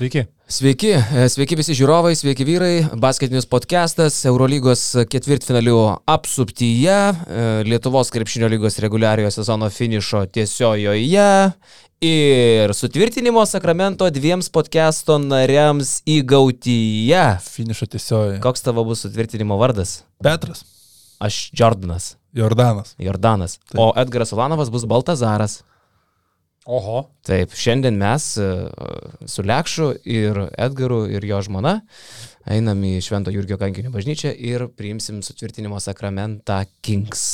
Sveiki. 0.00 0.22
Sveiki, 0.48 0.94
e, 0.96 1.24
sveiki 1.28 1.58
visi 1.58 1.74
žiūrovai, 1.76 2.14
sveiki 2.16 2.44
vyrai. 2.48 2.76
Basketinis 3.02 3.44
podcastas 3.44 4.14
Eurolygos 4.24 4.80
ketvirtfinalių 5.12 5.74
apsuptyje, 6.08 6.94
e, 6.96 7.42
Lietuvos 7.68 8.08
krepšinio 8.08 8.48
lygos 8.48 8.80
reguliariojo 8.80 9.28
sezono 9.34 9.68
finišo 9.68 10.22
tiesiojoje 10.32 11.28
ir 12.00 12.72
sutvirtinimo 12.72 13.44
sakramento 13.44 14.08
dviems 14.08 14.48
podcasto 14.48 15.18
nariams 15.20 15.98
įgautyje. 16.08 17.26
Finišo 17.44 17.92
tiesiojoje. 17.92 18.40
Koks 18.40 18.64
tavo 18.64 18.88
bus 18.88 19.04
sutvirtinimo 19.04 19.60
vardas? 19.60 19.98
Petras. 20.24 20.64
Aš 21.20 21.50
Jordanas. 21.52 22.14
Jordanas. 22.32 22.96
Jordanas. 22.96 23.60
Taip. 23.68 23.76
O 23.84 23.92
Edgaras 24.00 24.32
Ulanovas 24.32 24.72
bus 24.72 24.88
Baltazaras. 24.88 25.60
Oho. 26.68 27.06
Taip, 27.24 27.54
šiandien 27.56 27.96
mes 27.96 28.34
e, 28.36 28.48
su 29.26 29.42
Lekšu 29.46 29.94
ir 30.04 30.42
Edgaru 30.60 31.06
ir 31.08 31.24
jo 31.24 31.40
žmona 31.46 31.78
einam 32.50 32.82
į 32.84 32.98
Švento 33.04 33.32
Jurgio 33.32 33.56
kankinio 33.60 33.92
bažnyčią 33.94 34.32
ir 34.36 34.66
priimsim 34.76 35.22
sutvirtinimo 35.24 35.80
sakramentą 35.80 36.62
Kings. 36.84 37.24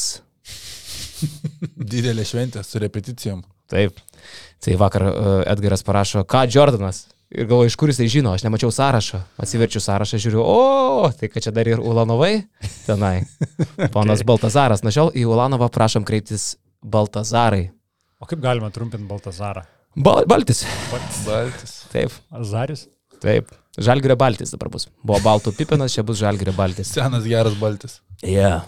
Didelė 1.76 2.26
šventė 2.26 2.62
su 2.66 2.80
repeticijom. 2.82 3.42
Taip. 3.70 3.98
Tai 4.62 4.78
vakar 4.78 5.04
e, 5.08 5.12
Edgaras 5.52 5.82
parašo, 5.86 6.22
ką 6.28 6.46
Jordanas. 6.52 7.06
Ir 7.34 7.48
galvoju, 7.50 7.72
iš 7.72 7.74
kur 7.74 7.90
jisai 7.90 8.06
žino, 8.06 8.30
aš 8.36 8.44
nemačiau 8.46 8.70
sąrašo. 8.70 9.18
Atsiverčiu 9.42 9.82
sąrašą, 9.82 10.20
žiūriu, 10.22 10.44
o, 10.46 11.08
tai 11.18 11.26
kad 11.32 11.42
čia 11.42 11.50
dar 11.54 11.66
ir 11.66 11.82
Ulanovai 11.82 12.44
tenai. 12.86 13.24
Ponas 13.96 14.22
okay. 14.22 14.28
Baltazaras, 14.30 14.86
na 14.86 14.94
šiol 14.94 15.10
į 15.10 15.26
Ulanovą 15.34 15.66
prašom 15.74 16.06
kreiptis 16.06 16.52
Baltazarai. 16.86 17.72
O 18.16 18.26
kaip 18.28 18.40
galima 18.40 18.70
trumpinti 18.72 19.04
Baltazarą? 19.08 19.66
Bal 19.96 20.24
Baltis. 20.28 20.62
Baltis. 20.92 21.18
Baltis. 21.26 21.74
Taip. 21.92 22.14
Azarius? 22.32 22.86
Taip. 23.20 23.50
Žalgirio 23.76 24.16
Baltis 24.16 24.52
dabar 24.54 24.70
bus. 24.72 24.86
Buvo 25.04 25.20
Baltų 25.24 25.52
Pipinas, 25.56 25.92
čia 25.92 26.04
bus 26.06 26.20
Žalgirio 26.20 26.54
Baltis. 26.56 26.94
Senas 26.96 27.28
geras 27.28 27.56
Baltis. 27.60 27.98
Yeah. 28.24 28.64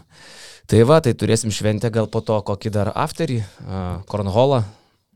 Tai 0.69 0.83
va, 0.85 1.01
tai 1.01 1.15
turėsim 1.17 1.53
šventę 1.55 1.89
gal 1.93 2.11
po 2.13 2.21
to 2.21 2.37
kokį 2.45 2.73
dar 2.75 2.93
afterį, 2.93 3.39
uh, 3.65 3.87
kornholą. 4.11 4.63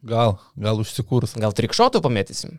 Gal, 0.02 0.38
gal 0.56 0.80
užsikūrus. 0.80 1.36
Gal 1.40 1.52
trikšotų 1.56 2.00
pamėtysim. 2.04 2.56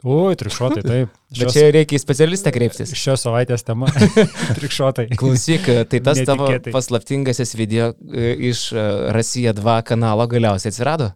Ui, 0.00 0.32
trikšotai, 0.40 0.80
taip. 0.80 1.16
Bet 1.38 1.52
čia 1.52 1.66
reikia 1.74 1.98
į 1.98 2.00
specialistą 2.00 2.52
kreiptis. 2.54 2.94
Šios 2.96 3.26
savaitės 3.26 3.66
tema. 3.66 3.90
trikšotai. 4.58 5.10
Klausyk, 5.20 5.68
tai 5.92 6.00
tas 6.04 6.22
tavo 6.28 6.48
paslaptingasis 6.70 7.52
video 7.58 7.92
e, 8.08 8.32
iš 8.50 8.70
e, 8.72 8.84
Rasija 9.16 9.52
2 9.56 9.80
kanalo 9.90 10.24
galiausiai 10.30 10.72
atsirado. 10.72 11.10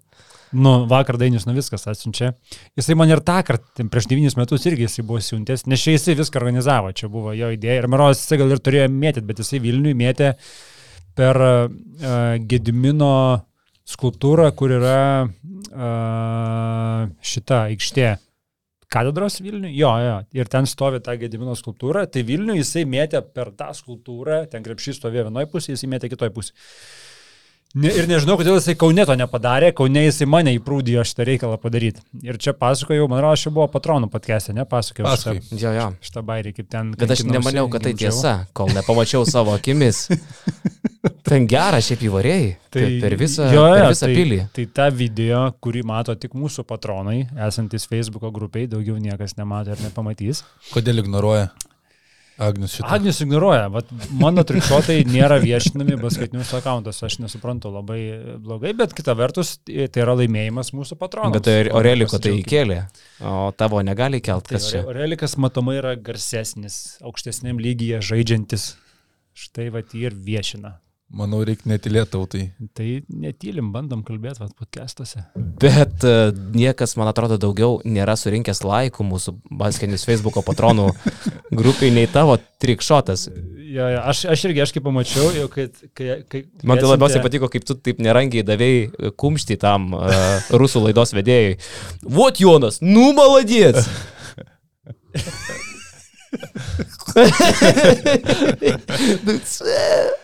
Nu, 0.55 0.85
vakar 0.87 1.17
Dainis 1.19 1.49
Navickas 1.49 1.89
atsiunčia. 1.91 2.35
Jisai 2.79 2.95
man 2.99 3.11
ir 3.11 3.25
tą 3.27 3.41
kartą, 3.47 3.89
prieš 3.91 4.07
devynis 4.11 4.37
metus 4.39 4.69
irgi 4.69 4.85
jisai 4.85 5.03
buvo 5.07 5.19
siuntęs, 5.25 5.65
nes 5.67 5.83
čia 5.83 5.97
jisai 5.97 6.15
viską 6.21 6.39
organizavo, 6.39 6.93
čia 6.95 7.09
buvo 7.11 7.33
jo 7.35 7.49
idėja. 7.57 7.81
Ir 7.81 7.89
Maros 7.91 8.21
jisai 8.21 8.39
gal 8.39 8.55
ir 8.55 8.63
turėjo 8.63 8.85
mėtyti, 8.93 9.27
bet 9.27 9.43
jisai 9.43 9.59
Vilniui 9.65 9.97
mėtė 9.99 10.35
per 11.19 11.41
uh, 11.43 11.67
Gedimino 12.47 13.11
skulptūrą, 13.91 14.47
kur 14.55 14.77
yra 14.77 15.01
uh, 15.27 17.11
šita 17.35 17.65
aikštė. 17.73 18.13
Katedros 18.95 19.41
Vilniui? 19.43 19.73
Jo, 19.75 19.91
jo. 19.99 20.19
Ir 20.39 20.51
ten 20.51 20.69
stovi 20.71 21.01
ta 21.03 21.17
Gedimino 21.19 21.57
skulptūra. 21.59 22.05
Tai 22.07 22.23
Vilniui 22.29 22.61
jisai 22.61 22.85
mėtė 22.87 23.25
per 23.35 23.51
tą 23.59 23.73
skulptūrą, 23.75 24.45
ten 24.53 24.63
krepšys 24.67 25.01
stovėjo 25.01 25.27
vienoje 25.31 25.51
pusėje, 25.51 25.79
jisai 25.79 25.91
mėtė 25.97 26.13
kitoje 26.13 26.35
pusėje. 26.37 26.55
Ne, 27.75 27.91
ir 27.91 28.07
nežinau, 28.07 28.37
kodėl 28.39 28.55
jisai 28.61 28.77
Kaune 28.79 29.03
to 29.03 29.15
nepadarė, 29.19 29.73
Kaune 29.75 30.05
jisai 30.05 30.29
mane 30.31 30.53
įprūdijo 30.55 31.03
šitą 31.11 31.25
reikalą 31.27 31.57
padaryti. 31.59 32.05
Ir 32.23 32.39
čia 32.39 32.53
pasakojau, 32.55 33.09
man 33.11 33.25
čia 33.35 33.51
buvo 33.51 33.67
patronų 33.73 34.07
podcast'e, 34.13 34.55
ne 34.55 34.63
pasakojau 34.63 35.09
Pasakojai. 35.09 35.43
šitą, 35.43 35.59
Jo, 35.59 35.73
jo. 35.75 35.89
šitą 36.07 36.23
bairį, 36.29 36.53
kaip 36.55 36.69
ten. 36.71 36.93
Bet 37.01 37.11
aš 37.17 37.25
nemaniau, 37.27 37.67
kad 37.73 37.83
tai 37.83 37.97
tiesa, 37.99 38.37
kol 38.55 38.71
nepamačiau 38.71 39.27
savo 39.27 39.57
akimis. 39.59 40.07
Ten 41.25 41.45
gerą 41.49 41.81
šiaip 41.85 42.01
įvarėjai. 42.07 42.49
Tai 42.73 42.85
per 43.03 43.15
visą, 43.21 43.51
jo, 43.53 43.65
per 43.67 43.83
jo, 43.83 43.91
visą 43.93 44.07
tai, 44.07 44.15
pilį. 44.17 44.39
Tai 44.57 44.65
ta 44.77 44.87
video, 44.93 45.43
kurį 45.65 45.83
mato 45.89 46.15
tik 46.21 46.33
mūsų 46.37 46.65
patronai, 46.69 47.27
esantis 47.49 47.89
Facebook'o 47.91 48.31
grupiai, 48.33 48.69
daugiau 48.71 48.97
niekas 49.01 49.37
nemato 49.41 49.73
ir 49.75 49.83
nepamatys. 49.85 50.45
Kodėl 50.73 51.03
ignoruoja 51.05 51.51
Agnius 52.39 52.75
šitą? 52.75 52.89
Agnius 52.97 53.21
ignoruoja, 53.23 53.69
vat, 53.71 53.91
mano 54.19 54.43
trikšotai 54.47 54.97
nėra 55.07 55.39
viešinami 55.43 55.99
basketinius 56.03 56.51
akantus, 56.59 56.99
aš 57.07 57.21
nesuprantu 57.23 57.71
labai 57.71 58.01
blogai, 58.43 58.75
bet 58.77 58.95
kita 58.97 59.15
vertus 59.19 59.57
tai 59.65 60.03
yra 60.03 60.17
laimėjimas 60.19 60.73
mūsų 60.75 60.99
patronams. 60.99 61.39
Bet 61.39 61.47
tai 61.47 61.57
Oreliko 61.71 62.19
tai 62.19 62.35
įkėlė, 62.41 62.81
o 63.23 63.51
tavo 63.57 63.83
negali 63.87 64.23
kelt, 64.25 64.51
Tai. 64.51 64.83
Orelikas 64.91 65.39
matomai 65.41 65.79
yra 65.81 65.95
garsesnis, 65.97 66.99
aukštesniam 67.07 67.59
lygyje 67.63 68.03
žaidžiantis. 68.05 68.75
Štai 69.35 69.71
va 69.75 69.83
jį 69.83 70.09
ir 70.11 70.19
viešina. 70.27 70.77
Manau, 71.15 71.45
reikia 71.47 71.69
netilėti 71.71 72.11
tautai. 72.11 72.43
Tai 72.75 72.87
netylim, 73.23 73.69
bandom 73.75 74.01
kalbėti 74.07 74.43
vat 74.43 74.55
podcastuose. 74.59 75.23
Bet 75.63 76.03
e, 76.03 76.33
niekas, 76.57 76.97
man 76.99 77.11
atrodo, 77.11 77.37
daugiau 77.39 77.77
nėra 77.87 78.17
surinkęs 78.19 78.65
laikų 78.67 79.07
mūsų 79.07 79.37
basketinis 79.61 80.07
Facebook'o 80.09 80.43
patronų 80.47 80.89
grupiai 81.61 81.93
nei 81.95 82.09
tavo 82.11 82.35
trikšotas. 82.63 83.29
Jo, 83.29 83.87
jo, 83.95 84.01
aš, 84.11 84.25
aš 84.35 84.45
irgi, 84.49 84.65
aš 84.65 84.75
kaip 84.75 84.87
pamačiau, 84.89 85.29
jau 85.39 85.47
kad... 85.53 85.71
Kai, 85.95 86.07
kai, 86.31 86.45
Man 86.67 86.83
tai 86.83 86.91
labiausiai 86.91 87.23
patiko, 87.23 87.51
kaip 87.53 87.67
tu 87.69 87.79
taip 87.79 88.03
nerangiai 88.03 88.47
davėjai 88.47 89.13
kumštį 89.21 89.59
tam 89.63 89.95
uh, 89.95 90.09
rusų 90.51 90.83
laidos 90.89 91.15
vedėjui. 91.15 91.61
Vot 92.19 92.43
Jonas, 92.43 92.83
nu 92.83 93.13
maladėts. 93.15 93.87
Jo, 98.75 100.24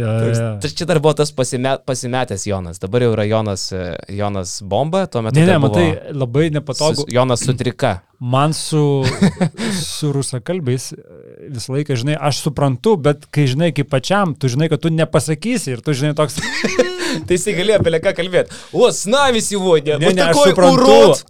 jo. 0.00 0.14
Tai 0.62 0.70
čia 0.70 0.86
dar 0.88 1.00
buvo 1.02 1.14
tas 1.18 1.32
pasimet, 1.34 1.84
pasimetęs 1.88 2.46
Jonas, 2.46 2.80
dabar 2.82 3.04
jau 3.06 3.12
yra 3.16 3.26
Jonas, 3.28 3.68
e, 3.72 3.84
Jonas 4.16 4.58
bomba, 4.62 5.06
tuo 5.06 5.22
metu 5.24 5.40
Ne, 5.40 5.46
ne, 5.46 5.58
matai, 5.62 5.86
labai 6.12 6.50
nepatogu. 6.54 7.04
su, 7.04 7.06
Jonas 7.12 7.44
sutrika. 7.44 7.98
Man 8.20 8.54
su, 8.56 9.04
su 9.82 10.12
rusakalbiais 10.14 10.92
visą 11.50 11.74
laiką, 11.76 11.98
žinai, 11.98 12.16
aš 12.16 12.44
suprantu, 12.46 12.96
bet 12.96 13.26
kai 13.34 13.46
žinai, 13.50 13.72
kaip 13.76 13.90
pačiam, 13.92 14.32
tu 14.38 14.48
žinai, 14.48 14.70
kad 14.72 14.80
tu 14.80 14.92
nepasakysi 14.94 15.76
ir 15.76 15.84
tu 15.84 15.96
žinai 15.96 16.14
toks... 16.16 16.40
Jisai 17.28 17.54
galėjo 17.56 17.78
apie 17.80 18.00
ką 18.04 18.12
kalbėti. 18.16 18.58
O, 18.72 18.90
snavis 18.94 19.50
įvodė. 19.54 19.98
Не, 19.98 20.06
Вот 20.06 20.14
не, 20.14 20.22
такой 20.22 20.52
урод, 20.52 21.22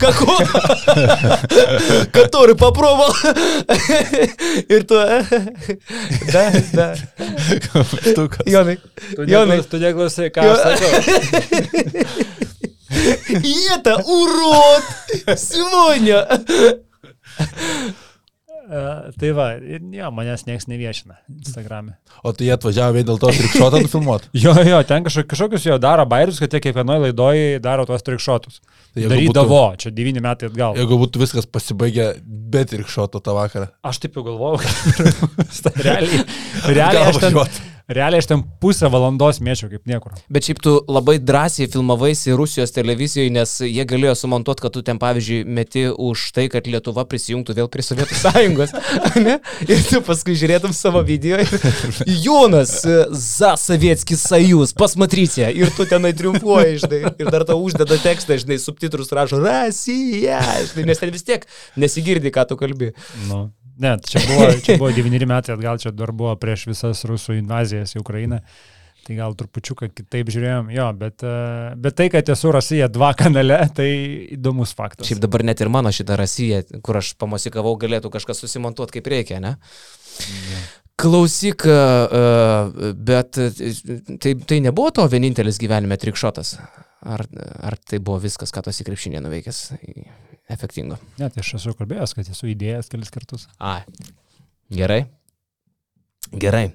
который 2.12 2.54
попробовал. 2.56 3.14
Ir 4.68 4.84
tu... 4.88 4.94
Da, 6.32 6.44
da. 6.72 6.94
Jonai. 8.46 8.78
Jonai. 9.16 9.62
tu 9.68 9.78
neklausai, 9.82 10.30
ką 10.34 10.40
aš 10.52 10.58
sakau. 10.64 10.92
И 13.42 13.54
это 13.74 13.96
урод 13.96 14.84
сегодня. 15.38 16.26
Uh, 18.64 19.10
tai 19.20 19.28
va, 19.36 19.50
ir 19.60 19.82
jo, 19.92 20.06
manęs 20.16 20.46
niekas 20.48 20.64
neviešina 20.70 21.18
Instagram'e. 21.28 21.98
O 22.24 22.32
tai 22.32 22.46
jie 22.46 22.54
atvažiavo 22.54 22.94
vien 22.96 23.04
dėl 23.10 23.18
to 23.20 23.28
trikšotą 23.28 23.80
nufilmuoti. 23.84 24.30
Jo, 24.40 24.54
jo, 24.64 24.78
ten 24.88 25.04
kažkokius, 25.04 25.28
kažkokius 25.34 25.66
jo 25.68 25.76
daro 25.82 26.06
bairius, 26.08 26.40
kad 26.40 26.56
jie 26.56 26.62
kiekvienoje 26.64 27.02
laidoje 27.02 27.60
daro 27.64 27.84
tuos 27.84 28.06
trikšotus. 28.06 28.62
Tai 28.96 29.04
Darydavo, 29.12 29.60
čia 29.76 29.92
devyni 29.92 30.24
metai 30.24 30.48
atgal. 30.48 30.80
Jeigu 30.80 30.96
būtų 31.02 31.20
viskas 31.26 31.50
pasibaigę 31.50 32.08
be 32.24 32.64
trikšoto 32.72 33.20
tą 33.20 33.36
vakarą. 33.36 33.68
Aš 33.84 34.00
taip 34.06 34.16
jau 34.16 34.24
galvojau, 34.30 34.64
kad 34.64 35.80
realiai, 35.84 36.24
realiai, 36.64 37.06
aš 37.12 37.20
ten. 37.20 37.73
Realiai 37.88 38.22
aš 38.22 38.28
ten 38.30 38.42
pusę 38.60 38.88
valandos 38.92 39.40
mėčiau 39.44 39.68
kaip 39.72 39.88
niekur. 39.88 40.14
Bet 40.32 40.46
šiaip 40.48 40.60
tu 40.64 40.74
labai 40.88 41.16
drąsiai 41.20 41.68
filmavaisi 41.72 42.34
Rusijos 42.36 42.72
televizijoje, 42.74 43.32
nes 43.34 43.52
jie 43.66 43.84
galėjo 43.88 44.14
sumontuoti, 44.18 44.64
kad 44.64 44.74
tu 44.74 44.82
ten, 44.86 45.00
pavyzdžiui, 45.02 45.40
meti 45.44 45.86
už 45.90 46.26
tai, 46.36 46.46
kad 46.52 46.68
Lietuva 46.70 47.04
prisijungtų 47.08 47.56
vėl 47.58 47.70
prie 47.72 47.84
Sovietų 47.84 48.18
sąjungos. 48.20 48.74
ne? 49.26 49.38
Ir 49.68 49.82
tu 49.88 50.00
paskui 50.06 50.36
žiūrėtum 50.40 50.74
savo 50.76 51.02
video. 51.06 51.40
Jonas 52.24 52.76
e, 52.88 53.00
za 53.10 53.54
Sovietskis 53.60 54.24
sąjūs, 54.30 54.74
pasmatrycie. 54.78 55.50
Ir 55.52 55.72
tu 55.76 55.88
tenai 55.90 56.14
triumfuoji, 56.16 56.80
žinai. 56.86 57.02
Ir 57.20 57.32
dar 57.34 57.44
tau 57.48 57.60
uždeda 57.64 58.00
tekstą, 58.02 58.38
žinai, 58.40 58.60
subtitrus 58.62 59.12
rašo 59.14 59.42
Rasija. 59.44 60.40
Žinai, 60.72 60.88
nes 60.92 61.04
ten 61.04 61.12
vis 61.14 61.26
tiek 61.26 61.44
nesigirdi, 61.80 62.32
ką 62.34 62.48
tu 62.48 62.60
kalbi. 62.60 62.94
Nu. 63.28 63.46
Ne, 63.78 63.96
čia 64.06 64.22
buvo, 64.28 64.46
čia 64.62 64.78
buvo 64.78 64.92
devyneri 64.94 65.26
metai 65.26 65.56
atgal, 65.56 65.80
čia 65.82 65.90
dar 65.94 66.12
buvo 66.14 66.34
prieš 66.38 66.68
visas 66.70 67.02
rusų 67.08 67.38
invazijas 67.40 67.96
į 67.96 68.02
Ukrainą. 68.04 68.40
Tai 69.04 69.16
gal 69.18 69.34
trupučiuką 69.36 69.90
kitaip 69.92 70.30
žiūrėjom, 70.32 70.70
jo, 70.72 70.84
bet, 70.96 71.20
e, 71.28 71.72
bet 71.76 71.96
tai, 71.98 72.06
kad 72.12 72.30
esu 72.32 72.52
Rasija 72.54 72.86
2 72.88 73.10
kanale, 73.20 73.58
tai 73.76 73.88
įdomus 74.32 74.72
faktas. 74.78 75.10
Šiaip 75.10 75.20
dabar 75.20 75.44
net 75.44 75.60
ir 75.60 75.68
mano 75.72 75.92
šitą 75.92 76.16
Rasiją, 76.16 76.62
kur 76.84 77.02
aš 77.02 77.12
pamosikavau, 77.20 77.74
galėtų 77.82 78.08
kažkas 78.14 78.40
susimontuoti 78.40 78.96
kaip 78.96 79.10
reikia, 79.12 79.42
ne? 79.44 79.58
Klausyk, 80.96 81.66
e, 81.68 81.76
e, 81.76 82.92
bet 82.96 83.36
tai, 84.24 84.36
tai 84.48 84.62
nebuvo 84.64 84.94
to 84.96 85.04
vienintelis 85.12 85.60
gyvenime 85.60 86.00
trikšotas? 86.00 86.56
Ar, 87.04 87.26
ar 87.60 87.76
tai 87.84 88.00
buvo 88.00 88.22
viskas, 88.24 88.54
ką 88.54 88.64
tu 88.64 88.72
esi 88.72 88.88
krepšinė 88.88 89.20
nuveikęs 89.20 89.66
efektingo. 90.50 90.98
Ne, 91.18 91.30
tai 91.30 91.42
aš 91.44 91.54
esu 91.60 91.74
kalbėjęs, 91.78 92.14
kad 92.16 92.30
esu 92.30 92.50
įdėjęs 92.52 92.90
kelis 92.92 93.12
kartus. 93.14 93.46
A. 93.58 93.80
Gerai. 94.72 95.04
Gerai. 96.32 96.72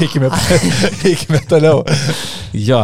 Eikime, 0.00 0.30
eikime 1.08 1.40
toliau. 1.48 1.84
jo, 2.54 2.78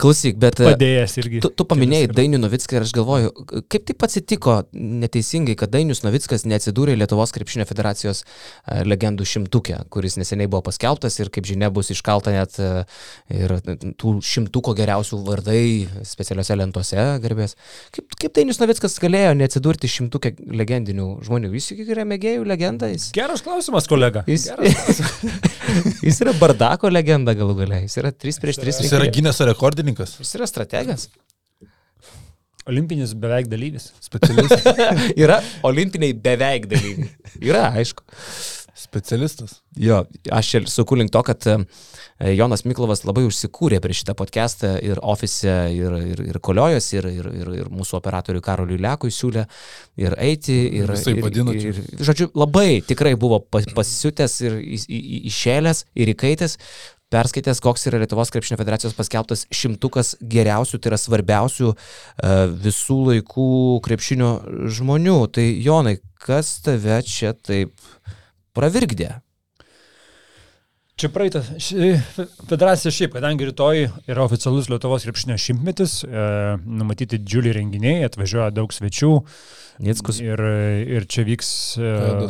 klausyk, 0.00 0.36
bet... 0.40 0.58
e, 0.60 0.68
Padėjęs 0.68 1.14
irgi. 1.22 1.40
Tu, 1.44 1.50
tu 1.56 1.64
paminėjai 1.68 2.10
Dainių 2.12 2.40
Novicką 2.42 2.76
ir 2.78 2.84
aš 2.84 2.92
galvoju, 2.96 3.30
kaip 3.72 3.86
taip 3.88 4.04
atsitiko 4.04 4.56
neteisingai, 4.76 5.56
kad 5.60 5.72
Dainius 5.72 6.02
Novickas 6.04 6.44
neatsidūrė 6.48 6.96
Lietuvos 7.00 7.32
krepšinio 7.36 7.66
federacijos 7.68 8.22
e, 8.24 8.82
legendų 8.88 9.26
šimtukė, 9.28 9.78
kuris 9.92 10.18
neseniai 10.20 10.50
buvo 10.52 10.62
paskelbtas 10.68 11.16
ir 11.20 11.32
kaip 11.32 11.48
žinia 11.48 11.70
bus 11.72 11.92
iškalta 11.94 12.34
net 12.34 12.58
e, 12.60 12.70
ir 13.32 13.56
tų 14.00 14.16
šimtuko 14.24 14.76
geriausių 14.78 15.22
vardai 15.26 15.62
specialiuose 16.08 16.58
lentose 16.60 17.06
garbės. 17.24 17.56
Kaip, 17.96 18.18
kaip 18.20 18.36
Dainius 18.36 18.60
Novickas 18.60 18.98
galėjo 19.00 19.32
neatsidurti 19.40 19.90
šimtukė 19.96 20.34
legendinių 20.60 21.08
žmonių? 21.24 21.54
Jis 21.56 21.72
juk 21.72 21.94
yra 21.96 22.04
mėgėjų 22.08 22.44
legenda, 22.48 22.92
jis, 22.92 23.10
Geras 23.16 23.40
klausimas, 23.44 23.49
kolega. 23.90 24.24
jis, 24.28 24.48
jis 26.06 26.20
yra 26.24 26.34
bardako 26.40 26.90
legenda 26.92 27.34
galų 27.36 27.58
galia, 27.62 27.82
jis 27.84 27.98
yra 28.02 28.12
3 28.14 28.40
prieš 28.42 28.62
3 28.62 28.80
Jis 28.84 28.94
yra 28.98 29.10
Gineso 29.12 29.48
rekordininkas. 29.48 30.16
Jis 30.22 30.38
yra 30.38 30.48
strategas. 30.50 31.08
Olimpinis 32.68 33.14
beveik 33.16 33.48
dalyvis. 33.50 33.88
Specialistas. 34.04 34.66
Yra 35.22 35.40
olimpiniai 35.66 36.12
beveik 36.12 36.68
dalyviai. 36.70 37.08
Yra, 37.40 37.70
aišku. 37.80 38.04
Specialistas. 38.80 39.58
Jo, 39.76 40.04
aš 40.32 40.54
ir 40.56 40.68
suku 40.72 40.96
link 40.96 41.12
to, 41.12 41.20
kad 41.26 41.44
e, 41.46 41.56
Jonas 42.32 42.62
Miklovas 42.64 43.02
labai 43.04 43.26
užsikūrė 43.28 43.80
prieš 43.84 44.02
šitą 44.02 44.14
podcastą 44.16 44.70
ir 44.84 45.00
ofise, 45.04 45.56
ir, 45.76 45.96
ir, 46.14 46.22
ir 46.32 46.38
koliojos, 46.40 46.86
ir, 46.96 47.08
ir, 47.10 47.28
ir, 47.42 47.50
ir 47.60 47.68
mūsų 47.68 47.98
operatoriui 47.98 48.44
Karoliui 48.44 48.80
Lekui 48.80 49.12
siūlė 49.12 49.44
ir 50.00 50.16
eiti, 50.16 50.56
ir... 50.80 50.88
Visaip 50.94 51.20
ir, 51.20 51.26
vadino 51.26 51.52
žodžiu, 52.00 52.30
labai 52.40 52.80
tikrai 52.86 53.12
buvo 53.20 53.42
pas- 53.44 53.68
pasisiutęs 53.76 54.38
ir 54.46 54.56
išėlęs 55.28 55.84
ir 56.00 56.14
įkaitęs. 56.14 56.56
Perskaitęs, 57.10 57.58
koks 57.58 57.88
yra 57.90 57.98
Lietuvos 57.98 58.30
krepšinio 58.30 58.56
federacijos 58.60 58.94
paskelbtas 58.94 59.42
šimtukas 59.50 60.12
geriausių, 60.30 60.78
tai 60.78 60.92
yra 60.92 60.98
svarbiausių 61.02 61.72
e, 61.74 61.76
visų 62.64 62.98
laikų 63.08 63.48
krepšinio 63.82 64.30
žmonių. 64.78 65.18
Tai 65.34 65.46
Jonai, 65.66 65.96
kas 66.22 66.54
tave 66.62 67.00
čia 67.02 67.34
taip 67.34 67.74
pravirkdė? 68.56 69.20
Čia 71.00 71.08
praeitas. 71.08 71.46
ši- 71.56 71.96
Federacija 72.48 72.90
šiaip, 72.92 73.14
kadangi 73.16 73.46
rytoj 73.48 73.86
yra 74.10 74.20
oficialus 74.26 74.66
Lietuvos 74.68 75.06
krepšinio 75.06 75.38
šimtmetis, 75.40 76.02
e, 76.04 76.58
numatyti 76.60 77.16
didžiuliai 77.16 77.54
renginiai, 77.56 78.04
atvažiuoja 78.04 78.50
daug 78.52 78.68
svečių 78.68 79.24
Nickus. 79.80 80.20
ir, 80.20 80.42
ir 80.98 81.06
čia 81.08 81.24
vyks, 81.24 81.78
e, 81.80 82.28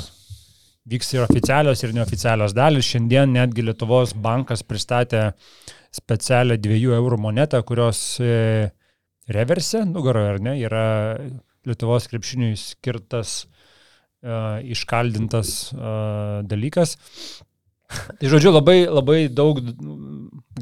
vyks 0.86 1.12
ir 1.14 1.26
oficialios, 1.26 1.82
ir 1.82 1.96
neoficialios 1.98 2.54
dalis. 2.54 2.86
Šiandien 2.86 3.34
netgi 3.34 3.66
Lietuvos 3.66 4.14
bankas 4.14 4.62
pristatė 4.62 5.32
specialią 5.90 6.56
2 6.62 6.94
eurų 6.94 7.18
monetą, 7.18 7.64
kurios 7.66 8.20
e, 8.20 8.70
reverse, 9.26 9.82
nugaroje 9.84 10.34
ar 10.36 10.38
ne, 10.38 10.54
yra 10.62 11.18
Lietuvos 11.66 12.06
krepšiniui 12.06 12.54
skirtas 12.56 13.46
uh, 13.46 13.59
iškaldintas 14.20 15.72
uh, 15.72 16.40
dalykas. 16.44 16.96
Tai 17.90 18.28
žodžiu, 18.30 18.52
labai, 18.54 18.84
labai 18.86 19.24
daug 19.32 19.58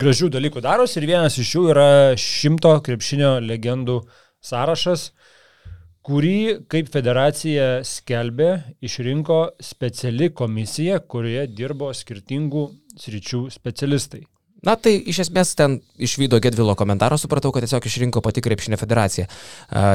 gražių 0.00 0.30
dalykų 0.32 0.62
darosi 0.64 0.96
ir 1.00 1.08
vienas 1.10 1.36
iš 1.40 1.50
jų 1.56 1.64
yra 1.74 1.88
šimto 2.16 2.72
krepšinio 2.86 3.34
legendų 3.44 3.98
sąrašas, 4.40 5.10
kurį, 6.08 6.64
kaip 6.72 6.88
federacija 6.94 7.82
skelbė, 7.84 8.50
išrinko 8.80 9.42
speciali 9.60 10.30
komisija, 10.32 11.02
kurioje 11.04 11.44
dirbo 11.52 11.92
skirtingų 11.92 12.64
sričių 12.96 13.44
specialistai. 13.52 14.24
Na 14.66 14.74
tai 14.74 14.96
iš 15.06 15.20
esmės 15.22 15.52
ten 15.54 15.76
iš 16.02 16.16
Vydo 16.18 16.40
Gedvilo 16.42 16.72
komentaro 16.78 17.14
supratau, 17.20 17.52
kad 17.54 17.62
tiesiog 17.62 17.84
išrinko 17.86 18.18
pati 18.24 18.42
krepšinio 18.42 18.78
federacija. 18.80 19.28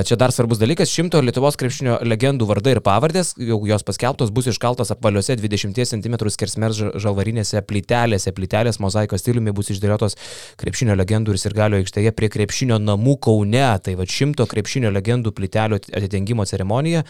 Čia 0.08 0.18
dar 0.20 0.32
svarbus 0.32 0.62
dalykas, 0.62 0.92
šimto 0.92 1.20
Lietuvos 1.20 1.58
krepšinio 1.60 1.98
legendų 2.08 2.48
vardai 2.48 2.78
ir 2.78 2.80
pavardės, 2.86 3.34
jau 3.44 3.58
jos 3.68 3.84
paskelbtos, 3.84 4.32
bus 4.32 4.48
iškaltos 4.54 4.94
apvaliuose 4.96 5.36
20 5.36 5.84
cm 5.92 6.16
skersmės 6.32 6.78
ža- 6.80 6.94
žalvarinėse 7.04 7.60
plytelėse. 7.68 8.32
Plytelės 8.32 8.80
mozaikos 8.80 9.26
stiliumi 9.26 9.52
bus 9.52 9.74
išdėliotos 9.76 10.16
krepšinio 10.64 10.96
legendų 10.96 11.36
ir 11.36 11.44
sirgalio 11.44 11.84
aikštėje 11.84 12.16
prie 12.16 12.32
krepšinio 12.32 12.80
namų 12.80 13.18
Kaune. 13.28 13.68
Tai 13.84 13.98
va 14.00 14.08
šimto 14.08 14.48
krepšinio 14.48 14.94
legendų 14.96 15.36
plytelių 15.36 15.82
atidengimo 15.92 16.48
ceremonija 16.48 17.04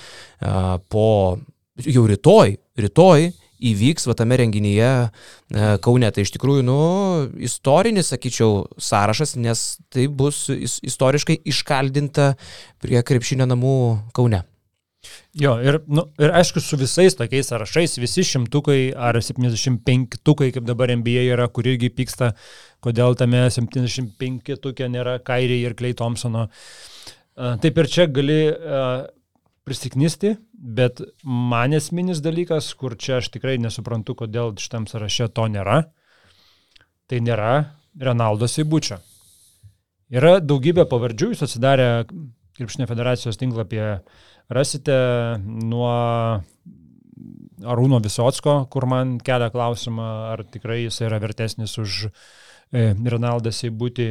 po 0.90 1.08
jau 1.86 2.10
rytoj, 2.10 2.58
rytoj 2.82 3.30
įvyks 3.71 4.07
va 4.10 4.15
tame 4.19 4.38
renginyje 4.42 4.89
e, 4.94 5.10
Kaune. 5.83 6.10
Tai 6.13 6.25
iš 6.25 6.33
tikrųjų, 6.36 6.63
nu, 6.68 6.80
istorinis, 7.44 8.12
sakyčiau, 8.13 8.63
sąrašas, 8.77 9.36
nes 9.42 9.65
tai 9.94 10.07
bus 10.07 10.45
is, 10.54 10.80
istoriškai 10.86 11.39
iškaldinta 11.54 12.33
prie 12.83 13.04
krepšinio 13.06 13.48
namų 13.50 13.77
Kaune. 14.15 14.44
Jo, 15.36 15.56
ir, 15.65 15.80
nu, 15.89 16.06
ir 16.21 16.31
aišku, 16.38 16.62
su 16.63 16.77
visais 16.80 17.18
tokiais 17.18 17.50
sąrašais, 17.50 17.98
visi 18.00 18.24
šimtukai 18.27 18.94
ar 18.94 19.18
75 19.19 20.19
tukai, 20.24 20.51
kaip 20.56 20.68
dabar 20.68 20.94
NBA 20.94 21.25
yra, 21.33 21.50
kur 21.51 21.68
irgi 21.68 21.89
pyksta, 21.92 22.31
kodėl 22.83 23.18
tame 23.19 23.42
75 23.51 24.59
tukė 24.63 24.88
nėra 24.94 25.18
Kairį 25.25 25.59
ir 25.66 25.75
Klei 25.80 25.98
Thompsono. 25.98 26.45
A, 27.33 27.56
Taip 27.63 27.81
ir 27.81 27.89
čia 27.89 28.07
gali 28.13 28.39
a, 28.54 28.86
prisiknisti, 29.68 30.36
bet 30.54 31.01
man 31.24 31.74
esminis 31.77 32.21
dalykas, 32.24 32.74
kur 32.80 32.98
čia 33.00 33.21
aš 33.21 33.31
tikrai 33.33 33.56
nesuprantu, 33.62 34.15
kodėl 34.24 34.54
šitam 34.60 34.88
sąraše 34.89 35.30
to 35.31 35.48
nėra, 35.51 35.83
tai 37.07 37.21
nėra 37.24 37.54
Renaldo 38.00 38.50
Seibučio. 38.50 39.00
Yra 40.13 40.38
daugybė 40.44 40.86
pavardžių, 40.89 41.31
jūs 41.33 41.45
atsidarę 41.48 41.89
Krepšinio 42.54 42.86
federacijos 42.86 43.39
tinklapyje 43.42 43.88
rasite 44.54 44.95
nuo 45.42 45.89
Arūno 47.63 48.00
Visotsko, 48.04 48.57
kur 48.69 48.86
man 48.89 49.18
kelia 49.24 49.50
klausimą, 49.54 50.07
ar 50.33 50.44
tikrai 50.52 50.83
jis 50.83 50.99
yra 51.06 51.18
vertesnis 51.23 51.78
už 51.81 52.07
e, 52.09 52.92
Renaldą 52.94 53.54
Seibutį, 53.56 54.09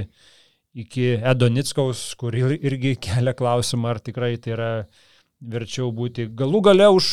iki 0.82 1.06
Edo 1.20 1.50
Nickaus, 1.52 2.14
kur 2.18 2.34
ir- 2.34 2.56
irgi 2.58 2.96
kelia 3.02 3.34
klausimą, 3.36 3.92
ar 3.92 4.00
tikrai 4.02 4.34
tai 4.40 4.54
yra 4.56 4.70
verčiau 5.42 5.90
būti. 5.94 6.28
Galų 6.38 6.62
gale 6.68 6.88
už 6.94 7.08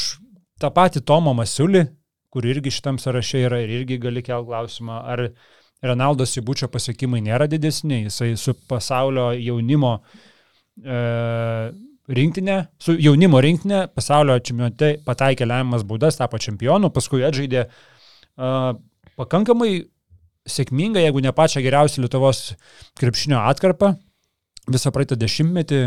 tą 0.62 0.72
patį 0.74 1.04
Tomą 1.08 1.34
Masiulį, 1.38 1.86
kur 2.30 2.46
irgi 2.46 2.74
šitam 2.74 3.00
sąraše 3.02 3.42
yra 3.48 3.62
ir 3.64 3.74
irgi 3.80 3.98
gali 4.02 4.24
kelti 4.26 4.50
klausimą, 4.52 5.02
ar 5.14 5.26
Renaldo 5.82 6.28
Sibučio 6.28 6.68
pasiekimai 6.72 7.22
nėra 7.24 7.48
didesni, 7.50 8.04
jisai 8.06 8.34
su 8.38 8.54
pasaulio 8.70 9.30
jaunimo 9.40 9.94
e, 10.84 11.00
rinktinė, 12.20 12.58
su 12.82 12.98
jaunimo 13.00 13.40
rinktinė 13.42 13.86
pasaulio 13.96 14.36
čempionate 14.44 14.98
pataikė 15.06 15.48
lemiamas 15.48 15.86
baudas, 15.88 16.20
tapo 16.20 16.38
čempionu, 16.42 16.92
paskui 16.92 17.24
atžaidė 17.26 17.64
e, 17.64 18.52
pakankamai 19.20 19.72
sėkmingą, 20.50 21.02
jeigu 21.06 21.24
ne 21.24 21.34
pačią 21.36 21.64
geriausią 21.64 22.04
Lietuvos 22.04 22.44
krepšinio 23.00 23.40
atkarpą. 23.40 23.96
Visą 24.70 24.92
praeitą 24.94 25.18
dešimtmetį 25.18 25.80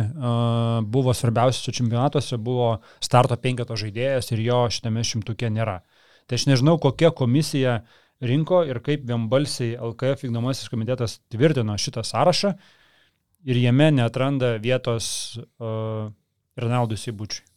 buvo 0.90 1.12
svarbiausiuose 1.14 1.74
čempionatuose, 1.76 2.38
buvo 2.42 2.80
starto 3.04 3.36
penketo 3.38 3.76
žaidėjas 3.78 4.32
ir 4.34 4.42
jo 4.42 4.62
šitame 4.74 5.04
šimtuke 5.06 5.50
nėra. 5.54 5.80
Tai 6.26 6.38
aš 6.38 6.48
nežinau, 6.50 6.78
kokia 6.82 7.12
komisija 7.14 7.82
rinko 8.22 8.62
ir 8.66 8.80
kaip 8.82 9.04
vienbalsiai 9.06 9.76
LKF 9.76 10.26
vykdomasis 10.26 10.70
komitetas 10.72 11.20
tvirtino 11.30 11.76
šitą 11.78 12.02
sąrašą 12.06 12.54
ir 13.46 13.62
jame 13.62 13.90
netranda 13.94 14.56
vietos 14.62 15.06
uh, 15.38 16.10
Renaldui 16.58 16.98
Sibučiui. 16.98 17.51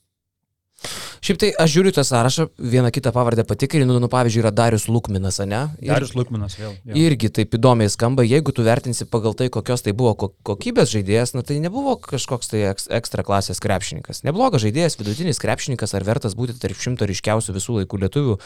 Šiaip 1.26 1.40
tai 1.42 1.48
aš 1.58 1.72
žiūriu 1.74 1.92
tą 1.96 2.04
sąrašą, 2.06 2.44
vieną 2.60 2.92
kitą 2.94 3.10
pavardę 3.16 3.42
patikrinu, 3.48 3.96
nu 4.00 4.08
pavyzdžiui, 4.12 4.42
yra 4.44 4.52
Darius 4.54 4.84
Lukminas, 4.92 5.40
ne? 5.50 5.62
Ir- 5.82 5.94
Darius 5.96 6.12
Lukminas 6.14 6.54
vėl. 6.60 6.76
jo. 6.86 6.94
Irgi 7.02 7.30
taip 7.34 7.56
įdomiai 7.58 7.90
skamba, 7.90 8.22
jeigu 8.28 8.54
tu 8.54 8.62
vertinsi 8.62 9.08
pagal 9.10 9.34
tai, 9.34 9.48
kokios 9.50 9.82
tai 9.82 9.94
buvo 9.98 10.14
ko- 10.14 10.30
kokybės 10.46 10.92
žaidėjas, 10.94 11.34
na 11.34 11.42
tai 11.42 11.58
nebuvo 11.64 11.96
kažkoks 11.98 12.52
tai 12.52 12.62
eks, 12.70 12.86
ekstra 12.94 13.24
klasės 13.26 13.58
krepšininkas. 13.64 14.22
Neblogas 14.28 14.62
žaidėjas, 14.62 15.00
vidutinis 15.00 15.40
krepšininkas, 15.42 15.96
ar 15.98 16.04
vertas 16.06 16.36
būti 16.38 16.60
tarp 16.62 16.78
šimto 16.78 17.08
ryškiausių 17.10 17.56
visų 17.58 17.80
laikų 17.82 18.02
lietuvių, 18.06 18.38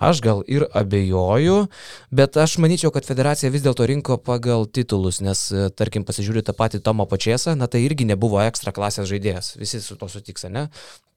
aš 0.00 0.20
gal 0.24 0.42
ir 0.48 0.66
abejoju, 0.74 1.68
bet 2.10 2.36
aš 2.36 2.58
manyčiau, 2.58 2.90
kad 2.90 3.04
federacija 3.06 3.52
vis 3.54 3.62
dėlto 3.62 3.86
rinko 3.86 4.18
pagal 4.18 4.66
titulus, 4.66 5.20
nes 5.20 5.52
tarkim 5.76 6.02
pasižiūrė 6.02 6.42
tą 6.42 6.56
patį 6.56 6.82
Tomą 6.82 7.06
Pačiasą, 7.06 7.54
na 7.54 7.68
tai 7.70 7.84
irgi 7.86 8.02
nebuvo 8.08 8.40
ekstra 8.42 8.72
klasės 8.74 9.06
žaidėjas, 9.06 9.54
visi 9.60 9.78
su 9.80 9.94
to 9.94 10.08
sutiks, 10.08 10.42
ne? 10.50 10.66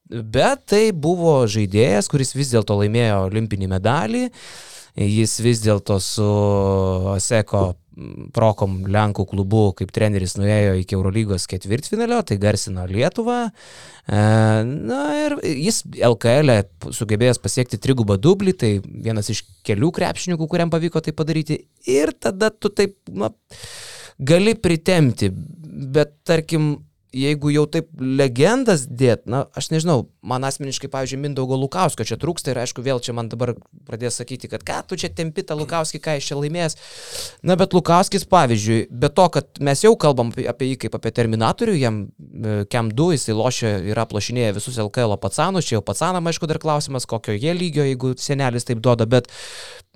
Bet 0.10 0.66
tai 0.72 0.90
buvo 0.90 1.44
žaidėjas, 1.46 2.10
kuris 2.10 2.34
vis 2.34 2.50
dėlto 2.50 2.80
laimėjo 2.80 3.28
olimpinį 3.28 3.70
medalį. 3.70 4.24
Jis 5.00 5.36
vis 5.46 5.62
dėlto 5.62 6.00
su 6.02 6.30
Seko 7.22 7.62
mm, 7.70 8.32
Prokom 8.36 8.80
Lenkų 8.90 9.28
klubu 9.30 9.62
kaip 9.78 9.94
treneris 9.96 10.34
nuėjo 10.40 10.74
iki 10.82 10.98
Eurolygos 10.98 11.46
ketvirtfinalio, 11.52 12.24
tai 12.26 12.40
garsino 12.42 12.88
Lietuvą. 12.90 13.38
E, 13.48 14.24
Na 14.66 15.04
ir 15.22 15.38
jis 15.46 15.84
LKL 15.94 16.56
e 16.58 16.60
sugebėjęs 16.90 17.40
pasiekti 17.46 17.80
trigubą 17.80 18.18
dublį, 18.18 18.58
tai 18.58 18.74
vienas 18.82 19.30
iš 19.30 19.46
kelių 19.68 19.94
krepšininkų, 19.96 20.50
kuriam 20.50 20.74
pavyko 20.74 21.06
tai 21.06 21.14
padaryti. 21.16 21.62
Ir 21.86 22.16
tada 22.18 22.50
tu 22.50 22.74
taip, 22.74 22.98
na, 23.14 23.30
gali 24.20 24.58
pritemti, 24.58 25.30
bet 25.94 26.18
tarkim, 26.28 26.74
jeigu 27.16 27.50
jau 27.54 27.66
taip 27.72 27.90
legendas 28.00 28.86
dėt, 28.86 29.26
na, 29.30 29.46
aš 29.58 29.72
nežinau, 29.74 30.04
man 30.22 30.46
asmeniškai, 30.46 30.90
pavyzdžiui, 30.94 31.20
Mindaugo 31.24 31.58
Lukausko 31.58 32.06
čia 32.06 32.20
trūksta 32.22 32.54
ir 32.54 32.60
aišku, 32.62 32.84
vėl 32.86 33.02
čia 33.02 33.16
man 33.18 33.32
dabar 33.32 33.56
pradės 33.88 34.20
sakyti, 34.20 34.50
kad 34.52 34.64
ką 34.66 34.82
tu 34.90 35.00
čia 35.00 35.10
tempi 35.14 35.44
tą 35.48 35.58
Lukauskį, 35.58 36.02
ką 36.06 36.16
jis 36.18 36.30
čia 36.30 36.38
laimės. 36.38 36.78
Na, 37.42 37.58
bet 37.60 37.74
Lukauskis, 37.74 38.28
pavyzdžiui, 38.30 38.80
be 38.92 39.10
to, 39.10 39.26
kad 39.34 39.62
mes 39.64 39.82
jau 39.86 39.96
kalbam 40.00 40.30
apie, 40.34 40.70
jį 40.74 40.80
kaip 40.86 41.00
apie 41.00 41.14
Terminatorių, 41.18 41.78
jam 41.80 42.00
Kem 42.70 42.92
2, 42.94 43.10
jisai 43.18 43.38
lošia 43.38 43.74
ir 43.90 44.00
aplašinėja 44.00 44.54
visus 44.60 44.78
LKL 44.82 45.18
pacanus, 45.22 45.68
čia 45.70 45.80
jau 45.80 45.86
pacanam, 45.86 46.30
aišku, 46.30 46.50
dar 46.50 46.62
klausimas, 46.62 47.10
kokio 47.10 47.34
jie 47.34 47.56
lygio, 47.58 47.88
jeigu 47.88 48.14
senelis 48.22 48.68
taip 48.70 48.84
duoda, 48.86 49.10
bet, 49.10 49.32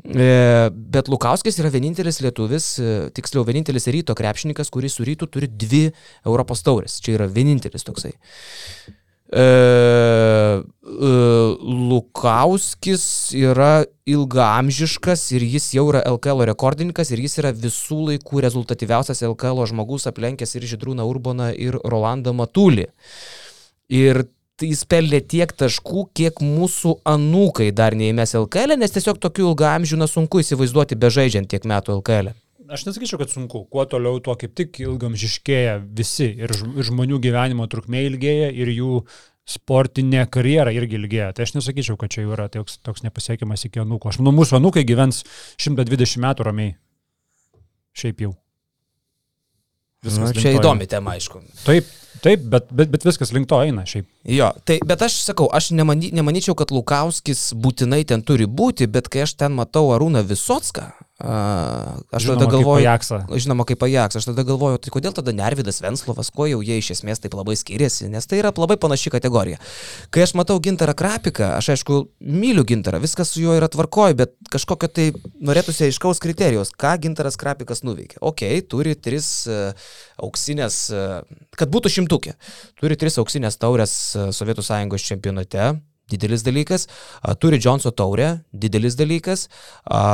e, 0.02 0.32
bet 0.72 1.12
Lukauskis 1.12 1.62
yra 1.62 1.72
vienintelis 1.74 2.24
lietuvis, 2.26 2.72
e, 2.82 2.98
tiksliau, 3.14 3.46
vienintelis 3.48 3.90
ryto 3.94 4.18
krepšininkas, 4.18 4.74
kuris 4.74 4.98
su 4.98 5.06
rytu 5.08 5.30
turi 5.30 5.52
dvi 5.52 5.86
Europos 6.26 6.66
taurės. 6.66 7.03
Čia 7.04 7.18
yra 7.18 7.30
vienintelis 7.32 7.86
toksai. 7.88 8.14
E, 9.34 9.42
e, 9.42 11.12
Lukauskis 11.90 13.06
yra 13.34 13.86
ilgaamžiškas 14.06 15.24
ir 15.34 15.46
jis 15.56 15.72
jau 15.74 15.88
yra 15.90 16.04
LKL 16.12 16.46
rekordininkas 16.52 17.10
ir 17.14 17.24
jis 17.24 17.40
yra 17.42 17.54
visų 17.56 17.98
laikų 18.12 18.44
rezultatyviausias 18.46 19.24
LKL 19.26 19.64
žmogus 19.72 20.06
aplenkęs 20.12 20.54
ir 20.60 20.68
Židrūną 20.70 21.08
Urbaną 21.10 21.50
ir 21.56 21.80
Rolandą 21.82 22.36
Matulį. 22.38 22.86
Ir 23.94 24.26
jis 24.62 24.86
pelnė 24.86 25.24
tiek 25.26 25.50
taškų, 25.50 26.06
kiek 26.14 26.44
mūsų 26.44 27.00
anūkai 27.10 27.72
dar 27.74 27.98
neįmės 27.98 28.36
LKL, 28.38 28.78
nes 28.78 28.94
tiesiog 28.94 29.18
tokių 29.24 29.50
ilgaamžių 29.50 29.98
na 30.04 30.08
sunku 30.10 30.44
įsivaizduoti 30.44 31.00
be 31.00 31.10
žaidžiant 31.14 31.50
tiek 31.50 31.66
metų 31.66 31.98
LKL. 32.04 32.36
Aš 32.72 32.86
nesakyčiau, 32.88 33.20
kad 33.20 33.32
sunku. 33.34 33.66
Kuo 33.72 33.84
toliau, 33.90 34.22
tuo 34.24 34.36
kaip 34.40 34.54
tik 34.56 34.80
ilgamžiškėja 34.84 35.78
visi. 35.98 36.30
Ir 36.46 36.54
žmonių 36.54 37.20
gyvenimo 37.24 37.68
trukmė 37.72 38.06
ilgėja, 38.08 38.52
ir 38.56 38.72
jų 38.72 39.02
sportinė 39.50 40.24
karjera 40.32 40.72
irgi 40.72 40.98
ilgėja. 41.00 41.34
Tai 41.36 41.48
aš 41.48 41.58
nesakyčiau, 41.58 41.98
kad 42.00 42.14
čia 42.14 42.24
jau 42.24 42.36
yra 42.36 42.48
toks, 42.52 42.80
toks 42.86 43.04
nepasiekimas 43.04 43.68
iki 43.68 43.84
anūko. 43.84 44.12
Aš 44.12 44.22
manau, 44.22 44.36
mūsų 44.40 44.60
anūkai 44.62 44.86
gyvens 44.88 45.24
120 45.60 46.24
metų 46.24 46.48
ramiai. 46.48 46.78
Šiaip 47.98 48.24
jau. 48.24 48.32
Nu, 50.04 50.26
link 50.28 50.40
čia 50.40 50.56
įdomi 50.58 50.88
tema, 50.90 51.16
aišku. 51.16 51.40
Taip, 51.64 51.88
taip, 52.24 52.42
bet, 52.52 52.68
bet, 52.76 52.90
bet 52.92 53.06
viskas 53.08 53.32
link 53.36 53.48
to 53.48 53.60
eina 53.64 53.86
šiaip. 53.88 54.08
Jo, 54.28 54.50
tai, 54.68 54.80
bet 54.84 55.06
aš 55.06 55.22
sakau, 55.24 55.48
aš 55.56 55.72
nemany, 55.76 56.10
nemanyčiau, 56.16 56.58
kad 56.60 56.74
Lukauskis 56.76 57.54
būtinai 57.56 58.02
ten 58.10 58.24
turi 58.26 58.48
būti, 58.48 58.90
bet 58.92 59.08
kai 59.12 59.24
aš 59.24 59.38
ten 59.40 59.56
matau 59.56 59.94
Arūną 59.96 60.26
Visotską, 60.28 60.90
aš 61.24 62.26
Žinoma, 62.26 62.40
tada 62.40 62.46
kaip 62.46 62.52
galvoju, 62.52 62.84
Ajaxą. 62.84 63.18
žinoma, 63.40 63.66
kaip 63.68 63.84
Ajaks, 63.86 64.18
aš 64.20 64.26
tada 64.28 64.44
galvoju, 64.44 64.80
tai 64.84 64.92
kodėl 64.92 65.14
tada 65.16 65.32
Nervidas 65.32 65.80
Venslovas, 65.84 66.32
kuo 66.36 66.50
jau 66.50 66.60
jie 66.60 66.76
iš 66.82 66.90
esmės 66.98 67.24
taip 67.24 67.38
labai 67.38 67.56
skiriasi, 67.56 68.10
nes 68.12 68.28
tai 68.28 68.42
yra 68.42 68.52
labai 68.52 68.76
panaši 68.82 69.14
kategorija. 69.14 69.62
Kai 70.12 70.26
aš 70.26 70.34
matau 70.36 70.60
Gintarą 70.64 70.96
Krapiką, 71.00 71.54
aš 71.56 71.70
aišku, 71.78 72.02
myliu 72.20 72.66
Gintarą, 72.68 73.00
viskas 73.04 73.32
su 73.32 73.40
juo 73.40 73.56
yra 73.56 73.72
tvarkoj, 73.72 74.18
bet 74.20 74.36
kažkokio 74.52 74.92
tai 74.92 75.08
norėtųsi 75.40 75.88
aiškaus 75.88 76.20
kriterijos, 76.24 76.74
ką 76.76 76.98
Gintaras 77.06 77.40
Krapikas 77.40 77.86
nuveikė. 77.88 78.20
Ok, 78.20 78.44
turi 78.68 78.98
tris 79.00 79.48
uh, 79.48 79.72
auksinės, 80.20 80.84
uh, 80.92 81.48
kad 81.56 81.72
būtų 81.72 81.94
šimtukė, 82.02 82.36
turi 82.84 83.00
tris 83.00 83.16
auksinės 83.24 83.62
taurės 83.64 83.96
uh, 84.18 84.30
Sovietų 84.36 84.68
Sąjungos 84.68 85.08
čempionate, 85.08 85.72
didelis 86.14 86.46
dalykas, 86.46 86.88
turi 87.42 87.60
Džonso 87.62 87.92
taurę, 87.96 88.30
didelis 88.54 88.98
dalykas, 89.00 89.48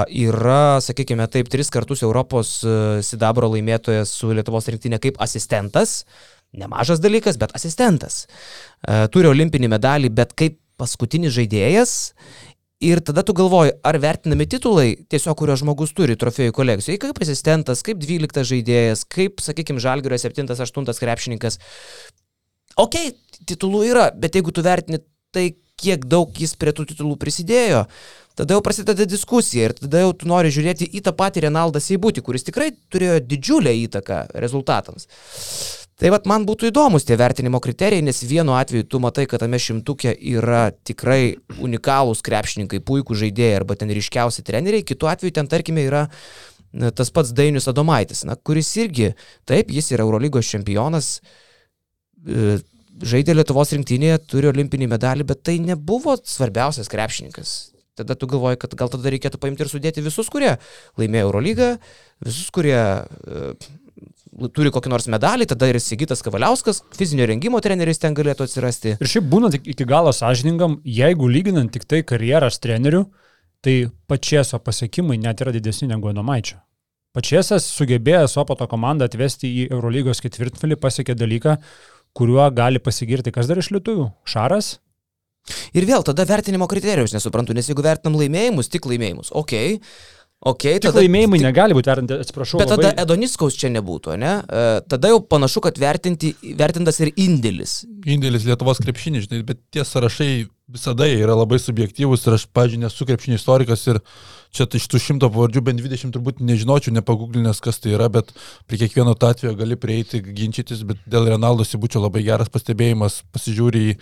yra, 0.10 0.80
sakykime 0.84 1.28
taip, 1.32 1.52
tris 1.52 1.72
kartus 1.74 2.04
Europos 2.06 2.60
a, 2.64 3.00
sidabro 3.06 3.52
laimėtojas 3.54 4.12
su 4.16 4.34
Lietuvos 4.34 4.70
rinktinė 4.72 5.02
kaip 5.04 5.20
asistentas, 5.22 6.04
nemažas 6.56 7.02
dalykas, 7.04 7.38
bet 7.42 7.54
asistentas, 7.58 8.24
a, 8.82 9.08
turi 9.12 9.30
olimpinį 9.32 9.72
medalį, 9.76 10.14
bet 10.14 10.36
kaip 10.40 10.60
paskutinis 10.80 11.36
žaidėjas. 11.36 11.98
Ir 12.80 13.02
tada 13.04 13.26
tu 13.28 13.34
galvoji, 13.36 13.74
ar 13.84 13.98
vertinami 14.00 14.46
titulai, 14.48 14.94
tiesiog 15.12 15.36
kurio 15.42 15.58
žmogus 15.60 15.92
turi 15.92 16.16
trofėjų 16.16 16.54
kolekcijoje, 16.56 17.02
kaip 17.04 17.18
asistentas, 17.26 17.82
kaip 17.84 18.00
12 18.00 18.46
žaidėjas, 18.48 19.02
kaip, 19.04 19.44
sakykime, 19.44 19.84
Žalgirio 19.84 20.16
7-8 20.16 21.02
krepšininkas. 21.04 21.60
Ok, 22.80 22.96
titulų 23.52 23.84
yra, 23.90 24.06
bet 24.16 24.40
jeigu 24.40 24.56
tu 24.56 24.64
vertini 24.64 25.02
tai, 25.36 25.50
kiek 25.80 26.06
daug 26.10 26.36
jis 26.36 26.56
prie 26.60 26.74
tų 26.76 26.90
titulų 26.92 27.18
prisidėjo, 27.22 27.86
tada 28.40 28.56
jau 28.56 28.64
prasideda 28.64 29.08
diskusija 29.10 29.70
ir 29.70 29.76
tada 29.80 30.04
jau 30.04 30.14
tu 30.16 30.30
nori 30.30 30.52
žiūrėti 30.54 30.90
į 31.00 31.04
tą 31.08 31.16
patį 31.16 31.48
Renaldą 31.48 31.82
Seibutį, 31.84 32.24
kuris 32.26 32.48
tikrai 32.48 32.72
turėjo 32.92 33.20
didžiulę 33.26 33.76
įtaką 33.88 34.26
rezultatams. 34.40 35.08
Tai 36.00 36.14
vad 36.14 36.28
man 36.32 36.46
būtų 36.48 36.70
įdomus 36.70 37.04
tie 37.04 37.18
vertinimo 37.20 37.60
kriterijai, 37.60 38.06
nes 38.08 38.22
vienu 38.24 38.54
atveju 38.56 38.86
tu 38.88 39.02
matai, 39.04 39.26
kad 39.28 39.42
tame 39.44 39.60
šimtukė 39.60 40.14
yra 40.32 40.70
tikrai 40.72 41.36
unikalūs 41.60 42.24
krepšininkai, 42.24 42.80
puikų 42.88 43.18
žaidėjai 43.20 43.58
arba 43.58 43.76
ten 43.76 43.92
ryškiausi 43.92 44.46
treneriai, 44.48 44.86
kitu 44.88 45.10
atveju 45.12 45.36
ten 45.36 45.52
tarkime 45.52 45.84
yra 45.84 46.06
tas 46.96 47.12
pats 47.12 47.34
Dainius 47.36 47.68
Adomaitis, 47.68 48.24
na, 48.30 48.38
kuris 48.38 48.70
irgi, 48.80 49.12
taip, 49.50 49.72
jis 49.74 49.92
yra 49.96 50.06
Eurolygos 50.06 50.48
čempionas, 50.48 51.18
e, 52.24 52.60
žaidė 53.02 53.36
Lietuvos 53.38 53.74
rinktinėje, 53.76 54.20
turi 54.30 54.50
olimpinį 54.52 54.90
medalį, 54.92 55.28
bet 55.32 55.44
tai 55.48 55.58
nebuvo 55.64 56.18
svarbiausias 56.18 56.92
krepšininkas. 56.92 57.58
Tada 58.00 58.16
tu 58.16 58.30
galvoji, 58.32 58.60
kad 58.62 58.76
gal 58.80 58.92
tada 58.92 59.12
reikėtų 59.12 59.42
paimti 59.42 59.66
ir 59.66 59.72
sudėti 59.72 60.04
visus, 60.06 60.30
kurie 60.32 60.54
laimėjo 61.00 61.28
Eurolygą, 61.28 61.74
visus, 62.24 62.48
kurie 62.56 62.78
e, 62.80 63.52
turi 64.56 64.72
kokį 64.72 64.92
nors 64.94 65.10
medalį, 65.12 65.50
tada 65.52 65.68
ir 65.68 65.82
Sigitas 65.84 66.24
Kavaliauskas, 66.24 66.80
fizinio 66.96 67.28
rengimo 67.28 67.60
treneris 67.64 68.00
ten 68.00 68.16
galėtų 68.16 68.48
atsirasti. 68.48 68.96
Ir 68.96 69.12
šiaip 69.12 69.28
būnant 69.32 69.60
iki- 69.60 69.88
galo 69.90 70.14
sąžiningam, 70.16 70.80
jeigu 70.86 71.28
lyginant 71.28 71.74
tik 71.76 71.84
tai 71.84 72.02
karjeras 72.08 72.62
trenerių, 72.64 73.04
tai 73.62 73.92
pačieso 74.08 74.60
pasiekimai 74.64 75.20
net 75.20 75.44
yra 75.44 75.52
didesni 75.52 75.90
negu 75.92 76.08
Adomaičio. 76.08 76.62
Pačiesas 77.12 77.66
sugebėjo 77.66 78.28
Sopoto 78.30 78.68
komandą 78.70 79.08
atvesti 79.10 79.50
į 79.50 79.72
Eurolygos 79.74 80.22
ketvirtfinalį, 80.22 80.78
pasiekė 80.78 81.16
dalyką, 81.18 81.58
kuriuo 82.18 82.46
gali 82.56 82.80
pasigirti 82.84 83.32
kas 83.36 83.50
dar 83.50 83.62
iš 83.62 83.72
lietuvių. 83.76 84.10
Šaras, 84.28 84.78
Ir 85.74 85.88
vėl 85.90 86.04
tada 86.06 86.26
vertinimo 86.30 86.68
kriterijus 86.70 87.14
nesuprantu, 87.16 87.56
nes 87.58 87.70
jeigu 87.70 87.82
vertinam 87.86 88.18
laimėjimus, 88.20 88.70
tik 88.70 88.86
laimėjimus, 88.90 89.32
ok, 89.40 89.54
ok, 90.52 90.66
tik 90.78 90.88
tada... 90.90 91.02
laimėjimai 91.02 91.40
negali 91.42 91.78
būti 91.78 91.90
vertinti, 91.92 92.20
atsiprašau. 92.26 92.60
Bet 92.62 92.72
tada 92.74 92.92
labai- 92.92 93.06
Edoniskaus 93.06 93.58
čia 93.60 93.72
nebūtų, 93.74 94.18
ne? 94.22 94.34
E, 94.46 94.68
Tada 94.92 95.12
jau 95.14 95.22
panašu, 95.26 95.64
kad 95.66 95.80
vertinti, 95.82 96.34
vertintas 96.60 97.02
ir 97.02 97.14
indėlis. 97.16 97.80
Indėlis 98.06 98.46
Lietuvos 98.50 98.82
krepšinį, 98.84 99.26
žinai, 99.26 99.42
bet 99.48 99.62
tie 99.74 99.86
sąrašai 99.88 100.32
visada 100.70 101.08
yra 101.10 101.36
labai 101.38 101.60
subjektyvūs 101.62 102.26
ir 102.28 102.36
aš, 102.38 102.46
pažiūrėjau, 102.54 102.86
nesu 102.86 103.08
krepšinio 103.10 103.40
istorikas 103.40 103.86
ir 103.90 104.00
čia 104.56 104.68
iš 104.80 104.88
tų 104.90 105.02
šimto 105.02 105.30
pavardžių 105.34 105.64
bent 105.66 105.82
20 105.82 106.14
turbūt 106.16 106.42
nežinočiau, 106.46 106.94
nepaguglinęs, 106.96 107.62
kas 107.66 107.82
tai 107.82 107.96
yra, 107.98 108.10
bet 108.14 108.34
prie 108.70 108.82
kiekvieno 108.82 109.16
atveju 109.16 109.56
gali 109.58 109.78
prieiti, 109.80 110.22
ginčytis, 110.22 110.84
bet 110.86 111.02
dėl 111.10 111.30
Renaldo 111.34 111.66
Sibučio 111.66 112.02
labai 112.04 112.26
geras 112.26 112.52
pastebėjimas, 112.54 113.24
pasižiūri 113.34 113.86
į 113.92 113.98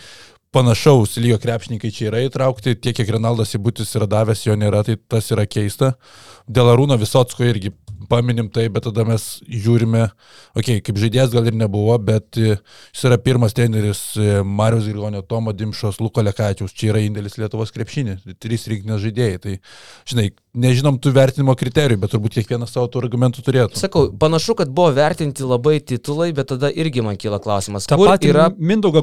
panašaus 0.55 1.17
lygio 1.19 1.37
krepšininkai 1.43 1.91
čia 1.93 2.07
yra 2.11 2.23
įtraukti, 2.25 2.77
tiek 2.79 2.95
kiek 2.97 3.11
Renaldas 3.17 3.51
Sibutis 3.53 3.91
yra 3.99 4.07
davęs, 4.09 4.45
jo 4.47 4.55
nėra, 4.59 4.83
tai 4.87 4.95
tas 4.97 5.27
yra 5.35 5.47
keista. 5.47 5.93
Dėl 6.47 6.71
Arūno 6.71 6.97
Visotsko 6.99 7.45
irgi 7.47 7.73
paminim 8.09 8.49
tai, 8.53 8.67
bet 8.73 8.87
tada 8.87 9.05
mes 9.07 9.25
žiūrime, 9.47 10.07
okei, 10.55 10.79
okay, 10.79 10.83
kaip 10.87 10.99
žaidėjas 11.01 11.33
gal 11.35 11.47
ir 11.49 11.57
nebuvo, 11.59 11.95
bet 12.01 12.39
e, 12.39 12.57
jis 12.95 13.05
yra 13.09 13.19
pirmas 13.21 13.55
treneris 13.57 14.01
e, 14.17 14.41
Marijos 14.43 14.87
Zirgonio, 14.87 15.23
Tomo 15.27 15.53
Dimšos, 15.55 16.01
Luko 16.03 16.23
Lekačiaus, 16.25 16.75
čia 16.77 16.91
yra 16.93 17.03
indėlis 17.05 17.37
Lietuvos 17.39 17.73
krepšinį, 17.75 18.17
trys 18.41 18.67
rinkinės 18.71 19.03
žaidėjai. 19.05 19.39
Tai, 19.43 19.55
žinai, 20.09 20.27
nežinom 20.57 20.97
tų 21.01 21.13
vertinimo 21.15 21.55
kriterijų, 21.57 22.01
bet 22.01 22.13
turbūt 22.13 22.37
kiekvienas 22.39 22.73
savo 22.73 22.89
tų 22.91 23.03
argumentų 23.03 23.43
turėtų. 23.45 23.79
Sakau, 23.79 24.07
panašu, 24.19 24.57
kad 24.59 24.71
buvo 24.73 24.91
vertinti 24.97 25.45
labai 25.45 25.77
titulai, 25.83 26.31
bet 26.37 26.49
tada 26.53 26.71
irgi 26.73 27.03
man 27.05 27.19
kyla 27.19 27.39
klausimas, 27.43 27.89
Ta 27.89 27.99
kur 27.99 28.11
pati 28.13 28.31
yra... 28.31 28.49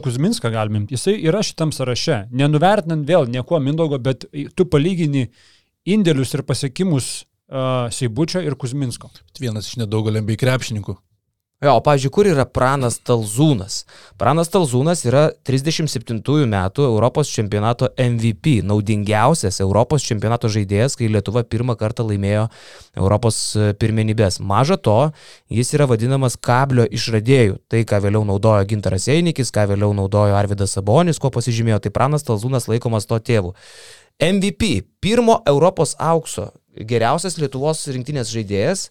Kuzminską 0.04 0.50
galime 0.52 0.82
imti. 0.82 0.96
Jisai 0.98 1.14
yra 1.22 1.42
šitam 1.46 1.70
sąraše. 1.72 2.24
Nenuvertinant 2.34 3.06
vėl 3.08 3.28
nieko 3.30 3.60
Mindaugo, 3.62 4.00
bet 4.02 4.26
tu 4.56 4.66
palygini 4.68 5.28
indėlius 5.88 6.34
ir 6.36 6.44
pasiekimus 6.48 7.12
Seibučio 7.94 8.40
ir 8.44 8.56
Kuzminsko. 8.56 9.10
Vienas 9.40 9.68
iš 9.68 9.80
nedaugelio 9.82 10.22
bei 10.24 10.38
krepšininkų. 10.40 10.96
Jo, 11.64 11.78
o 11.78 11.80
pavyzdžiui, 11.80 12.10
kur 12.12 12.26
yra 12.28 12.44
Pranas 12.44 12.98
Talzūnas? 13.06 13.84
Pranas 14.20 14.50
Talzūnas 14.52 15.00
yra 15.06 15.22
37 15.48 16.18
metų 16.50 16.84
Europos 16.84 17.30
čempionato 17.32 17.88
MVP, 17.94 18.58
naudingiausias 18.68 19.62
Europos 19.64 20.04
čempionato 20.04 20.50
žaidėjas, 20.52 20.98
kai 20.98 21.08
Lietuva 21.08 21.44
pirmą 21.48 21.78
kartą 21.80 22.04
laimėjo 22.10 22.48
Europos 22.98 23.38
e, 23.56 23.70
pirmenybės. 23.80 24.42
Maža 24.44 24.76
to, 24.76 24.98
jis 25.48 25.72
yra 25.78 25.88
vadinamas 25.88 26.36
kablio 26.36 26.84
išradėjų. 26.84 27.56
Tai, 27.72 27.84
ką 27.88 28.02
vėliau 28.10 28.26
naudojo 28.28 28.68
Gintaras 28.68 29.08
Einikis, 29.08 29.54
ką 29.54 29.64
vėliau 29.72 29.94
naudojo 29.96 30.36
Arvidas 30.36 30.76
Sabonis, 30.76 31.22
kuo 31.22 31.32
pasižymėjo, 31.32 31.80
tai 31.86 31.94
Pranas 31.94 32.28
Talzūnas 32.28 32.68
laikomas 32.68 33.08
to 33.08 33.22
tėvu. 33.24 33.54
MVP, 34.22 34.84
pirmo 35.02 35.40
Europos 35.46 35.94
aukso, 35.98 36.50
geriausias 36.74 37.38
Lietuvos 37.38 37.82
rinktinės 37.90 38.30
žaidėjas, 38.34 38.88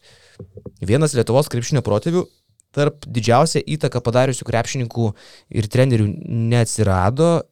vienas 0.83 1.15
Lietuvos 1.15 1.49
krepšinio 1.51 1.83
protėvių 1.85 2.25
tarp 2.73 3.05
didžiausią 3.05 3.61
įtaką 3.75 4.01
padariusių 4.03 4.47
krepšininkų 4.49 5.09
ir 5.59 5.69
trenerių 5.71 6.09
neatsirado, 6.51 7.43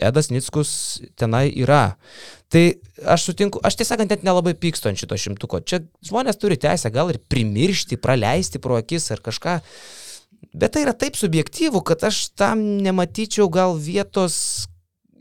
Edas 0.00 0.30
Nickus 0.30 0.70
tenai 1.18 1.50
yra. 1.60 1.96
Tai 2.50 2.62
aš 3.14 3.26
sutinku, 3.28 3.60
aš 3.66 3.76
tiesą 3.78 3.94
sakant 3.94 4.12
net 4.14 4.24
nelabai 4.26 4.54
pykstu 4.58 4.88
ant 4.90 5.00
šito 5.00 5.18
šimtuko. 5.18 5.60
Čia 5.66 5.82
žmonės 6.06 6.38
turi 6.40 6.56
teisę 6.60 6.90
gal 6.94 7.12
ir 7.12 7.20
primiršti, 7.30 7.98
praleisti 8.00 8.62
pro 8.62 8.78
akis 8.80 9.10
ar 9.14 9.20
kažką. 9.24 9.58
Bet 10.56 10.74
tai 10.74 10.86
yra 10.86 10.94
taip 10.96 11.18
subjektyvu, 11.20 11.82
kad 11.84 12.06
aš 12.08 12.30
tam 12.38 12.62
nematyčiau 12.80 13.50
gal 13.52 13.76
vietos 13.76 14.69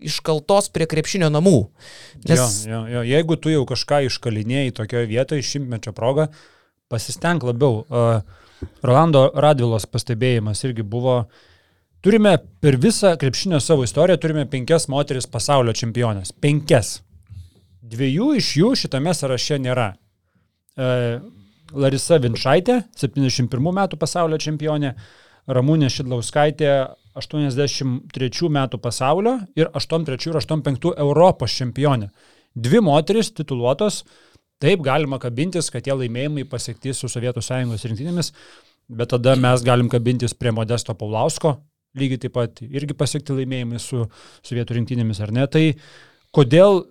iškaltos 0.05 0.69
prie 0.73 0.87
krepšinio 0.89 1.29
namų. 1.33 1.57
Nes... 2.27 2.63
Jo, 2.65 2.71
jo, 2.71 2.81
jo. 2.95 3.05
Jeigu 3.09 3.37
tu 3.41 3.53
jau 3.53 3.65
kažką 3.69 4.03
iškalinėjai 4.07 4.75
tokioje 4.79 5.09
vietoje 5.11 5.45
šimtmečio 5.45 5.93
progą, 5.97 6.29
pasisteng 6.91 7.43
labiau. 7.45 7.83
Uh, 7.87 8.45
Rolando 8.83 9.29
Radvilos 9.35 9.87
pastebėjimas 9.89 10.63
irgi 10.67 10.83
buvo, 10.83 11.21
turime 12.03 12.35
per 12.63 12.77
visą 12.81 13.15
krepšinio 13.19 13.59
savo 13.63 13.85
istoriją, 13.87 14.19
turime 14.19 14.45
penkias 14.51 14.89
moteris 14.91 15.27
pasaulio 15.29 15.75
čempionės. 15.75 16.33
Penkias. 16.43 16.99
Dviejų 17.89 18.33
iš 18.37 18.51
jų 18.59 18.73
šitame 18.83 19.13
sąraše 19.15 19.57
nėra. 19.63 19.93
E, 20.77 21.19
Larisa 21.73 22.19
Vinšaitė, 22.21 22.81
71 22.99 23.71
metų 23.79 23.97
pasaulio 24.01 24.37
čempionė, 24.41 24.93
Ramūnė 25.49 25.89
Šidlauskaitė, 25.89 26.71
83 27.19 28.49
metų 28.53 28.79
pasaulio 28.81 29.39
ir 29.57 29.71
83 29.75 30.29
ir 30.29 30.39
85 30.39 30.91
Europos 30.95 31.55
čempionė. 31.57 32.11
Dvi 32.55 32.81
moteris 32.85 33.31
tituluotos 33.33 34.03
Taip, 34.59 34.81
galima 34.83 35.15
kabintis, 35.23 35.69
kad 35.71 35.85
tie 35.85 35.93
laimėjimai 35.95 36.43
pasiekti 36.51 36.91
su 36.91 37.07
Sovietų 37.07 37.39
Sąjungos 37.45 37.85
rinktinėmis, 37.87 38.33
bet 38.91 39.13
tada 39.13 39.37
mes 39.39 39.61
galim 39.63 39.87
kabintis 39.91 40.33
prie 40.35 40.51
Modesto 40.51 40.91
Paulausko, 40.99 41.53
lygiai 41.95 42.19
taip 42.25 42.33
pat 42.35 42.59
irgi 42.65 42.97
pasiekti 42.99 43.37
laimėjimai 43.37 43.79
su 43.79 44.03
Sovietų 44.43 44.75
rinktinėmis, 44.75 45.21
ar 45.23 45.31
ne? 45.37 45.45
Tai 45.47 45.63
kodėl 46.35 46.81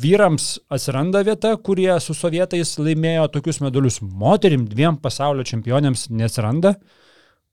vyrams 0.00 0.54
atsiranda 0.72 1.20
vieta, 1.28 1.52
kurie 1.60 1.90
su 2.00 2.16
sovietais 2.16 2.72
laimėjo 2.80 3.28
tokius 3.36 3.60
medalius, 3.60 4.00
moterim 4.00 4.64
dviem 4.70 4.96
pasaulio 5.04 5.44
čempionėms 5.46 6.08
neatsiranda, 6.08 6.78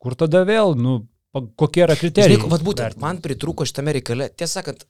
kur 0.05 0.17
tada 0.19 0.43
vėl, 0.45 0.75
nu, 0.77 0.99
kokie 1.57 1.83
yra 1.87 1.97
kriterijai? 1.97 2.37
Žinai, 2.37 2.51
vat 2.53 2.65
būtent, 2.65 2.99
man 3.01 3.21
pritruko 3.23 3.65
šitame 3.67 3.97
reikale, 3.97 4.29
tiesą 4.37 4.61
sakant, 4.61 4.85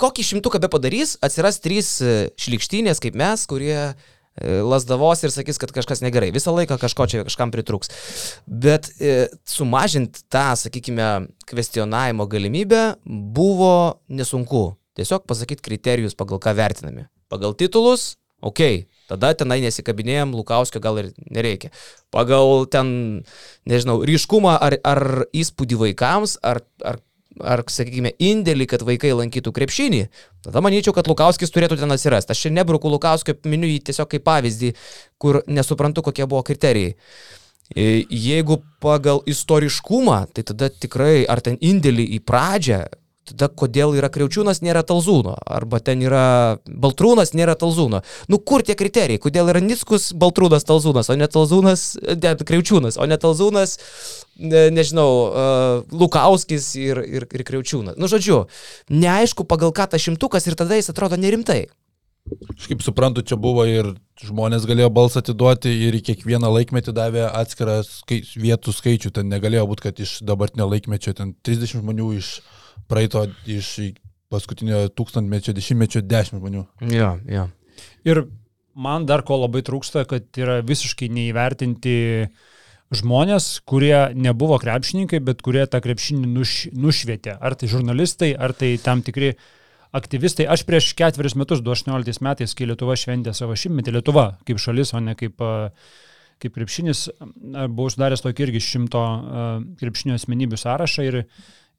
kokį 0.00 0.26
šimtuką 0.26 0.60
be 0.62 0.70
padarys, 0.72 1.16
atsiras 1.24 1.60
trys 1.62 1.96
e, 2.04 2.14
šlikštynės 2.40 3.02
kaip 3.02 3.16
mes, 3.18 3.44
kurie 3.50 3.74
e, 3.80 3.94
lasdavos 4.62 5.24
ir 5.24 5.34
sakys, 5.34 5.58
kad 5.60 5.72
kažkas 5.74 6.04
negerai. 6.04 6.30
Visą 6.34 6.54
laiką 6.54 6.78
kažko 6.80 7.08
čia 7.10 7.24
kažkam 7.26 7.52
pritruks. 7.54 7.92
Bet 8.46 8.92
e, 8.98 9.28
sumažinti 9.48 10.24
tą, 10.32 10.52
sakykime, 10.60 11.10
kvestionavimo 11.50 12.28
galimybę 12.30 12.84
buvo 13.06 13.74
nesunku. 14.12 14.70
Tiesiog 14.98 15.26
pasakyti 15.28 15.64
kriterijus, 15.64 16.16
pagal 16.18 16.42
ką 16.42 16.54
vertinami. 16.58 17.06
Pagal 17.30 17.54
titulus, 17.58 18.14
ok, 18.42 18.84
tada 19.10 19.34
tenai 19.34 19.60
nesikabinėjom, 19.66 20.32
Lukauskio 20.38 20.82
gal 20.82 21.02
ir 21.02 21.12
nereikia. 21.26 21.72
Pagal 22.14 22.66
ten, 22.70 22.90
nežinau, 23.68 24.00
ryškumą 24.06 24.56
ar, 24.56 24.78
ar 24.86 25.04
įspūdį 25.36 25.82
vaikams, 25.84 26.38
ar, 26.46 26.62
ar 26.86 27.02
ar, 27.38 27.62
sakykime, 27.70 28.12
indėlį, 28.20 28.66
kad 28.70 28.84
vaikai 28.86 29.12
lankytų 29.16 29.52
krepšinį, 29.54 30.00
tada 30.46 30.62
manyčiau, 30.64 30.94
kad 30.96 31.08
Lukauskis 31.10 31.52
turėtų 31.54 31.78
ten 31.80 31.94
atsirasti. 31.94 32.34
Aš 32.34 32.46
čia 32.46 32.54
nebruku 32.54 32.90
Lukauskio, 32.90 33.36
miniu 33.48 33.70
jį 33.70 33.80
tiesiog 33.90 34.10
kaip 34.10 34.24
pavyzdį, 34.26 34.72
kur 35.20 35.40
nesuprantu, 35.48 36.04
kokie 36.06 36.26
buvo 36.26 36.42
kriterijai. 36.46 36.96
E, 37.70 38.02
jeigu 38.10 38.58
pagal 38.82 39.22
istoriškumą, 39.30 40.24
tai 40.34 40.44
tada 40.48 40.70
tikrai, 40.74 41.22
ar 41.30 41.42
ten 41.44 41.58
indėlį 41.62 42.08
į 42.16 42.22
pradžią, 42.26 42.82
tada 43.30 43.48
kodėl 43.48 43.94
yra 43.98 44.10
Kriaučiūnas, 44.12 44.62
nėra 44.64 44.82
Talzūno, 44.86 45.36
arba 45.46 45.80
ten 45.84 46.02
yra 46.04 46.58
Baltrūnas, 46.66 47.34
nėra 47.38 47.56
Talzūno. 47.58 48.02
Nu 48.30 48.40
kur 48.42 48.64
tie 48.66 48.76
kriterijai, 48.78 49.20
kodėl 49.22 49.52
yra 49.52 49.62
Nickus, 49.64 50.10
Baltrūnas, 50.12 50.66
Talzūnas, 50.68 51.10
o 51.10 51.18
ne 51.18 51.28
Talzūnas, 51.30 51.86
ne, 52.14 52.34
Kriaučiūnas, 52.50 53.00
o 53.00 53.08
ne 53.10 53.20
Talzūnas, 53.20 53.76
ne, 54.38 54.64
nežinau, 54.74 55.10
uh, 55.10 55.96
Lukauskis 55.96 56.72
ir, 56.80 57.02
ir, 57.04 57.28
ir 57.28 57.46
Kriaučiūnas. 57.46 57.98
Nu 58.00 58.10
žodžiu, 58.10 58.44
neaišku 58.92 59.48
pagal 59.48 59.74
ką 59.76 59.90
tas 59.90 60.04
šimtukas 60.04 60.48
ir 60.50 60.58
tada 60.58 60.78
jis 60.78 60.92
atrodo 60.92 61.20
nerimtai. 61.20 61.66
Aš 62.30 62.68
kaip 62.70 62.82
suprantu, 62.84 63.24
čia 63.26 63.36
buvo 63.40 63.64
ir 63.66 63.88
žmonės 64.22 64.66
galėjo 64.68 64.90
balsą 64.94 65.22
atiduoti 65.22 65.72
ir 65.86 65.96
į 65.96 66.02
kiekvieną 66.10 66.50
laikmetį 66.52 66.92
davė 66.94 67.24
atskirą 67.26 67.80
skai, 67.86 68.20
vietų 68.38 68.74
skaičių. 68.76 69.12
Ten 69.16 69.30
negalėjo 69.32 69.66
būti, 69.70 69.86
kad 69.88 70.02
iš 70.04 70.18
dabartinio 70.26 70.68
laikmečio 70.70 71.16
ten 71.16 71.32
30 71.46 71.80
žmonių 71.80 72.10
iš 72.20 72.34
praeito, 72.90 73.24
iš 73.48 73.72
paskutinio 74.30 74.84
tūkstantmečio, 74.94 75.54
dešimtmečio 75.56 76.04
10 76.06 76.38
žmonių. 76.38 76.66
Jo, 76.92 77.14
jo. 77.30 77.46
Ir 78.06 78.24
man 78.74 79.06
dar 79.08 79.24
ko 79.26 79.40
labai 79.40 79.62
trūksta, 79.66 80.04
kad 80.08 80.28
yra 80.38 80.60
visiškai 80.66 81.10
neįvertinti 81.12 81.94
žmonės, 82.94 83.60
kurie 83.70 84.10
nebuvo 84.18 84.58
krepšininkai, 84.62 85.20
bet 85.22 85.42
kurie 85.46 85.62
tą 85.70 85.80
krepšinį 85.82 86.30
nuš, 86.30 86.54
nušvietė. 86.74 87.36
Ar 87.38 87.54
tai 87.58 87.70
žurnalistai, 87.70 88.32
ar 88.34 88.54
tai 88.56 88.74
tam 88.82 89.04
tikri 89.06 89.34
aktyvistai. 89.94 90.46
Aš 90.50 90.64
prieš 90.66 90.92
ketverius 90.98 91.36
metus, 91.38 91.62
2018 91.66 92.22
metais, 92.26 92.54
kai 92.54 92.68
Lietuva 92.70 92.96
šventė 92.98 93.34
savo 93.36 93.56
šimtmetį, 93.58 93.94
Lietuva 93.98 94.26
kaip 94.46 94.62
šalis, 94.62 94.94
o 94.94 95.02
ne 95.02 95.16
kaip, 95.18 95.42
kaip 96.42 96.56
krepšinis, 96.56 97.06
buvau 97.70 97.90
sudaręs 97.90 98.22
tokį 98.26 98.46
irgi 98.46 98.62
šimto 98.66 99.06
krepšinio 99.80 100.18
asmenybių 100.18 100.60
sąrašą 100.62 101.06
ir 101.08 101.22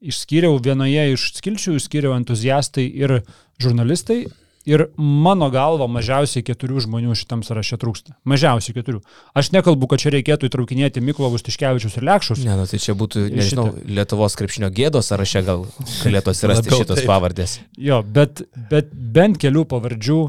išskyriau 0.02 0.60
vienoje 0.64 1.12
iš 1.14 1.32
skilčių, 1.38 1.78
išskyriau 1.80 2.16
entuziastai 2.18 2.88
ir 2.90 3.22
žurnalistai. 3.62 4.26
Ir 4.62 4.84
mano 4.94 5.48
galva 5.50 5.88
mažiausiai 5.90 6.44
keturių 6.46 6.84
žmonių 6.86 7.16
šitam 7.18 7.40
sąraše 7.42 7.80
trūksta. 7.82 8.14
Mažiausiai 8.30 8.76
keturių. 8.76 9.00
Aš 9.34 9.50
nekalbu, 9.56 9.88
kad 9.90 10.04
čia 10.04 10.12
reikėtų 10.14 10.52
įtraukinėti 10.52 11.02
Miklovus, 11.02 11.42
Tiškevičius 11.48 11.98
ir 11.98 12.06
Lekšus. 12.06 12.44
Ne, 12.46 12.54
nu, 12.60 12.68
tai 12.70 12.78
čia 12.84 12.94
būtų, 12.98 13.24
nežinau, 13.34 13.72
šitą. 13.72 13.88
Lietuvos 13.98 14.38
krepšinio 14.38 14.70
gėdos 14.78 15.10
sąraše 15.10 15.42
gal 15.48 15.66
galėtų 16.04 16.36
atsirasti 16.36 16.76
šitos 16.76 17.02
taip. 17.02 17.10
pavardės. 17.10 17.58
Jo, 17.74 18.04
bet, 18.06 18.44
bet 18.70 18.94
bent 18.94 19.42
kelių 19.42 19.66
pavardžių, 19.74 20.20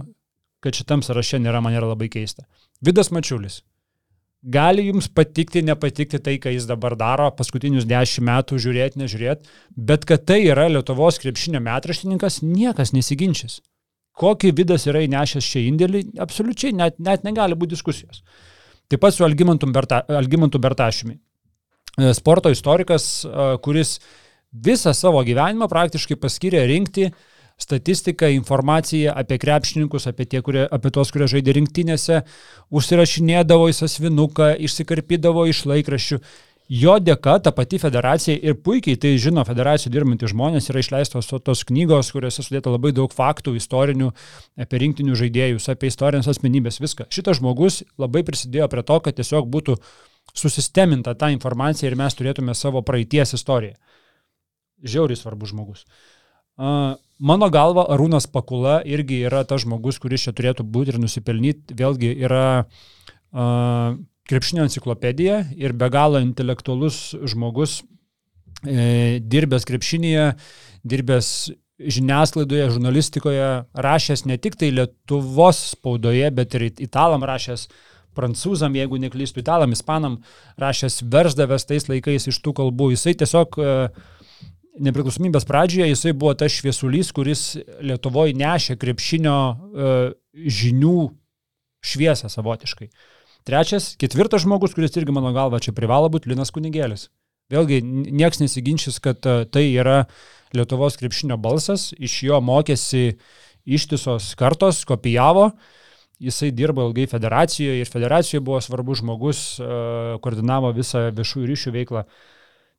kad 0.64 0.80
šitam 0.80 1.04
sąraše 1.04 1.42
nėra, 1.42 1.60
man 1.60 1.76
yra 1.76 1.92
labai 1.92 2.08
keista. 2.16 2.48
Vidas 2.80 3.12
Mačiulis. 3.12 3.60
Gali 4.42 4.88
jums 4.88 5.06
patikti, 5.06 5.60
nepatikti 5.62 6.18
tai, 6.18 6.34
ką 6.42 6.50
jis 6.50 6.64
dabar 6.66 6.96
daro, 6.98 7.28
paskutinius 7.38 7.84
dešimt 7.86 8.26
metų 8.26 8.58
žiūrėti, 8.64 8.98
nežiūrėti, 8.98 9.52
bet 9.76 10.06
kad 10.08 10.24
tai 10.26 10.40
yra 10.48 10.64
Lietuvos 10.66 11.20
krepšinio 11.22 11.60
metraštininkas, 11.62 12.40
niekas 12.42 12.90
nesiginčys. 12.96 13.60
Kokį 14.18 14.50
vidas 14.58 14.88
yra 14.90 15.04
įnešęs 15.06 15.46
šią 15.46 15.62
indėlį, 15.68 16.02
absoliučiai 16.20 16.74
net, 16.74 16.98
net 16.98 17.22
negali 17.22 17.54
būti 17.54 17.76
diskusijos. 17.76 18.24
Taip 18.90 19.00
pat 19.04 19.14
su 19.14 19.22
Algymantu, 19.24 19.70
Berta, 19.72 20.02
Algymantu 20.10 20.58
Bertašimi. 20.60 21.14
E, 21.14 22.10
sporto 22.18 22.50
istorikas, 22.50 23.22
e, 23.24 23.46
kuris 23.62 24.00
visą 24.52 24.90
savo 24.92 25.22
gyvenimą 25.24 25.70
praktiškai 25.70 26.18
paskyrė 26.20 26.66
rinkti 26.68 27.06
uh, 27.08 27.22
statistiką, 27.62 28.28
informaciją 28.34 29.14
apie 29.16 29.38
krepšininkus, 29.42 30.08
apie, 30.10 30.26
tie, 30.26 30.42
kurie, 30.44 30.64
apie 30.66 30.92
tos, 30.94 31.12
kurie 31.14 31.28
žaidė 31.30 31.56
rinktinėse, 31.58 32.22
užsirašinėdavo 32.74 33.68
į 33.70 33.76
sasvinuką, 33.80 34.54
išsikarpydavo 34.68 35.46
iš 35.50 35.66
laikraščių. 35.70 36.20
Jo 36.72 36.94
dėka 37.02 37.34
ta 37.42 37.50
pati 37.52 37.76
federacija 37.82 38.38
ir 38.38 38.54
puikiai 38.64 38.96
tai 38.96 39.10
žino 39.20 39.42
federacijų 39.44 39.90
dirbantys 39.92 40.30
žmonės 40.32 40.70
yra 40.70 40.80
išleistos 40.80 41.28
tos 41.44 41.64
knygos, 41.68 42.12
kuriuose 42.14 42.44
sudėta 42.46 42.72
labai 42.72 42.94
daug 42.96 43.12
faktų 43.12 43.56
istorinių 43.58 44.08
apie 44.64 44.80
rinktinių 44.80 45.18
žaidėjus, 45.18 45.68
apie 45.68 45.90
istorinės 45.90 46.30
asmenybės, 46.32 46.80
viską. 46.80 47.10
Šitas 47.12 47.42
žmogus 47.42 47.82
labai 48.00 48.22
prisidėjo 48.24 48.70
prie 48.72 48.86
to, 48.88 48.98
kad 49.04 49.18
tiesiog 49.18 49.50
būtų 49.52 49.76
susisteminta 50.32 51.12
ta 51.18 51.28
informacija 51.34 51.90
ir 51.90 51.98
mes 51.98 52.16
turėtume 52.16 52.54
savo 52.56 52.80
praeities 52.86 53.34
istoriją. 53.36 53.76
Žiauriai 54.94 55.18
svarbus 55.18 55.52
žmogus. 55.52 55.84
Mano 57.22 57.46
galva, 57.54 57.84
Arūnas 57.94 58.26
Pakula 58.26 58.80
irgi 58.82 59.20
yra 59.28 59.44
tas 59.46 59.62
žmogus, 59.62 60.00
kuris 60.02 60.24
čia 60.24 60.32
turėtų 60.34 60.64
būti 60.66 60.90
ir 60.90 60.98
nusipelnyti. 60.98 61.76
Vėlgi 61.78 62.10
yra 62.26 62.46
uh, 62.64 63.94
krepšinio 64.26 64.64
enciklopedija 64.66 65.44
ir 65.54 65.74
be 65.78 65.86
galo 65.92 66.18
intelektualus 66.22 67.12
žmogus, 67.30 67.82
e, 68.66 69.20
dirbęs 69.22 69.66
krepšinėje, 69.68 70.26
dirbęs 70.82 71.28
žiniasklaidoje, 71.82 72.68
žurnalistikoje, 72.76 73.48
rašęs 73.86 74.24
ne 74.30 74.38
tik 74.38 74.58
tai 74.58 74.70
Lietuvos 74.74 75.62
spaudoje, 75.72 76.28
bet 76.34 76.54
ir 76.58 76.68
italam 76.70 77.26
rašęs, 77.26 77.66
prancūzam, 78.16 78.74
jeigu 78.76 78.98
neklystu, 79.00 79.40
italam, 79.40 79.72
ispanam, 79.72 80.18
rašęs 80.60 81.00
versdavęs 81.12 81.66
tais 81.70 81.88
laikais 81.88 82.28
iš 82.28 82.42
tų 82.44 82.54
kalbų. 82.60 82.92
Jisai 82.92 83.16
tiesiog 83.18 83.56
e, 83.58 83.76
nepriklausomybės 84.80 85.46
pradžioje 85.48 85.90
jisai 85.90 86.12
buvo 86.16 86.34
tas 86.38 86.54
šviesulys, 86.54 87.12
kuris 87.14 87.42
Lietuvoje 87.84 88.36
nešė 88.38 88.78
krepšinio 88.80 89.34
e, 89.34 89.96
žinių 90.32 90.96
šviesą 91.82 92.30
savotiškai. 92.32 92.88
Trečias, 93.48 93.92
ketvirtas 93.98 94.44
žmogus, 94.44 94.74
kuris 94.76 94.94
irgi 94.96 95.14
mano 95.14 95.32
galva 95.34 95.60
čia 95.62 95.74
privalo 95.76 96.08
būti 96.12 96.30
Linas 96.30 96.54
Kunigėlis. 96.54 97.08
Vėlgi, 97.52 97.82
nieks 97.82 98.40
nesiginčys, 98.40 99.00
kad 99.02 99.20
e, 99.26 99.42
tai 99.50 99.66
yra 99.74 100.04
Lietuvos 100.56 100.98
krepšinio 101.00 101.38
balsas, 101.40 101.90
iš 101.96 102.18
jo 102.28 102.40
mokėsi 102.44 103.16
ištisos 103.64 104.32
kartos, 104.38 104.82
kopijavo, 104.88 105.50
jisai 106.22 106.52
dirbo 106.54 106.84
ilgai 106.88 107.08
federacijoje 107.10 107.82
ir 107.82 107.90
federacijoje 107.90 108.44
buvo 108.44 108.60
svarbus 108.62 109.02
žmogus, 109.02 109.42
e, 109.58 109.72
koordinavo 110.22 110.72
visą 110.76 111.10
viešųjų 111.16 111.50
ryšių 111.50 111.74
veiklą. 111.76 112.06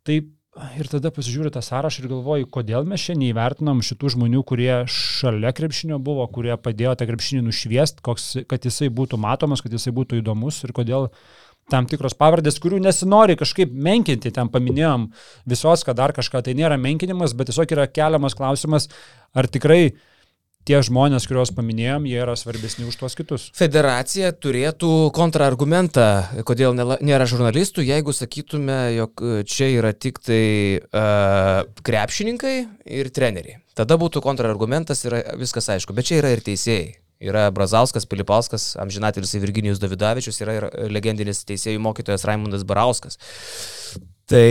Tai 0.08 0.17
Ir 0.54 0.86
tada 0.86 1.10
pasižiūriu 1.10 1.50
tą 1.50 1.63
sąrašą 1.66 2.04
ir 2.04 2.12
galvoju, 2.12 2.48
kodėl 2.54 2.86
mes 2.86 3.02
šiandien 3.02 3.32
įvertinam 3.32 3.80
šitų 3.82 4.12
žmonių, 4.13 4.44
kurie 4.46 4.84
šalia 4.86 5.50
krepšinio 5.58 5.98
buvo, 5.98 6.28
kurie 6.30 6.54
padėjo 6.62 6.94
tą 7.00 7.08
krepšinį 7.10 7.42
nušviest, 7.48 8.04
koks, 8.06 8.28
kad 8.52 8.68
jisai 8.70 8.92
būtų 8.94 9.18
matomas, 9.18 9.63
kad 9.66 9.74
jisai 9.74 9.96
būtų 9.98 10.22
įdomus 10.22 10.62
ir 10.62 10.76
kodėl 10.78 11.10
tam 11.74 11.88
tikros 11.89 12.13
pavardės, 12.20 12.60
kurių 12.62 12.84
nesinori 12.86 13.39
kažkaip 13.39 13.74
menkinti, 13.74 14.30
ten 14.36 14.52
paminėjom 14.54 15.10
visos, 15.50 15.86
kad 15.88 15.98
dar 15.98 16.13
kažką, 16.13 16.44
tai 16.46 16.54
nėra 16.60 16.78
menkinimas, 16.78 17.34
bet 17.34 17.50
tiesiog 17.50 17.74
yra 17.74 17.89
keliamas 17.89 18.38
klausimas, 18.38 18.92
ar 19.34 19.50
tikrai 19.50 19.88
uh, 19.88 20.02
tie 20.67 20.80
žmonės, 20.86 21.28
kuriuos 21.30 21.52
paminėjom, 21.56 22.08
jie 22.10 22.19
yra 22.23 22.36
svarbesni 22.39 22.88
už 22.88 22.97
tuos 22.99 23.17
kitus. 23.19 23.49
Federacija 23.58 24.32
turėtų 24.36 25.12
kontrargumentą, 25.15 26.08
kodėl 26.47 26.76
nėra 26.78 27.28
žurnalistų, 27.30 27.86
jeigu 27.88 28.15
sakytume, 28.15 28.80
jog 28.97 29.23
čia 29.49 29.69
yra 29.76 29.93
tik 29.93 30.21
tai 30.23 30.43
uh, 30.80 31.63
krepšininkai 31.86 32.56
ir 32.99 33.12
treneriai. 33.13 33.60
Tada 33.78 33.97
būtų 33.99 34.21
kontrargumentas 34.23 35.04
ir 35.08 35.17
viskas 35.41 35.71
aišku, 35.73 35.95
bet 35.97 36.10
čia 36.10 36.21
yra 36.21 36.34
ir 36.36 36.43
teisėjai. 36.45 36.91
Yra 37.23 37.45
Brazauskas, 37.56 38.04
Pilipauskas, 38.10 38.73
amžinatelis 38.84 39.32
Virginijus 39.39 39.80
Davidavičius, 39.80 40.41
yra 40.43 40.58
ir 40.58 40.65
legendinis 40.91 41.45
teisėjų 41.47 41.80
mokytojas 41.86 42.26
Raimondas 42.28 42.65
Barauskas. 42.67 43.15
Tai 44.28 44.49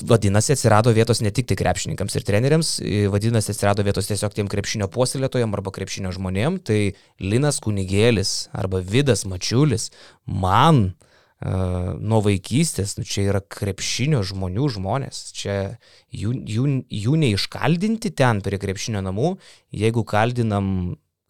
vadinasi, 0.00 0.54
atsirado 0.56 0.92
vietos 0.96 1.20
ne 1.22 1.30
tik 1.34 1.50
tai 1.50 1.58
krepšininkams 1.60 2.16
ir 2.18 2.26
treneriams, 2.26 2.72
vadinasi, 3.12 3.52
atsirado 3.52 3.84
vietos 3.86 4.08
tiesiog 4.08 4.34
tiem 4.36 4.50
krepšinio 4.50 4.88
puoselėtojam 4.92 5.52
arba 5.54 5.74
krepšinio 5.74 6.14
žmonėm, 6.16 6.58
tai 6.64 6.94
Linas 7.22 7.60
Kunigėlis 7.62 8.48
arba 8.56 8.82
Vidas 8.82 9.26
Mačiulis 9.28 9.90
man 10.26 10.84
uh, 10.90 11.08
nuo 11.42 12.20
vaikystės, 12.22 12.96
nu, 12.98 13.06
čia 13.08 13.26
yra 13.32 13.40
krepšinio 13.42 14.22
žmonių 14.26 14.68
žmonės, 14.76 15.22
čia 15.34 15.56
jų, 16.14 16.34
jų, 16.46 16.66
jų 16.86 17.16
neiškaldinti 17.24 18.12
ten 18.14 18.42
prie 18.44 18.60
krepšinio 18.62 19.02
namų, 19.02 19.34
jeigu 19.74 20.04
kaldinam 20.06 20.68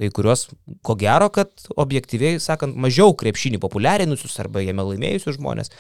kai 0.03 0.11
kuriuos, 0.12 0.48
ko 0.85 0.96
gero, 0.98 1.31
kad 1.33 1.53
objektyviai 1.79 2.40
sakant, 2.42 2.77
mažiau 2.77 3.14
krepšinį 3.16 3.61
populiarinusius 3.62 4.35
arba 4.42 4.64
jame 4.64 4.85
laimėjusius 4.88 5.38
žmonės. 5.38 5.72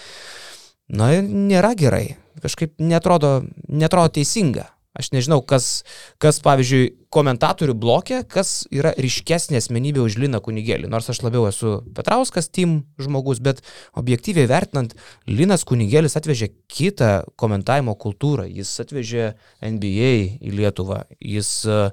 Na, 0.90 1.12
nėra 1.22 1.76
gerai 1.78 2.16
kažkaip 2.42 2.78
netrodo, 2.82 3.42
netrodo 3.68 4.12
teisinga. 4.18 4.70
Aš 4.92 5.08
nežinau, 5.14 5.38
kas, 5.40 5.86
kas 6.20 6.36
pavyzdžiui, 6.44 6.90
komentatorių 7.12 7.72
blokė, 7.80 8.18
kas 8.28 8.66
yra 8.68 8.90
ryškesnė 9.00 9.56
asmenybė 9.62 10.02
už 10.04 10.18
Liną 10.20 10.42
Kunigėlį. 10.44 10.90
Nors 10.92 11.08
aš 11.08 11.22
labiau 11.24 11.46
esu 11.48 11.78
Petrauskas, 11.96 12.50
Tim 12.52 12.82
žmogus, 13.00 13.40
bet 13.40 13.62
objektyviai 13.96 14.50
vertinant, 14.50 14.92
Linas 15.24 15.64
Kunigėlis 15.68 16.18
atvežė 16.20 16.50
kitą 16.68 17.12
komentavimo 17.40 17.96
kultūrą. 17.96 18.44
Jis 18.52 18.74
atvežė 18.84 19.30
NBA 19.64 20.12
į 20.44 20.52
Lietuvą. 20.60 21.06
Jis 21.24 21.54
uh, 21.64 21.88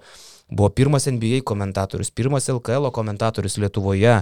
Buvo 0.50 0.70
pirmas 0.74 1.06
NBA 1.06 1.44
komentatorius, 1.46 2.10
pirmas 2.10 2.50
LKL 2.50 2.90
komentatorius 2.92 3.58
Lietuvoje. 3.62 4.16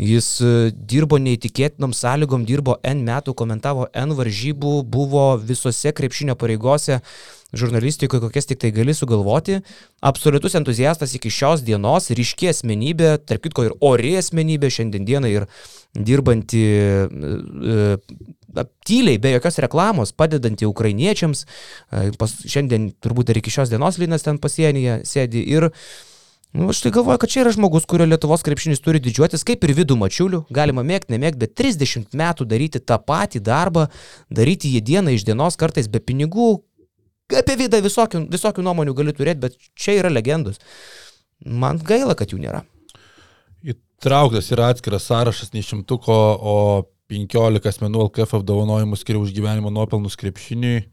Jis 0.00 0.28
e, 0.42 0.54
dirbo 0.74 1.18
neįtikėtinom 1.22 1.94
sąlygom, 1.94 2.46
dirbo 2.48 2.78
N 2.86 3.04
metų, 3.06 3.34
komentavo 3.38 3.86
N 3.94 4.16
varžybų, 4.18 4.80
buvo 4.82 5.26
visose 5.38 5.92
krepšinio 5.94 6.34
pareigose 6.40 7.00
žurnalistikoje, 7.52 8.22
kokias 8.26 8.48
tik 8.50 8.60
tai 8.62 8.70
gali 8.74 8.94
sugalvoti. 8.94 9.60
Absoliutus 10.00 10.56
entuziastas 10.58 11.14
iki 11.16 11.32
šios 11.32 11.64
dienos, 11.66 12.10
ryški 12.14 12.50
asmenybė, 12.52 13.16
tarp 13.26 13.46
kitko 13.46 13.68
ir 13.68 13.76
ori 13.84 14.16
asmenybė 14.20 14.70
šiandieną 14.72 15.30
ir 15.32 15.48
dirbanti 15.94 16.60
e, 16.60 17.08
e, 17.72 18.66
tyliai, 18.86 19.18
be 19.22 19.34
jokios 19.34 19.58
reklamos, 19.62 20.14
padedanti 20.14 20.68
ukrainiečiams. 20.68 21.46
E, 21.46 22.12
pas, 22.20 22.36
šiandien 22.46 22.92
turbūt 23.02 23.32
ir 23.32 23.42
iki 23.42 23.52
šios 23.54 23.72
dienos 23.72 23.98
Linas 23.98 24.26
ten 24.26 24.38
pasienyje 24.42 25.02
sėdi 25.08 25.44
ir 25.50 25.70
Nu, 26.52 26.68
aš 26.68 26.80
tai 26.82 26.90
galvoju, 26.90 27.18
kad 27.22 27.30
čia 27.30 27.44
yra 27.44 27.52
žmogus, 27.54 27.84
kurio 27.86 28.08
Lietuvos 28.10 28.42
krepšinis 28.42 28.80
turi 28.82 28.98
didžiuotis, 28.98 29.44
kaip 29.46 29.62
ir 29.62 29.70
vidų 29.76 29.94
mačiulių, 30.00 30.40
galima 30.50 30.82
mėgti, 30.82 31.12
nemėgti, 31.14 31.38
bet 31.44 31.52
30 31.54 32.16
metų 32.18 32.46
daryti 32.50 32.80
tą 32.82 32.96
patį 32.98 33.38
darbą, 33.46 33.84
daryti 34.34 34.72
jį 34.74 34.80
dieną 34.88 35.14
iš 35.14 35.22
dienos, 35.28 35.54
kartais 35.60 35.86
be 35.86 36.02
pinigų, 36.02 36.48
apie 37.38 37.56
vidą 37.60 37.80
visokių, 37.84 38.24
visokių 38.32 38.64
nuomonių 38.66 38.94
gali 38.98 39.14
turėti, 39.16 39.42
bet 39.46 39.56
čia 39.78 39.98
yra 40.00 40.10
legendos. 40.12 40.60
Man 41.44 41.80
gaila, 41.86 42.16
kad 42.18 42.32
jų 42.32 42.40
nėra. 42.42 42.64
Įtrauktas 43.64 44.50
yra 44.54 44.70
atskiras 44.74 45.06
sąrašas, 45.08 45.52
ne 45.54 45.62
šimtuko, 45.64 46.16
o 46.40 46.56
15 47.10 47.70
asmenų 47.70 48.06
LKF 48.08 48.38
apdovanojimų 48.40 48.98
skiria 49.00 49.20
už 49.22 49.34
gyvenimo 49.36 49.72
nuopelnus 49.74 50.18
krepšiniui. 50.20 50.84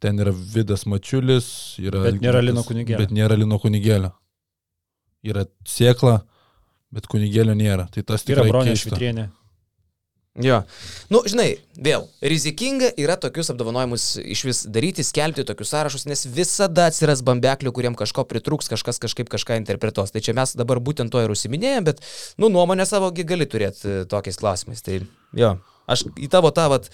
Ten 0.00 0.20
yra 0.22 0.32
Vidas 0.32 0.86
Mačiulis, 0.88 1.50
yra... 1.82 2.06
Bet 2.06 2.22
nėra 2.22 2.40
Lino 2.40 2.64
kunigėlio. 2.64 3.00
Bet 3.02 3.12
nėra 3.12 3.36
Lino 3.36 3.58
kunigėlio. 3.60 4.14
Yra 5.26 5.44
sėkla, 5.68 6.22
bet 6.94 7.08
kunigėlio 7.10 7.52
nėra. 7.58 7.84
Tai 7.92 8.06
tas 8.08 8.24
tikrai 8.24 8.46
yra 8.46 8.54
Bronė 8.54 8.76
Švitrienė. 8.80 9.26
Jo. 10.38 10.60
Nu, 11.10 11.24
žinai, 11.26 11.56
vėl, 11.74 12.04
rizikinga 12.22 12.92
yra 13.02 13.16
tokius 13.18 13.48
apdovanojimus 13.50 14.04
iš 14.22 14.44
vis 14.46 14.60
daryti, 14.70 15.02
skelbti 15.02 15.42
tokius 15.48 15.72
sąrašus, 15.74 16.06
nes 16.06 16.22
visada 16.30 16.86
atsiras 16.86 17.24
bambeklių, 17.26 17.72
kuriem 17.74 17.96
kažko 17.98 18.22
pritruks, 18.30 18.70
kažkas 18.70 19.02
kažkaip 19.02 19.32
kažką 19.32 19.58
interpretuos. 19.58 20.14
Tai 20.14 20.22
čia 20.22 20.36
mes 20.38 20.54
dabar 20.54 20.78
būtent 20.78 21.10
to 21.10 21.24
ir 21.24 21.34
užsiminėjom, 21.34 21.88
bet, 21.90 22.04
nu, 22.38 22.46
nuomonę 22.46 22.86
savogi 22.86 23.26
gali 23.26 23.48
turėti 23.50 23.90
e, 23.90 23.98
tokiais 24.06 24.38
klausimais. 24.38 24.86
Tai, 24.86 25.02
jo, 25.34 25.52
aš 25.90 26.06
į 26.14 26.30
tavo 26.30 26.54
tą, 26.54 26.70
vat, 26.76 26.86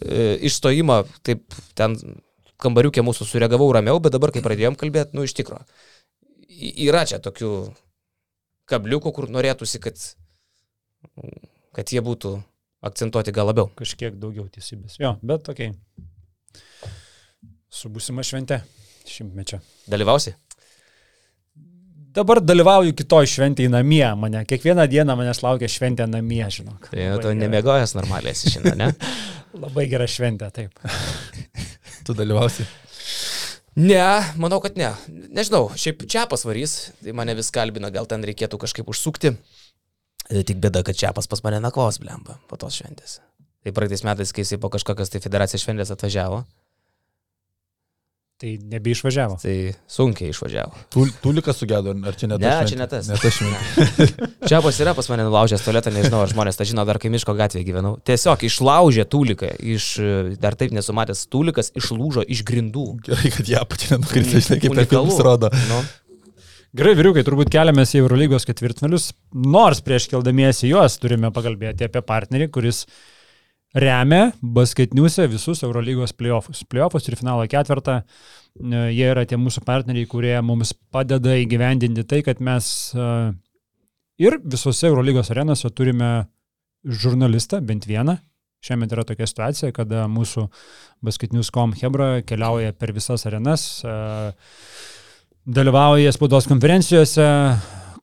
e, 0.00 0.40
išstojimą, 0.48 1.02
taip, 1.20 1.44
ten 1.76 2.00
kambariukė 2.64 3.04
mūsų 3.04 3.28
sureagavau 3.28 3.68
ramiau, 3.76 4.00
bet 4.00 4.16
dabar, 4.16 4.32
kai 4.32 4.40
pradėjom 4.44 4.80
kalbėti, 4.80 5.20
nu, 5.20 5.28
iš 5.28 5.36
tikro, 5.36 5.60
yra 6.48 7.04
čia 7.04 7.20
tokių 7.20 7.54
kabliukų, 8.72 9.12
kur 9.12 9.28
norėtųsi, 9.28 9.84
kad, 9.84 10.00
kad 11.76 11.92
jie 11.92 12.00
būtų 12.04 12.38
akcentuoti 12.82 13.34
gal 13.36 13.50
labiau. 13.50 13.70
Kažkiek 13.78 14.16
daugiau 14.20 14.48
tiesybės. 14.52 14.98
Jo, 15.00 15.16
bet 15.22 15.44
tokiai. 15.46 15.74
Okay. 15.74 16.94
Su 17.70 17.90
būsima 17.92 18.24
švente 18.26 18.62
šimtmečio. 19.06 19.60
Dalyvausi? 19.90 20.34
Dabar 22.10 22.40
dalyvauju 22.42 22.96
kitoj 22.98 23.28
šventėje 23.30 23.70
namie, 23.70 24.02
mane 24.18 24.40
kiekvieną 24.50 24.88
dieną 24.90 25.14
manęs 25.18 25.44
laukia 25.44 25.68
šventė 25.70 26.08
namie, 26.10 26.42
žinok. 26.50 26.88
Tai 26.90 27.04
jau 27.04 27.20
tu 27.22 27.34
nemėgojęs 27.38 27.94
normaliai 27.94 28.34
esi 28.34 28.50
šiandien, 28.50 28.80
ne? 28.82 28.88
Labai 29.62 29.84
gera 29.90 30.08
šventė, 30.10 30.48
taip. 30.56 30.82
tu 32.06 32.16
dalyvausi? 32.18 32.66
Ne, 33.78 34.02
manau, 34.42 34.58
kad 34.64 34.74
ne. 34.80 34.90
Nežinau, 35.30 35.68
šiaip 35.78 36.02
čia 36.10 36.26
pasvarys, 36.30 36.90
tai 36.98 37.14
mane 37.14 37.36
vis 37.38 37.52
kalbina, 37.54 37.92
gal 37.94 38.10
ten 38.10 38.26
reikėtų 38.26 38.58
kažkaip 38.64 38.90
užsukti. 38.90 39.36
E, 40.30 40.44
tik 40.46 40.62
bėda, 40.62 40.84
kad 40.86 40.96
čia 40.96 41.10
pas 41.16 41.44
mane 41.44 41.58
nakvos 41.62 41.98
blemba 42.02 42.38
po 42.48 42.58
tos 42.60 42.78
šventės. 42.78 43.18
Tai 43.60 43.74
praeitais 43.76 44.06
metais, 44.06 44.32
kai 44.32 44.46
jisai 44.46 44.60
po 44.62 44.70
kažkokios 44.72 45.10
tai 45.12 45.20
federacijos 45.20 45.66
šventės 45.66 45.90
atvažiavo. 45.92 46.44
Tai 48.40 48.50
nebeišvažiavo. 48.72 49.34
Tai 49.42 49.54
sunkiai 49.90 50.30
išvažiavo. 50.32 50.78
Tulikas 51.20 51.58
sugedo, 51.60 51.92
ar 52.08 52.16
čia 52.16 52.30
ne 52.30 52.38
tas? 52.40 52.46
Ne, 53.10 53.18
čia 53.20 53.32
šventė. 53.36 54.06
čia 54.48 54.62
pas 54.64 54.78
yra 54.80 54.94
pas 54.96 55.10
mane 55.12 55.26
nulaužęs 55.26 55.66
tualetą, 55.66 55.92
nežinau, 55.92 56.22
ar 56.24 56.32
žmonės 56.32 56.56
tą 56.56 56.64
žino, 56.70 56.86
dar 56.88 56.96
kai 57.02 57.10
miško 57.12 57.34
gatvėje 57.36 57.66
gyvenau. 57.68 57.98
Tiesiog 58.08 58.46
išlaužė 58.48 59.04
tuliką, 59.12 59.50
iš, 59.74 59.90
dar 60.40 60.56
taip 60.56 60.72
nesumatęs 60.72 61.26
tulikas 61.28 61.68
išlūžo 61.76 62.24
iš 62.32 62.40
grindų. 62.48 62.86
Gerai, 63.10 63.34
kad 63.34 63.50
ją 63.50 63.66
pati 63.68 63.92
nenukritė, 63.92 64.40
žinai, 64.40 64.62
kaip 64.64 64.78
per 64.78 64.88
filmus 64.94 65.20
rodo. 65.26 65.52
Nu. 65.68 65.82
Gerai, 66.70 66.92
vyriukai, 66.94 67.24
turbūt 67.26 67.48
keliamės 67.50 67.96
į 67.96 68.04
Eurolygos 68.04 68.44
ketvirtfinalius, 68.46 69.08
nors 69.34 69.80
prieš 69.82 70.04
keldamiesi 70.12 70.68
juos 70.68 71.00
turime 71.02 71.32
pakalbėti 71.34 71.88
apie 71.88 71.98
partnerį, 72.06 72.46
kuris 72.54 72.84
remia 73.74 74.28
basketniuose 74.38 75.26
visus 75.32 75.64
Eurolygos 75.66 76.14
playoffus. 76.14 76.60
Playoffus 76.70 77.10
ir 77.10 77.16
finalo 77.18 77.48
ketvirtą. 77.50 77.96
E, 78.00 78.84
Jie 78.94 79.08
yra 79.10 79.24
tie 79.26 79.38
mūsų 79.42 79.64
partneriai, 79.66 80.06
kurie 80.10 80.36
mums 80.46 80.70
padeda 80.94 81.34
įgyvendinti 81.42 82.06
tai, 82.06 82.22
kad 82.26 82.38
mes 82.38 82.70
e, 82.94 83.08
ir 84.22 84.38
visose 84.46 84.86
Eurolygos 84.92 85.32
arenose 85.34 85.72
turime 85.74 86.12
žurnalistą, 86.86 87.58
bent 87.66 87.90
vieną. 87.90 88.20
Šiemet 88.62 88.94
yra 88.94 89.02
tokia 89.08 89.26
situacija, 89.26 89.72
kada 89.74 90.06
mūsų 90.06 90.46
basketnius.com 91.02 91.74
Hebra 91.82 92.20
keliauja 92.22 92.78
per 92.78 92.94
visas 92.94 93.26
arenas, 93.26 93.80
e, 93.82 93.98
dalyvauja 95.48 96.12
spaudos 96.12 96.46
konferencijose, 96.50 97.26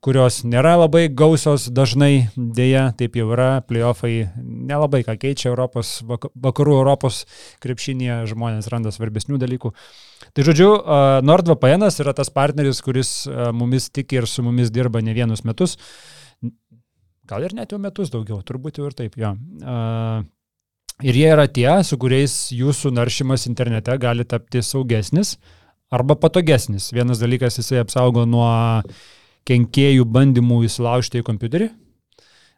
kurios 0.01 0.39
nėra 0.47 0.75
labai 0.77 1.07
gausios 1.09 1.67
dažnai, 1.73 2.29
dėja, 2.37 2.91
taip 2.97 3.17
jau 3.17 3.27
yra, 3.33 3.61
playoffai 3.65 4.29
nelabai 4.37 5.01
ką 5.05 5.17
keičia 5.19 5.49
Europos, 5.51 5.97
vak- 6.07 6.29
vakarų 6.33 6.77
Europos 6.79 7.25
krepšinėje, 7.63 8.19
žmonės 8.31 8.69
randa 8.71 8.93
svarbesnių 8.93 9.39
dalykų. 9.41 9.73
Tai 10.33 10.45
žodžiu, 10.47 10.69
NordVPN 11.25 11.89
yra 11.89 12.13
tas 12.13 12.29
partneris, 12.33 12.81
kuris 12.85 13.27
mumis 13.53 13.89
tiki 13.89 14.21
ir 14.21 14.29
su 14.29 14.45
mumis 14.45 14.71
dirba 14.71 15.01
ne 15.01 15.13
vienus 15.17 15.43
metus. 15.43 15.77
Gal 17.27 17.43
ir 17.43 17.53
net 17.53 17.73
jau 17.73 17.79
metus 17.81 18.09
daugiau, 18.13 18.39
turbūt 18.45 18.79
jau 18.79 18.87
ir 18.87 18.95
taip, 18.95 19.17
jo. 19.19 19.33
Ir 21.03 21.13
jie 21.13 21.27
yra 21.29 21.45
tie, 21.51 21.83
su 21.83 21.97
kuriais 22.01 22.47
jūsų 22.55 22.93
naršymas 22.95 23.45
internete 23.49 23.97
gali 24.01 24.25
tapti 24.25 24.63
saugesnis 24.65 25.35
arba 25.91 26.15
patogesnis. 26.19 26.89
Vienas 26.93 27.19
dalykas, 27.21 27.57
jisai 27.59 27.81
apsaugo 27.83 28.25
nuo 28.27 28.47
kenkėjų 29.47 30.05
bandymų 30.11 30.61
įsilaužti 30.67 31.21
į 31.21 31.25
kompiuterį, 31.27 31.69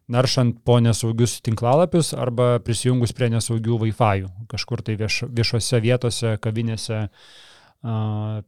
naršant 0.09 0.57
po 0.65 0.79
nesaugius 0.81 1.35
tinklalapius 1.45 2.15
arba 2.17 2.55
prisijungus 2.65 3.13
prie 3.13 3.29
nesaugių 3.29 3.77
Wi-Fi, 3.83 4.23
kažkur 4.49 4.81
tai 4.81 4.95
vieš, 4.97 5.23
viešose 5.29 5.81
vietose, 5.85 6.35
kavinėse, 6.41 7.03
a, 7.83 7.93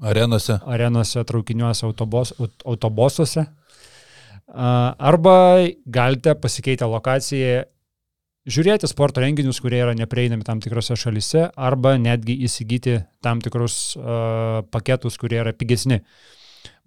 Arenose. 0.01 0.57
arenose, 0.65 1.21
traukiniuose, 1.29 1.85
autobos, 1.85 2.33
aut- 2.41 2.65
autobosuose. 2.65 3.45
A, 4.51 4.95
Arba 4.97 5.35
galite 5.85 6.33
pasikeitę 6.35 6.89
lokaciją 6.89 7.61
žiūrėti 8.49 8.89
sporto 8.89 9.21
renginius, 9.21 9.61
kurie 9.61 9.81
yra 9.83 9.93
neprieinami 9.97 10.45
tam 10.47 10.61
tikrose 10.63 10.97
šalise, 10.97 11.47
arba 11.55 11.95
netgi 12.01 12.37
įsigyti 12.47 12.99
tam 13.23 13.41
tikrus 13.43 13.95
uh, 13.99 14.61
paketus, 14.73 15.17
kurie 15.21 15.41
yra 15.43 15.53
pigesni. 15.53 16.01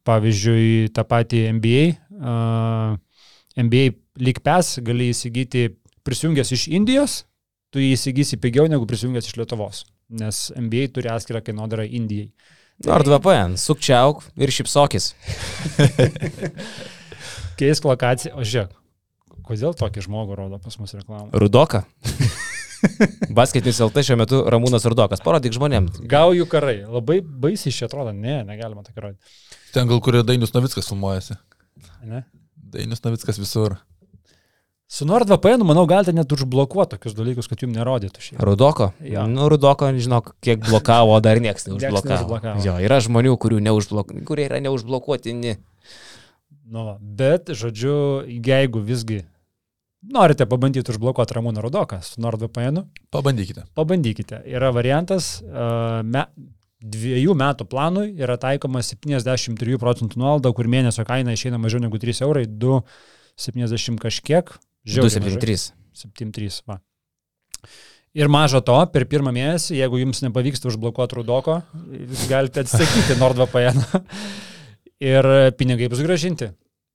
Pavyzdžiui, 0.04 0.90
tą 0.92 1.04
patį 1.08 1.46
NBA, 1.56 1.84
uh, 2.20 2.98
NBA 3.56 3.94
League 4.20 4.42
Pass 4.44 4.80
gali 4.84 5.08
įsigyti 5.14 5.70
prisijungęs 6.04 6.52
iš 6.52 6.66
Indijos, 6.74 7.22
tu 7.72 7.80
jį 7.80 7.94
įsigysi 7.96 8.38
pigiau 8.42 8.68
negu 8.68 8.84
prisijungęs 8.90 9.30
iš 9.30 9.38
Lietuvos, 9.40 9.84
nes 10.12 10.50
NBA 10.58 10.90
turi 10.94 11.10
atskirą 11.10 11.40
kainodarą 11.46 11.86
Indijai. 11.88 12.28
NordVPN, 12.84 13.54
sukčiauk 13.56 14.24
ir 14.36 14.50
šipsokis. 14.52 15.12
Keisk 17.58 17.86
lokaciją, 17.86 18.34
o 18.34 18.42
žiūrėk, 18.42 18.74
kodėl 19.46 19.76
tokį 19.78 20.04
žmogų 20.08 20.38
rodo 20.38 20.58
pas 20.62 20.78
mus 20.80 20.94
reklamą? 20.96 21.30
Rudoka. 21.32 21.84
Basketinis 23.32 23.80
LT 23.80 24.04
šiuo 24.04 24.18
metu 24.20 24.42
Ramūnas 24.52 24.84
Rudokas. 24.90 25.22
Parodyk 25.24 25.54
žmonėm. 25.56 25.88
Gaujų 26.10 26.46
karai, 26.52 26.82
labai 26.84 27.20
baisiai 27.24 27.72
šie 27.72 27.88
atrodo, 27.88 28.12
ne, 28.12 28.42
negalima 28.44 28.84
tai 28.84 28.92
rodyti. 28.96 29.34
Ten 29.74 29.88
gal 29.90 30.02
kur 30.04 30.20
Dainius 30.26 30.52
Navickas 30.54 30.90
filmuojasi. 30.90 31.38
Ne? 32.04 32.24
Dainius 32.74 33.00
Navickas 33.06 33.40
visur. 33.40 33.78
Su 34.94 35.06
NordVPN, 35.08 35.64
manau, 35.66 35.86
galite 35.90 36.12
net 36.14 36.30
užblokuoti 36.36 36.94
tokius 36.94 37.16
dalykus, 37.16 37.48
kad 37.50 37.62
jums 37.64 37.74
nerodytų 37.74 38.20
šį. 38.22 38.34
Rudoko? 38.44 38.90
Jo. 39.02 39.24
Nu, 39.26 39.48
Rudoko, 39.50 39.88
žinok, 39.96 40.34
kiek 40.44 40.60
blokavo, 40.62 41.16
dar 41.24 41.40
niekas 41.42 41.64
Nieks 41.66 41.72
neužblokavo. 41.72 42.12
neužblokavo. 42.12 42.62
Jo, 42.62 42.76
yra 42.84 43.00
žmonių, 43.02 43.32
kurių 43.40 43.62
neužblok... 43.64 44.12
kurie 44.28 44.44
yra 44.46 44.60
neužblokuotini. 44.62 45.56
Nu, 46.68 46.84
bet, 47.00 47.50
žodžiu, 47.56 47.96
jeigu 48.28 48.84
visgi 48.84 49.24
norite 50.12 50.46
pabandyti 50.48 50.92
užblokuoti 50.92 51.36
Ramūną 51.36 51.62
Rudoką 51.64 52.00
su 52.04 52.20
NordVPN, 52.20 52.82
Pabandykite. 53.14 53.64
pabandykite. 53.74 54.42
Yra 54.50 54.70
variantas, 54.74 55.38
uh, 55.44 56.02
me, 56.04 56.26
dviejų 56.84 57.34
metų 57.38 57.66
planui 57.70 58.10
yra 58.20 58.36
taikoma 58.40 58.82
73 58.84 59.78
procentų 59.80 60.20
nuolaida, 60.20 60.52
kur 60.52 60.68
mėnesio 60.68 61.04
kaina 61.08 61.32
išeina 61.32 61.58
mažiau 61.60 61.80
negu 61.80 61.98
3 62.00 62.20
eurai, 62.26 62.44
2,70 62.46 64.00
kažkiek. 64.02 64.52
žiauriai 64.84 65.22
mažai. 65.24 65.40
273. 65.40 65.72
7-3. 65.94 66.60
Va. 66.68 66.80
Ir 68.14 68.28
mažo 68.30 68.60
to, 68.62 68.76
per 68.92 69.06
pirmą 69.10 69.32
mėnesį, 69.34 69.78
jeigu 69.80 69.98
jums 69.98 70.20
nepavyksta 70.22 70.68
užblokuoti 70.70 71.16
rudoko, 71.18 71.62
jūs 71.90 72.28
galite 72.30 72.62
atsisakyti 72.62 73.16
NordVPN 73.18 73.80
ir 75.14 75.28
pinigai 75.58 75.88
bus 75.90 76.02
gražinti. 76.04 76.52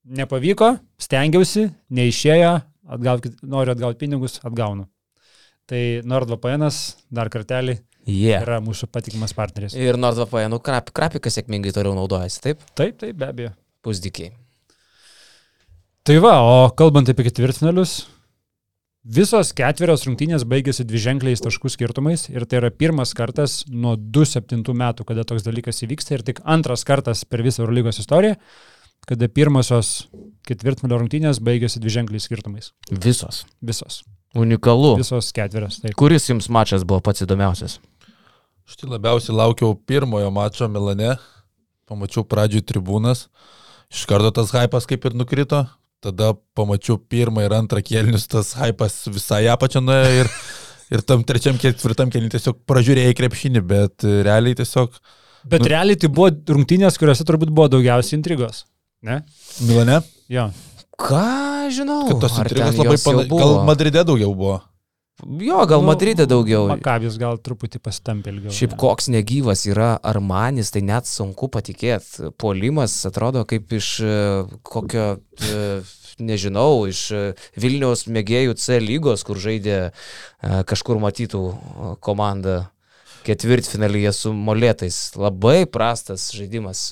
Nepavyko, 0.09 0.77
stengiausi, 1.01 1.65
neišėjo, 1.91 2.53
atgaukit, 2.89 3.37
noriu 3.45 3.75
atgauti 3.75 4.01
pinigus, 4.01 4.39
atgaunu. 4.45 4.87
Tai 5.69 5.83
NordVPN 6.09 6.65
dar 7.13 7.29
kartelį 7.29 7.77
Yeah. 8.09 8.41
yra 8.41 8.59
mūsų 8.63 8.87
patikimas 8.89 9.35
partneris. 9.37 9.75
Ir 9.77 9.99
NordVPN, 9.99 10.49
nu, 10.55 10.59
krap, 10.63 10.89
krapikas 10.95 11.35
sėkmingai 11.37 11.73
toliau 11.75 11.93
naudojasi, 11.97 12.39
taip? 12.41 12.63
Taip, 12.77 12.97
taip, 13.01 13.17
be 13.19 13.27
abejo. 13.27 13.51
Pusdikiai. 13.85 14.31
Tai 16.07 16.15
va, 16.23 16.39
o 16.41 16.55
kalbant 16.73 17.11
apie 17.11 17.27
ketvirtfinalius, 17.27 17.99
visos 19.05 19.51
ketverios 19.55 20.07
rungtynės 20.07 20.45
baigėsi 20.49 20.87
dviženkliais 20.87 21.43
taškų 21.45 21.69
skirtumais 21.75 22.25
ir 22.31 22.47
tai 22.49 22.63
yra 22.63 22.71
pirmas 22.73 23.13
kartas 23.17 23.61
nuo 23.69 23.93
2007 23.99 24.73
metų, 24.81 25.05
kada 25.05 25.27
toks 25.27 25.45
dalykas 25.45 25.83
įvyksta 25.85 26.17
ir 26.17 26.25
tik 26.25 26.41
antras 26.49 26.87
kartas 26.87 27.25
per 27.29 27.43
visą 27.45 27.63
Eurolygos 27.63 28.01
istoriją, 28.01 28.39
kada 29.09 29.27
pirmosios 29.31 30.07
ketvirtfinalio 30.47 31.01
rungtynės 31.01 31.41
baigėsi 31.43 31.81
dviženkliais 31.81 32.27
skirtumais. 32.29 32.71
Visos. 32.91 33.43
Visos. 33.65 34.03
Unikalu. 34.37 34.95
Visos 34.99 35.31
ketverios. 35.33 35.79
Taip. 35.81 35.95
Kuris 35.97 36.29
jums 36.29 36.49
mačas 36.53 36.85
buvo 36.85 37.01
pats 37.05 37.25
įdomiausias? 37.25 37.79
Štai 38.69 38.91
labiausiai 38.91 39.33
laukiau 39.37 39.73
pirmojo 39.89 40.29
mačo 40.33 40.69
Milane. 40.69 41.15
Pamačiau 41.89 42.21
pradžioj 42.29 42.61
tribūnas. 42.69 43.25
Iš 43.89 44.05
karto 44.09 44.29
tas 44.35 44.53
hypas 44.53 44.85
kaip 44.89 45.09
ir 45.09 45.17
nukrito. 45.17 45.63
Tada 46.05 46.35
pamačiau 46.55 46.99
pirmą 47.01 47.43
ir 47.43 47.55
antrą 47.57 47.81
kėlinius, 47.83 48.29
tas 48.31 48.53
hypas 48.55 49.01
visai 49.11 49.47
apačią 49.51 49.81
nuėjo 49.83 50.11
ir, 50.21 50.29
ir 50.95 51.01
tam 51.03 51.25
trečiam, 51.27 51.57
ketvirtam 51.59 52.13
kėlinį 52.13 52.37
tiesiog 52.37 52.61
pražiūrėjai 52.69 53.17
krepšinį, 53.17 53.65
bet 53.73 54.05
realiai 54.05 54.55
tiesiog 54.61 54.93
Bet 55.49 55.63
Nu- 55.63 55.69
realiai 55.71 55.95
tai 55.95 56.09
buvo 56.11 56.29
rungtynės, 56.29 56.97
kuriuose 56.99 57.23
turbūt 57.27 57.51
buvo 57.55 57.69
daugiausiai 57.71 58.17
intrigos. 58.19 58.65
Ne? 59.01 59.21
Milane, 59.63 60.01
Jo. 60.29 60.49
Ką 60.99 61.69
žinau? 61.71 62.03
kad 62.09 62.19
tos 62.19 62.35
intrigos 62.41 62.75
labai 62.75 62.97
panašios. 62.99 63.29
Gal 63.31 63.63
Madride 63.65 64.03
daugiau 64.03 64.33
buvo. 64.35 64.59
Jo, 65.39 65.65
gal 65.67 65.81
Nu, 65.81 65.87
Madride 65.87 66.25
daugiau. 66.27 66.67
Makabis 66.71 67.17
gal 67.19 67.39
truputį 67.43 67.81
pasitampė 67.83 68.31
ilgiau. 68.31 68.53
Šiaip 68.55 68.75
ne? 68.75 68.79
koks 68.79 69.09
negyvas 69.11 69.65
yra 69.67 69.89
Armanis, 70.03 70.71
tai 70.71 70.81
net 70.87 71.09
sunku 71.11 71.49
patikėti. 71.51 72.31
Polimas 72.39 72.95
atrodo 73.07 73.43
kaip 73.47 73.71
iš 73.75 73.89
e, 73.99 74.13
kokio, 74.63 75.07
e, 75.43 75.65
nežinau, 76.23 76.87
iš 76.87 77.03
e, 77.11 77.23
Vilniaus 77.59 78.05
mėgėjų 78.07 78.55
C 78.59 78.79
lygos, 78.83 79.25
kur 79.27 79.39
žaidė 79.39 79.91
kažkur 80.39 81.01
matytų 81.03 81.43
komanda 82.03 82.69
ketvirtfinalyje 83.27 84.13
su 84.15 84.33
molėtais. 84.33 84.97
Labai 85.19 85.63
prastas 85.69 86.29
žaidimas. 86.35 86.89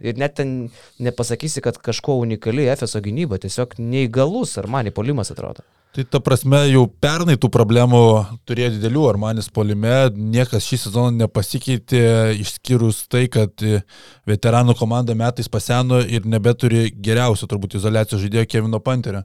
Ir 0.00 0.20
net 0.20 0.38
ten 0.40 0.54
nepasakysi, 1.02 1.62
kad 1.64 1.80
kažkuo 1.82 2.18
unikali 2.22 2.68
Efeso 2.68 3.02
gynyba, 3.04 3.40
tiesiog 3.42 3.78
neįgalus 3.80 4.56
Armani 4.60 4.94
polimas 4.94 5.32
atrodo. 5.34 5.66
Tai 5.96 6.04
ta 6.04 6.18
prasme, 6.20 6.58
jau 6.68 6.82
pernai 7.00 7.38
tų 7.40 7.48
problemų 7.50 8.00
turėjo 8.46 8.74
didelių, 8.74 9.06
Armanis 9.08 9.48
polime, 9.50 10.10
niekas 10.12 10.66
šį 10.68 10.78
sezoną 10.82 11.14
nepasikeitė, 11.24 12.02
išskyrus 12.42 13.06
tai, 13.08 13.24
kad 13.32 13.64
veteranų 14.28 14.76
komanda 14.78 15.16
metais 15.16 15.48
paseno 15.48 16.02
ir 16.04 16.28
nebeturi 16.28 16.90
geriausio 16.92 17.48
turbūt 17.48 17.78
izolacijos 17.80 18.20
žaidėjo 18.20 18.50
Kevino 18.52 18.82
Panterio. 18.84 19.24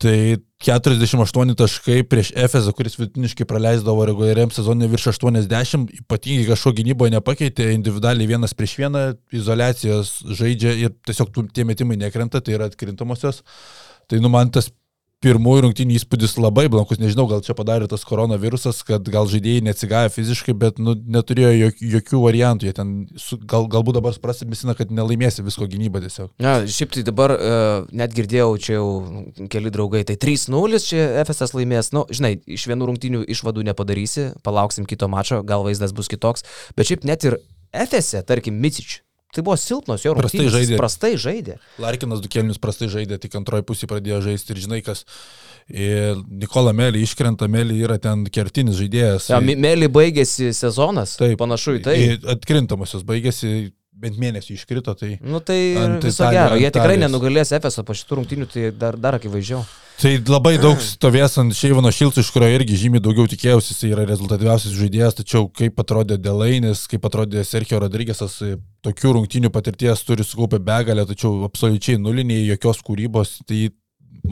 Tai 0.00 0.16
48 0.64 1.54
taškai 1.60 2.02
prieš 2.08 2.30
Efezą, 2.32 2.72
kuris 2.76 2.94
vidutiniškai 2.96 3.44
praleisdavo 3.48 4.06
reguliariam 4.08 4.52
sezonui 4.52 4.88
virš 4.88 5.10
80, 5.12 5.92
ypatingai 5.98 6.46
kažko 6.48 6.72
gynyboje 6.78 7.12
nepakeitė, 7.12 7.66
individualiai 7.76 8.30
vienas 8.30 8.56
prieš 8.56 8.78
vieną, 8.80 9.02
izolacijos 9.36 10.14
žaidžia 10.40 10.72
ir 10.86 10.94
tiesiog 11.04 11.34
tie 11.52 11.66
metimai 11.68 12.00
nekrenta, 12.00 12.40
tai 12.40 12.56
yra 12.56 12.70
atkrintamosios. 12.72 13.42
Tai 14.08 14.22
nu 14.24 14.32
man 14.32 14.48
tas 14.52 14.70
pirmųjų 15.24 15.64
rungtynių 15.66 15.96
įspūdis 15.98 16.38
labai 16.40 16.64
blankus. 16.72 17.00
Nežinau, 17.00 17.26
gal 17.28 17.42
čia 17.44 17.52
padarė 17.56 17.88
tas 17.90 18.04
koronavirusas, 18.08 18.80
kad 18.88 19.04
gal 19.12 19.28
žaidėjai 19.28 19.64
neatsigavė 19.66 20.12
fiziškai, 20.14 20.54
bet 20.56 20.80
nu, 20.80 20.94
neturėjo 20.96 21.50
jokių, 21.56 21.90
jokių 21.96 22.22
variantų. 22.24 22.68
Jie 22.68 22.74
ten, 22.76 22.94
su, 23.20 23.36
gal, 23.50 23.68
galbūt 23.70 23.98
dabar 23.98 24.16
prasimesina, 24.22 24.74
kad 24.78 24.92
nelaimėsi 24.94 25.44
visko 25.44 25.68
gynybą 25.70 26.00
tiesiog. 26.06 26.32
Na, 26.40 26.56
šiaip 26.64 26.96
tai 26.96 27.04
dabar 27.04 27.36
uh, 27.36 27.90
net 27.92 28.16
girdėjau, 28.16 28.48
čia 28.64 28.78
jau 28.78 28.88
keli 29.52 29.74
draugai, 29.74 30.06
tai 30.08 30.16
3-0 30.20 30.80
čia 30.86 31.04
FSS 31.26 31.56
laimės. 31.58 31.92
Nu, 31.96 32.06
žinai, 32.08 32.38
iš 32.48 32.64
vienų 32.70 32.88
rungtynių 32.92 33.22
išvadų 33.36 33.68
nepadarysi, 33.68 34.30
palauksim 34.46 34.88
kito 34.88 35.10
mačo, 35.12 35.44
gal 35.44 35.68
vaizdas 35.68 35.92
bus 35.96 36.08
kitoks. 36.08 36.48
Bet 36.80 36.88
šiaip 36.88 37.04
net 37.04 37.28
ir 37.28 37.36
FSS, 37.76 38.24
tarkim, 38.26 38.56
Micič, 38.60 39.02
Tai 39.30 39.44
buvo 39.46 39.54
silpnos 39.60 40.02
jo 40.02 40.14
Prastai 40.18 40.40
rungtynės. 40.42 40.54
žaidė. 40.56 40.72
Jis 40.74 40.80
Prastai 40.80 41.12
žaidė. 41.22 41.54
Larkinas 41.78 42.20
du 42.24 42.28
kelnius 42.32 42.58
prastai 42.58 42.88
žaidė, 42.90 43.18
tik 43.22 43.36
antroji 43.38 43.62
pusė 43.68 43.86
pradėjo 43.90 44.18
žaisti 44.26 44.56
ir 44.56 44.62
žinai 44.64 44.80
kas. 44.82 45.04
Nikola 45.70 46.72
Melį 46.74 47.04
iškrenta, 47.06 47.46
Melį 47.46 47.76
yra 47.84 47.98
ten 48.02 48.24
kertinis 48.26 48.74
žaidėjas. 48.80 49.28
Ja, 49.30 49.38
Mėly 49.38 49.86
baigėsi 49.92 50.50
sezonas. 50.56 51.14
Taip. 51.20 51.36
Panašu 51.38 51.76
į 51.78 51.82
tai. 51.84 51.96
Atkrintamosios 52.34 53.04
baigėsi, 53.06 53.70
bent 54.00 54.18
mėnesį 54.20 54.56
iškrito, 54.56 54.94
tai... 54.98 55.14
Nu 55.20 55.42
tai 55.44 55.58
viso 56.02 56.26
gero. 56.32 56.58
Jie 56.60 56.72
tikrai 56.74 56.96
nenugalės 57.00 57.52
Efeso 57.56 57.84
po 57.86 57.96
šitų 57.96 58.20
rungtynių, 58.20 58.48
tai 58.50 58.70
dar, 58.76 58.98
dar 59.00 59.20
akivaizdžiau. 59.20 59.62
Tai 60.00 60.14
labai 60.24 60.54
daug 60.56 60.78
stovės 60.80 61.34
ant 61.42 61.52
Šeivano 61.52 61.90
Šilco, 61.92 62.22
iš 62.22 62.30
kurio 62.32 62.46
irgi 62.48 62.78
žymiai 62.86 63.02
daugiau 63.04 63.28
tikėjausi, 63.28 63.74
jis 63.74 63.90
yra 63.90 64.06
rezultatyviausias 64.08 64.72
žaidėjas, 64.72 65.18
tačiau 65.18 65.50
kaip 65.52 65.76
atrodė 65.82 66.16
Delainis, 66.16 66.86
kaip 66.88 67.04
atrodė 67.04 67.42
Sergio 67.44 67.82
Rodrygėsas, 67.82 68.38
tokių 68.86 69.12
rungtynių 69.18 69.50
patirties 69.52 70.00
turi 70.08 70.24
sukaupę 70.24 70.56
begalę, 70.64 71.04
tačiau 71.10 71.42
absoliučiai 71.44 72.00
nuliniai, 72.00 72.46
jokios 72.48 72.80
kūrybos. 72.86 73.34
Tai 73.44 73.60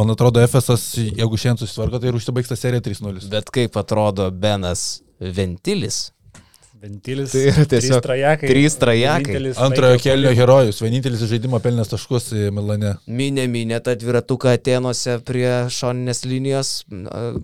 man 0.01 0.15
atrodo, 0.17 0.41
FSS, 0.41 1.03
jeigu 1.21 1.37
šiandien 1.37 1.67
susitvarko, 1.67 2.01
tai 2.01 2.15
ir 2.15 2.17
užsibaigs 2.17 2.49
ta 2.49 2.57
serija 2.57 2.87
3-0. 2.89 3.29
Bet 3.37 3.53
kaip 3.53 3.77
atrodo 3.77 4.31
Benas 4.33 5.03
Ventilis? 5.21 6.07
Ventilis. 6.79 7.33
Tai 7.33 7.41
yra 7.51 7.65
tiesiog 7.67 7.99
trys 7.99 8.05
trajekai. 8.05 8.49
trys 8.51 8.77
trajekai. 8.79 9.39
Antrojo 9.65 9.99
kelio 10.03 10.31
herojus, 10.39 10.79
vienintelis 10.85 11.25
žaidimo 11.27 11.59
pelnės 11.63 11.91
taškus 11.91 12.29
į 12.37 12.45
Milane. 12.55 12.93
Minė, 13.11 13.49
minė 13.51 13.81
tą 13.83 13.97
dviratuką 13.99 14.53
Atenuose 14.55 15.17
prie 15.27 15.49
šoninės 15.75 16.23
linijos, 16.29 16.71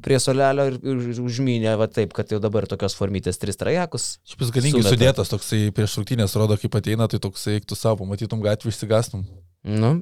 prie 0.05 0.20
solelio 0.23 0.68
ir, 0.70 0.79
užminė, 1.25 1.73
va 1.81 1.88
taip, 1.90 2.14
kad 2.14 2.31
jau 2.31 2.38
dabar 2.42 2.68
tokios 2.70 2.94
formytės 2.99 3.42
tris 3.42 3.59
trajekus. 3.59 4.07
Šiaip 4.29 4.44
jis 4.47 4.55
galingai 4.55 4.85
Sumeta. 4.85 4.94
sudėtas, 4.94 5.33
toksai 5.35 5.62
prieš 5.75 5.99
rungtynės 5.99 6.37
rodo, 6.38 6.59
kaip 6.61 6.79
ateina, 6.79 7.11
tai 7.11 7.18
toksai, 7.25 7.59
eik 7.59 7.66
tu 7.66 7.79
savo, 7.79 8.07
matytum 8.07 8.44
gatvį 8.44 8.70
išsigastum. 8.70 9.27
Nu, 9.64 9.97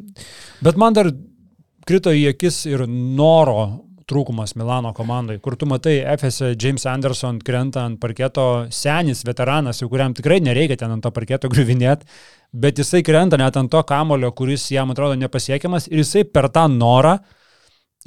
Bet 0.60 0.76
man 0.76 0.92
dar 0.98 1.08
krito 1.88 2.12
į 2.12 2.28
akis 2.34 2.64
ir 2.68 2.84
noro 2.90 3.86
trūkumas 4.08 4.54
Milano 4.58 4.92
komandai, 4.96 5.38
kur 5.42 5.56
tu 5.56 5.66
matai 5.70 5.98
FS 6.14 6.54
James 6.60 6.86
Anderson 6.86 7.40
krenta 7.44 7.84
ant 7.86 8.00
parketo, 8.02 8.66
senis 8.70 9.24
veteranas, 9.26 9.82
jau 9.82 9.90
kuriam 9.92 10.14
tikrai 10.16 10.40
nereikia 10.44 10.78
ten 10.80 10.94
ant 10.94 11.04
to 11.04 11.12
parketo 11.14 11.50
griuvinėti, 11.52 12.08
bet 12.52 12.80
jisai 12.80 13.02
krenta 13.06 13.38
net 13.40 13.56
ant 13.56 13.70
to 13.72 13.82
kamulio, 13.88 14.32
kuris 14.36 14.68
jam 14.74 14.92
atrodo 14.92 15.18
nepasiekiamas 15.20 15.88
ir 15.90 16.02
jisai 16.02 16.24
per 16.28 16.50
tą 16.52 16.68
norą 16.72 17.18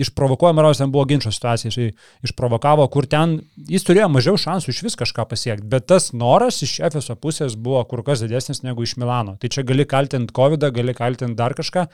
išprovokuoja, 0.01 0.53
Maros 0.57 0.81
ten 0.81 0.91
buvo 0.91 1.05
ginčio 1.09 1.31
situacija, 1.31 1.71
jisai 1.71 1.91
išprovokavo, 2.27 2.87
kur 2.91 3.07
ten 3.09 3.37
jis 3.69 3.85
turėjo 3.87 4.09
mažiau 4.11 4.39
šansų 4.41 4.73
iš 4.73 4.81
vis 4.87 4.99
kažką 4.99 5.27
pasiekti, 5.31 5.67
bet 5.71 5.87
tas 5.91 6.11
noras 6.13 6.61
iš 6.65 6.77
FSO 6.89 7.17
pusės 7.21 7.55
buvo 7.55 7.83
kur 7.89 8.03
kas 8.07 8.23
didesnis 8.25 8.63
negu 8.65 8.85
iš 8.85 8.97
Milano. 9.01 9.37
Tai 9.41 9.51
čia 9.51 9.65
gali 9.67 9.87
kaltinti 9.87 10.35
COVID, 10.35 10.69
gali 10.75 10.95
kaltinti 10.97 11.39
dar 11.39 11.55
kažką, 11.57 11.87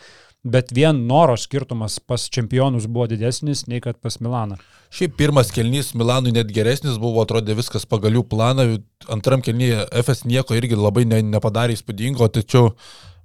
bet 0.43 0.73
vien 0.73 1.05
noro 1.07 1.35
skirtumas 1.37 1.99
pas 1.99 2.25
čempionus 2.29 2.87
buvo 2.89 3.07
didesnis 3.11 3.67
nei 3.69 3.81
kad 3.81 3.99
pas 4.01 4.17
Milaną. 4.21 4.57
Šiaip 4.91 5.13
pirmas 5.19 5.53
kelnys 5.55 5.93
Milanui 5.95 6.33
net 6.35 6.49
geresnis 6.51 6.97
buvo, 6.99 7.21
atrodė 7.23 7.55
viskas 7.55 7.85
pagal 7.87 8.17
jų 8.17 8.25
planą. 8.27 8.65
Antram 9.13 9.43
kelnyje 9.45 9.85
FS 10.01 10.25
nieko 10.27 10.57
irgi 10.57 10.75
labai 10.75 11.05
ne, 11.07 11.21
nepadarė 11.23 11.77
įspūdingo, 11.77 12.27
tačiau 12.33 12.73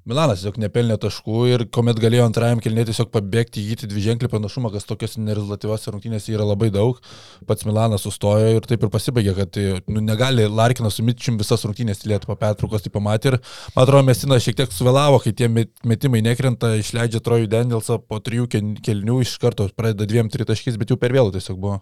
Milanas 0.07 0.38
tiesiog 0.38 0.61
nepelnė 0.62 0.95
taškų 1.03 1.38
ir 1.51 1.62
kuomet 1.75 1.99
galėjo 1.99 2.29
antrajam 2.29 2.61
kelnyje 2.62 2.92
tiesiog 2.92 3.09
pabėgti, 3.11 3.59
įgyti 3.64 3.88
dviženklį 3.90 4.29
panašumą, 4.31 4.71
kas 4.71 4.87
tokios 4.87 5.16
nerezultatyvios 5.19 5.88
rungtynėse 5.90 6.31
yra 6.31 6.47
labai 6.47 6.69
daug. 6.71 7.01
Pats 7.49 7.66
Milanas 7.66 8.05
sustojo 8.07 8.53
ir 8.55 8.69
taip 8.71 8.85
ir 8.87 8.92
pasibaigė, 8.95 9.35
kad 9.40 9.59
nu, 9.90 10.05
negali 10.07 10.47
Larkinas 10.47 10.95
su 11.01 11.03
Mitčium 11.07 11.40
visas 11.40 11.66
rungtynės 11.66 12.05
tylėti 12.05 12.31
po 12.31 12.37
pertraukos, 12.38 12.85
tai 12.87 12.92
pamatė 12.95 13.33
ir 13.33 13.38
man 13.75 13.83
atrodo, 13.83 14.05
Mesinas 14.07 14.47
šiek 14.47 14.61
tiek 14.62 14.71
suvėlavo, 14.77 15.19
kai 15.27 15.35
tie 15.35 15.51
met- 15.51 15.75
metimai 15.83 16.23
nekrenta, 16.23 16.77
išleidžia 16.79 17.19
Trojų 17.27 17.51
Danielsą 17.57 17.99
po 18.07 18.21
trijų 18.23 18.47
kel- 18.55 18.77
kelnių 18.87 19.19
iš 19.27 19.35
karto 19.42 19.66
pradeda 19.75 20.07
dviem 20.07 20.31
tritaškis, 20.31 20.79
bet 20.79 20.95
jau 20.95 21.01
per 21.03 21.11
vėlų 21.19 21.35
tiesiog 21.35 21.59
buvo. 21.59 21.81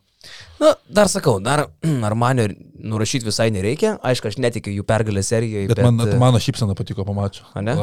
Na, 0.62 0.72
dar 0.88 1.12
sakau, 1.12 1.36
dar 1.44 1.66
Armanio 2.08 2.48
nurašyti 2.80 3.28
visai 3.28 3.50
nereikia. 3.52 3.98
Aišku, 4.00 4.32
aš 4.32 4.38
netikiu 4.40 4.72
jų 4.78 4.84
pergalę 4.88 5.20
serijoje. 5.24 5.68
Bet, 5.68 5.76
bet 5.76 5.84
man, 5.84 6.00
mano 6.22 6.40
šypsena 6.40 6.72
patiko 6.78 7.04
pamačiu. 7.04 7.44
Ane? 7.60 7.76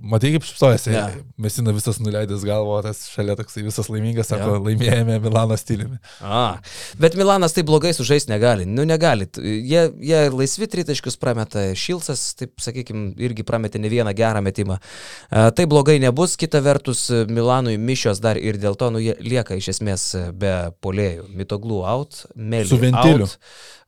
Matai, 0.00 0.32
kaip 0.34 0.44
šypsojasi. 0.48 0.90
Ne. 0.94 1.22
Mesina 1.46 1.72
visas 1.76 1.98
nuleidęs 2.02 2.44
galvo, 2.46 2.76
tas 2.84 3.04
šalia 3.12 3.36
toksai 3.38 3.64
visas 3.66 3.88
laimingas, 3.92 4.28
sako, 4.32 4.56
Jo. 4.56 4.62
laimėjome 4.66 5.18
Milano 5.24 5.56
stiliumi. 5.60 5.98
A, 6.20 6.58
bet 7.02 7.16
Milanas 7.18 7.54
taip 7.56 7.66
blogai 7.68 7.92
sužaisti 7.96 8.30
negali. 8.32 8.66
Nu, 8.66 8.84
negali. 8.88 9.28
Jie, 9.40 9.86
jie 10.00 10.20
laisvi 10.32 10.68
tritaškius 10.72 11.16
prameta. 11.22 11.66
Šilcas, 11.76 12.22
taip 12.38 12.54
sakykime, 12.62 13.12
irgi 13.22 13.44
prametė 13.46 13.80
ne 13.82 13.90
vieną 13.92 14.14
gerą 14.16 14.42
metimą. 14.46 14.78
A, 15.30 15.50
tai 15.50 15.66
blogai 15.70 15.98
nebus. 16.02 16.36
Kita 16.40 16.60
vertus, 16.64 17.06
Milanui 17.28 17.76
mišios 17.78 18.20
dar 18.24 18.36
ir 18.40 18.58
dėl 18.62 18.76
to, 18.78 18.90
nu, 18.94 19.00
jie 19.02 19.14
lieka 19.20 19.56
iš 19.58 19.72
esmės 19.76 20.08
be 20.36 20.54
polėjų. 20.84 21.28
Mitoglų 21.36 21.82
out, 21.86 22.24
Meli 22.34 22.68
Su 22.68 22.78
ventiliu. 22.80 23.26
out, 23.26 23.38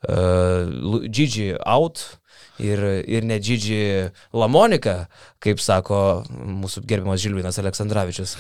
uh, 0.09 1.09
Gigi 1.09 1.53
out. 1.67 2.03
Ir, 2.59 2.81
ir 3.07 3.23
net 3.23 3.45
Gigi 3.47 3.77
Lamonika, 4.35 5.07
kaip 5.39 5.61
sako 5.63 6.25
mūsų 6.33 6.83
gerbiamas 6.91 7.21
Žilvinas 7.23 7.59
Aleksandravičius. 7.63 8.33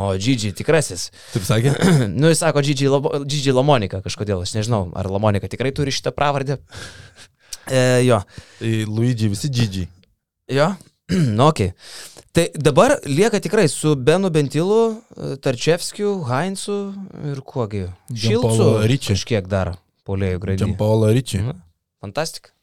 O 0.00 0.10
Gigi 0.16 0.54
tikrasis. 0.56 1.10
Taip 1.34 1.44
sakė? 1.44 1.74
Nu, 2.20 2.30
jis 2.32 2.40
sako 2.40 2.62
Gigi, 2.64 2.88
Labo, 2.88 3.12
Gigi 3.28 3.52
Lamonika 3.52 4.00
kažkodėl, 4.04 4.40
aš 4.46 4.54
nežinau, 4.56 4.86
ar 4.96 5.10
Lamonika 5.12 5.50
tikrai 5.52 5.74
turi 5.76 5.92
šitą 5.92 6.14
pravardę. 6.16 6.56
E, 7.66 8.04
jo, 8.06 8.20
Tai 8.60 8.72
Luigi, 8.86 9.26
visi 9.32 9.48
džidžiai. 9.50 9.88
jo, 10.54 10.68
nu, 11.34 11.48
ok. 11.48 11.64
Tai 12.30 12.44
dabar 12.54 12.94
lieka 13.10 13.40
tikrai 13.42 13.64
su 13.68 13.96
Benu 13.98 14.30
Bentilu, 14.30 15.00
e, 15.18 15.32
Tarčevskiu, 15.42 16.12
Heinzu 16.28 16.76
ir 17.32 17.40
kuogi. 17.42 17.88
Šilcu 18.14 18.68
Ricci. 18.86 19.16
kažkiek 19.16 19.48
dar 19.50 19.72
polėjų 20.06 20.38
grandį. 20.44 20.62
Džampaulo 20.62 21.10
Ryčiai. 21.10 21.42
Mhm. 21.42 21.58
Fantastika. 22.06 22.54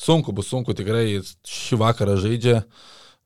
Sunku 0.00 0.32
bus, 0.32 0.48
sunku 0.48 0.74
tikrai, 0.76 1.20
šį 1.44 1.78
vakarą 1.82 2.16
žaidžia. 2.22 2.62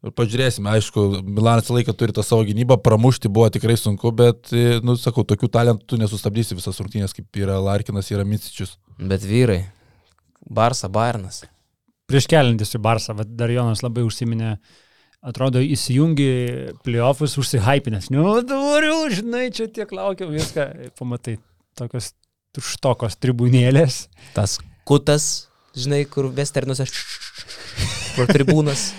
Ir 0.05 0.13
pažiūrėsime, 0.13 0.69
aišku, 0.69 1.03
Milanas 1.25 1.71
laiką 1.73 1.95
turi 1.97 2.13
tą 2.13 2.21
savo 2.27 2.45
gynybą, 2.45 2.77
pramušti 2.85 3.31
buvo 3.33 3.47
tikrai 3.53 3.77
sunku, 3.81 4.11
bet, 4.13 4.51
e, 4.53 4.81
nu, 4.85 4.99
sakau, 5.01 5.25
tokių 5.25 5.49
talentų 5.55 5.87
tu 5.89 5.99
nesustabdysi 6.01 6.59
visas 6.59 6.81
rungtynės, 6.83 7.15
kaip 7.17 7.41
yra 7.41 7.57
Larkinas, 7.63 8.11
yra 8.13 8.27
Micičius. 8.29 8.75
Bet 9.01 9.25
vyrai, 9.25 9.63
Barsa, 10.45 10.91
Bairnas. 10.93 11.45
Prieš 12.11 12.29
kelintis 12.29 12.75
į 12.77 12.83
Barsą, 12.85 13.15
bet 13.17 13.33
dar 13.39 13.49
Jonas 13.55 13.81
labai 13.81 14.05
užsiminė, 14.05 14.59
atrodo, 15.25 15.63
įsijungi 15.65 16.29
playoffus 16.85 17.39
užsihypinęs. 17.41 18.11
Nu, 18.13 18.27
dabar 18.45 18.85
jau, 18.85 19.01
žinai, 19.09 19.47
čia 19.57 19.71
tiek 19.73 19.89
laukiam 19.97 20.35
viską. 20.35 20.69
Pamatai, 21.01 21.39
tokios 21.79 22.13
tuštokos 22.55 23.17
tribūnėlės. 23.25 24.05
Tas 24.37 24.59
kutas, 24.85 25.47
žinai, 25.77 26.05
kur 26.11 26.31
Westernuose 26.35 26.87
pro 28.15 28.27
tribūnas 28.31 28.93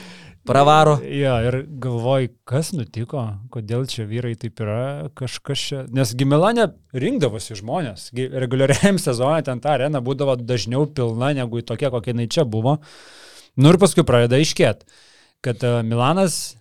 pravaro. 0.45 0.97
Jo, 1.03 1.35
ir 1.47 1.57
galvoju, 1.81 2.31
kas 2.47 2.71
nutiko, 2.75 3.23
kodėl 3.53 3.87
čia 3.89 4.05
vyrai 4.09 4.35
taip 4.39 4.61
yra, 4.63 5.09
kažkas 5.17 5.63
čia. 5.69 5.83
Nes 5.95 6.13
Gimilane 6.17 6.69
rinkdavosi 6.93 7.57
žmonės. 7.59 8.09
Gi 8.15 8.27
Reguliariajam 8.45 8.99
sezonui 9.07 9.45
ten 9.47 9.63
ta 9.63 9.75
arena 9.77 10.03
būdavo 10.05 10.37
dažniau 10.41 10.87
pilna 10.91 11.33
negu 11.37 11.63
tokia, 11.65 11.91
kokia 11.93 12.13
jinai 12.13 12.29
čia 12.31 12.45
buvo. 12.45 12.77
Nu 13.55 13.71
ir 13.71 13.79
paskui 13.81 14.05
pradeda 14.05 14.37
iškėt, 14.41 14.83
kad 15.45 15.63
e, 15.63 15.77
Milanas 15.87 16.57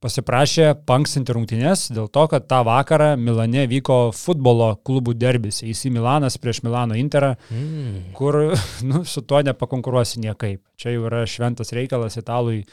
pasiprašė 0.00 0.70
panksinti 0.88 1.34
rungtynės 1.36 1.88
dėl 1.92 2.08
to, 2.12 2.24
kad 2.32 2.46
tą 2.48 2.62
vakarą 2.64 3.12
Milane 3.20 3.66
vyko 3.70 3.98
futbolo 4.16 4.72
klubų 4.86 5.14
derbis. 5.20 5.60
Eisi 5.66 5.92
Milanas 5.92 6.38
prieš 6.40 6.62
Milano 6.64 6.96
Interą 6.96 7.34
Mm. 7.50 8.12
kur 8.16 8.54
nu, 8.88 9.04
su 9.04 9.20
tuo 9.22 9.42
nepakonkuruosi 9.44 10.20
niekaip. 10.24 10.62
Čia 10.80 10.94
jau 10.96 11.06
yra 11.10 11.26
šventas 11.28 11.72
reikalas 11.76 12.16
italui, 12.16 12.64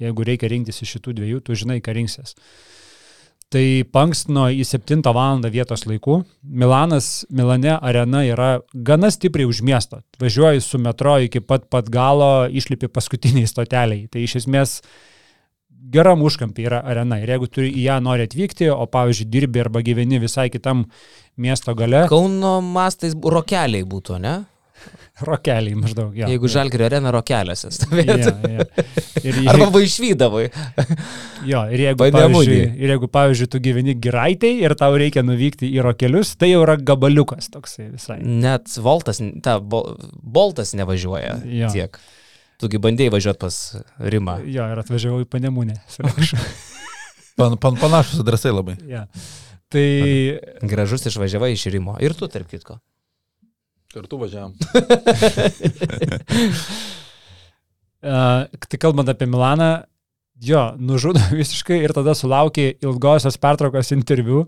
jeigu 0.00 0.24
reikia 0.24 0.48
rinktis 0.48 0.80
iš 0.82 0.96
šitų 0.96 1.16
dviejų, 1.18 1.40
tu 1.44 1.54
žinai, 1.54 1.80
ką 1.84 1.94
rinksies. 1.96 2.36
Tai 3.50 3.82
pankstino 3.90 4.44
į 4.54 4.62
7 4.62 5.02
val. 5.10 5.40
vietos 5.50 5.82
laikų. 5.82 6.20
Milanas, 6.44 7.26
Milane 7.30 7.74
arena 7.82 8.22
yra 8.22 8.60
gana 8.72 9.10
stipriai 9.10 9.48
už 9.50 9.62
miesto. 9.66 10.02
Važiuoji 10.20 10.60
su 10.62 10.78
metro 10.78 11.18
iki 11.18 11.40
pat 11.40 11.66
pat 11.68 11.90
galo, 11.90 12.46
išlipi 12.46 12.86
paskutiniai 12.88 13.50
stoteliai. 13.50 14.06
Tai 14.08 14.22
iš 14.22 14.36
esmės 14.44 14.80
geram 15.92 16.22
užkampį 16.26 16.66
yra 16.68 16.82
arena. 16.84 17.18
Ir 17.22 17.32
jeigu 17.36 17.48
turi 17.50 17.72
į 17.72 17.86
ją 17.88 17.98
nori 18.04 18.26
atvykti, 18.28 18.68
o 18.70 18.84
pavyzdžiui 18.90 19.30
dirbi 19.32 19.62
arba 19.64 19.82
gyveni 19.86 20.20
visai 20.22 20.50
kitam 20.52 20.84
miesto 21.40 21.74
gale, 21.74 22.04
Kauno 22.10 22.58
mastais 22.60 23.14
rokeliai 23.16 23.84
būtų, 23.88 24.18
ne? 24.20 24.36
rokeliai 25.28 25.74
maždaug. 25.76 26.14
Jo, 26.16 26.28
Jeigu 26.30 26.46
jo, 26.48 26.52
žalgerio 26.54 26.86
arena 26.88 27.10
rokeliuose 27.12 27.68
stovėtų. 27.76 28.30
jo. 28.54 28.64
Ir, 29.20 29.34
jei- 29.42 29.48
Arba 29.52 29.66
vaišvydavai. 29.74 30.44
jo, 31.50 31.64
ir, 31.74 31.82
jeigu, 31.84 32.06
pavyzdžiui, 32.14 32.60
ir 32.80 32.94
jeigu, 32.94 33.10
pavyzdžiui, 33.12 33.50
tu 33.52 33.60
gyveni 33.66 33.94
giraitai 34.00 34.54
ir 34.64 34.72
tau 34.80 34.96
reikia 35.00 35.20
nuvykti 35.26 35.68
į 35.76 35.84
rokelius, 35.84 36.32
tai 36.40 36.52
jau 36.54 36.62
yra 36.64 36.78
gabaliukas 36.80 37.50
toksai 37.52 37.90
visai. 37.92 38.16
Net 38.24 38.72
Voltas, 38.80 39.20
ta, 39.44 39.58
Bol- 39.60 39.98
Boltas 40.22 40.72
nevažiuoja 40.78 41.36
Jo. 41.44 41.68
tiek. 41.76 42.00
Tugi 42.60 42.80
bandėjai 42.82 43.12
važiuoti 43.14 43.40
pas 43.40 43.58
Rimą. 44.12 44.40
Jo, 44.52 44.66
ir 44.72 44.80
atvažiavau 44.82 45.22
į 45.24 45.28
panemunę. 45.32 45.78
Pan, 47.40 47.54
pan, 47.56 47.76
panašus 47.80 48.20
adresai 48.20 48.50
labai. 48.52 48.74
ja. 48.84 49.06
Tai 49.72 49.84
Gražus 50.66 51.06
išvažiavai 51.08 51.52
iš 51.54 51.68
Rimo. 51.72 51.94
Ir 52.02 52.12
tu, 52.18 52.26
tarp 52.28 52.50
kitko. 52.50 52.80
Kartu 53.94 54.18
važiavam. 54.20 54.52
Uh, 58.00 58.46
tai 58.64 58.78
kalbant 58.80 59.10
apie 59.12 59.26
Milaną, 59.28 59.82
jo, 60.40 60.62
nužudo 60.78 61.20
visiškai 61.40 61.82
ir 61.84 61.94
tada 61.96 62.14
sulaukė 62.16 62.72
ilgosios 62.82 63.38
pertraukos 63.40 63.92
interviu, 63.96 64.46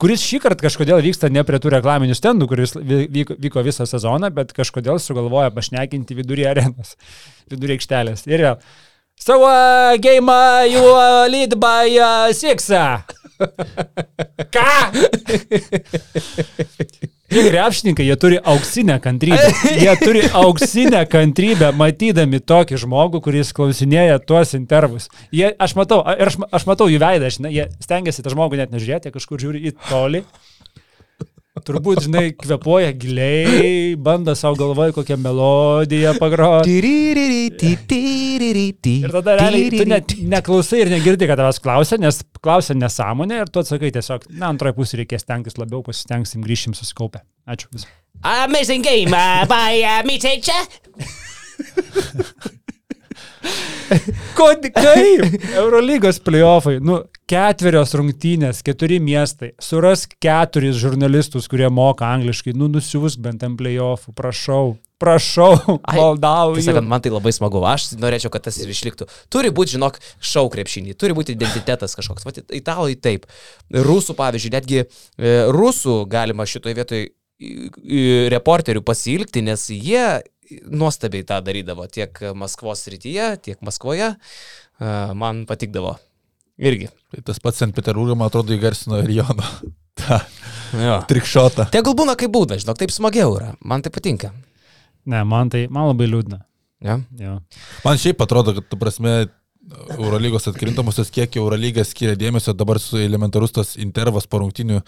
kuris 0.00 0.22
šį 0.24 0.40
kartą 0.44 0.68
kažkodėl 0.68 1.02
vyksta 1.04 1.30
ne 1.32 1.44
prie 1.46 1.60
tų 1.62 1.74
reklaminių 1.78 2.16
stendų, 2.16 2.48
kuris 2.50 2.76
vy- 2.78 3.06
vyko, 3.12 3.38
vyko 3.38 3.64
visą 3.66 3.86
sezoną, 3.88 4.30
bet 4.34 4.54
kažkodėl 4.56 5.00
sugalvoja 5.02 5.50
pašnekinti 5.54 6.18
vidury 6.18 6.46
arenos, 6.50 6.96
vidury 7.52 7.78
aikštelės. 7.78 8.26
Ir 8.30 8.46
vėl. 8.46 8.60
So, 9.18 9.40
uh, 9.42 9.96
game 9.98 10.30
uh, 10.30 10.62
you 10.62 10.78
uh, 10.94 11.26
lead 11.26 11.58
by 11.58 11.90
uh, 11.98 12.32
six. 12.32 12.70
Uh." 13.40 14.18
Ką? 14.54 14.70
Tie 17.28 17.42
krepšininkai, 17.44 18.06
jie 18.06 18.16
turi 18.16 18.38
auksinę 18.44 19.00
kantrybę. 19.00 19.50
Jie 19.84 19.96
turi 20.00 20.22
auksinę 20.32 21.02
kantrybę, 21.06 21.72
matydami 21.76 22.40
tokį 22.40 22.78
žmogų, 22.80 23.20
kuris 23.26 23.52
klausinėja 23.52 24.16
tuos 24.24 24.54
intervus. 24.56 25.10
Jie, 25.34 25.50
aš 25.60 25.74
matau, 25.76 26.00
aš, 26.00 26.38
aš 26.48 26.64
matau 26.70 26.88
jų 26.88 27.02
veidą, 27.02 27.28
žinai, 27.34 27.52
jie 27.52 27.66
stengiasi 27.84 28.24
tą 28.24 28.32
žmogų 28.32 28.62
net 28.62 28.72
nežiūrėti, 28.72 29.12
kažkur 29.12 29.44
žiūri 29.44 29.60
į 29.68 29.74
tolį. 29.90 30.24
Turbūt, 31.66 32.02
žinai, 32.06 32.24
kvepuoja 32.38 32.92
giliai, 32.98 33.94
bando 34.00 34.34
savo 34.38 34.58
galvoje 34.60 34.94
kokią 34.96 35.18
melodiją 35.22 36.14
pagroti. 36.20 36.76
Ir 38.98 39.14
tada 39.14 39.38
realiai 39.40 39.70
tu 39.72 39.86
net 39.88 40.14
neklausai 40.34 40.82
ir 40.84 40.92
negirdi, 40.92 41.28
kad 41.30 41.40
tavęs 41.40 41.62
klausia, 41.64 42.00
nes 42.02 42.20
klausia 42.42 42.76
nesąmonė 42.78 43.42
ir 43.44 43.52
tu 43.52 43.62
atsakai 43.62 43.90
tiesiog, 43.94 44.28
na, 44.34 44.52
antroje 44.52 44.76
pusėje 44.78 45.02
reikės 45.04 45.26
tenkis 45.28 45.58
labiau, 45.60 45.82
pasistengsim, 45.86 46.44
grįšim 46.46 46.76
susikaupę. 46.78 47.24
Ačiū. 47.48 47.70
Vis. 47.74 47.88
Amazing 48.22 48.82
game 48.82 49.14
uh, 49.14 49.46
by 49.48 49.82
uh, 49.82 50.02
me 50.06 50.18
teacher. 50.18 50.62
Kod, 54.38 54.66
kaip? 54.74 55.38
Eurolygos 55.56 56.18
playoffai, 56.24 56.76
nu, 56.84 57.00
ketverios 57.28 57.94
rungtynės, 57.98 58.60
keturi 58.66 58.98
miestai, 59.02 59.52
surask 59.62 60.12
keturis 60.22 60.78
žurnalistus, 60.80 61.48
kurie 61.50 61.68
moka 61.72 62.08
angliškai, 62.08 62.54
nu, 62.58 62.68
nusiųsk 62.72 63.22
bent 63.24 63.44
ant 63.46 63.58
playoffų, 63.60 64.14
prašau, 64.18 64.76
prašau, 65.00 65.52
maldauju. 65.98 66.58
Tiesą 66.58 66.72
sakant, 66.72 66.90
man 66.90 67.04
tai 67.04 67.12
labai 67.14 67.32
smagu. 67.36 67.62
Aš 67.68 67.90
norėčiau, 68.00 68.32
kad 68.34 68.48
tas 68.48 68.58
ir 68.60 68.72
išliktų. 68.72 69.08
Turi 69.32 69.52
būti, 69.54 69.76
žinok, 69.76 70.00
šau 70.20 70.48
krepšinį, 70.52 70.96
turi 70.98 71.16
būti 71.16 71.36
identitetas 71.36 71.96
kažkoks. 71.98 72.26
Vat 72.28 72.42
italai 72.56 72.96
taip. 73.00 73.28
Rusų, 73.72 74.16
pavyzdžiui, 74.18 74.54
netgi 74.56 74.82
e, 74.82 74.88
rusų 75.54 76.02
galima 76.10 76.48
šitoje 76.48 76.78
vietoje 76.78 77.06
reporterių 78.34 78.82
pasilgti, 78.82 79.44
nes 79.46 79.68
jie 79.70 80.18
nuostabiai 80.70 81.24
tą 81.28 81.40
darydavo 81.44 81.86
tiek 81.92 82.18
Maskvos 82.38 82.82
srityje, 82.86 83.30
tiek 83.44 83.60
Maskvoje. 83.64 84.14
Man 85.18 85.44
patikdavo. 85.48 85.96
Irgi. 86.58 86.88
Tai 87.14 87.22
tas 87.26 87.38
pats 87.42 87.60
St. 87.62 87.70
Peterburgą, 87.74 88.16
man 88.18 88.30
atrodo, 88.30 88.54
įgarsino 88.56 88.98
ir 89.04 89.12
Jono. 89.20 89.46
Ta 89.98 90.20
Jo. 90.78 90.98
trikšota. 91.08 91.68
Tegul 91.72 91.94
būna 91.96 92.12
kaip 92.18 92.30
būna, 92.34 92.58
žinok, 92.60 92.76
taip 92.78 92.92
smagiau 92.92 93.32
yra. 93.38 93.54
Man 93.64 93.80
tai 93.82 93.90
patinka. 93.94 94.32
Ne, 95.08 95.22
man 95.24 95.48
tai, 95.50 95.64
man 95.72 95.88
labai 95.88 96.06
liūdna. 96.10 96.42
Ja? 96.84 96.98
Jo. 97.18 97.38
Man 97.86 97.98
šiaip 97.98 98.20
atrodo, 98.22 98.52
kad, 98.58 98.66
tu 98.70 98.76
prasme, 98.78 99.14
Eurolygos 99.68 100.46
atkrintamosios, 100.48 101.10
kiek 101.12 101.34
Eurolyga 101.36 101.82
skiria 101.84 102.14
dėmesio, 102.16 102.54
dabar 102.56 102.78
su 102.80 102.96
elementarus 103.00 103.52
tas 103.52 103.74
intervas 103.76 104.24
po 104.30 104.40
rungtinių 104.40 104.78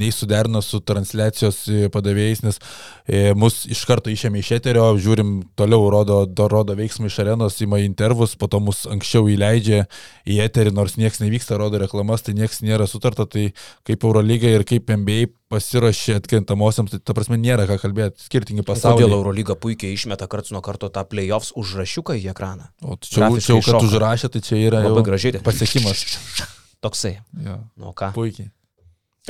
nei 0.00 0.10
suderino 0.14 0.62
su 0.64 0.80
transliacijos 0.82 1.60
e, 1.70 1.90
padavėjais, 1.94 2.42
nes 2.42 2.58
e, 3.06 3.20
mus 3.38 3.62
iš 3.70 3.84
karto 3.86 4.10
išėmė 4.10 4.42
iš 4.42 4.50
eterio, 4.58 4.88
žiūrim 4.98 5.36
toliau, 5.58 5.86
rodo, 5.92 6.24
do, 6.26 6.48
rodo 6.50 6.74
veiksmą 6.78 7.10
iš 7.10 7.20
arenos, 7.22 7.60
ima 7.62 7.78
intervus, 7.84 8.34
po 8.40 8.50
to 8.50 8.58
mus 8.64 8.84
anksčiau 8.90 9.30
įleidžia 9.30 9.84
į 10.26 10.40
eterį, 10.48 10.74
nors 10.74 10.98
niekas 10.98 11.22
nevyksta, 11.22 11.60
rodo 11.60 11.78
reklamas, 11.82 12.26
tai 12.26 12.34
niekas 12.34 12.64
nėra 12.66 12.90
sutarta, 12.90 13.28
tai 13.30 13.52
kaip 13.86 14.08
Eurolyga 14.08 14.50
ir 14.50 14.66
kaip 14.66 14.90
NBA 14.90 15.30
pasiruošė 15.52 16.16
atkrintamosiams, 16.18 16.94
tai 16.94 17.00
ta 17.04 17.14
prasme 17.16 17.36
nėra 17.40 17.66
ką 17.68 17.76
kalbėti, 17.82 18.24
skirtingi 18.26 18.62
Kodėl 18.64 18.70
pasauliai. 18.74 19.10
Eurolyga 19.12 19.56
puikiai 19.60 19.92
išmeta 19.96 20.26
karts 20.30 20.50
nuo 20.54 20.62
karto 20.64 20.88
tą 20.92 21.04
playoffs 21.08 21.52
užrašiuką 21.60 22.16
į 22.20 22.30
ekraną? 22.32 22.70
O 22.82 22.96
čia, 23.00 23.28
jau, 23.28 23.60
kad 23.64 23.80
užrašė, 23.84 24.30
tai 24.34 24.42
čia 24.44 24.58
yra 24.62 24.80
Labai 24.84 25.02
jau 25.02 25.06
gražiai. 25.10 25.42
pasiekimas. 25.44 26.04
Toksai. 26.84 27.14
Jo, 27.44 27.58
Nu 27.80 27.92
ką? 27.96 28.12
puikiai. 28.16 28.50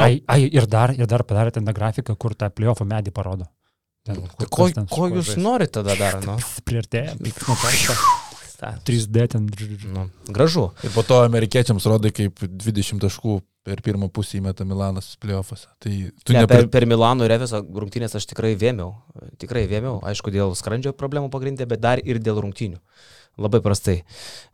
Ai, 0.03 0.23
ai, 0.27 0.41
ir 0.51 0.67
dar, 0.67 0.91
ir 0.91 1.07
dar 1.07 1.23
padarė 1.23 1.53
ten 1.55 1.67
tą 1.67 1.75
grafiką, 1.77 2.17
kur 2.19 2.35
tą 2.35 2.49
playoffų 2.51 2.87
medį 2.91 3.13
parodo. 3.15 3.47
Ten, 4.05 4.19
Tai 4.39 4.47
ko, 4.51 4.65
kas 4.67 4.75
ten 4.75 4.87
ko 4.91 5.07
jūs 5.09 5.29
žais. 5.33 5.39
norite 5.41 5.79
tada 5.79 5.95
dar? 5.97 6.19
Nu. 6.27 6.35
Ta, 8.59 8.73
3D 8.87 9.27
ten. 9.33 9.47
nu, 9.95 10.09
gražu. 10.29 10.69
Ir 10.87 10.91
po 10.95 11.03
to 11.07 11.21
amerikiečiams 11.25 11.87
rodai, 11.91 12.11
kaip 12.15 12.43
20 12.43 13.01
taškų 13.03 13.39
per 13.65 13.81
pirmą 13.85 14.11
pusę 14.13 14.39
įmeta 14.39 14.67
Milanas 14.69 15.15
playoffuose. 15.23 15.71
Tai 15.81 15.93
tu 16.25 16.37
Ne, 16.37 16.45
ne 16.45 16.49
per, 16.51 16.69
per 16.69 16.87
Milano 16.87 17.25
ir 17.25 17.33
Efeso 17.39 17.63
rungtynės 17.65 18.15
aš 18.19 18.29
tikrai 18.29 18.53
vėmiau. 18.61 18.93
Tikrai 19.41 19.65
vėmiau. 19.71 20.03
Aišku, 20.05 20.33
dėl 20.35 20.53
skrandžio 20.59 20.93
problemų 20.93 21.33
pagrindė, 21.33 21.67
bet 21.71 21.81
dar 21.81 22.03
ir 22.05 22.21
dėl 22.21 22.43
rungtynių. 22.45 22.79
Labai 23.41 23.59
prastai. 23.65 23.97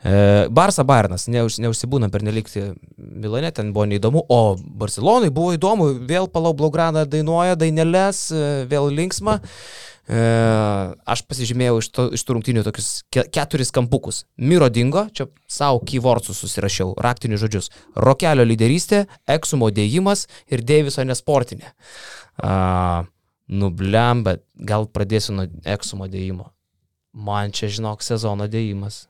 E, 0.00 0.12
Barsa 0.56 0.86
Bairnas, 0.88 1.26
neuž, 1.28 1.58
neužsibūna 1.60 2.08
per 2.08 2.22
nelikti 2.24 2.70
Milane, 2.96 3.50
ten 3.52 3.74
buvo 3.76 3.84
neįdomu, 3.90 4.22
o 4.24 4.56
Barcelonai 4.56 5.28
buvo 5.28 5.52
įdomu, 5.52 5.90
vėl 6.08 6.30
Palau 6.32 6.54
Blaugrana 6.56 7.04
dainuoja, 7.04 7.58
dainelės, 7.60 8.30
e, 8.32 8.48
vėl 8.70 8.88
linksma. 8.94 9.36
E, 9.42 9.99
aš 10.10 11.22
pasižymėjau 11.28 11.76
iš, 11.78 11.88
to, 11.94 12.04
iš 12.16 12.24
tų 12.26 12.34
rungtynių 12.36 12.64
tokius 12.66 12.88
ke, 13.12 13.22
keturis 13.30 13.70
kampukus. 13.74 14.24
Miro 14.40 14.66
dingo, 14.72 15.04
čia 15.14 15.28
savo 15.50 15.82
keywordsus 15.86 16.40
susirašiau, 16.42 16.96
raktinius 16.98 17.44
žodžius. 17.44 17.70
Rokelio 17.94 18.46
lyderystė, 18.48 19.04
eksumo 19.30 19.70
dėjimas 19.70 20.26
ir 20.50 20.64
Deiviso 20.66 21.04
nesportinė. 21.06 21.70
A, 22.42 23.04
nublem, 23.50 24.24
bet 24.26 24.42
gal 24.54 24.88
pradėsiu 24.90 25.36
nuo 25.36 25.46
eksumo 25.68 26.08
dėjimo. 26.10 26.48
Man 27.14 27.54
čia, 27.54 27.70
žinok, 27.70 28.02
sezono 28.06 28.48
dėjimas. 28.50 29.04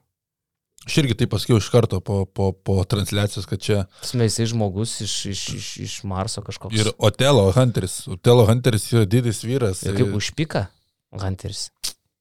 Aš 0.88 0.96
irgi 1.02 1.16
tai 1.20 1.28
pasakiau 1.28 1.58
iš 1.60 1.68
karto 1.68 2.00
po, 2.00 2.22
po, 2.24 2.50
po 2.56 2.78
transliacijos, 2.88 3.44
kad 3.48 3.60
čia 3.60 3.82
Smeisai 4.04 4.46
žmogus 4.48 4.94
iš, 5.04 5.14
iš, 5.28 5.42
iš, 5.58 5.70
iš 5.84 5.96
Marso 6.08 6.40
kažkoks. 6.44 6.76
ir 6.76 6.88
Otelo 6.96 7.50
Hunteris. 7.52 8.02
Otelo 8.08 8.46
Hunteris 8.48 8.88
yra 8.92 9.04
didis 9.04 9.42
vyras. 9.44 9.84
ir 9.84 9.96
kaip 10.00 10.16
užpika 10.16 10.70
Hunteris. 11.12 11.68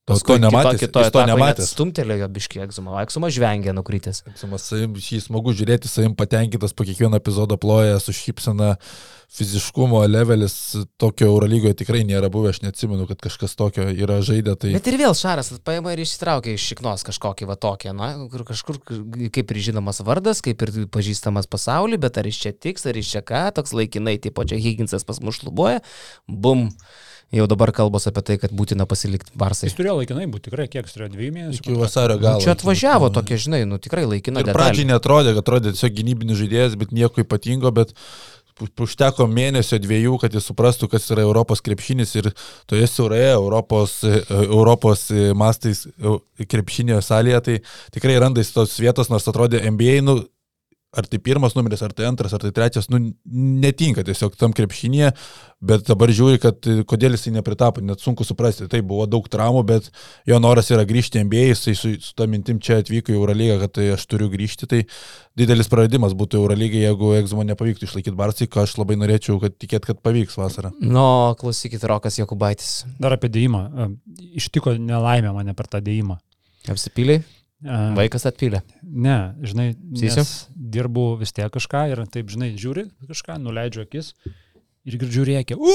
To, 0.10 0.18
to 0.18 0.38
nematęs. 0.42 0.80
Kito, 0.82 1.04
to 1.14 1.22
nematęs. 1.30 1.70
Stumtelėjo 1.76 2.28
biški 2.34 2.64
egzumą. 2.64 2.96
Egzumą 3.04 3.30
žvengė 3.34 3.76
nukrytęs. 3.78 4.24
Savim, 4.58 4.96
šį 4.98 5.20
smagu 5.28 5.54
žiūrėti, 5.54 5.90
savim 5.92 6.16
patenkintas, 6.18 6.74
po 6.74 6.86
kiekvieno 6.88 7.20
epizodo 7.20 7.60
ploja 7.62 8.00
su 8.02 8.16
šypsena, 8.18 8.72
fiziškumo 9.30 10.00
levelis 10.10 10.56
tokio 10.98 11.28
Eurolygoje 11.30 11.78
tikrai 11.84 12.02
nėra 12.10 12.32
buvę, 12.34 12.56
aš 12.56 12.64
neatsimenu, 12.64 13.06
kad 13.12 13.22
kažkas 13.28 13.54
tokio 13.60 13.86
yra 13.92 14.18
žaidę. 14.26 14.56
Tai... 14.58 14.72
Bet 14.74 14.90
ir 14.90 14.98
vėl 14.98 15.14
Šaras 15.18 15.52
paima 15.66 15.94
ir 15.94 16.02
išsitraukia 16.02 16.56
iš 16.58 16.66
šiknos 16.72 17.06
kažkokį 17.06 17.50
va 17.52 17.58
tokį, 17.62 17.94
na, 18.00 18.08
kur 18.32 18.48
kažkur 18.48 18.82
kaip 19.36 19.54
ir 19.54 19.62
žinomas 19.70 20.02
vardas, 20.08 20.42
kaip 20.46 20.66
ir 20.66 20.74
pažįstamas 20.90 21.46
pasaulyje, 21.52 22.02
bet 22.02 22.18
ar 22.18 22.32
iš 22.32 22.42
čia 22.48 22.56
tiks, 22.58 22.90
ar 22.90 22.98
iš 22.98 23.14
čia 23.14 23.22
ką, 23.22 23.44
toks 23.60 23.78
laikinai, 23.78 24.18
tipo 24.18 24.42
čia 24.50 24.58
Higginsas 24.58 25.06
pas 25.06 25.22
mus 25.22 25.38
šlubuoja, 25.38 25.86
bum. 26.26 26.72
Jau 27.30 27.46
dabar 27.46 27.70
kalbos 27.78 28.08
apie 28.10 28.24
tai, 28.26 28.36
kad 28.42 28.54
būtina 28.58 28.88
pasilikti 28.90 29.36
Barsai. 29.38 29.68
Jis 29.70 29.76
turėjo 29.78 30.00
laikinai 30.00 30.26
būti 30.34 30.48
tikrai, 30.50 30.66
kiek 30.72 30.88
turėjo 30.90 31.12
dviejų 31.14 31.34
mėnesių. 31.36 31.62
Iki 31.62 31.76
vasario 31.78 32.16
galo. 32.18 32.42
Čia 32.42 32.56
atvažiavo 32.56 33.12
tokia, 33.14 33.38
žinai, 33.38 33.60
nu 33.70 33.78
tikrai 33.78 34.08
laikina 34.10 34.42
Ir 34.42 34.48
detalė. 34.50 34.58
pradžiai 34.58 34.88
netrodė, 34.90 35.36
kad 35.38 35.44
atrodė 35.46 35.76
tiesiog 35.76 35.94
gynybinis 36.00 36.40
žaidėjas, 36.42 36.78
bet 36.82 36.96
nieko 36.96 37.22
ypatingo, 37.22 37.70
bet 37.76 37.94
užteko 38.60 39.28
mėnesio 39.30 39.78
dviejų, 39.80 40.18
kad 40.20 40.34
jis 40.36 40.50
suprastų, 40.50 40.90
kas 40.92 41.06
yra 41.14 41.22
Europos 41.24 41.62
krepšinis 41.64 42.16
ir 42.20 42.32
toje 42.68 42.90
siauroje 42.92 43.30
Europos, 43.36 44.00
e, 44.04 44.24
Europos 44.50 45.06
mastais 45.38 45.86
krepšinio 46.50 46.98
salėje, 47.06 47.40
tai 47.46 47.56
tikrai 47.96 48.18
randais 48.20 48.50
tos 48.52 48.74
vietos, 48.82 49.14
nors 49.14 49.30
atrodė 49.32 49.62
NBA, 49.70 50.02
nu, 50.04 50.18
ar 50.90 51.06
tai 51.06 51.20
pirmas 51.22 51.54
numeris, 51.54 51.82
ar 51.86 51.92
tai 51.94 52.06
antras, 52.06 52.34
ar 52.34 52.42
tai 52.42 52.50
trečias, 52.52 52.88
nu, 52.90 52.98
netinka 53.62 54.02
tiesiog 54.06 54.34
tam 54.40 54.56
krepšinėje, 54.58 55.12
bet 55.62 55.86
dabar 55.86 56.10
žiūri, 56.10 56.40
kad 56.42 56.66
kodėl 56.90 57.14
jisai 57.14 57.36
nepritapo, 57.36 57.84
net 57.86 58.02
sunku 58.02 58.26
suprasti. 58.26 58.66
Tai 58.72 58.82
buvo 58.86 59.06
daug 59.10 59.28
traumų, 59.30 59.62
bet 59.70 59.92
jo 60.30 60.40
noras 60.42 60.72
yra 60.74 60.88
grįžti 60.90 61.22
NBA, 61.28 61.52
jisai 61.52 61.76
su, 61.78 61.94
su 62.02 62.16
tą 62.18 62.26
mintim 62.32 62.62
čia 62.64 62.80
atvyko 62.82 63.14
į 63.14 63.20
Eurolygą, 63.20 63.60
kad 63.66 63.76
tai 63.78 63.90
aš 63.94 64.08
turiu 64.10 64.32
grįžti, 64.34 64.70
tai 64.72 64.82
didelis 65.38 65.70
praradimas 65.70 66.18
būtų 66.18 66.42
Eurolygai, 66.42 66.82
jeigu 66.88 67.14
Egzmo 67.20 67.46
nepavyktų 67.46 67.86
išlaikyti 67.86 68.18
Barsai, 68.18 68.50
ką 68.50 68.66
aš 68.66 68.80
labai 68.82 68.98
norėčiau, 68.98 69.38
kad 69.44 69.60
tikėt, 69.62 69.86
kad 69.92 70.02
pavyks 70.02 70.40
vasarą. 70.42 70.74
Nu, 70.82 71.36
klausykit, 71.38 71.86
Rokas 71.86 72.18
Jokubaitis. 72.18 72.80
Dar 72.98 73.14
apie 73.14 73.30
dėjimą. 73.30 73.66
Ištiko 74.42 74.74
nelaimė 74.82 75.36
mane 75.38 75.54
per 75.54 75.70
tą 75.70 75.84
dėjimą. 75.86 76.18
Apsipyliai? 76.70 77.22
Vaikas 77.62 78.24
atpylė. 78.30 78.62
Ne, 78.84 79.34
žinai, 79.44 79.74
dirbu 80.56 81.18
vis 81.20 81.34
tiek 81.36 81.52
kažką 81.52 81.90
ir 81.92 82.04
taip, 82.12 82.30
žinai, 82.32 82.54
žiūri 82.60 82.86
kažką, 83.10 83.36
nuleidžiu 83.44 83.84
akis 83.84 84.14
ir 84.88 84.96
girdžiu 85.02 85.26
rėkia. 85.28 85.58
O, 85.60 85.74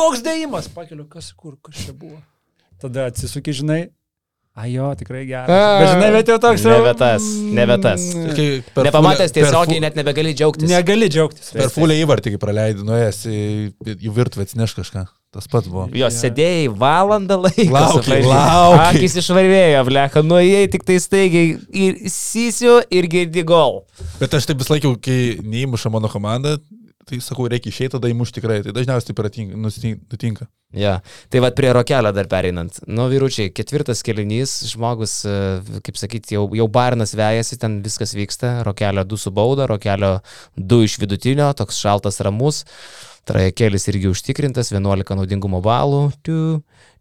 koks 0.00 0.24
dėjimas! 0.24 0.70
Pakeliu, 0.72 1.04
kas 1.10 1.28
kur, 1.36 1.58
kas 1.60 1.84
čia 1.84 1.92
buvo. 1.92 2.22
Tada 2.80 3.06
atsisuki, 3.10 3.52
žinai, 3.56 3.80
Ajo, 4.56 4.86
tikrai 4.96 5.26
geras. 5.28 5.50
Bet 5.52 5.90
žinai, 5.90 6.06
bet 6.14 6.30
jau 6.32 6.38
toks. 6.40 6.62
Nebe 6.64 6.92
tas, 6.96 7.24
nebe 7.58 7.76
tas. 7.84 8.06
Nepamatęs 8.86 9.34
tiesiogiai 9.36 9.82
net 9.84 9.98
nebegali 9.98 10.32
džiaugtis. 10.32 10.70
Negali 10.70 11.10
džiaugtis. 11.12 11.50
Per 11.52 11.68
fulę 11.74 11.98
įvartį, 12.00 12.32
kai 12.32 12.40
praleidai, 12.40 12.86
nuėjęs 12.88 13.18
į, 13.28 13.42
į 14.00 14.14
virtuvę 14.16 14.46
atsineš 14.48 14.72
kažką. 14.78 15.04
Tas 15.36 15.44
pats 15.52 15.68
buvo. 15.68 15.84
Jo, 15.92 16.08
sėdėjai 16.08 16.70
valandą 16.80 17.36
laiko. 17.42 17.68
Laukiai, 17.74 18.22
laukiai. 18.24 18.86
Akis 18.94 19.18
išvarvėjo, 19.20 19.82
blecha, 19.90 20.22
nuėjai 20.24 20.70
tik 20.72 20.86
tai 20.88 20.96
staigiai 21.04 21.50
ir 21.76 22.00
įsisiu 22.08 22.78
ir 22.88 23.10
girdi 23.12 23.44
gol. 23.44 23.82
Bet 24.22 24.38
aš 24.38 24.48
taip 24.48 24.64
vis 24.64 24.72
laikiau, 24.72 24.96
kai 24.96 25.36
neįmuša 25.44 25.92
mano 25.92 26.08
komanda, 26.08 26.56
tai 27.06 27.20
sakau, 27.22 27.46
reikia 27.50 27.70
išeiti, 27.70 27.92
tada 27.94 28.10
įmušti 28.10 28.40
tikrai. 28.40 28.58
Tai 28.64 28.72
dažniausiai 28.74 29.14
taip 29.14 29.20
nutinka. 30.10 30.48
Ja. 30.74 30.96
Tai 31.30 31.42
vad 31.44 31.54
prie 31.54 31.70
rokelio 31.74 32.10
dar 32.12 32.26
pereinant. 32.30 32.80
Nu, 32.90 33.06
vyručiai, 33.12 33.52
ketvirtas 33.54 34.02
kelinys, 34.06 34.56
žmogus, 34.72 35.20
e, 35.28 35.36
kaip 35.86 36.00
sakyti, 36.00 36.34
jau, 36.34 36.48
jau 36.58 36.66
barnas 36.72 37.14
vejasi, 37.16 37.60
ten 37.62 37.78
viskas 37.84 38.16
vyksta. 38.18 38.58
Rokelio 38.66 39.06
du 39.06 39.18
su 39.20 39.30
bauda, 39.30 39.68
rokelio 39.70 40.16
du 40.56 40.82
iš 40.82 40.98
vidutinio, 41.02 41.52
toks 41.54 41.78
šaltas 41.78 42.18
ramus. 42.26 42.64
Trajekelis 43.26 43.86
irgi 43.92 44.10
užtikrintas, 44.10 44.72
11 44.74 45.14
naudingumo 45.18 45.62
balų. 45.62 46.08
Tu, 46.26 46.40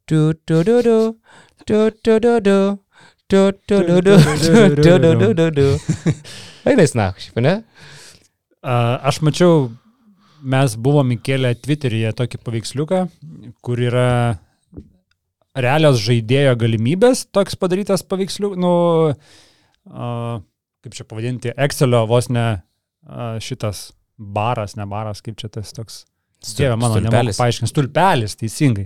tu, 0.06 0.22
tu, 0.46 0.62
tu, 0.62 0.82
tu, 0.86 1.00
tu, 1.66 1.86
tu, 1.90 2.20
tu, 2.22 2.40
tu. 2.46 2.60
Tu, 3.26 3.40
tu, 3.66 3.80
tu, 3.82 4.02
tu, 4.06 4.18
tu, 4.38 4.54
tu, 4.86 5.00
tu, 5.02 5.34
tu, 5.34 5.50
tu. 5.58 6.14
Eina 6.70 6.86
į 6.86 6.92
snaką, 6.92 7.24
šiaip, 7.24 7.42
ne? 7.42 7.56
Aš 8.62 9.24
mačiau 9.26 9.72
mes 10.46 10.76
buvom 10.78 11.14
įkėlę 11.16 11.54
Twitteryje 11.64 12.14
tokį 12.18 12.40
paveiksliuką, 12.46 13.02
kur 13.66 13.82
yra 13.82 14.10
realios 15.56 16.02
žaidėjo 16.04 16.56
galimybės, 16.60 17.26
toks 17.34 17.58
padarytas 17.60 18.04
paveiksliukas, 18.06 18.60
nu, 18.62 18.74
uh, 19.12 20.42
kaip 20.86 20.98
čia 20.98 21.06
pavadinti, 21.08 21.54
Excelio 21.56 22.04
vos 22.10 22.30
ne 22.30 22.48
uh, 22.56 23.38
šitas 23.42 23.88
baras, 24.18 24.76
ne 24.80 24.88
baras, 24.90 25.24
kaip 25.26 25.40
čia 25.40 25.50
tas 25.52 25.74
toks. 25.76 26.04
Dieve 26.56 26.76
mano, 26.78 27.00
nemoku 27.02 27.34
paaiškinti, 27.40 27.72
stulpelis, 27.72 28.36
teisingai. 28.38 28.86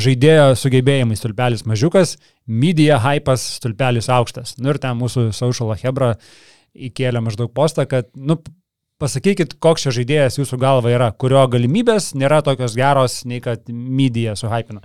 Žaidėjo 0.00 0.52
sugebėjimai 0.60 1.16
stulpelis 1.18 1.64
mažiukas, 1.66 2.14
media 2.46 3.00
hypas 3.02 3.42
stulpelis 3.56 4.06
aukštas. 4.12 4.54
Nu 4.62 4.70
ir 4.70 4.78
ten 4.78 4.94
mūsų 5.00 5.30
social 5.34 5.72
hebra 5.80 6.12
įkėlė 6.70 7.24
maždaug 7.24 7.50
postą, 7.56 7.88
kad, 7.90 8.06
nu, 8.14 8.36
pasakykit, 9.00 9.56
koks 9.62 9.86
čia 9.86 9.94
žaidėjas 10.00 10.38
jūsų 10.40 10.58
galva 10.60 10.92
yra, 10.92 11.10
kurio 11.12 11.42
galimybės 11.50 12.12
nėra 12.18 12.42
tokios 12.46 12.76
geros, 12.78 13.22
nei 13.28 13.42
kad 13.44 13.66
media 13.70 14.36
suhypina. 14.38 14.84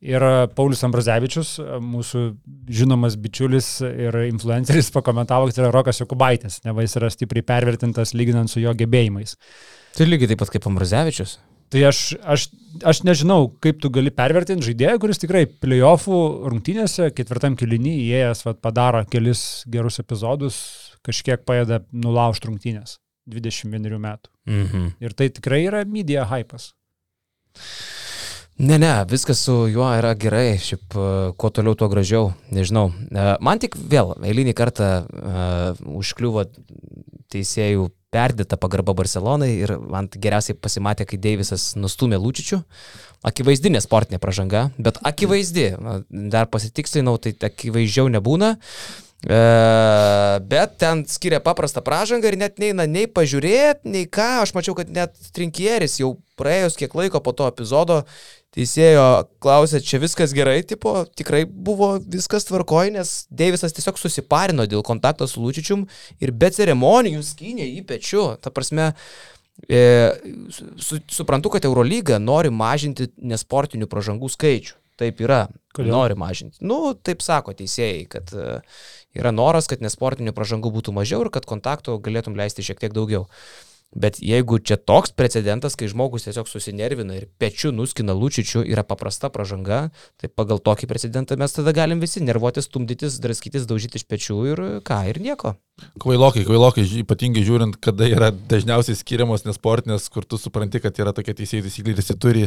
Ir 0.00 0.24
Paulius 0.56 0.80
Ambrazevičius, 0.86 1.58
mūsų 1.84 2.22
žinomas 2.72 3.18
bičiulis 3.20 3.68
ir 3.84 4.16
influenceris, 4.30 4.88
pakomentavo, 4.96 5.50
kad 5.50 5.58
tai 5.58 5.66
yra 5.66 5.74
Rokas 5.74 6.00
Jokubaitis, 6.00 6.62
neva 6.64 6.86
jis 6.86 6.96
yra 6.96 7.10
stipriai 7.12 7.44
pervertintas 7.44 8.14
lyginant 8.16 8.48
su 8.48 8.62
jo 8.64 8.72
gebėjimais. 8.76 9.36
Tai 9.96 10.08
lygiai 10.08 10.32
taip 10.32 10.40
pat 10.40 10.54
kaip 10.54 10.68
Ambrazevičius. 10.70 11.36
Tai 11.70 11.82
aš, 11.86 12.00
aš, 12.26 12.48
aš 12.82 13.02
nežinau, 13.06 13.44
kaip 13.62 13.78
tu 13.82 13.92
gali 13.94 14.10
pervertinti 14.10 14.66
žaidėją, 14.72 14.96
kuris 15.02 15.20
tikrai 15.22 15.44
playoffų 15.46 16.16
rungtynėse 16.50 17.12
ketvirtam 17.14 17.54
kilinį 17.60 17.92
įėjęs 18.08 18.42
vat, 18.48 18.58
padaro 18.64 19.04
kelis 19.12 19.44
gerus 19.70 20.00
epizodus, 20.02 20.56
kažkiek 21.06 21.44
padeda 21.46 21.84
nulaužti 21.92 22.50
rungtynės. 22.50 22.96
21 23.30 23.96
metų. 24.02 24.32
Mhm. 24.50 24.92
Ir 25.00 25.16
tai 25.16 25.30
tikrai 25.32 25.64
yra 25.68 25.84
media 25.88 26.26
hypas. 26.30 26.72
Ne, 28.60 28.76
ne, 28.76 28.90
viskas 29.08 29.40
su 29.40 29.54
juo 29.72 29.86
yra 29.96 30.10
gerai, 30.20 30.58
šiaip 30.60 30.92
e, 30.92 31.04
kuo 31.40 31.48
toliau, 31.54 31.72
tuo 31.80 31.88
gražiau, 31.88 32.26
nežinau. 32.52 32.90
E, 33.08 33.22
man 33.40 33.62
tik 33.62 33.78
vėl, 33.78 34.12
eilinį 34.20 34.52
kartą 34.58 34.90
uh, 35.00 35.80
užkliuvo 35.96 36.44
teisėjų 37.32 37.88
perdėta 38.12 38.58
pagarba 38.60 38.92
Barcelonai 38.98 39.48
ir 39.62 39.72
man 39.80 40.10
geriausiai 40.12 40.58
pasimatė, 40.60 41.06
kai 41.08 41.16
Deivisas 41.22 41.70
nustumė 41.78 42.18
Lūčičių. 42.20 42.60
Akivaizdinė 43.30 43.80
sportinė 43.80 44.20
pražanga, 44.20 44.66
bet 44.76 45.00
akivaizdi, 45.08 45.70
dar 46.10 46.50
pasitikslinau, 46.52 47.16
tai 47.22 47.32
akivaizdžiau 47.48 48.12
nebūna. 48.12 48.56
Uh, 48.58 49.09
bet 49.20 50.78
ten 50.80 51.04
skiria 51.08 51.42
paprastą 51.44 51.82
pražangą 51.84 52.30
ir 52.30 52.38
net 52.40 52.60
neina 52.62 52.86
nei 52.88 53.04
pažiūrėti, 53.04 53.90
nei 53.92 54.06
ką. 54.08 54.30
Aš 54.46 54.54
mačiau, 54.56 54.76
kad 54.78 54.88
net 54.88 55.16
Trinkieris 55.36 55.98
jau 56.00 56.14
praėjus 56.40 56.78
kiek 56.80 56.94
laiko 56.96 57.20
po 57.20 57.34
to 57.36 57.48
epizodo 57.50 58.00
teisėjo 58.56 59.04
klausė, 59.42 59.80
čia 59.84 60.00
viskas 60.02 60.32
gerai, 60.34 60.60
tipo, 60.66 61.04
tikrai 61.18 61.44
buvo 61.46 61.92
viskas 62.02 62.48
tvarkoj, 62.48 62.90
nes 62.96 63.12
Deivisas 63.30 63.74
tiesiog 63.76 64.00
susiparino 64.00 64.66
dėl 64.66 64.82
kontakto 64.86 65.28
su 65.30 65.42
Lučičium 65.42 65.86
ir 66.22 66.32
be 66.34 66.50
ceremonijų 66.54 67.22
skynė 67.26 67.68
į 67.78 67.84
pečių. 67.86 68.24
Ta 68.42 68.50
prasme, 68.54 68.90
e, 69.68 69.84
su, 70.82 70.98
suprantu, 71.12 71.54
kad 71.54 71.68
Eurolyga 71.68 72.18
nori 72.18 72.50
mažinti 72.50 73.12
nesportinių 73.22 73.90
pražangų 73.90 74.32
skaičių. 74.34 74.76
Taip 75.00 75.22
yra. 75.24 75.44
Kodėl? 75.72 75.94
Nori 75.94 76.16
mažinti. 76.18 76.58
Nu, 76.66 76.90
taip 76.92 77.22
sako 77.24 77.54
teisėjai, 77.56 78.02
kad 78.10 78.32
uh, 78.34 78.82
yra 79.16 79.32
noras, 79.34 79.68
kad 79.70 79.82
nesportinių 79.82 80.34
pažangų 80.36 80.72
būtų 80.76 80.94
mažiau 80.96 81.24
ir 81.24 81.32
kad 81.34 81.48
kontakto 81.48 81.96
galėtum 81.98 82.38
leisti 82.38 82.66
šiek 82.66 82.80
tiek 82.82 82.94
daugiau. 82.96 83.26
Bet 83.90 84.20
jeigu 84.22 84.60
čia 84.62 84.76
toks 84.78 85.10
precedentas, 85.18 85.74
kai 85.74 85.88
žmogus 85.90 86.22
tiesiog 86.28 86.46
susinervina 86.46 87.16
ir 87.18 87.24
pečiu 87.42 87.72
nuskina 87.74 88.14
lūčičių, 88.14 88.62
yra 88.70 88.84
paprasta 88.86 89.32
pažanga, 89.34 89.88
tai 90.20 90.30
pagal 90.30 90.62
tokį 90.62 90.86
precedentą 90.86 91.34
mes 91.40 91.56
tada 91.56 91.74
galim 91.74 91.98
visi 91.98 92.22
nervuotis, 92.22 92.68
stumdytis, 92.70 93.18
draskytis, 93.18 93.66
daužyti 93.66 93.98
iš 93.98 94.06
pečių 94.06 94.38
ir 94.52 94.62
ką, 94.86 95.00
ir 95.10 95.18
nieko. 95.24 95.56
Kvailokai, 96.00 96.44
kvailokai, 96.44 96.84
ypatingai 97.00 97.42
žiūrint, 97.44 97.78
kada 97.82 98.06
yra 98.06 98.28
dažniausiai 98.30 98.98
skiriamos 98.98 99.46
nesportinės, 99.46 100.10
kur 100.12 100.26
tu 100.28 100.38
supranti, 100.38 100.80
kad 100.82 100.98
yra 101.00 101.14
tokia 101.16 101.34
teisėjai 101.38 101.64
taisyklė 101.66 101.94
ir 101.94 102.02
jis 102.02 102.12
turi 102.20 102.44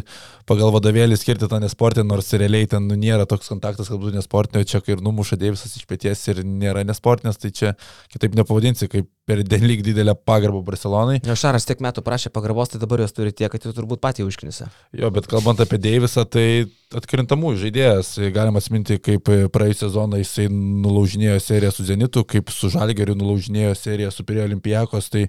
pagal 0.49 0.73
vadovėlį 0.75 1.17
skirti 1.19 1.49
tą 1.49 1.59
nesportinę, 1.63 2.05
nors 2.11 2.29
realiai 2.37 2.69
ten 2.69 2.85
nu, 2.87 2.97
nėra 2.99 3.25
toks 3.29 3.49
kontaktas, 3.51 3.89
kad 3.89 4.01
būtų 4.01 4.19
nesportinė, 4.19 4.63
čia 4.69 4.83
kai 4.85 4.95
ir 4.95 5.03
numuša 5.05 5.39
Deivisas 5.41 5.73
iš 5.79 5.87
pėties 5.89 6.23
ir 6.29 6.43
nėra 6.45 6.85
nesportinės, 6.87 7.41
tai 7.41 7.51
čia 7.57 7.73
kitaip 8.13 8.37
nepavadinsi, 8.37 8.91
kaip 8.91 9.09
per 9.29 9.39
dėlyg 9.47 9.83
didelę 9.85 10.15
pagarbą 10.27 10.59
Barcelonai. 10.67 11.21
Jo 11.23 11.35
Šaras 11.39 11.67
tiek 11.67 11.79
metų 11.83 12.03
prašė 12.03 12.31
pagarbos, 12.33 12.73
tai 12.73 12.81
dabar 12.81 13.03
jos 13.05 13.15
turi 13.15 13.31
tiek, 13.31 13.51
kad 13.51 13.63
jau 13.63 13.71
turbūt 13.75 14.01
patį 14.03 14.27
užknisa. 14.27 14.67
Jo, 14.91 15.11
bet 15.15 15.29
kalbant 15.31 15.61
apie 15.63 15.79
Deivisą, 15.79 16.25
tai 16.27 16.65
atkrintamų 16.93 17.53
žaidėjas, 17.61 18.11
galima 18.35 18.61
atminti, 18.61 18.99
kaip 19.01 19.29
praėjusią 19.53 19.87
sezoną 19.87 20.19
jisai 20.21 20.47
nulaužinėjo 20.51 21.39
seriją 21.41 21.71
su 21.73 21.85
Zenitu, 21.87 22.23
kaip 22.27 22.51
su 22.53 22.69
Žalgeriu 22.73 23.15
nulaužinėjo 23.17 23.73
seriją 23.79 24.11
su 24.13 24.25
Pirėjo 24.27 24.49
Olimpijakos, 24.49 25.07
tai 25.13 25.23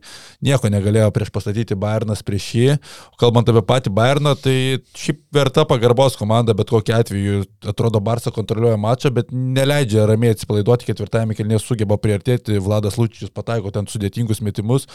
nieko 0.44 0.68
negalėjo 0.72 1.08
prieš 1.14 1.32
pastatyti 1.34 1.78
Bayernas 1.78 2.24
prieš 2.26 2.48
jį. 2.58 2.66
Kalbant 3.20 3.48
apie 3.48 3.62
patį 3.64 3.94
Bayerną, 3.96 4.34
tai 4.36 4.56
šiaip 4.98 5.22
verta 5.34 5.64
pagarbos 5.68 6.18
komanda, 6.20 6.56
bet 6.56 6.72
kokiu 6.74 6.96
atveju 6.98 7.44
atrodo 7.72 8.02
Barça 8.04 8.34
kontroliuoja 8.34 8.76
mačą, 8.80 9.14
bet 9.14 9.32
neleidžia 9.32 10.04
ramiai 10.10 10.34
atsipalaiduoti 10.36 10.90
ketvirtajame 10.90 11.38
kelnėje, 11.38 11.62
sugeba 11.64 11.96
priartėti, 12.00 12.60
Vladas 12.60 12.98
Lučičius 13.00 13.32
pataiko 13.34 13.72
ten 13.72 13.83
sudėtingus 13.90 14.42
metimus, 14.44 14.86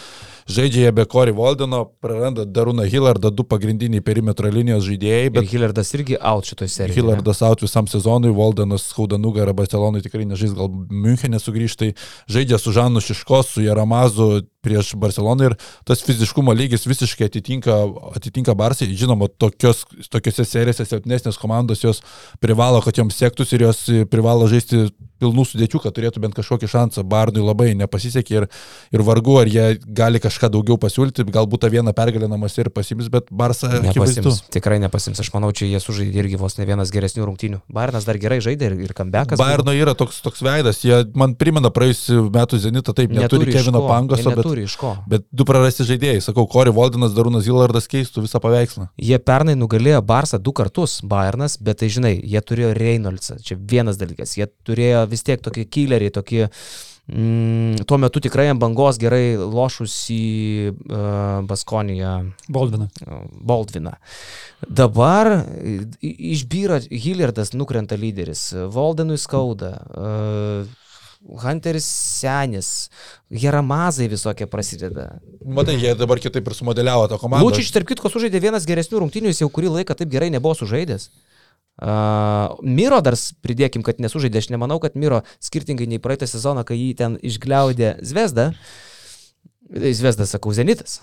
žaidžia 0.50 0.88
jie 0.88 0.94
be 0.96 1.06
Corey 1.10 1.36
Valdeno, 1.36 1.86
praranda 2.04 2.46
Darūną 2.46 2.88
Hillardą, 2.90 3.32
du 3.34 3.46
pagrindiniai 3.48 4.04
perimetro 4.06 4.52
linijos 4.52 4.86
žaidėjai. 4.88 5.32
Bet 5.36 5.48
ir 5.48 5.54
Hillardas 5.54 5.94
irgi 5.98 6.20
out 6.20 6.50
šitoje 6.50 6.74
serijoje. 6.74 7.00
Hillardas 7.00 7.44
out 7.46 7.64
visam 7.66 7.90
sezonui, 7.92 8.34
Valdenas 8.36 8.90
skauda 8.92 9.20
nugarą 9.22 9.56
Barcelonui 9.58 10.04
tikrai 10.06 10.28
nežais, 10.30 10.56
gal 10.58 10.72
Münchenė 10.90 11.42
sugrįžtai, 11.44 11.94
žaidžia 12.32 12.62
su 12.62 12.74
Žanu 12.76 13.04
Šiškos, 13.04 13.56
su 13.56 13.66
Jaramazu, 13.66 14.30
prieš 14.66 14.94
Barceloną 15.00 15.50
ir 15.50 15.58
tas 15.88 16.02
fiziškumo 16.06 16.54
lygis 16.56 16.88
visiškai 16.90 17.30
atitinka, 17.30 17.78
atitinka 18.16 18.56
Barsai. 18.60 18.90
Žinoma, 19.00 19.30
tokios, 19.40 19.86
tokiose 20.12 20.46
serijose 20.48 20.88
silpnesnės 20.88 21.40
komandos 21.40 21.86
jos 21.86 22.04
privalo, 22.44 22.82
kad 22.86 23.00
joms 23.00 23.20
sektųsi 23.20 23.58
ir 23.58 23.70
jos 23.70 23.86
privalo 24.12 24.50
žaisti 24.52 24.88
pilnų 25.20 25.46
sudėčių, 25.48 25.82
kad 25.84 25.96
turėtų 25.96 26.24
bent 26.24 26.36
kažkokį 26.38 26.70
šansą. 26.72 27.04
Bardui 27.10 27.44
labai 27.44 27.74
nepasisekė 27.80 28.36
ir, 28.38 28.48
ir 28.96 29.04
vargu, 29.06 29.36
ar 29.42 29.52
jie 29.52 29.66
gali 29.84 30.22
kažką 30.24 30.52
daugiau 30.54 30.80
pasiūlyti, 30.82 31.26
galbūt 31.28 31.66
tą 31.66 31.72
vieną 31.74 31.94
pergalę 31.98 32.30
namuose 32.32 32.64
ir 32.64 32.72
pasims, 32.74 33.10
bet 33.12 33.28
Barsa 33.32 33.72
nepasims. 33.84 34.42
Tikrai 34.54 34.80
nepasims, 34.84 35.20
aš 35.20 35.32
manau, 35.36 35.52
čia 35.56 35.68
jie 35.70 35.82
sužaidė 35.84 36.24
irgi 36.24 36.40
vos 36.40 36.56
ne 36.60 36.68
vienas 36.70 36.94
geresnių 36.96 37.28
rungtynių. 37.28 37.62
Bayernas 37.76 38.08
dar 38.08 38.20
gerai 38.22 38.40
žaidė 38.44 38.72
ir, 38.72 38.78
ir 38.88 38.96
kambekas. 38.98 39.40
Bayerno 39.42 39.76
yra 39.76 39.96
toks, 40.00 40.22
toks 40.26 40.44
veidas, 40.46 40.82
jie 40.88 41.02
man 41.20 41.36
primena 41.40 41.72
praėjusių 41.74 42.30
metų 42.36 42.62
Zenitą, 42.64 42.96
taip, 42.96 43.12
neturi, 43.12 43.50
neturi 43.50 43.58
Kevino 43.58 43.84
Pangoso, 43.88 44.34
bet, 44.36 44.49
bet 45.10 45.26
du 45.32 45.46
prarasti 45.48 45.86
žaidėjai, 45.88 46.24
sakau, 46.26 46.46
Kori 46.50 46.74
Voldinas, 46.76 47.16
Darūnas 47.16 47.46
Zilardas 47.48 47.90
keistų 47.92 48.26
visą 48.26 48.42
paveikslą. 48.44 48.90
Jie 49.00 49.20
pernai 49.24 49.56
nugalėjo 49.60 50.02
Barsą 50.06 50.40
du 50.42 50.54
kartus, 50.56 51.00
Bayernas, 51.04 51.58
bet 51.62 51.82
tai 51.84 51.90
žinai, 51.94 52.16
jie 52.20 52.42
turėjo 52.42 52.74
Reinoldsą, 52.78 53.40
čia 53.46 53.58
vienas 53.60 54.00
dalykas, 54.02 54.38
jie 54.40 54.50
turėjo 54.68 55.06
vis 55.12 55.26
tiek 55.28 55.42
tokie 55.44 55.66
killeriai, 55.66 56.14
tokie 56.16 56.48
mm, 56.50 57.86
tuo 57.90 58.00
metu 58.02 58.22
tikrai 58.24 58.50
ant 58.54 58.62
bangos 58.62 59.00
gerai 59.02 59.38
lošus 59.40 59.96
į 60.14 60.26
uh, 60.74 61.40
Baskoniją. 61.50 62.18
Baldviną. 62.50 62.90
Baldviną. 63.54 63.96
Dabar 64.66 65.32
išbyra 66.02 66.82
Hillardas, 66.90 67.56
nukrenta 67.58 67.98
lyderis, 68.00 68.50
Voldenui 68.74 69.20
skauda. 69.22 69.74
Uh, 69.94 70.78
Hunteris 71.20 71.86
senis, 72.20 72.90
Jeramazai 73.30 74.08
visokie 74.08 74.48
prasideda. 74.48 75.20
Matai, 75.44 75.76
jie 75.82 75.92
dabar 76.00 76.22
kitaip 76.24 76.48
ir 76.48 76.56
sumodeliavo 76.56 77.10
tą 77.12 77.20
komandą. 77.20 77.44
Lūčiš, 77.44 77.74
tarp 77.76 77.90
kitko, 77.92 78.12
sužaidė 78.12 78.40
vienas 78.46 78.68
geresnių 78.68 79.04
rungtynių, 79.04 79.34
jis 79.34 79.44
jau 79.44 79.50
kurį 79.52 79.74
laiką 79.80 79.98
taip 80.00 80.12
gerai 80.14 80.32
nebuvo 80.32 80.56
sužaidęs. 80.56 81.10
Uh, 81.80 82.56
Miro 82.64 83.00
dar 83.04 83.16
pridėkim, 83.44 83.84
kad 83.88 84.02
nesužaidė, 84.04 84.42
aš 84.42 84.50
nemanau, 84.52 84.80
kad 84.84 84.96
Miro 85.00 85.22
skirtingai 85.44 85.88
nei 85.88 86.00
praeitą 86.04 86.28
sezoną, 86.28 86.66
kai 86.68 86.80
jį 86.80 86.90
ten 87.00 87.20
išgliaudė 87.24 87.98
Zvezda, 88.04 88.50
Zvezda, 89.70 90.28
sakau, 90.28 90.56
Zenitas. 90.56 91.00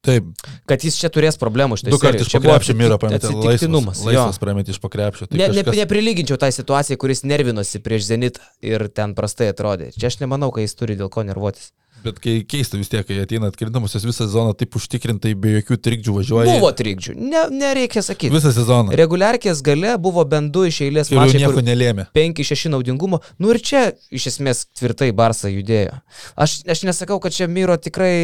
Taip. 0.00 0.30
Kad 0.68 0.84
jis 0.86 0.96
čia 0.96 1.10
turės 1.12 1.36
problemų 1.40 1.76
iš 1.76 1.82
tikrųjų. 1.84 1.98
Du 1.98 2.04
kartus 2.06 2.30
iš 2.30 2.36
pakrepšio 2.38 2.74
Miro 2.78 2.96
pametė. 3.00 3.34
Laisvas, 3.36 4.00
laisvas 4.06 4.40
pametė 4.40 4.72
iš 4.72 4.80
pakrepšio. 4.80 5.28
Tai 5.28 5.36
ne, 5.36 5.50
kažkas... 5.50 5.68
ne, 5.68 5.82
neprilyginčiau 5.82 6.38
tai 6.40 6.48
situacijai, 6.56 6.96
kuris 7.00 7.20
nervinosi 7.28 7.82
prieš 7.84 8.06
Zenitą 8.08 8.46
ir 8.64 8.86
ten 8.96 9.12
prastai 9.18 9.50
atrodė. 9.52 9.90
Čia 9.92 10.08
aš 10.08 10.22
nemanau, 10.22 10.48
kad 10.56 10.64
jis 10.64 10.78
turi 10.78 10.96
dėl 10.96 11.12
ko 11.12 11.26
nervuotis. 11.28 11.74
Bet 12.04 12.20
kai 12.22 12.36
keista 12.48 12.78
vis 12.80 12.88
tiek, 12.92 13.04
kai 13.06 13.18
ateina 13.22 13.50
atkrintamosios 13.50 14.04
visą 14.06 14.24
sezoną 14.24 14.54
taip 14.58 14.76
užtikrintai, 14.78 15.34
be 15.38 15.56
jokių 15.58 15.78
trikdžių 15.84 16.14
važiuoja. 16.16 16.54
Buvo 16.56 16.70
trikdžių, 16.76 17.14
ne, 17.20 17.42
nereikia 17.52 18.02
sakyti. 18.04 18.32
Visą 18.32 18.52
sezoną. 18.56 18.94
Reguliarkės 19.00 19.60
gale 19.66 19.96
buvo 20.02 20.24
bent 20.28 20.52
du 20.54 20.64
iš 20.68 20.80
eilės 20.86 21.12
mačai. 21.12 21.42
Nieko 21.42 21.64
nelėmė. 21.64 22.06
5-6 22.16 22.72
naudingumo. 22.72 23.20
Nu 23.42 23.52
ir 23.54 23.60
čia 23.64 23.82
iš 24.08 24.30
esmės 24.32 24.64
tvirtai 24.78 25.10
Barsa 25.16 25.52
judėjo. 25.52 25.98
Aš, 26.40 26.60
aš 26.70 26.84
nesakau, 26.88 27.20
kad 27.22 27.36
čia 27.36 27.50
Myro 27.50 27.76
tikrai, 27.80 28.14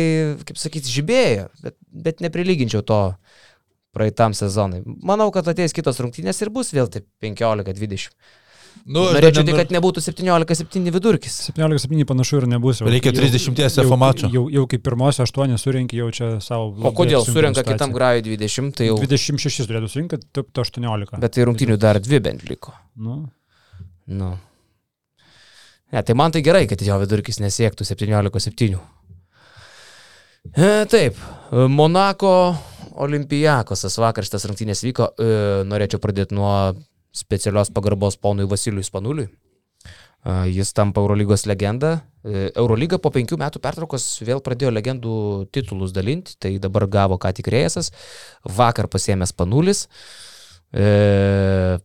kaip 0.49 0.61
sakyti, 0.61 0.93
žibėjo, 0.93 1.51
bet, 1.65 1.77
bet 1.93 2.25
neprilyginčiau 2.25 2.85
to 2.87 3.03
praeitam 3.97 4.35
sezonui. 4.37 4.83
Manau, 5.05 5.29
kad 5.35 5.49
ateis 5.53 5.77
kitos 5.77 6.01
rungtynės 6.03 6.43
ir 6.45 6.53
bus 6.53 6.73
vėl 6.77 6.91
taip 6.93 7.09
15-20. 7.25 8.13
Nu, 8.85 9.03
Norėčiau 9.15 9.43
tik, 9.47 9.57
kad 9.59 9.73
nebūtų 9.75 10.03
17-7 10.05 10.91
vidurkis. 10.95 11.39
17-7 11.49 12.05
panašu 12.07 12.41
ir 12.43 12.47
nebus. 12.51 12.83
Jau, 12.83 12.91
Reikia 12.93 13.15
30 13.17 13.81
FO 13.83 13.99
mačo. 13.99 14.31
Jau, 14.31 14.45
jau 14.53 14.67
kaip 14.71 14.85
pirmosios 14.87 15.33
8 15.33 15.59
surinkė 15.59 15.99
jau 16.03 16.11
čia 16.15 16.29
savo. 16.45 16.69
O 16.87 16.93
kodėl 16.95 17.25
surinka 17.27 17.65
kitam 17.67 17.95
grajui 17.95 18.23
20? 18.37 18.75
Tai 18.79 18.91
jau... 18.91 18.99
26 19.03 19.67
turėtų 19.67 19.91
surinkti, 19.91 20.21
taip 20.37 20.53
to 20.55 20.67
18. 20.67 21.19
Bet 21.23 21.35
tai 21.35 21.49
rungtinių 21.49 21.79
dar 21.83 21.99
dvi 22.03 22.23
bent 22.29 22.47
liko. 22.51 22.77
Nu. 22.95 23.25
Nu. 24.07 24.37
Ne, 25.91 26.03
tai 26.03 26.15
man 26.19 26.35
tai 26.35 26.43
gerai, 26.47 26.67
kad 26.71 26.83
jo 26.83 26.99
vidurkis 27.03 27.41
nesiektų 27.43 27.87
17-7. 27.87 28.79
E, 30.55 30.71
taip, 30.91 31.19
Monako 31.51 32.33
Olimpijakosas 32.97 33.99
vakar 34.01 34.25
šitas 34.27 34.47
rungtynės 34.49 34.83
vyko. 34.87 35.11
E, 35.21 35.33
norėčiau 35.69 36.01
pradėti 36.03 36.37
nuo 36.39 36.53
specialios 37.17 37.73
pagarbos 37.73 38.19
ponui 38.21 38.49
Vasilijui 38.49 38.85
Spanuliui. 38.87 39.31
Jis 40.51 40.73
tampa 40.75 41.01
Eurolygos 41.01 41.47
legenda. 41.47 42.01
E, 42.27 42.49
Eurolyga 42.59 42.99
po 42.99 43.13
penkių 43.15 43.39
metų 43.39 43.61
pertraukos 43.63 44.05
vėl 44.27 44.41
pradėjo 44.43 44.73
legendų 44.75 45.17
titulus 45.55 45.93
dalinti, 45.95 46.35
tai 46.43 46.57
dabar 46.59 46.89
gavo 46.91 47.19
ką 47.23 47.31
tik 47.37 47.47
Rėjas, 47.55 47.93
vakar 48.43 48.89
pasėmė 48.91 49.29
Spanulis. 49.31 49.85
E, 50.75 51.79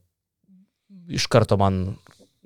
iš 1.14 1.28
karto 1.30 1.60
man 1.62 1.84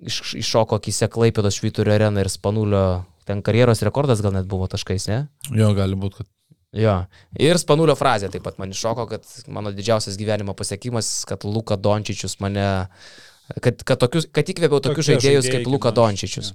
iš, 0.04 0.36
iššoko 0.44 0.82
akise 0.82 1.08
Klaipėdos 1.12 1.62
Švyturio 1.62 1.96
arena 1.96 2.26
ir 2.26 2.32
Spanulio 2.34 3.06
ten 3.26 3.40
karjeros 3.46 3.82
rekordas 3.88 4.20
gal 4.22 4.36
net 4.36 4.50
buvo 4.52 4.68
taškais, 4.70 5.08
ne? 5.10 5.26
Jo, 5.56 5.72
gali 5.78 5.96
būti, 5.96 6.20
kad 6.20 6.30
Jo. 6.76 6.96
Ir 7.40 7.60
Spanulio 7.62 7.96
frazė 7.96 8.28
taip 8.34 8.44
pat 8.44 8.60
man 8.60 8.74
iššoko, 8.76 9.08
kad 9.08 9.28
mano 9.48 9.72
didžiausias 9.76 10.18
gyvenimo 10.20 10.56
pasiekimas, 10.58 11.24
kad 11.30 11.46
Luka 11.48 11.78
Dončičius 11.80 12.36
mane, 12.44 12.68
kad, 13.62 13.80
kad, 13.80 14.00
tokius, 14.02 14.28
kad 14.36 14.52
įkvėpiau 14.52 14.84
tokius 14.84 15.08
žaidėjus 15.14 15.48
kaip 15.54 15.70
Luka 15.72 15.94
Dončičius. 15.96 16.52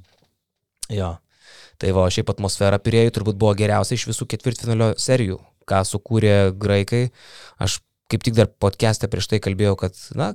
Ja. 0.91 0.97
Jo. 1.01 1.11
Tai 1.81 1.95
va, 1.97 2.05
šiaip 2.13 2.29
atmosfera 2.35 2.77
pirėjų 2.83 3.15
turbūt 3.17 3.39
buvo 3.41 3.55
geriausia 3.57 3.97
iš 3.97 4.05
visų 4.11 4.27
ketvirtfinalio 4.29 4.91
serijų, 5.01 5.39
ką 5.69 5.81
sukūrė 5.89 6.35
graikai. 6.61 7.07
Aš 7.57 7.79
kaip 8.13 8.27
tik 8.27 8.37
dar 8.37 8.51
podcast'e 8.61 9.09
prieš 9.09 9.31
tai 9.31 9.41
kalbėjau, 9.41 9.79
kad, 9.81 9.97
na, 10.19 10.35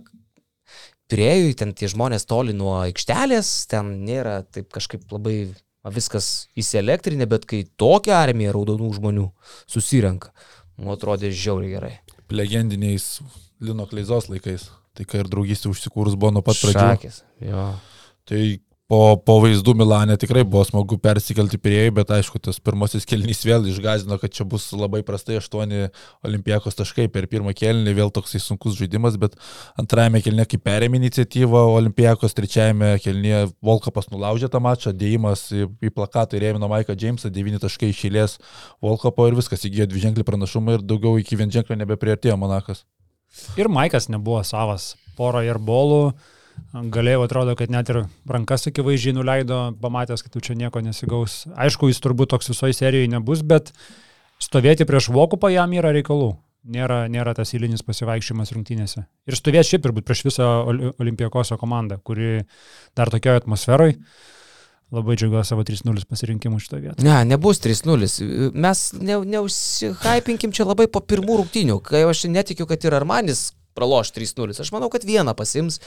pirėjui 1.12 1.54
ten 1.60 1.76
tie 1.78 1.90
žmonės 1.92 2.26
toli 2.26 2.56
nuo 2.58 2.80
aikštelės, 2.80 3.52
ten 3.70 3.92
nėra 4.08 4.40
taip 4.50 4.72
kažkaip 4.74 5.06
labai 5.14 5.52
viskas 5.94 6.48
įsielektrinė, 6.58 7.28
bet 7.30 7.46
kai 7.50 7.64
tokia 7.78 8.18
armija 8.22 8.54
raudonų 8.56 8.92
žmonių 8.98 9.28
susirenka, 9.70 10.32
nu 10.82 10.94
atrodė 10.94 11.32
žiauriai 11.34 11.76
gerai. 11.76 11.94
Legendiniais 12.34 13.20
Lino 13.62 13.86
Kleizos 13.90 14.30
laikais. 14.32 14.70
Tai 14.96 15.04
kai 15.04 15.20
ir 15.22 15.28
draugystė 15.28 15.68
užsikūrus 15.68 16.16
buvo 16.16 16.32
nuo 16.38 16.42
pat 16.46 16.56
jo. 17.44 17.66
Tai 18.26 18.42
po, 18.92 19.00
po 19.26 19.38
vaizdų 19.42 19.74
Milane 19.78 20.16
tikrai 20.22 20.44
buvo 20.46 20.62
smagu 20.68 20.98
persikelti 21.02 21.58
prie 21.62 21.88
jų, 21.88 21.94
bet 21.98 22.12
aišku, 22.14 22.40
tas 22.44 22.60
pirmasis 22.62 23.08
kelnys 23.10 23.42
vėl 23.48 23.66
išgazino, 23.70 24.18
kad 24.22 24.34
čia 24.36 24.46
bus 24.48 24.68
labai 24.76 25.02
prastai 25.06 25.40
8 25.40 25.74
olimpijakos 26.26 26.78
taškai 26.78 27.08
per 27.14 27.28
pirmą 27.32 27.56
kelnį, 27.58 27.96
vėl 27.98 28.14
toksai 28.14 28.42
sunkus 28.44 28.78
žaidimas, 28.78 29.18
bet 29.22 29.38
antrajame 29.82 30.22
kelnyje 30.26 30.48
kaip 30.54 30.66
perėmė 30.68 31.02
iniciatyvą, 31.02 31.64
olimpijakos 31.80 32.38
trečiajame 32.38 32.96
kelnyje 33.04 33.48
Volkapas 33.66 34.12
nulaužė 34.14 34.52
tą 34.54 34.62
mačą, 34.62 34.94
dėjimas 34.94 35.48
į, 35.56 35.66
į 35.82 35.94
plakatą 35.96 36.38
ir 36.38 36.52
ėmino 36.52 36.70
Maiką 36.70 36.98
Jamesą, 37.00 37.34
9 37.34 37.64
taškai 37.66 37.90
išėlės 37.90 38.38
Volkapo 38.86 39.26
ir 39.30 39.40
viskas 39.40 39.66
įgyjo 39.66 39.90
dviženklį 39.90 40.28
pranašumą 40.28 40.78
ir 40.78 40.86
daugiau 40.86 41.18
iki 41.22 41.40
vienženklio 41.40 41.80
nebepriartėjo 41.82 42.38
Monakas. 42.38 42.86
Ir 43.60 43.68
Maikas 43.72 44.08
nebuvo 44.14 44.44
savas, 44.48 44.94
poro 45.18 45.42
ir 45.44 45.58
bolų 45.60 46.14
galėjau 46.94 47.26
atrodo, 47.26 47.56
kad 47.58 47.72
net 47.72 47.90
ir 47.92 48.02
rankas 48.30 48.68
akivaizdžiai 48.70 49.16
nuleido, 49.16 49.60
pamatęs, 49.82 50.24
kad 50.26 50.34
tu 50.34 50.42
čia 50.44 50.58
nieko 50.60 50.82
nesigaus. 50.84 51.44
Aišku, 51.56 51.90
jis 51.92 52.02
turbūt 52.04 52.34
toks 52.34 52.52
visoje 52.52 52.76
serijoje 52.78 53.12
nebus, 53.12 53.44
bet 53.46 53.72
stovėti 54.44 54.88
prieš 54.88 55.12
Vokupą 55.16 55.52
jam 55.54 55.74
yra 55.76 55.94
reikalų. 55.96 56.34
Nėra, 56.66 57.04
nėra 57.14 57.36
tas 57.38 57.52
įlinis 57.54 57.86
pasivaikščiojimas 57.86 58.52
rungtynėse. 58.56 59.04
Ir 59.30 59.38
stovės 59.38 59.70
šiaip 59.70 59.84
turbūt 59.86 60.08
prieš 60.08 60.24
visą 60.26 60.48
Olimpijakoso 60.66 61.60
komandą, 61.62 62.00
kuri 62.02 62.40
dar 62.98 63.12
tokioje 63.14 63.44
atmosferoje. 63.44 64.00
Labai 64.94 65.16
džiaugiuosi 65.18 65.50
savo 65.50 65.64
3-0 65.66 66.06
pasirinkimu 66.10 66.60
šitą 66.62 66.80
vietą. 66.82 67.06
Ne, 67.06 67.20
nebus 67.26 67.62
3-0. 67.62 68.10
Mes 68.54 68.82
ne, 68.98 69.20
neužsihypinkim 69.36 70.54
čia 70.54 70.66
labai 70.66 70.88
po 70.90 71.02
pirmų 71.06 71.40
rungtynių, 71.42 71.78
kai 71.86 72.04
aš 72.06 72.26
netikiu, 72.34 72.68
kad 72.70 72.86
ir 72.86 72.98
Armanis 72.98 73.48
praloš 73.76 74.14
3-0. 74.16 74.56
Aš 74.64 74.72
manau, 74.74 74.90
kad 74.94 75.06
vieną 75.08 75.36
pasims. 75.38 75.82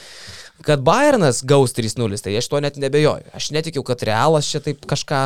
Kad 0.65 0.83
Bayernas 0.85 1.41
gaus 1.47 1.73
3-0, 1.77 2.21
tai 2.23 2.37
aš 2.39 2.49
to 2.51 2.61
net 2.63 2.79
nebejoju. 2.81 3.33
Aš 3.35 3.51
netikiu, 3.55 3.83
kad 3.87 4.03
Realas 4.05 4.49
čia 4.49 4.61
taip 4.63 4.85
kažką, 4.89 5.23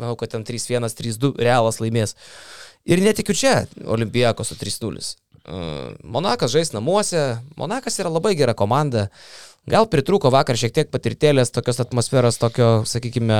manau, 0.00 0.16
kad 0.20 0.34
ten 0.34 0.46
3-1, 0.48 0.90
3-2 0.98 1.34
Realas 1.40 1.80
laimės. 1.82 2.16
Ir 2.88 3.02
netikiu 3.02 3.36
čia 3.38 3.62
Olimpijakos 3.86 4.50
su 4.50 4.58
3-0. 4.58 5.14
Uh, 5.42 5.94
Monakas 6.02 6.52
žais 6.54 6.70
namuose. 6.74 7.38
Monakas 7.58 7.98
yra 7.98 8.10
labai 8.10 8.34
gera 8.38 8.54
komanda. 8.54 9.08
Gal 9.70 9.86
pritruko 9.86 10.30
vakar 10.34 10.58
šiek 10.58 10.72
tiek 10.74 10.88
patirtėlės, 10.90 11.52
tokios 11.54 11.78
atmosferos, 11.84 12.34
tokio, 12.42 12.80
sakykime, 12.88 13.36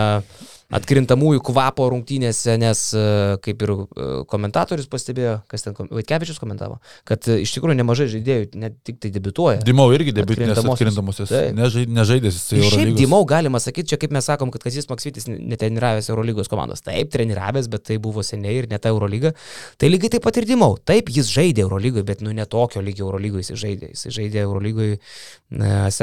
atkrintamųjų 0.72 1.42
kvapo 1.44 1.84
rungtynėse, 1.92 2.54
nes 2.60 2.80
e, 2.96 3.02
kaip 3.44 3.62
ir 3.66 3.72
e, 3.74 4.06
komentatorius 4.30 4.88
pastebėjo, 4.92 5.34
kas 5.50 5.66
ten, 5.66 5.74
Vaitkevičius 5.76 6.38
komentavo, 6.40 6.78
kad 7.08 7.26
e, 7.28 7.40
iš 7.44 7.52
tikrųjų 7.56 7.76
nemažai 7.76 8.06
žaidėjų 8.14 8.46
net 8.62 8.78
tik 8.86 9.00
tai 9.02 9.10
debituoja. 9.12 9.60
Dimau 9.66 9.88
irgi 9.92 10.14
debiutinės 10.16 10.62
Atkrintamosios. 10.62 11.34
Nežai- 11.58 11.84
Nežaidęs 11.92 12.38
jisai 12.38 12.60
Ir 12.62 12.68
šiaip. 12.70 12.94
Dimau 12.96 13.20
galima 13.28 13.60
sakyti, 13.60 13.90
čia 13.92 13.98
kaip 14.00 14.14
mes 14.16 14.24
sakom, 14.30 14.52
kad 14.54 14.64
Kazis 14.64 14.88
Maksvitis 14.88 15.28
netreniravęs 15.28 16.08
Eurolygos 16.12 16.48
komandos. 16.52 16.80
Taip, 16.86 17.10
treniravęs, 17.12 17.68
bet 17.72 17.84
tai 17.90 17.98
buvo 18.00 18.24
seniai 18.24 18.62
ir 18.62 18.70
ne 18.70 18.78
ta 18.80 18.94
Eurolyga. 18.94 19.34
Tai 19.76 19.92
lygiai 19.92 20.14
taip 20.16 20.24
pat 20.24 20.40
ir 20.40 20.48
Dimau. 20.48 20.78
Taip, 20.80 21.12
jis 21.12 21.28
žaidė 21.34 21.66
Eurolygoje, 21.66 22.06
bet 22.08 22.24
nu 22.24 22.32
ne 22.32 22.46
tokio 22.48 22.80
lygio 22.80 23.10
Eurolygoje 23.10 23.50
jis 23.50 23.60
žaidė. 23.60 23.92
Jis 23.92 24.08
žaidė 24.16 24.46
Eurolygoje 24.46 24.96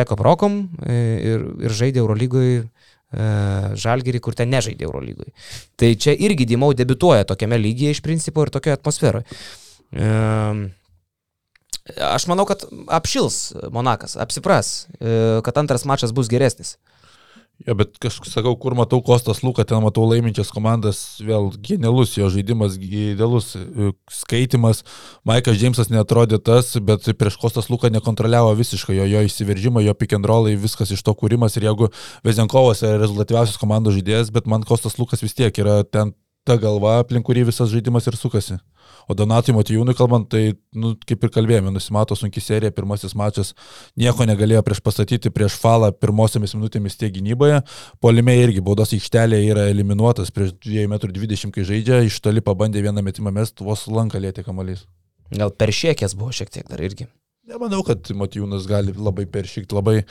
Seko 0.09 0.17
Prokom 0.17 0.63
e, 0.81 0.95
ir, 1.29 1.45
ir 1.69 1.75
žaidė 1.77 2.01
Eurolygoje 2.01 2.65
Žalgerį, 3.09 4.19
kur 4.21 4.35
ten 4.37 4.51
nežaidė 4.53 4.85
Eurolygoje. 4.85 5.31
Tai 5.81 5.87
čia 5.97 6.13
irgi 6.13 6.45
Dimau 6.45 6.75
debituoja 6.77 7.25
tokiame 7.25 7.57
lygyje 7.57 7.95
iš 7.95 8.01
principo 8.05 8.43
ir 8.45 8.51
tokioje 8.53 8.77
atmosferoje. 8.77 9.25
Ehm, 9.97 10.67
Aš 11.89 12.27
manau, 12.29 12.43
kad 12.45 12.61
apšils 12.93 13.55
Monakas, 13.73 14.13
apsipras, 14.21 14.85
e, 15.01 15.39
kad 15.41 15.57
antras 15.57 15.87
mačas 15.89 16.13
bus 16.13 16.29
geresnis. 16.29 16.75
Jo, 17.67 17.73
bet 17.75 17.97
kažkaip 17.99 18.29
sakau, 18.31 18.53
kur 18.55 18.71
matau 18.77 19.01
Kostas 19.03 19.41
Luką, 19.43 19.65
ten 19.67 19.81
matau 19.83 20.05
laiminčias 20.07 20.47
komandas, 20.55 20.99
vėl 21.19 21.49
genialus 21.59 22.13
jo 22.15 22.29
žaidimas, 22.31 22.77
idealus 22.79 23.49
e, 23.59 23.89
skaitimas. 24.15 24.85
Maikas 25.27 25.59
Džeimsas 25.59 25.91
netrodė 25.91 26.39
tas, 26.39 26.71
bet 26.79 27.09
prieš 27.19 27.35
Kostas 27.41 27.67
Luką 27.67 27.91
nekontroliavo 27.91 28.53
visiškai 28.55 28.95
jo, 29.01 29.09
jo 29.11 29.25
įsiveržimą, 29.27 29.83
jo 29.83 29.97
pick 29.99 30.15
and 30.15 30.29
rollai, 30.31 30.55
viskas 30.55 30.95
iš 30.95 31.03
to 31.03 31.11
kūrimas. 31.19 31.59
Ir 31.59 31.67
jeigu 31.67 31.91
Vezenkovas 32.23 32.85
yra 32.87 33.01
rezultatyviausias 33.03 33.59
komandos 33.59 33.97
žaidėjas, 33.99 34.31
bet 34.31 34.47
man 34.47 34.63
Kostas 34.63 34.95
Lukas 35.01 35.25
vis 35.25 35.35
tiek 35.35 35.59
yra 35.59 35.81
ten 35.83 36.15
ta 36.49 36.57
galva, 36.57 36.97
aplink 37.03 37.27
kurį 37.27 37.45
visas 37.51 37.69
žaidimas 37.69 38.07
ir 38.09 38.17
sukasi. 38.17 38.57
O 39.09 39.15
Donatui 39.17 39.53
Matijūnui 39.55 39.95
kalbant, 39.97 40.27
tai, 40.29 40.53
nu, 40.77 40.91
kaip 41.09 41.23
ir 41.25 41.31
kalbėjome, 41.33 41.71
nusimato 41.73 42.17
sunki 42.17 42.41
serija, 42.43 42.73
pirmasis 42.73 43.15
mačas 43.17 43.55
nieko 43.97 44.25
negalėjo 44.29 44.61
prieš 44.65 44.81
pastatyti 44.85 45.31
prieš 45.33 45.55
falą 45.61 45.89
pirmosiomis 45.95 46.53
minutėmis 46.57 46.97
tiek 46.99 47.13
gynyboje. 47.15 47.61
Polime 48.05 48.37
irgi 48.41 48.61
baudos 48.65 48.93
aikštelėje 48.97 49.53
yra 49.53 49.65
eliminuotas 49.71 50.33
prieš 50.35 50.53
2,20 50.65 51.49
m, 51.49 51.55
kai 51.55 51.65
žaidžia, 51.71 52.03
iš 52.05 52.19
toli 52.25 52.45
pabandė 52.45 52.85
vieną 52.85 53.05
metimą 53.05 53.33
mest, 53.33 53.65
vos 53.65 53.87
lanką 53.89 54.21
lėtė 54.21 54.45
kamuolys. 54.45 54.85
Gal 55.33 55.53
per 55.53 55.73
šiekės 55.73 56.17
buvo 56.17 56.33
šiek 56.35 56.53
tiek 56.53 56.69
dar 56.69 56.81
irgi. 56.85 57.09
Nemanau, 57.49 57.81
kad 57.85 58.05
Matijūnas 58.13 58.69
gali 58.69 58.93
labai 58.93 59.25
peršykti, 59.29 59.73
labai 59.73 60.03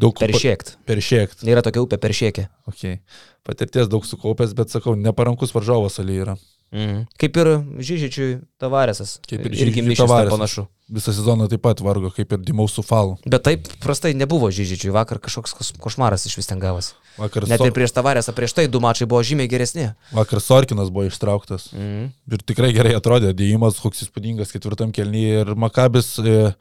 daug 0.00 0.16
Per 0.18 0.32
šiekt. 0.36 0.76
Peršiekti. 0.88 1.48
Yra 1.50 1.64
tokia 1.64 1.84
upė 1.84 1.98
per 2.00 2.14
šiekė. 2.16 2.46
Okay. 2.72 3.00
Patirties 3.46 3.88
daug 3.88 4.04
sukaupęs, 4.06 4.54
bet 4.58 4.72
sakau, 4.74 4.96
neparankus 4.98 5.54
varžovas 5.56 6.00
Ali 6.02 6.20
yra. 6.22 6.36
Mhm. 6.74 7.04
Kaip 7.20 7.36
ir 7.40 7.52
Žyžičiui 7.88 8.30
Tavaresas. 8.60 9.18
Kaip 9.26 9.46
ir 9.46 9.54
ten 9.54 9.94
Tavaresas. 9.94 10.32
panašu. 10.34 10.66
Visą 10.86 11.10
sezoną 11.10 11.48
taip 11.50 11.64
pat 11.64 11.80
vargo, 11.82 12.12
kaip 12.14 12.30
ir 12.30 12.38
Dimaus 12.46 12.76
su 12.78 12.82
falu. 12.86 13.16
Bet 13.26 13.42
taip 13.42 13.64
prastai 13.82 14.12
nebuvo 14.14 14.46
Žyžičiui. 14.54 14.92
Vakar 14.94 15.18
kažkoks 15.18 15.72
košmaras 15.82 16.28
iš 16.28 16.36
vis 16.38 16.46
ten 16.46 16.60
gavosi. 16.62 16.92
Vakar, 17.18 17.42
Net 17.50 17.58
so, 17.58 17.66
ir 17.66 17.72
prieš 17.74 17.90
Tavaresą, 17.96 18.30
prieš 18.36 18.54
tai 18.54 18.66
du 18.70 18.78
mačai 18.78 19.08
buvo 19.10 19.18
žymiai 19.26 19.50
geresni. 19.50 19.88
vakar 20.14 20.38
Sorkinas 20.40 20.92
buvo 20.94 21.08
ištrauktas. 21.08 21.72
Mhm. 21.72 22.12
Ir 22.30 22.44
tikrai 22.46 22.70
gerai 22.76 22.92
atrodė, 22.94 23.32
dėjimas, 23.34 23.80
koks 23.82 24.04
įspūdingas 24.06 24.54
ketvirtam 24.54 24.92
kelnyje. 24.94 25.40
Ir 25.42 25.50
Makabis, 25.58 26.12
e, 26.22 26.54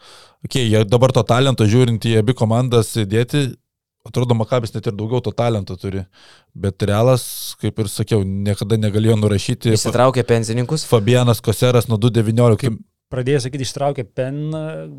okay, 0.47 0.73
dabar 0.89 1.13
to 1.13 1.21
talento 1.21 1.67
žiūrint 1.69 2.01
į 2.09 2.17
abi 2.23 2.34
komandas 2.34 2.95
dėti, 2.97 3.51
atrodo, 4.09 4.34
Makabis 4.34 4.73
net 4.73 4.89
ir 4.89 4.97
daugiau 4.97 5.21
to 5.21 5.36
talento 5.38 5.78
turi. 5.78 6.01
Bet 6.55 6.82
Realas, 6.82 7.53
kaip 7.61 7.78
ir 7.78 7.93
sakiau, 7.93 8.23
niekada 8.26 8.82
negalėjo 8.82 9.21
nurašyti. 9.21 9.78
Įsitraukė 9.78 10.26
pensininkus. 10.26 10.86
Fabianas 10.89 11.45
Koseras 11.45 11.86
nuo 11.91 12.01
2.19. 12.01 12.73
Pradėjau 13.16 13.41
sakyti, 13.45 13.66
ištraukė 13.68 14.05
pen, 14.18 14.39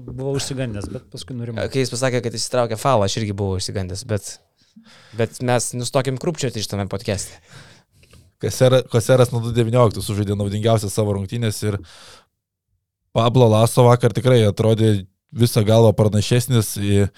buvau 0.08 0.34
užsigandęs, 0.38 0.88
bet 0.92 1.06
paskui 1.12 1.36
nurimau. 1.36 1.66
Kai 1.72 1.82
jis 1.84 1.92
pasakė, 1.92 2.22
kad 2.24 2.36
įsitraukė 2.38 2.78
falą, 2.80 3.06
aš 3.08 3.18
irgi 3.20 3.34
buvau 3.36 3.60
išsigandęs, 3.60 4.04
bet, 4.08 4.30
bet 5.18 5.40
mes 5.44 5.70
nustokim 5.76 6.16
krūpčioti 6.22 6.62
iš 6.62 6.70
tame 6.72 6.88
podcast'e. 6.92 7.36
Koseras 8.92 9.32
nuo 9.32 9.40
2.19 9.44 10.02
sužaidė 10.04 10.36
naudingiausias 10.36 10.92
savo 10.92 11.14
rungtynės 11.16 11.62
ir 11.64 11.78
Pablo 13.16 13.48
Laso 13.48 13.86
vakar 13.86 14.12
tikrai 14.12 14.42
atrodė 14.44 15.06
visą 15.32 15.62
galvą 15.64 15.94
pranašesnis. 15.96 16.74
į- 16.76 17.08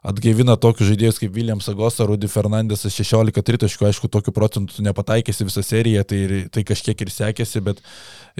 Atgaivina 0.00 0.54
tokius 0.56 0.88
žaidėjus 0.88 1.18
kaip 1.20 1.34
Williams 1.36 1.66
Agosa, 1.68 2.06
Rudy 2.08 2.28
Fernandesas 2.32 2.94
16 2.96 3.42
tritaškų, 3.44 3.84
aišku, 3.90 4.08
tokiu 4.08 4.32
procentu 4.32 4.80
nepataikėsi 4.86 5.44
visą 5.44 5.60
seriją, 5.66 6.06
tai, 6.08 6.20
tai 6.48 6.64
kažkiek 6.64 7.04
ir 7.04 7.12
sekėsi, 7.12 7.60
bet 7.66 7.82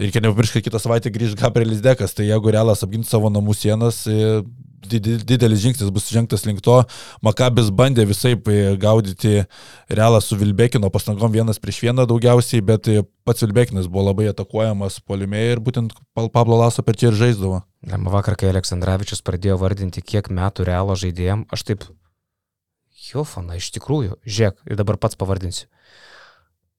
reikia 0.00 0.22
nepamiršti, 0.24 0.56
kad 0.56 0.70
kitą 0.70 0.80
savaitę 0.80 1.12
grįž 1.12 1.36
Gabrielis 1.36 1.82
Dekas, 1.84 2.16
tai 2.16 2.30
jeigu 2.30 2.54
Realas 2.56 2.80
apgins 2.86 3.12
savo 3.12 3.28
namų 3.28 3.52
sienas, 3.61 4.06
e, 4.08 4.40
didelis 4.88 5.61
žingsnis 5.61 5.92
bus 5.92 6.08
žengtas 6.08 6.46
link 6.48 6.62
to. 6.64 6.78
Makabis 7.20 7.68
bandė 7.68 8.06
visai 8.08 8.32
gaudyti 8.80 9.44
Realą 9.92 10.22
su 10.24 10.40
Vilbekino 10.40 10.88
pastangom 10.88 11.32
vienas 11.32 11.61
prieš 11.61 11.82
vieną 11.84 12.08
daugiausiai, 12.08 12.64
bet 12.64 12.88
e, 12.88 13.02
pats 13.28 13.44
Vilbekinas 13.44 13.90
buvo 13.90 14.08
labai 14.08 14.30
atakuojamas 14.32 15.02
polime 15.04 15.44
ir 15.52 15.61
būtent 15.61 15.92
Pablo 16.16 16.56
Laso 16.56 16.80
per 16.80 16.96
čia 16.96 17.12
ir 17.12 17.20
žaisdavo. 17.20 17.61
Vakar, 17.81 18.37
kai 18.37 18.51
Aleksandраvičius 18.53 19.22
pradėjo 19.24 19.57
vardinti, 19.61 20.03
kiek 20.05 20.28
metų 20.28 20.66
realo 20.68 20.97
žaidėjim, 21.01 21.47
aš 21.49 21.64
taip, 21.64 21.85
jo 23.09 23.24
fana, 23.24 23.57
iš 23.57 23.70
tikrųjų, 23.72 24.18
žiūrėk, 24.26 24.59
ir 24.68 24.76
dabar 24.76 24.99
pats 25.01 25.16
pavardinsiu. 25.16 25.66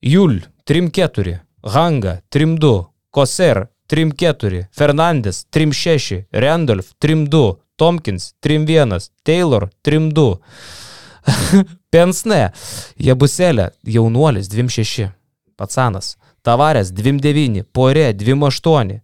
Jul, 0.02 0.44
3-4, 0.70 1.40
Hanga, 1.74 2.22
3-2, 2.30 2.86
Koser, 3.10 3.68
3-4, 3.90 4.68
Fernandes, 4.72 5.46
3-6, 5.50 6.26
Randolph, 6.32 6.94
3-2, 7.02 7.58
Tompkins, 7.76 8.36
3-1, 8.42 9.10
Taylor, 9.24 9.70
3-2. 9.84 10.38
Pensne, 11.92 12.52
Jabuselė, 12.98 13.72
jaunuolis, 13.84 14.50
2-6, 14.54 15.10
Patsanas, 15.58 16.16
Tavarės, 16.46 16.92
2-9, 16.96 17.66
Porė, 17.74 18.12
2-8. 18.18 18.96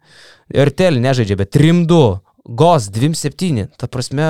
RTL 0.67 1.01
nežaidžia, 1.03 1.37
bet 1.39 1.51
3-2, 1.55 1.99
GOS 2.47 2.89
2-7. 2.95 3.67
Ta 3.77 3.89
prasme, 3.91 4.29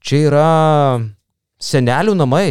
čia 0.00 0.22
yra 0.30 0.48
senelių 1.62 2.16
namai, 2.18 2.48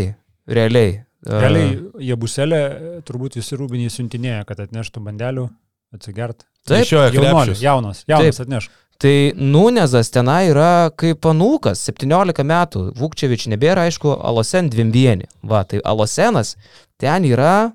realiai. 0.48 1.02
Realiai, 1.26 1.78
jie 2.06 2.16
buselė, 2.22 2.62
turbūt 3.06 3.40
visi 3.40 3.58
rūbiniai 3.58 3.90
siuntinėja, 3.90 4.44
kad 4.46 4.60
atneštų 4.62 5.02
bandelių, 5.08 5.48
atsigert. 5.96 6.46
Taip, 6.66 6.86
krepšius. 6.86 7.62
jaunas, 7.62 8.04
jaunas 8.10 8.42
atneš. 8.42 8.70
Tai 9.02 9.34
Nunezas 9.36 10.08
tenai 10.14 10.46
yra 10.54 10.90
kaip 10.96 11.26
anūkas, 11.28 11.82
17 11.90 12.46
metų. 12.48 12.84
Vukčevič 12.96 13.50
nebėra, 13.52 13.90
aišku, 13.90 14.14
Alosen 14.24 14.70
2-1. 14.72 15.26
Va, 15.44 15.66
tai 15.68 15.82
Alosenas 15.84 16.56
ten 17.02 17.28
yra, 17.28 17.74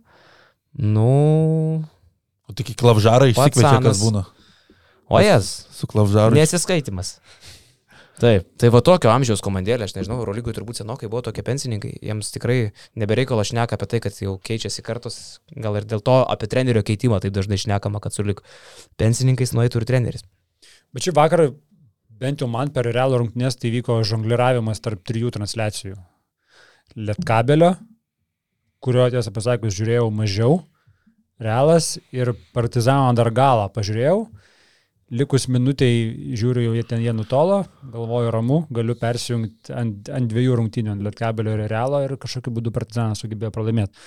nu, 0.78 1.84
O 2.50 2.54
tik 2.56 2.72
į 2.72 2.78
klavžarą 2.80 3.28
išsikviečia, 3.30 3.78
kas 3.84 4.00
būna. 4.02 4.24
o 5.06 5.20
jas, 5.22 5.66
Su 5.70 5.86
klavžaru. 5.86 6.34
nesiskaitimas. 6.34 7.20
Taip, 8.20 8.44
tai 8.60 8.68
va 8.68 8.82
tokio 8.84 9.08
amžiaus 9.08 9.40
komandėlė, 9.40 9.86
aš 9.86 9.94
nežinau, 9.96 10.18
Eurolygui 10.20 10.52
turbūt 10.52 10.82
senokai 10.82 11.08
buvo 11.08 11.22
tokie 11.24 11.40
pensininkai, 11.46 11.94
jiems 12.04 12.28
tikrai 12.34 12.72
nebereikalo 13.00 13.40
šneka 13.48 13.78
apie 13.78 13.86
tai, 13.88 14.00
kad 14.04 14.12
jau 14.20 14.34
keičiasi 14.44 14.82
kartos, 14.84 15.38
gal 15.56 15.78
ir 15.80 15.86
dėl 15.88 16.02
to 16.04 16.18
apie 16.28 16.50
trenerio 16.52 16.82
keitimą 16.84 17.20
taip 17.22 17.32
dažnai 17.32 17.56
šnekama, 17.56 18.02
kad 18.04 18.12
sulik 18.12 18.42
pensininkais 19.00 19.54
nueitų 19.56 19.80
ir 19.80 19.86
treneris. 19.88 20.26
Bet 20.92 21.06
šį 21.06 21.14
vakarą, 21.16 21.46
bent 22.20 22.42
jau 22.44 22.48
man 22.50 22.68
per 22.74 22.84
realų 22.92 23.22
rungtynės, 23.22 23.56
tai 23.56 23.70
vyko 23.72 24.02
žongliravimas 24.04 24.82
tarp 24.84 25.00
trijų 25.08 25.30
transliacijų. 25.38 25.96
Lietkabelio, 26.98 27.76
kurio 28.84 29.06
tiesą 29.12 29.32
pasakius 29.34 29.76
žiūrėjau 29.76 30.08
mažiau, 30.14 30.60
realas 31.40 31.96
ir 32.12 32.32
partizano 32.54 33.12
dar 33.16 33.30
galą 33.34 33.68
pažiūrėjau. 33.74 34.24
Likus 35.10 35.48
minutiai 35.50 36.34
žiūriu, 36.38 36.68
jau 36.68 36.74
jie 36.76 36.84
ten 36.86 37.00
jie 37.02 37.10
nutolo, 37.10 37.64
galvoju 37.82 38.30
ramu, 38.30 38.60
galiu 38.70 38.94
persijungti 38.94 39.74
ant, 39.74 40.10
ant 40.14 40.30
dviejų 40.30 40.60
rungtynių, 40.60 40.92
ant 40.92 41.02
Lietkabelio 41.02 41.56
ir 41.56 41.64
Realo 41.72 42.04
ir 42.04 42.14
kažkokiu 42.20 42.52
būdu 42.54 42.70
partizanas 42.76 43.18
sugebėjo 43.24 43.50
pralaimėti. 43.56 43.98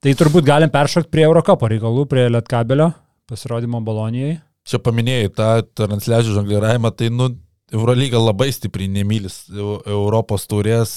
Tai 0.00 0.12
turbūt 0.16 0.46
galim 0.46 0.70
peršokti 0.70 1.10
prie 1.10 1.26
Eurocapo 1.26 1.66
reikalų, 1.68 2.06
prie 2.08 2.28
Lietkabelio 2.30 2.92
pasirodymo 3.28 3.82
Bolonijai. 3.82 4.38
Čia 4.70 4.78
paminėjai 4.84 5.32
tą 5.34 5.50
transliacijų 5.80 6.38
žongliravimą, 6.38 6.94
tai, 6.94 7.10
nu, 7.10 7.32
Eurolyga 7.70 8.18
labai 8.18 8.50
stipriai 8.50 8.90
nemylis 8.90 9.44
Eu- 9.54 9.80
Europos 9.86 10.46
taurės. 10.50 10.96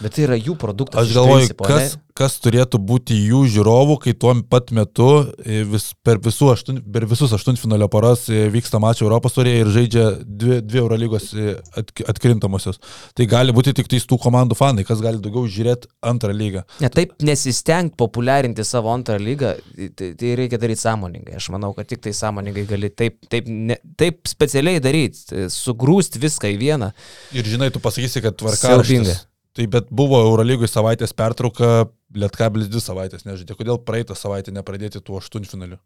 Bet 0.00 0.16
tai 0.16 0.24
yra 0.24 0.38
jų 0.40 0.56
produktas. 0.60 1.04
Aš 1.04 1.16
galvoju, 1.16 1.40
principo, 1.44 1.66
kas, 1.68 1.96
ne? 1.96 2.02
Kas 2.18 2.36
turėtų 2.38 2.78
būti 2.78 3.16
jų 3.18 3.40
žiūrovų, 3.50 3.96
kai 4.04 4.12
tuo 4.14 4.30
pat 4.50 4.70
metu 4.76 5.08
e, 5.42 5.64
vis, 5.66 5.88
per, 6.06 6.20
visų 6.22 6.52
aštun, 6.52 6.78
per 6.94 7.08
visus 7.10 7.34
aštuntfinalio 7.34 7.88
paras 7.90 8.28
e, 8.30 8.44
vyksta 8.54 8.78
mačai 8.82 9.08
Europos 9.08 9.34
turėje 9.34 9.64
ir 9.64 9.72
žaidžia 9.74 10.04
dvi, 10.22 10.60
dvi 10.62 10.80
Eurolygos 10.84 11.32
e, 11.34 11.56
at, 11.74 11.90
atkrintamosios. 12.14 12.78
Tai 13.18 13.26
gali 13.30 13.54
būti 13.56 13.74
tik 13.74 13.90
tais 13.90 14.06
tų 14.06 14.20
komandų 14.22 14.58
fanai, 14.58 14.86
kas 14.86 15.02
gali 15.02 15.18
daugiau 15.24 15.50
žiūrėti 15.50 15.90
antrą 16.06 16.30
lygą. 16.38 16.62
Ne, 16.84 16.92
taip 16.94 17.18
nesistengti 17.26 17.98
populiarinti 17.98 18.62
savo 18.68 18.94
antrą 18.94 19.18
lygą, 19.18 19.56
tai, 19.98 20.14
tai 20.20 20.38
reikia 20.38 20.62
daryti 20.62 20.86
sąmoningai. 20.86 21.42
Aš 21.42 21.50
manau, 21.56 21.74
kad 21.74 21.90
tik 21.90 22.06
tai 22.06 22.14
sąmoningai 22.14 22.68
gali 22.70 22.94
taip, 22.94 23.18
taip, 23.26 23.50
ne, 23.50 23.80
taip 23.98 24.22
specialiai 24.30 24.78
daryti, 24.82 25.48
sugrūsti 25.50 26.22
viską 26.22 26.54
į 26.54 26.62
vieną. 26.62 26.94
Ir 27.34 27.54
žinai, 27.56 27.74
tu 27.74 27.82
pasakysi, 27.82 28.22
kad 28.22 28.38
tvarkaraštis. 28.38 29.24
Tai 29.54 29.66
bet 29.70 29.90
buvo 29.94 30.18
Eurolygui 30.24 30.66
savaitės 30.70 31.14
pertrauka, 31.16 31.86
Lietkabilis 32.14 32.70
dvi 32.70 32.82
savaitės 32.82 33.24
nežaidė. 33.26 33.56
Kodėl 33.58 33.78
praeitą 33.82 34.14
savaitę 34.18 34.52
nepradėti 34.54 35.02
tų 35.02 35.18
aštuntfinalių? 35.18 35.78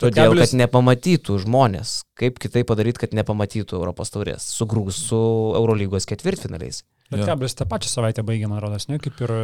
Todėl, 0.00 0.30
Lietkabilis... 0.30 0.50
kad 0.50 0.60
nepamatytų 0.60 1.36
žmonės. 1.44 1.92
Kaip 2.20 2.40
kitaip 2.40 2.68
padaryti, 2.68 3.02
kad 3.04 3.16
nepamatytų 3.16 3.76
Europos 3.78 4.12
taurės. 4.12 4.46
Sugrūs 4.56 4.98
su 5.10 5.20
Eurolygos 5.56 6.08
ketvirtfinaliais. 6.08 6.82
Lietkabilis 7.12 7.56
tą 7.58 7.66
pačią 7.68 7.90
savaitę 7.92 8.24
baigė, 8.24 8.48
man 8.48 8.62
rodos, 8.64 8.88
ne 8.88 8.96
kaip 9.02 9.18
ir 9.24 9.32
e, 9.34 9.42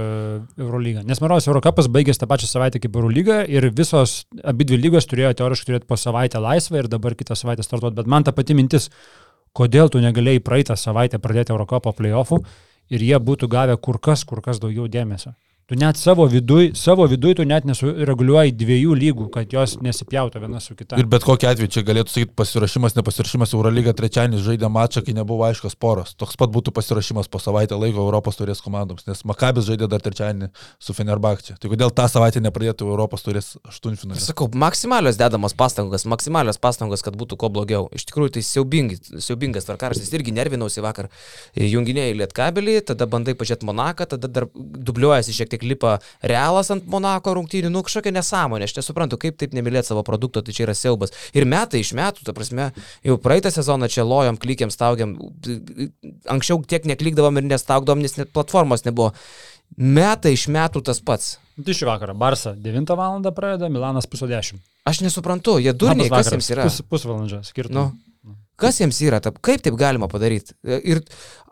Eurolyga. 0.60 1.04
Nes 1.08 1.20
man 1.20 1.34
rodos, 1.34 1.48
Eurocapas 1.50 1.90
baigėsi 1.92 2.22
tą 2.22 2.28
pačią 2.30 2.48
savaitę 2.48 2.80
kaip 2.80 2.96
Eurolyga 2.96 3.42
ir 3.48 3.68
visos 3.76 4.22
abi 4.40 4.64
dvi 4.68 4.80
lygos 4.80 5.08
turėjo 5.10 5.34
teoriškai 5.42 5.68
turėti 5.68 5.88
po 5.90 6.00
savaitę 6.00 6.40
laisvę 6.40 6.80
ir 6.80 6.88
dabar 6.92 7.16
kitą 7.18 7.36
savaitę 7.36 7.66
startuoti. 7.66 7.98
Bet 8.00 8.08
man 8.08 8.24
ta 8.24 8.32
pati 8.36 8.56
mintis, 8.56 8.88
kodėl 9.56 9.92
tu 9.92 10.00
negalėjai 10.00 10.40
praeitą 10.46 10.76
savaitę 10.80 11.20
pradėti 11.20 11.52
Eurocapo 11.52 11.92
playoffų 12.00 12.40
ir 12.90 13.04
jie 13.06 13.18
būtų 13.18 13.48
gavę 13.50 13.76
kur 13.78 14.00
kas, 14.02 14.24
kur 14.24 14.42
kas 14.42 14.60
daugiau 14.62 14.88
dėmesio. 14.90 15.34
Tu 15.70 15.76
net 15.78 15.96
savo 15.96 16.24
viduj, 16.26 16.72
savo 16.74 17.04
viduj 17.06 17.36
tu 17.38 17.44
net 17.46 17.62
nesureguliuoji 17.62 18.56
dviejų 18.58 18.94
lygų, 18.98 19.26
kad 19.30 19.52
jos 19.54 19.76
nesipjautų 19.78 20.40
viena 20.42 20.58
su 20.58 20.74
kita. 20.74 20.96
Ir 20.98 21.06
bet 21.06 21.22
kokiu 21.22 21.46
atveju 21.46 21.70
čia 21.70 21.84
galėtų 21.86 22.10
sakyti 22.10 22.34
pasirašymas, 22.34 22.96
nepasirašymas 22.96 23.54
Eurolyga 23.54 23.94
trečiadienį 23.94 24.40
žaidė 24.42 24.66
mačą, 24.66 25.04
kai 25.06 25.14
nebuvo 25.14 25.44
aiškios 25.46 25.78
poros. 25.78 26.16
Toks 26.18 26.34
pat 26.40 26.50
būtų 26.50 26.74
pasirašymas 26.74 27.30
po 27.30 27.38
savaitę 27.38 27.78
laiko 27.78 28.02
Europos 28.02 28.40
turės 28.40 28.58
komandoms, 28.64 29.06
nes 29.06 29.22
Makabis 29.30 29.68
žaidė 29.68 29.86
dar 29.92 30.02
trečiadienį 30.02 30.48
su 30.82 30.96
Fenerbakčia. 30.98 31.54
Tai 31.62 31.70
kodėl 31.70 31.94
tą 31.94 32.08
savaitę 32.10 32.42
nepradėtų 32.42 32.90
Europos 32.90 33.22
turės 33.22 33.52
aštuntfinalį? 33.62 34.18
Sakau, 34.26 34.50
maksimalios 34.50 35.22
dedamos 35.22 35.54
pastangos, 35.54 36.02
maksimalios 36.02 36.58
pastangos, 36.58 37.06
kad 37.06 37.14
būtų 37.14 37.38
kuo 37.44 37.52
blogiau. 37.60 37.86
Iš 37.94 38.08
tikrųjų 38.10 38.34
tai 38.40 38.44
siaubingi, 38.50 38.98
siaubingas 39.22 39.70
tvarkaraštis 39.70 40.10
irgi 40.18 40.34
nervinausi 40.34 40.82
vakar. 40.82 41.12
Junginėjai 41.54 42.18
lietkabelį, 42.24 42.76
tada 42.90 43.06
bandai 43.06 43.38
pažiūrėti 43.38 43.70
Monaką, 43.70 44.10
tada 44.16 44.26
dar 44.26 44.50
dubliuojasi 44.56 45.38
šiek 45.38 45.54
tiek 45.54 45.59
kiek 45.60 45.68
lipa 45.68 45.98
realas 46.22 46.70
ant 46.72 46.86
Monako 46.90 47.34
rungtynių, 47.36 47.70
nu 47.70 47.82
kažkokia 47.84 48.12
nesąmonė, 48.16 48.68
aš 48.68 48.76
nesuprantu, 48.78 49.18
kaip 49.20 49.38
taip 49.40 49.54
nemylėti 49.56 49.92
savo 49.92 50.02
produkto, 50.06 50.42
tai 50.42 50.54
čia 50.56 50.66
yra 50.66 50.74
siaubas. 50.74 51.12
Ir 51.36 51.46
metai 51.48 51.82
iš 51.84 51.92
metų, 51.96 52.24
ta 52.26 52.34
prasme, 52.36 52.70
jau 53.04 53.18
praeitą 53.20 53.52
sezoną 53.52 53.90
čia 53.92 54.04
lojom, 54.04 54.40
klykiam, 54.40 54.72
staugiam, 54.72 55.16
anksčiau 56.30 56.62
tiek 56.64 56.88
neklikdavom 56.88 57.40
ir 57.40 57.48
nestaugdavom, 57.50 58.02
nes 58.02 58.16
net 58.18 58.32
platformos 58.32 58.86
nebuvo. 58.88 59.12
Metai 59.76 60.34
iš 60.34 60.48
metų 60.50 60.82
tas 60.82 60.98
pats. 60.98 61.36
Tai 61.60 61.74
šį 61.76 61.86
vakarą 61.86 62.16
Barsa 62.18 62.56
9 62.58 62.96
val. 62.98 63.20
pradeda, 63.36 63.68
Milanas 63.70 64.08
pusę 64.10 64.26
10. 64.26 64.58
Aš 64.88 65.02
nesuprantu, 65.04 65.60
jie 65.60 65.72
durniai, 65.76 66.08
kas 66.10 66.32
jiems 66.32 66.48
yra. 66.50 66.64
Pus, 66.66 66.80
pusvalandžio 66.90 67.44
skirtumas. 67.46 67.92
Nu, 67.92 68.34
kas 68.58 68.80
jiems 68.80 68.98
yra, 69.04 69.20
taip, 69.22 69.38
kaip 69.44 69.62
taip 69.62 69.76
galima 69.78 70.08
padaryti? 70.10 70.56
Ir, 70.64 71.04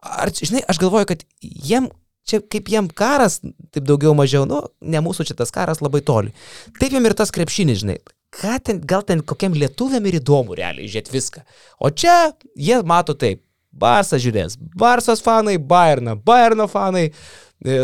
ar, 0.03 0.33
žinai, 0.35 0.65
aš 0.67 0.81
galvoju, 0.83 1.13
kad 1.13 1.23
jiem 1.45 1.91
čia 2.29 2.43
kaip 2.45 2.71
jiem 2.71 2.91
karas, 2.93 3.41
taip 3.75 3.89
daugiau 3.89 4.15
mažiau, 4.19 4.45
nu, 4.49 4.63
ne 4.81 5.03
mūsų 5.05 5.29
čia 5.29 5.37
tas 5.39 5.53
karas 5.55 5.83
labai 5.85 6.03
toli. 6.05 6.35
Taip 6.79 6.95
jiem 6.95 7.09
ir 7.09 7.17
tas 7.19 7.35
krepšinis, 7.35 7.83
žinai. 7.83 7.99
Ką 8.39 8.59
ten, 8.61 8.81
gal 8.85 9.03
ten 9.09 9.25
kokiam 9.25 9.57
lietuviam 9.57 10.05
ir 10.07 10.19
įdomu 10.21 10.57
realiai 10.59 10.89
žiūrėti 10.89 11.15
viską. 11.15 11.45
O 11.81 11.89
čia 11.91 12.35
jie 12.55 12.83
mato 12.85 13.17
taip. 13.17 13.43
Barsas 13.79 14.23
žiūrės. 14.25 14.57
Barsos 14.79 15.21
fanai, 15.23 15.59
Bayerną, 15.61 16.17
Bayerno 16.27 16.67
fanai, 16.71 17.11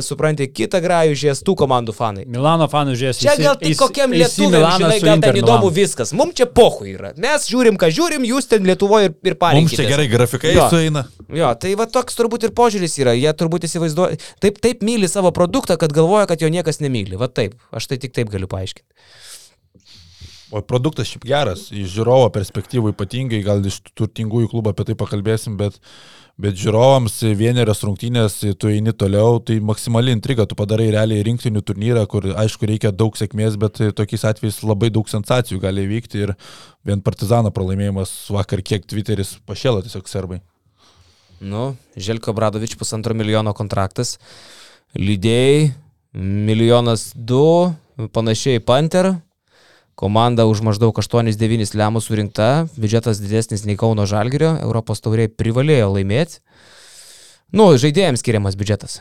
supranti, 0.06 0.46
kitą 0.54 0.78
grajų 0.82 1.16
žies 1.18 1.40
tų 1.42 1.56
komandų 1.58 1.94
fanai. 1.96 2.24
Milano 2.30 2.68
fanų 2.70 2.94
žies. 2.98 3.18
Čia 3.18 3.34
gal 3.40 3.56
tik 3.58 3.74
kokiam 3.78 4.12
lietuviam, 4.14 4.68
žinai, 4.78 5.00
gal 5.02 5.22
ten 5.24 5.38
įdomu 5.40 5.70
viskas. 5.74 6.12
Mums 6.14 6.36
čia 6.38 6.46
pohu 6.46 6.86
yra. 6.86 7.10
Mes 7.18 7.48
žiūrim, 7.50 7.74
ką 7.80 7.90
žiūrim, 7.90 8.26
jūs 8.28 8.46
ten 8.50 8.62
Lietuvoje 8.68 9.10
ir, 9.10 9.16
ir 9.26 9.34
pareigūnai. 9.34 9.66
Mums 9.66 9.74
čia 9.74 9.88
gerai 9.90 10.06
grafikai 10.12 10.54
jo. 10.54 10.68
sueina. 10.70 11.04
Jo, 11.34 11.50
tai 11.58 11.74
va 11.80 11.88
toks 11.90 12.14
turbūt 12.14 12.46
ir 12.46 12.54
požiūris 12.54 12.96
yra. 13.02 13.16
Jie 13.18 13.34
turbūt 13.34 13.66
įsivaizduoja, 13.66 14.22
taip, 14.44 14.62
taip 14.62 14.86
myli 14.86 15.10
savo 15.10 15.34
produktą, 15.34 15.74
kad 15.80 15.94
galvoja, 15.94 16.30
kad 16.30 16.44
jo 16.44 16.52
niekas 16.54 16.78
nemyli. 16.78 17.18
Va 17.18 17.26
taip, 17.26 17.58
aš 17.74 17.90
tai 17.90 17.98
tik 17.98 18.14
taip 18.14 18.30
galiu 18.30 18.46
paaiškinti. 18.50 18.86
O 20.54 20.60
produktas 20.62 21.08
šiaip 21.10 21.24
geras, 21.26 21.66
iš 21.74 21.96
žiūrovo 21.96 22.28
perspektyvų 22.30 22.92
ypatingai, 22.92 23.40
gal 23.42 23.64
iš 23.66 23.80
turtingųjų 23.98 24.52
klubų 24.52 24.70
apie 24.70 24.84
tai 24.86 24.94
pakalbėsim, 25.00 25.56
bet 25.58 25.80
uh, 25.80 26.23
Bet 26.34 26.56
žiūrovams 26.58 27.20
vienerios 27.38 27.84
rungtynės, 27.86 28.40
tu 28.58 28.70
eini 28.72 28.90
toliau, 28.98 29.36
tai 29.38 29.60
maksimali 29.62 30.10
intriga, 30.10 30.48
tu 30.50 30.56
padarai 30.58 30.88
realiai 30.90 31.22
rinktinių 31.28 31.60
turnyrą, 31.62 32.02
kur 32.10 32.26
aišku 32.42 32.66
reikia 32.66 32.90
daug 32.90 33.14
sėkmės, 33.14 33.54
bet 33.62 33.78
tokiais 33.94 34.24
atvejais 34.26 34.58
labai 34.66 34.90
daug 34.90 35.06
sensacijų 35.06 35.60
gali 35.62 35.84
vykti 35.86 36.24
ir 36.24 36.32
vien 36.82 37.04
partizano 37.06 37.54
pralaimėjimas 37.54 38.16
vakar 38.34 38.64
kiek 38.66 38.82
Twitteris 38.90 39.36
pašėlo 39.46 39.84
tiesiog 39.86 40.10
serbai. 40.10 40.40
Nu, 41.38 41.76
Želko 41.94 42.34
Bradovič 42.34 42.74
pusantro 42.80 43.14
milijono 43.14 43.54
kontraktas, 43.54 44.16
lydėjai 44.98 45.70
milijonas 46.18 47.12
du, 47.14 47.70
panašiai 48.10 48.58
Panther, 48.58 49.12
Komanda 49.94 50.48
už 50.50 50.64
maždaug 50.66 50.96
8-9 50.98 51.76
lemų 51.78 52.02
surinkta, 52.02 52.66
biudžetas 52.74 53.20
didesnis 53.22 53.62
nei 53.62 53.78
Kauno 53.78 54.08
Žalgirio, 54.10 54.56
Europos 54.64 55.02
tauriai 55.04 55.30
privalėjo 55.30 55.92
laimėti. 55.94 56.40
Nu, 57.54 57.68
žaidėjams 57.78 58.24
skiriamas 58.24 58.58
biudžetas. 58.58 58.98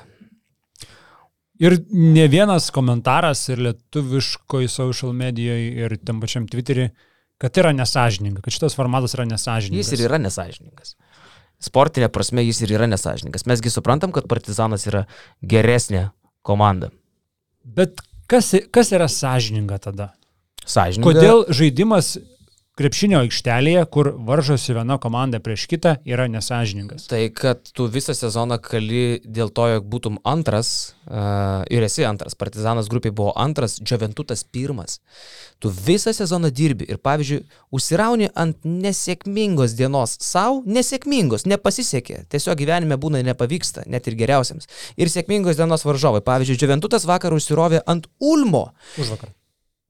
Ir 1.63 1.79
ne 1.89 2.27
vienas 2.29 2.69
komentaras 2.73 3.41
ir 3.49 3.61
lietuviškoji 3.65 4.69
social 4.69 5.13
medijoje 5.17 5.85
ir 5.85 5.97
tam 6.05 6.21
pačiam 6.21 6.45
Twitter'į, 6.49 6.89
kad 7.41 7.57
yra 7.61 7.73
nesažininga, 7.73 8.41
kad 8.45 8.53
šitas 8.53 8.77
formatas 8.77 9.13
yra 9.17 9.25
nesažiningas. 9.29 9.89
Jis 9.89 9.97
ir 9.97 10.07
yra 10.09 10.21
nesažiningas. 10.21 10.95
Sportinė 11.63 12.09
prasme 12.13 12.43
jis 12.43 12.61
ir 12.65 12.73
yra 12.77 12.89
nesažiningas. 12.91 13.45
Mesgi 13.49 13.71
suprantam, 13.73 14.13
kad 14.13 14.27
Partizanas 14.29 14.85
yra 14.89 15.05
geresnė 15.41 16.09
komanda. 16.45 16.91
Bet 17.63 18.01
kas, 18.29 18.51
kas 18.73 18.91
yra 18.93 19.07
sąžininga 19.09 19.79
tada? 19.81 20.11
Sąžininkai. 20.65 21.13
Kodėl 21.13 21.45
žaidimas 21.53 22.15
krepšinio 22.79 23.19
aikštelėje, 23.21 23.83
kur 23.93 24.09
varžosi 24.25 24.73
viena 24.73 24.95
komanda 25.01 25.37
prieš 25.43 25.67
kitą, 25.69 25.93
yra 26.09 26.25
nesažiningas. 26.31 27.05
Tai 27.11 27.21
kad 27.35 27.61
tu 27.75 27.85
visą 27.91 28.15
sezoną 28.17 28.57
kali 28.63 29.21
dėl 29.23 29.51
to, 29.53 29.67
jog 29.75 29.85
būtum 29.89 30.17
antras 30.25 30.71
uh, 31.05 31.61
ir 31.69 31.85
esi 31.85 32.05
antras, 32.09 32.33
Partizanas 32.39 32.89
grupiai 32.89 33.13
buvo 33.13 33.33
antras, 33.37 33.77
Džiaventutas 33.77 34.41
pirmas. 34.43 34.99
Tu 35.61 35.69
visą 35.69 36.15
sezoną 36.17 36.49
dirbi 36.49 36.87
ir, 36.89 36.97
pavyzdžiui, 37.05 37.43
užsirauni 37.73 38.31
ant 38.33 38.65
nesėkmingos 38.65 39.77
dienos 39.77 40.17
savo, 40.25 40.63
nesėkmingos, 40.65 41.45
nepasisekė, 41.49 42.23
tiesiog 42.33 42.57
gyvenime 42.63 42.97
būna 42.97 43.21
nepavyksta, 43.29 43.85
net 43.85 44.09
ir 44.09 44.17
geriausiams. 44.17 44.67
Ir 44.97 45.13
sėkmingos 45.13 45.61
dienos 45.61 45.85
varžovai, 45.85 46.25
pavyzdžiui, 46.25 46.57
Džiaventutas 46.57 47.05
vakar 47.09 47.37
užsirovė 47.37 47.85
ant 47.85 48.09
Ulmo. 48.17 48.71
Už 48.97 49.13
vakar 49.13 49.29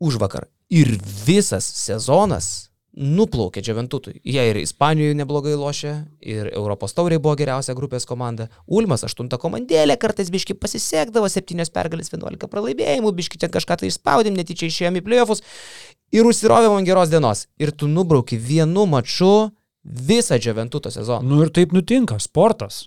už 0.03 0.19
vakar. 0.21 0.49
Ir 0.73 0.97
visas 1.25 1.65
sezonas 1.79 2.73
nuplaukė 2.93 3.61
Džiaventutui. 3.65 4.19
Jie 4.21 4.43
ir 4.51 4.59
Ispanijoje 4.61 5.15
neblogai 5.17 5.55
lošė, 5.57 5.93
ir 6.21 6.51
Europos 6.53 6.93
tauriai 6.93 7.21
buvo 7.21 7.33
geriausia 7.39 7.73
grupės 7.77 8.05
komanda. 8.09 8.49
Ulmas 8.67 9.05
aštunta 9.07 9.39
komandėlė, 9.41 9.97
kartais 10.01 10.29
biški 10.33 10.53
pasisekdavo, 10.59 11.29
septynios 11.31 11.73
pergalės, 11.73 12.11
vienuolika 12.13 12.49
pralaimėjimų, 12.51 13.15
biški 13.17 13.41
ten 13.41 13.53
kažką 13.53 13.81
tai 13.81 13.89
išspaudėm, 13.89 14.37
netyčia 14.37 14.69
išėjom 14.69 15.01
į 15.01 15.05
playoffus 15.07 15.41
ir 16.13 16.29
užsirovėm 16.29 16.77
ant 16.77 16.89
geros 16.89 17.09
dienos. 17.13 17.47
Ir 17.57 17.73
tu 17.73 17.89
nubrauki 17.89 18.37
vienu 18.37 18.85
maču 18.89 19.49
visą 19.83 20.37
Džiaventuto 20.37 20.93
sezoną. 20.93 21.25
Nu 21.25 21.41
ir 21.43 21.53
taip 21.53 21.73
nutinka, 21.73 22.21
sportas. 22.21 22.85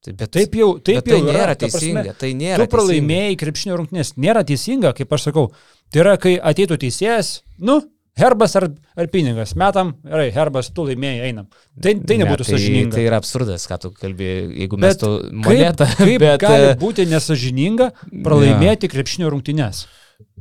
Tai 0.00 0.14
bet 0.16 0.30
taip 0.32 0.54
jau, 0.56 0.72
taip 0.80 1.02
bet 1.02 1.10
tai 1.10 1.18
jau 1.18 1.24
nėra 1.26 1.46
yra, 1.50 1.54
teisinga. 1.60 2.02
Prasme, 2.06 2.18
tai 2.22 2.32
nėra. 2.38 2.64
Tu 2.64 2.72
pralaimėjai 2.72 3.38
krepšinio 3.42 3.76
rungtynės. 3.76 4.14
Nėra 4.16 4.42
teisinga, 4.48 4.94
kaip 4.96 5.12
aš 5.12 5.26
sakau. 5.28 5.50
Tai 5.92 6.00
yra, 6.04 6.14
kai 6.20 6.38
ateitų 6.40 6.78
teisėjas, 6.86 7.32
nu, 7.60 7.82
herbas 8.20 8.56
ar, 8.56 8.70
ar 8.96 9.10
pinigas, 9.12 9.52
metam, 9.60 9.92
gerai, 10.06 10.30
herbas, 10.32 10.70
tu 10.72 10.86
laimėjai, 10.88 11.28
einam. 11.28 11.50
Tai, 11.76 11.94
tai 12.08 12.16
nebūtų 12.22 12.46
ne, 12.46 12.48
tai, 12.48 12.56
sažininga. 12.56 12.96
Tai 12.96 13.04
yra 13.10 13.20
absurdas, 13.20 13.66
ką 13.68 13.80
tu 13.84 13.92
kalbė, 13.96 14.30
jeigu 14.62 14.80
mes 14.80 15.00
tu 15.00 15.10
monetą. 15.44 15.88
Kaip, 15.92 16.06
kaip 16.06 16.24
bet, 16.24 16.44
gali 16.46 16.74
būti 16.80 17.06
nesažininga 17.10 17.90
pralaimėti 18.24 18.88
ja. 18.88 18.94
krepšinio 18.96 19.32
rungtynės? 19.34 19.84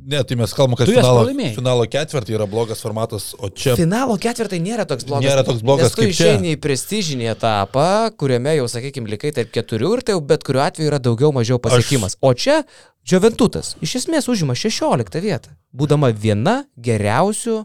Ne, 0.09 0.23
tai 0.23 0.37
mes 0.39 0.53
kalbam, 0.55 0.77
kad 0.79 0.89
finalo, 0.89 1.25
finalo 1.53 1.85
ketvirtį 1.91 2.37
yra 2.37 2.45
blogas 2.49 2.79
formatas, 2.81 3.33
o 3.37 3.49
čia 3.51 3.75
Finalo 3.77 4.15
ketvirtai 4.21 4.57
nėra 4.63 4.85
toks 4.89 5.05
blogas. 5.05 5.27
Nėra 5.27 5.43
toks 5.45 5.59
blogas 5.65 5.93
tu 5.93 6.01
kaip 6.01 6.15
čia. 6.15 6.31
išeini 6.31 6.55
į 6.55 6.59
prestižinį 6.63 7.27
etapą, 7.35 7.87
kuriame 8.17 8.55
jau, 8.57 8.69
sakykime, 8.71 9.11
likai 9.11 9.33
tarp 9.35 9.51
keturių 9.53 9.91
ir 9.97 10.05
tai 10.07 10.15
jau 10.15 10.23
bet 10.31 10.45
kuriuo 10.47 10.63
atveju 10.65 10.89
yra 10.89 11.01
daugiau 11.03 11.33
mažiau 11.35 11.59
pasiekimas. 11.61 12.15
Aš... 12.15 12.23
O 12.25 12.33
čia 12.33 12.61
Džioventutas 13.09 13.71
iš 13.81 13.95
esmės 14.03 14.27
užima 14.29 14.53
16 14.59 15.15
vietą, 15.23 15.53
būdama 15.73 16.11
viena 16.13 16.59
geriausių 16.77 17.55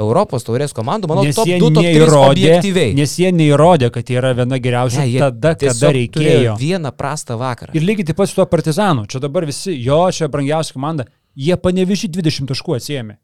Europos 0.00 0.46
taurės 0.46 0.72
komandų, 0.76 1.10
manau, 1.10 1.24
Nes 1.26 1.36
top 1.36 1.50
jie 1.50 1.58
2, 1.60 1.72
top 1.76 1.84
3 1.84 1.90
neįrodė, 1.90 2.30
objektyviai. 2.30 2.94
nes 2.96 3.16
jie 3.20 3.32
neįrodė, 3.34 3.90
kad 3.92 4.08
jie 4.08 4.16
yra 4.22 4.32
viena 4.38 4.60
geriausių 4.62 5.02
Ne, 5.02 5.18
tada, 5.26 5.52
kada 5.60 5.90
reikėjo. 5.98 6.54
Vieną 6.60 6.94
prastą 6.96 7.36
vakarą. 7.40 7.74
Ir 7.76 7.84
lygiai 7.84 8.08
taip 8.08 8.22
pat 8.22 8.30
su 8.30 8.38
tuo 8.38 8.48
partizanu. 8.48 9.04
Čia 9.10 9.20
dabar 9.26 9.44
visi, 9.50 9.74
jo, 9.84 10.00
čia 10.14 10.30
brangiausia 10.32 10.78
komanda, 10.78 11.08
jie 11.34 11.56
paneviži 11.60 12.10
20 12.12 12.50
taškų 12.50 12.76
atsiemė. 12.78 13.18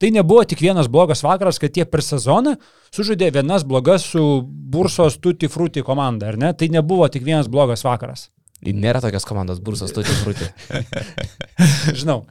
Tai 0.00 0.08
nebuvo 0.14 0.42
tik 0.48 0.62
vienas 0.64 0.88
blogas 0.88 1.20
vakaras, 1.20 1.58
kad 1.60 1.76
jie 1.76 1.84
per 1.84 2.00
sezoną 2.00 2.54
sužaidė 2.88 3.28
vienas 3.36 3.66
blogas 3.68 4.06
su 4.08 4.22
Bursos 4.44 5.18
Tutti 5.20 5.48
Frutti 5.52 5.84
komanda, 5.84 6.30
ar 6.32 6.38
ne? 6.40 6.54
Tai 6.56 6.70
nebuvo 6.72 7.08
tik 7.12 7.26
vienas 7.26 7.50
blogas 7.52 7.84
vakaras. 7.84 8.30
Nėra 8.64 9.00
tokios 9.00 9.24
komandos 9.28 9.60
bursas, 9.64 9.92
tu 9.92 10.04
tik 10.04 10.24
rūti. 10.24 10.48
Žinau. 12.00 12.22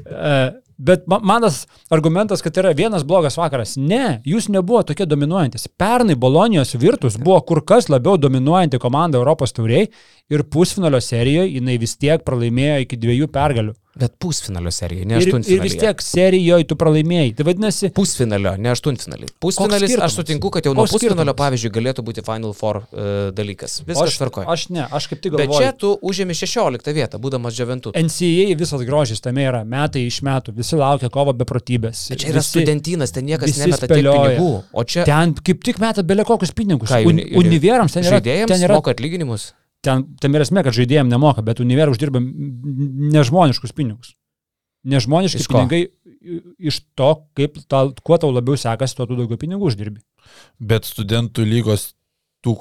E, 0.00 0.34
Bet 0.80 1.02
ma- 1.06 1.20
man 1.22 1.42
tas 1.44 1.66
argumentas, 1.92 2.40
kad 2.40 2.56
yra 2.56 2.70
vienas 2.72 3.02
blogas 3.04 3.34
vakaras. 3.36 3.74
Ne, 3.76 4.22
jūs 4.24 4.46
nebuvo 4.48 4.80
tokie 4.88 5.04
dominuojantis. 5.04 5.66
Pernai 5.76 6.16
Bolonijos 6.16 6.72
Virtus 6.80 7.18
buvo 7.20 7.36
kur 7.44 7.60
kas 7.68 7.90
labiau 7.92 8.16
dominuojanti 8.16 8.80
komanda 8.80 9.20
Europos 9.20 9.52
tauriai 9.52 9.90
ir 10.32 10.44
pusfinalio 10.48 11.02
serijoje 11.04 11.52
jinai 11.58 11.76
vis 11.82 11.98
tiek 12.00 12.24
pralaimėjo 12.24 12.78
iki 12.86 12.96
dviejų 12.96 13.28
pergalių. 13.34 13.74
Bet 14.00 14.14
pusfinalio 14.22 14.70
serijoje, 14.72 15.04
ne 15.04 15.18
Ir, 15.18 15.20
ir 15.20 15.26
aštuntfinalio. 15.28 15.62
vis 15.66 15.74
tiek 15.76 16.00
serijoje 16.04 16.64
tu 16.70 16.76
pralaimėjai. 16.80 17.34
Tai 17.36 17.44
vadinasi, 17.50 17.90
Pusfinalio, 17.96 18.54
ne 18.56 18.70
aštuntfinalį. 18.72 19.28
Pusfinalis, 19.44 19.92
aš 20.06 20.14
sutinku, 20.16 20.48
kad 20.54 20.64
jau 20.64 20.72
nuo 20.72 20.86
Koks 20.86 20.94
pusfinalio, 20.96 21.34
pavyzdžiui, 21.36 21.72
galėtų 21.74 22.04
būti 22.06 22.24
Final 22.24 22.54
Four 22.56 22.80
uh, 22.80 23.28
dalykas. 23.36 23.82
Viskas 23.84 24.16
tvarkoja. 24.16 24.46
aš 24.48 24.64
ne, 24.72 24.86
aš 24.88 25.08
kaip 25.12 25.20
tik 25.20 25.36
Bet 25.36 25.50
galvoju. 25.50 25.60
čia 25.66 25.72
tu 25.76 25.92
užėmė 26.00 26.32
16 26.38 26.94
vietą, 26.96 27.20
būdamas 27.20 27.52
Džiaventų. 27.58 27.92
NCAA 28.00 28.56
visas 28.56 28.80
grožis 28.88 29.20
tame 29.20 29.44
yra, 29.44 29.60
metai 29.68 30.06
iš 30.08 30.22
metų, 30.24 30.56
visi 30.56 30.80
laukia 30.80 31.10
kovo 31.12 31.36
beprotybės. 31.36 32.06
Bet 32.14 32.24
čia 32.24 32.32
yra 32.32 32.40
Visi- 32.40 32.56
studentinas, 32.56 33.12
ten 33.12 33.28
niekas 33.28 33.58
nemeta 33.60 33.86
pinigų. 33.90 34.50
O 34.72 34.84
čia 34.84 35.04
Ten 35.04 35.34
kaip 35.34 35.60
tik 35.66 35.78
meta 35.82 36.02
belė 36.02 36.24
kokius 36.24 36.52
pinigus. 36.56 36.88
Ką, 36.88 37.04
Un, 37.04 37.18
uni- 37.20 37.28
univerams 37.36 37.92
ten 37.92 38.04
yra, 38.04 38.16
žaidėjams 38.20 38.48
ten 38.54 38.62
yra 38.64 38.74
moka 38.80 38.94
atlyginimus. 38.96 39.50
Ten, 39.84 40.04
ten 40.20 40.34
yra 40.36 40.44
esmė, 40.46 40.64
kad 40.66 40.76
žaidėjams 40.76 41.10
nemoka, 41.12 41.42
bet 41.46 41.60
univer 41.62 41.90
uždirba 41.92 42.20
nežmoniškus 42.20 43.72
pinigus. 43.76 44.14
Nežmoniški 44.90 45.42
Iš 45.42 45.48
pinigai 45.52 45.80
i- 45.84 46.40
iš 46.70 46.80
to, 46.96 47.10
kaip 47.36 47.58
ta, 47.68 47.82
kuo 48.04 48.16
tau 48.20 48.30
labiau 48.32 48.56
sekasi, 48.56 48.96
tuo 48.96 49.06
tu 49.06 49.16
daugiau 49.18 49.36
pinigų 49.40 49.68
uždirbi. 49.68 50.00
Bet 50.60 50.88
studentų 50.88 51.44
lygos 51.44 51.90
tų 52.44 52.54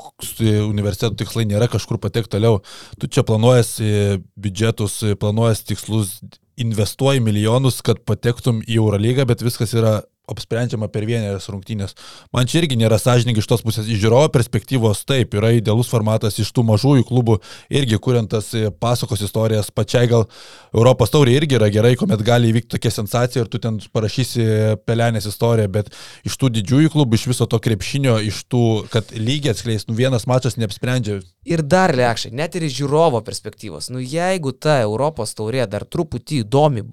universitetų 0.68 1.16
tikslai 1.22 1.46
nėra 1.48 1.70
kažkur 1.72 1.98
patekti 2.04 2.34
toliau. 2.36 2.60
Tu 3.00 3.08
čia 3.08 3.24
planuojasi 3.24 4.20
biudžetus, 4.36 4.98
planuojasi 5.20 5.66
tikslus, 5.72 6.18
investuoji 6.60 7.22
milijonus, 7.24 7.80
kad 7.82 8.02
patektum 8.04 8.60
į 8.68 8.76
Eurolygą, 8.82 9.26
bet 9.30 9.40
viskas 9.40 9.72
yra 9.74 10.02
apsprendžiama 10.34 10.90
per 10.92 11.06
vienerias 11.10 11.50
rungtynės. 11.52 11.96
Man 12.36 12.50
čia 12.50 12.62
irgi 12.62 12.78
nėra 12.80 13.00
sąžininkai 13.02 13.44
iš 13.44 13.50
tos 13.50 13.64
pusės. 13.66 13.90
Iš 13.90 14.02
žiūrovo 14.04 14.30
perspektyvos 14.34 15.04
taip, 15.10 15.34
yra 15.38 15.52
idealus 15.58 15.90
formatas 15.92 16.40
iš 16.42 16.52
tų 16.56 16.66
mažųjų 16.70 17.08
klubų, 17.10 17.40
irgi 17.74 18.00
kuriantas 18.02 18.52
e, 18.58 18.70
pasakos 18.72 19.24
istorijas, 19.26 19.72
pačiai 19.74 20.10
gal 20.12 20.28
Europos 20.74 21.14
taurė 21.14 21.38
irgi 21.40 21.58
yra 21.60 21.72
gerai, 21.74 21.96
kuomet 22.00 22.22
gali 22.26 22.52
įvykti 22.52 22.76
tokia 22.76 22.92
sensacija 22.94 23.44
ir 23.46 23.50
tu 23.52 23.62
ten 23.62 23.80
parašysi 23.94 24.46
pelenės 24.86 25.30
istoriją, 25.30 25.72
bet 25.80 25.92
iš 26.28 26.38
tų 26.40 26.52
didžiųjų 26.60 26.94
klubų, 26.94 27.18
iš 27.20 27.28
viso 27.32 27.50
to 27.50 27.60
krepšinio, 27.64 28.20
iš 28.30 28.44
tų, 28.52 28.64
kad 28.94 29.12
lygiai 29.16 29.56
atskleis, 29.56 29.88
nu 29.90 29.98
vienas 29.98 30.28
mačas 30.30 30.60
neapsprendžia. 30.60 31.20
Ir 31.50 31.64
dar 31.66 31.96
lėkščiai, 31.96 32.36
net 32.36 32.56
ir 32.58 32.68
iš 32.68 32.80
žiūrovo 32.82 33.24
perspektyvos. 33.26 33.90
Nu 33.94 34.04
jeigu 34.04 34.54
ta 34.54 34.80
Europos 34.84 35.34
taurė 35.38 35.66
dar 35.70 35.86
truputį 35.88 36.44
įdomi, 36.44 36.86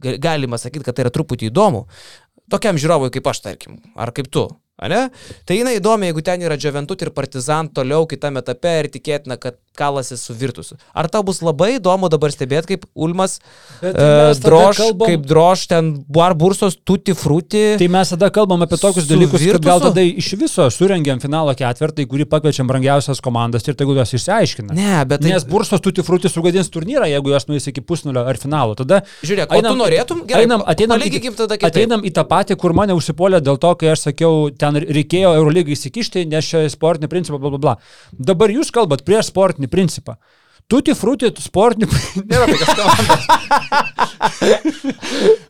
ga- 0.00 0.16
galima 0.18 0.58
sakyti, 0.58 0.84
kad 0.86 0.96
tai 0.96 1.06
yra 1.06 1.14
truputį 1.14 1.50
įdomu, 1.50 1.86
tokiam 2.50 2.78
žiūrovui 2.80 3.12
kaip 3.14 3.30
aš, 3.30 3.44
tarkim, 3.46 3.78
ar 3.96 4.12
kaip 4.16 4.30
tu. 4.32 4.48
Ane? 4.80 5.10
Tai 5.44 5.56
jinai 5.58 5.74
įdomi, 5.76 6.08
jeigu 6.08 6.22
ten 6.24 6.40
yra 6.40 6.56
Džiaventut 6.56 7.02
ir 7.04 7.10
Partizan 7.12 7.68
toliau 7.76 8.06
kitame 8.08 8.40
etape 8.40 8.70
ir 8.80 8.88
tikėtina, 8.94 9.36
kad 9.36 9.58
kalasi 9.80 10.18
su 10.20 10.36
Virtusu. 10.36 10.76
Ar 10.94 11.08
tau 11.12 11.24
bus 11.26 11.40
labai 11.44 11.72
įdomu 11.78 12.10
dabar 12.12 12.32
stebėti, 12.34 12.74
kaip 12.74 12.86
Ulmas 12.94 13.38
Bet 13.80 13.94
e, 13.94 13.98
tada 13.98 14.34
drož, 14.44 14.80
kalbam- 14.82 15.08
kaip 15.08 15.26
drož 15.30 15.64
ten 15.70 15.90
bar 16.12 16.34
bursos 16.36 16.76
tuti 16.84 17.14
fruti. 17.16 17.62
Tai 17.80 17.88
mes 17.96 18.12
tada 18.12 18.28
kalbam 18.34 18.64
apie 18.66 18.78
tokius 18.80 19.08
dalykus, 19.08 19.40
kad 19.40 19.64
gal 19.64 19.80
Virtusu? 19.80 19.92
tada 19.94 20.04
iš 20.04 20.30
viso 20.40 20.66
surengėm 20.74 21.22
finalo 21.22 21.54
ketvirtą, 21.56 22.04
į 22.04 22.10
kurį 22.12 22.26
pakviečiam 22.30 22.68
brangiausias 22.70 23.22
komandas 23.24 23.64
ir 23.68 23.78
tegul 23.78 23.96
jos 24.00 24.14
išsiaiškina. 24.20 24.76
Ne, 24.76 24.92
bet 25.08 25.24
tai... 25.24 25.32
Nes 25.34 25.46
bursos 25.48 25.80
tuti 25.84 26.04
frūti 26.06 26.30
sugadins 26.32 26.68
turnyrą, 26.72 27.08
jeigu 27.10 27.32
jos 27.32 27.48
nuės 27.48 27.68
iki 27.70 27.84
pusnulio 27.86 28.26
ar 28.28 28.38
finalo. 28.40 28.76
Tada 28.78 29.00
Žiūrėk, 29.24 29.54
o 29.56 29.62
tu 29.64 29.74
norėtum? 29.78 30.22
Gerai, 30.28 30.44
einam, 30.46 30.64
ateinam, 30.68 30.98
palyginkim 31.00 31.36
tada 31.38 31.56
kitaip. 31.56 31.70
ateinam 31.70 32.04
į 32.04 32.12
tą 32.18 32.26
patį, 32.28 32.58
kur 32.60 32.74
mane 32.76 32.96
užsipolė 32.98 33.40
dėl 33.44 33.56
to, 33.62 33.72
kai 33.80 33.92
aš 33.94 34.08
sakiau, 34.10 34.50
ten 34.52 34.76
reikėjo 34.80 35.32
Eurolygai 35.38 35.76
įsikišti, 35.76 36.26
nes 36.30 36.50
čia 36.50 36.64
sportinį 36.72 37.10
principą, 37.12 37.40
bla 37.40 37.54
bla 37.54 37.62
bla. 37.64 37.74
Dabar 38.12 38.52
jūs 38.52 38.72
kalbat 38.74 39.04
prieš 39.06 39.30
sportinį 39.32 39.69
principą. 39.72 40.16
Tuti 40.70 40.94
frūti 40.94 41.30
sportinį 41.42 41.88
principą. 41.90 42.26
Nėra 42.30 42.46
tokios 42.50 42.70
komandos. 42.78 43.22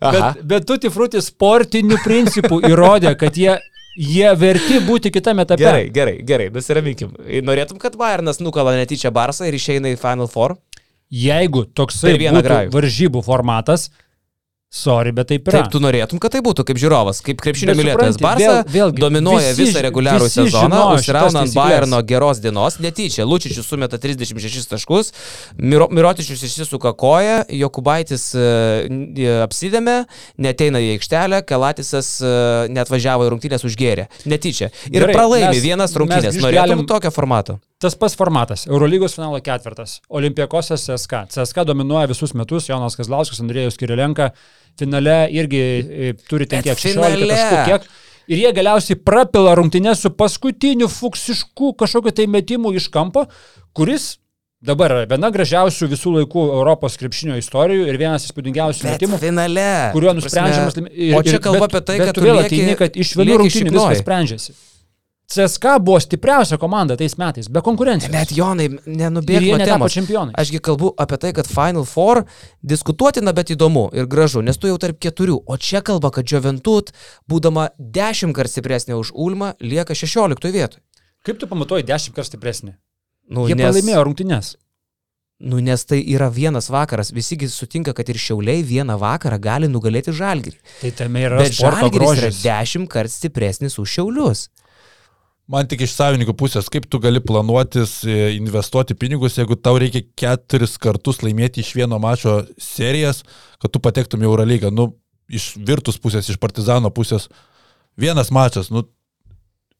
Bet, 0.00 0.38
bet 0.48 0.64
tuti 0.64 0.88
frūti 0.92 1.20
sportinių 1.20 1.98
principų 2.00 2.62
įrodė, 2.70 3.10
kad 3.20 3.36
jie, 3.36 3.52
jie 4.00 4.30
verti 4.40 4.78
būti 4.86 5.10
kitame 5.12 5.44
etape. 5.44 5.60
Gerai, 5.60 5.82
gerai, 5.92 6.14
gerai, 6.24 6.46
nusiraminkim. 6.54 7.12
Norėtum, 7.44 7.76
kad 7.82 7.98
Bayernas 8.00 8.40
nukala 8.40 8.72
netyčia 8.78 9.12
Barsą 9.12 9.44
ir 9.50 9.58
išeina 9.58 9.92
į 9.92 9.98
Final 10.00 10.30
Four? 10.32 10.56
Jeigu 11.10 11.66
toksai 11.76 12.14
varžybų 12.72 13.20
formatas, 13.26 13.90
sorry, 14.70 15.10
bet 15.12 15.26
taip 15.28 15.48
yra. 15.50 15.58
Taip, 15.64 15.70
tu 15.74 15.80
norėtum, 15.82 16.20
kad 16.22 16.30
tai 16.30 16.40
būtų 16.46 16.62
kaip 16.68 16.78
žiūrovas, 16.78 17.18
kaip 17.26 17.40
krepšinio 17.42 17.74
mylėtojas. 17.74 18.18
Barsa 18.22 18.62
vėl- 18.62 18.68
vėlgi, 18.70 19.02
dominuoja 19.02 19.50
visi 19.56 19.66
visą 19.72 19.82
reguliarų 19.82 20.28
visi 20.28 20.44
sezoną, 20.44 20.82
užsirauna 20.94 21.42
ant. 21.42 21.54
Bayerno 21.54 22.00
geros 22.06 22.38
dienos, 22.40 22.78
netyčia. 22.78 23.26
Lučičius 23.26 23.66
sumeta 23.66 23.98
36 23.98 24.68
taškus, 24.70 25.12
Miro, 25.58 25.88
Mirotičius 25.90 26.42
išsisuka 26.46 26.92
koją, 26.94 27.44
Jokubaitis 27.50 28.28
uh, 28.38 29.42
apsidėmė, 29.44 30.04
neteina 30.38 30.78
į 30.78 30.94
aikštelę, 30.98 31.42
Kalatisas 31.50 32.20
uh, 32.22 32.68
net 32.70 32.88
važiavo 32.90 33.26
į 33.26 33.34
rungtynės 33.34 33.66
užgėrė. 33.66 34.06
Netyčia. 34.30 34.70
Ir 34.86 35.00
Gerai, 35.02 35.14
pralaimi 35.18 35.50
mes- 35.56 35.62
vienas 35.66 35.96
rungtynės. 35.98 36.38
Norėtum 36.38 36.84
galim- 36.84 36.86
tokio 36.86 37.10
formato? 37.10 37.58
Tas 37.80 37.94
pats 37.96 38.12
formatas. 38.18 38.66
Eurolygos 38.68 39.14
finalo 39.16 39.38
ketvirtas. 39.40 39.98
Olimpiakosas 40.12 40.82
CSK. 40.84 41.22
CSK 41.32 41.62
dominuoja 41.64 42.10
visus 42.10 42.34
metus, 42.36 42.66
Jonas 42.68 42.96
Kazlauskas, 42.98 43.40
Andrėjus 43.40 43.78
Kirilenka. 43.80 44.30
Finale 44.78 45.14
irgi 45.32 45.60
e, 45.80 46.12
turi 46.28 46.44
ten 46.50 46.60
kiek 46.66 46.76
16 46.76 46.92
finale. 46.92 47.28
taškų. 47.32 47.64
Kiek. 47.70 47.88
Ir 48.30 48.38
jie 48.44 48.50
galiausiai 48.54 48.98
prapila 49.00 49.56
rungtynės 49.58 50.04
su 50.04 50.10
paskutiniu 50.14 50.86
fuksišku 50.92 51.72
kažkokiu 51.80 52.12
tai 52.14 52.26
metimu 52.30 52.70
iš 52.78 52.86
kampo, 52.92 53.24
kuris 53.74 54.18
dabar 54.62 54.92
yra 54.92 55.06
viena 55.08 55.30
gražiausių 55.32 55.88
visų 55.90 56.12
laikų 56.18 56.44
Europos 56.60 56.98
krepšinio 57.00 57.38
istorijų 57.40 57.88
ir 57.88 57.96
vienas 57.98 58.28
įspūdingiausių 58.28 58.86
metimų. 58.90 59.18
finale. 59.24 59.66
kuriuo 59.96 60.12
nusprendžiamas. 60.20 60.76
ir- 60.92 61.16
O 61.16 61.22
čia 61.24 61.40
kalba 61.40 61.64
bet- 61.66 61.72
apie 61.74 61.80
tai, 61.88 61.96
bet 61.98 62.06
kad 62.12 62.14
tu 62.20 62.20
vėl 62.28 62.44
ateini, 62.44 62.76
kad 62.76 62.92
iš 62.94 63.16
lieki 63.16 63.38
rungtynių 63.40 63.72
viskas 63.72 64.04
sprendžiasi. 64.04 64.52
CSK 65.30 65.76
buvo 65.80 66.00
stipriausia 66.02 66.56
komanda 66.58 66.96
tais 66.98 67.14
metais, 67.20 67.46
be 67.48 67.60
konkurencijos. 67.62 68.10
Bet 68.10 68.32
Jonai, 68.34 68.66
jie 68.86 69.10
nuo 69.14 69.22
temos. 69.62 69.92
čempionai. 69.94 70.34
Ašgi 70.34 70.58
kalbu 70.58 70.90
apie 70.98 71.16
tai, 71.22 71.30
kad 71.36 71.46
Final 71.46 71.84
Four 71.86 72.24
diskutuotina, 72.62 73.32
bet 73.32 73.52
įdomu 73.54 73.88
ir 73.94 74.08
gražu, 74.10 74.42
nes 74.42 74.58
tu 74.58 74.66
jau 74.70 74.78
tarp 74.82 74.98
keturių. 74.98 75.38
O 75.46 75.56
čia 75.56 75.80
kalba, 75.86 76.10
kad 76.10 76.26
Joventut, 76.26 76.90
būdama 77.30 77.68
dešimt 77.78 78.34
kart 78.34 78.50
stipresnė 78.50 78.98
už 78.98 79.12
Ulmą, 79.14 79.54
lieka 79.60 79.94
16 79.94 80.50
vietoje. 80.50 80.82
Kaip 81.22 81.38
tu 81.38 81.46
pamatuoji 81.46 81.86
dešimt 81.86 82.16
kartų 82.16 82.32
stipresnį? 82.32 82.74
Nu, 83.30 83.46
Jie 83.46 83.54
nes, 83.54 83.68
pralaimėjo 83.68 84.02
rungtynės. 84.08 84.54
nu, 85.40 85.60
nes 85.60 85.84
tai 85.86 86.00
yra 86.02 86.26
vienas 86.28 86.66
vakaras. 86.70 87.12
Visigi 87.14 87.46
sutinka, 87.48 87.94
kad 87.94 88.08
ir 88.08 88.16
šiauliai 88.18 88.64
vieną 88.66 88.98
vakarą 88.98 89.38
gali 89.40 89.68
nugalėti 89.68 90.10
žalgirį. 90.12 90.58
Tai 90.80 90.90
tame 90.90 91.22
yra 91.28 91.38
Bet 91.38 91.54
sporto 91.54 91.86
žalgiris 91.86 92.08
yra 92.10 92.16
grožis. 92.26 92.42
dešimt 92.42 92.90
kart 92.90 93.10
stipresnis 93.14 93.78
už 93.78 93.88
šiaulius. 93.94 94.48
Man 95.50 95.66
tik 95.66 95.80
iš 95.82 95.96
savininkų 95.96 96.36
pusės, 96.38 96.68
kaip 96.70 96.84
tu 96.86 97.00
gali 97.02 97.18
planuotis 97.24 97.96
e, 98.06 98.36
investuoti 98.36 98.94
pinigus, 98.94 99.34
jeigu 99.40 99.56
tau 99.58 99.80
reikia 99.82 100.04
keturis 100.22 100.76
kartus 100.78 101.24
laimėti 101.24 101.64
iš 101.64 101.72
vieno 101.74 101.98
mačo 101.98 102.36
serijas, 102.54 103.24
kad 103.58 103.72
tu 103.74 103.82
patektum 103.82 104.22
į 104.22 104.28
Eurolygą. 104.28 104.70
Nu, 104.70 104.92
iš 105.26 105.52
Virtus 105.58 105.98
pusės, 105.98 106.28
iš 106.30 106.38
Partizano 106.38 106.92
pusės. 106.94 107.26
Vienas 107.98 108.30
mačas, 108.30 108.70
nu, 108.70 108.84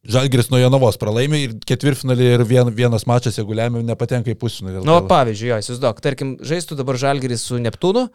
Žalgiris 0.08 0.46
nuo 0.48 0.56
Jonavos 0.56 0.96
pralaimė 0.96 1.38
ir 1.44 1.50
ketvirtfinalį 1.68 2.28
ir 2.38 2.42
vien, 2.48 2.70
vienas 2.72 3.02
mačas, 3.04 3.36
jeigu 3.36 3.52
lemia, 3.52 3.82
nepatenka 3.84 4.32
į 4.32 4.36
pusfinalį. 4.40 4.80
Nu, 4.88 4.94
pavyzdžiui, 5.10 5.50
jo, 5.50 5.58
įsivaizduok, 5.60 6.00
tarkim, 6.00 6.30
žaistų 6.40 6.78
dabar 6.78 6.96
Žalgiris 6.96 7.44
su 7.44 7.58
Neptūnu, 7.60 8.06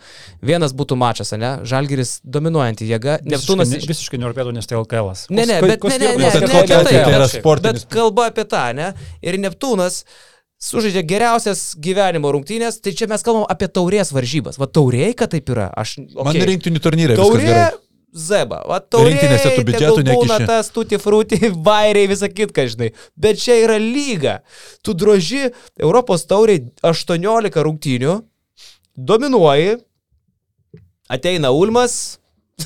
vienas 0.41 0.73
būtų 0.73 0.97
mačas, 0.97 1.36
ne? 1.38 1.59
Žalgiris 1.61 2.15
dominuojanti 2.25 2.89
jėga, 2.89 3.19
Neptūnas... 3.21 3.69
Visiškai, 3.69 3.86
ne- 3.86 3.93
visiškai 3.93 4.21
nerūpėtų, 4.23 4.55
nes 4.57 4.65
tai 4.71 4.79
LKL. 4.81 5.11
-as. 5.13 5.27
Ne, 5.29 5.45
ne, 5.45 5.59
bet 5.61 5.83
ne, 5.86 5.97
ne, 6.01 6.09
ne, 6.09 6.17
ne, 6.25 6.31
kad 6.33 6.41
ne, 6.41 6.47
kokia- 6.55 6.79
apie 6.81 6.89
tai, 6.89 7.03
tai 7.05 7.13
yra 7.19 7.27
bet- 7.29 7.36
sportinis- 7.38 7.86
Bet 7.86 7.93
kalba 7.93 8.25
apie 8.33 8.47
tą, 8.49 8.65
ne? 8.73 8.89
Ir 9.21 9.38
Neptūnas 9.45 10.01
sužaidė 10.65 11.05
geriausias 11.05 11.75
gyvenimo 11.77 12.31
rungtynės, 12.33 12.81
tai 12.81 12.97
čia 12.97 13.05
mes 13.11 13.21
kalbam 13.21 13.45
apie 13.45 13.67
taurės 13.69 14.09
varžybas. 14.15 14.57
Va 14.57 14.65
taurėj, 14.65 15.13
kad 15.21 15.29
taip 15.38 15.45
yra. 15.53 15.69
Aš, 15.77 15.99
Man 16.17 16.33
okay. 16.33 16.47
rinktinių 16.49 16.81
turnyrė. 16.81 17.13
viskas 17.13 17.27
Taurė, 17.29 17.45
gerai. 17.45 17.71
Zeba. 18.16 18.61
Va. 18.63 18.80
Rinktinėse 18.80 19.51
tų 19.57 19.63
biudžetų 19.68 20.03
nekiši. 20.07 20.45
tas 20.47 20.70
tuti 20.72 20.99
fruti, 21.01 21.39
vairiai, 21.68 22.07
visą 22.07 22.30
kitką, 22.32 22.63
žinai. 22.72 22.93
Bet 23.20 23.41
čia 23.43 23.57
yra 23.66 23.76
lyga. 23.82 24.38
Tu 24.86 24.95
droži 24.95 25.49
Europos 25.76 26.24
tauriai 26.30 26.63
18 26.88 27.66
rungtynių, 27.68 28.16
dominuoji, 28.95 29.82
ateina 31.11 31.51
Ulmas 31.51 32.18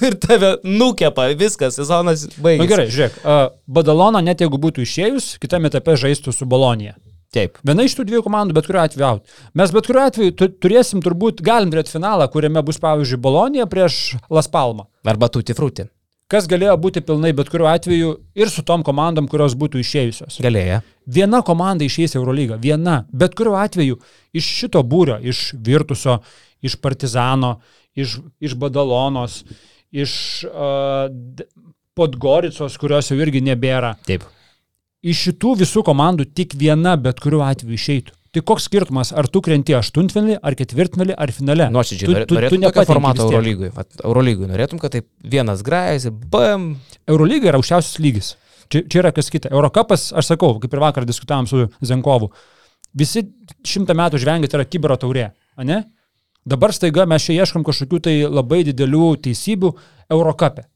ir 0.06 0.16
tave 0.22 0.56
nukepa, 0.64 1.32
viskas, 1.34 1.80
sezonas 1.80 2.28
Na 2.30 2.43
baigėsi. 2.45 2.62
Nu, 2.62 2.70
gerai, 2.70 2.88
žiūrėk, 2.93 3.20
uh, 3.24 3.45
Badalona 3.66 4.22
net 4.22 4.45
jeigu 4.45 4.62
būtų 4.62 4.86
išėjus, 4.86 5.34
kitame 5.41 5.72
etape 5.72 5.97
žaistų 5.97 6.36
su 6.36 6.45
Bolonija. 6.50 6.93
Taip. 7.36 7.60
Viena 7.62 7.86
iš 7.86 7.94
tų 7.94 8.08
dviejų 8.10 8.24
komandų, 8.26 8.56
bet 8.58 8.66
kuriuo 8.66 8.82
atveju 8.82 9.06
out. 9.06 9.38
Mes 9.58 9.70
bet 9.76 9.86
kuriuo 9.86 10.08
atveju 10.10 10.34
tu, 10.34 10.48
turėsim 10.66 11.04
turbūt, 11.06 11.44
galim 11.46 11.70
turėti 11.70 11.94
finalą, 11.94 12.26
kuriame 12.34 12.64
bus, 12.66 12.80
pavyzdžiui, 12.82 13.22
Bolonija 13.22 13.68
prieš 13.70 14.18
Las 14.34 14.50
Palmą. 14.50 14.88
Arba 15.06 15.30
tuti 15.30 15.54
fruti. 15.58 15.86
Kas 16.30 16.46
galėjo 16.50 16.76
būti 16.78 17.02
pilnai 17.06 17.32
bet 17.38 17.50
kuriuo 17.50 17.70
atveju 17.70 18.10
ir 18.38 18.50
su 18.54 18.62
tom 18.66 18.84
komandom, 18.86 19.26
kurios 19.30 19.56
būtų 19.58 19.82
išėjusios. 19.82 20.40
Galėjo. 20.46 20.82
Viena 21.10 21.42
komanda 21.46 21.86
į 21.86 22.06
Eurolygą, 22.18 22.60
viena. 22.62 23.04
Bet 23.10 23.38
kuriuo 23.38 23.56
atveju 23.58 23.98
iš 24.34 24.50
šito 24.60 24.84
būrio, 24.86 25.18
iš 25.22 25.56
Virtuso, 25.58 26.20
iš 26.62 26.78
Partizano, 26.82 27.60
iš, 27.98 28.20
iš 28.42 28.54
Badalonos, 28.58 29.44
iš 29.90 30.46
uh, 30.50 31.10
Podgoricos, 31.98 32.78
kurios 32.78 33.10
jau 33.10 33.18
irgi 33.18 33.42
nebėra. 33.42 33.96
Taip. 34.06 34.30
Iš 35.00 35.20
šitų 35.30 35.54
visų 35.62 35.84
komandų 35.88 36.26
tik 36.36 36.56
viena 36.60 36.97
bet 37.00 37.22
kuriuo 37.24 37.43
atveju 37.47 37.78
išeitų. 37.78 38.16
Tai 38.36 38.41
koks 38.45 38.68
skirtumas, 38.68 39.10
ar 39.16 39.26
tu 39.32 39.39
krenti 39.41 39.74
aštuntfinalį, 39.74 40.36
ar 40.45 40.54
ketvirtfinalį, 40.60 41.16
ar 41.18 41.32
finale? 41.34 41.66
Nuoširdžiai, 41.74 42.06
Tu- 42.06 42.14
tu- 42.14 42.26
tu 42.30 42.36
norėtum 42.36 42.50
tokio 42.52 42.66
nepatenki 42.68 42.91
formato. 42.91 43.26
Eurolygui. 43.26 43.70
Eurolygui 44.04 44.50
norėtum, 44.52 44.80
kad 44.80 44.91
taip 44.93 45.08
vienas 45.24 45.64
grajas 45.66 46.06
ir 46.06 46.12
bam. 46.12 46.76
Eurolyga 47.08 47.50
yra 47.50 47.58
aukščiausias 47.58 47.97
lygis. 48.04 48.36
Čia, 48.70 48.84
čia 48.86 49.00
yra 49.02 49.12
kas 49.12 49.32
kita. 49.34 49.50
Eurocapas, 49.50 50.12
aš 50.14 50.30
sakau, 50.36 50.60
kaip 50.62 50.74
ir 50.74 50.80
vakar 50.84 51.06
diskutavom 51.10 51.47
su 51.50 51.70
Zenkovu, 51.82 52.30
visi 52.93 53.24
šimtą 53.66 53.95
metų 53.97 54.20
žvengia, 54.22 54.47
tai 54.52 54.60
yra 54.62 54.66
kibero 54.70 54.97
taurė, 55.00 55.32
ne? 55.64 55.86
Dabar 56.45 56.72
staiga 56.72 57.08
mes 57.10 57.24
čia 57.26 57.41
ieškom 57.41 57.64
kažkokių 57.66 58.00
tai 58.02 58.14
labai 58.30 58.62
didelių 58.64 59.16
teisybių 59.26 59.74
Eurocape. 60.12 60.68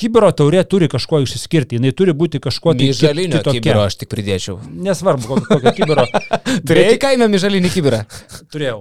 Kibero 0.00 0.30
taurė 0.34 0.62
turi 0.66 0.88
kažkuo 0.90 1.20
išsiskirti, 1.22 1.76
jinai 1.76 1.90
turi 1.94 2.14
būti 2.16 2.40
kažkuo 2.42 2.72
tai 2.74 2.88
Mižalinio 2.88 3.38
kitokia. 3.42 3.60
kibiro 3.60 3.82
aš 3.84 3.98
tik 4.00 4.08
pridėčiau. 4.10 4.56
Nesvarbu, 4.86 5.28
kokio, 5.28 5.58
kokio 5.60 5.72
kibero 5.78 6.06
Turėjai 6.66 6.96
kaime 7.02 7.28
mižalinį 7.30 7.70
kibirą. 7.74 8.00
turėjau. 8.54 8.80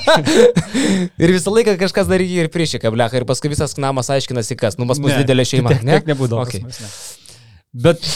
Ir 1.20 1.34
visą 1.34 1.52
laiką 1.52 1.74
kažkas 1.82 2.08
dar 2.10 2.22
jį 2.24 2.44
ir 2.44 2.50
priešika, 2.54 2.92
blecha. 2.94 3.18
Ir 3.20 3.26
paskui 3.28 3.50
visas 3.52 3.74
namas 3.82 4.08
aiškinasi, 4.14 4.56
kas. 4.60 4.78
Nu, 4.80 4.86
pas 4.88 5.02
mus 5.02 5.12
Ne, 5.12 5.18
didelė 5.24 5.44
šeima. 5.50 5.74
Ne? 5.82 5.98
tiek 5.98 6.08
nebūdavo. 6.14 6.46
Okay. 6.46 6.62
ne. 6.62 6.92
Bet 7.86 8.06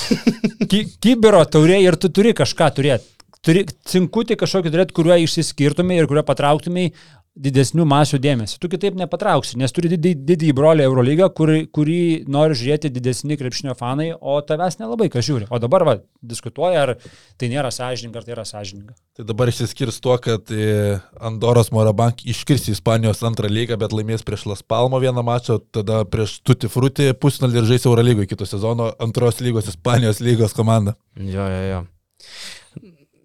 ki, 0.71 0.85
kibero 1.05 1.43
taurė 1.47 1.83
ir 1.83 1.99
tu 2.01 2.09
turi 2.15 2.33
kažką 2.37 2.71
turėti. 2.79 3.11
Turi 3.45 3.67
cinkutį 3.91 4.39
kažkokį 4.41 4.71
turėti, 4.73 4.95
kuriuo 4.97 5.19
išsiskirtumai 5.27 5.99
ir 6.01 6.07
kuriuo 6.09 6.23
patrauktumai 6.25 6.87
didesnių 7.35 7.82
masių 7.91 8.20
dėmesį. 8.22 8.59
Tu 8.62 8.68
kitaip 8.70 8.95
nepatrauksi, 8.99 9.57
nes 9.59 9.72
turi 9.74 9.91
didį, 9.91 10.12
didįjį 10.28 10.55
brolį 10.55 10.85
Eurolygą, 10.87 11.26
kurį, 11.35 11.64
kurį 11.74 11.99
nori 12.30 12.55
žiūrėti 12.59 12.93
didesni 12.95 13.39
krepšinio 13.41 13.74
fanai, 13.78 14.12
o 14.14 14.37
tavęs 14.47 14.78
nelabai 14.78 15.09
ką 15.11 15.22
žiūri. 15.24 15.49
O 15.51 15.59
dabar 15.62 15.85
va, 15.89 15.97
diskutuoja, 16.22 16.85
ar 16.85 16.93
tai 17.41 17.51
nėra 17.51 17.72
sąžininga, 17.74 18.22
ar 18.22 18.28
tai 18.28 18.37
yra 18.37 18.47
sąžininga. 18.47 18.95
Tai 19.18 19.26
dabar 19.26 19.51
išsiskirs 19.51 19.99
tuo, 20.05 20.14
kad 20.22 20.55
e, 20.55 21.01
Andoros 21.18 21.72
Morabank 21.74 22.22
iškris 22.30 22.68
į 22.70 22.76
Ispanijos 22.78 23.24
antrą 23.26 23.51
lygą, 23.51 23.80
bet 23.82 23.97
laimės 23.97 24.22
prieš 24.26 24.47
Las 24.53 24.62
Palmo 24.62 25.03
vieną 25.03 25.26
mačą, 25.26 25.59
tada 25.74 26.05
prieš 26.07 26.39
Tuti 26.47 26.70
Fruti 26.70 27.11
pusnalį 27.18 27.64
ir 27.64 27.70
žais 27.74 27.89
Eurolygoje 27.91 28.30
kito 28.30 28.47
sezono 28.47 28.93
antros 29.03 29.43
lygos 29.43 29.74
Ispanijos 29.74 30.22
lygos 30.22 30.55
komanda. 30.55 30.95
Jo, 31.18 31.51
jo, 31.51 31.62
jo. 31.72 31.85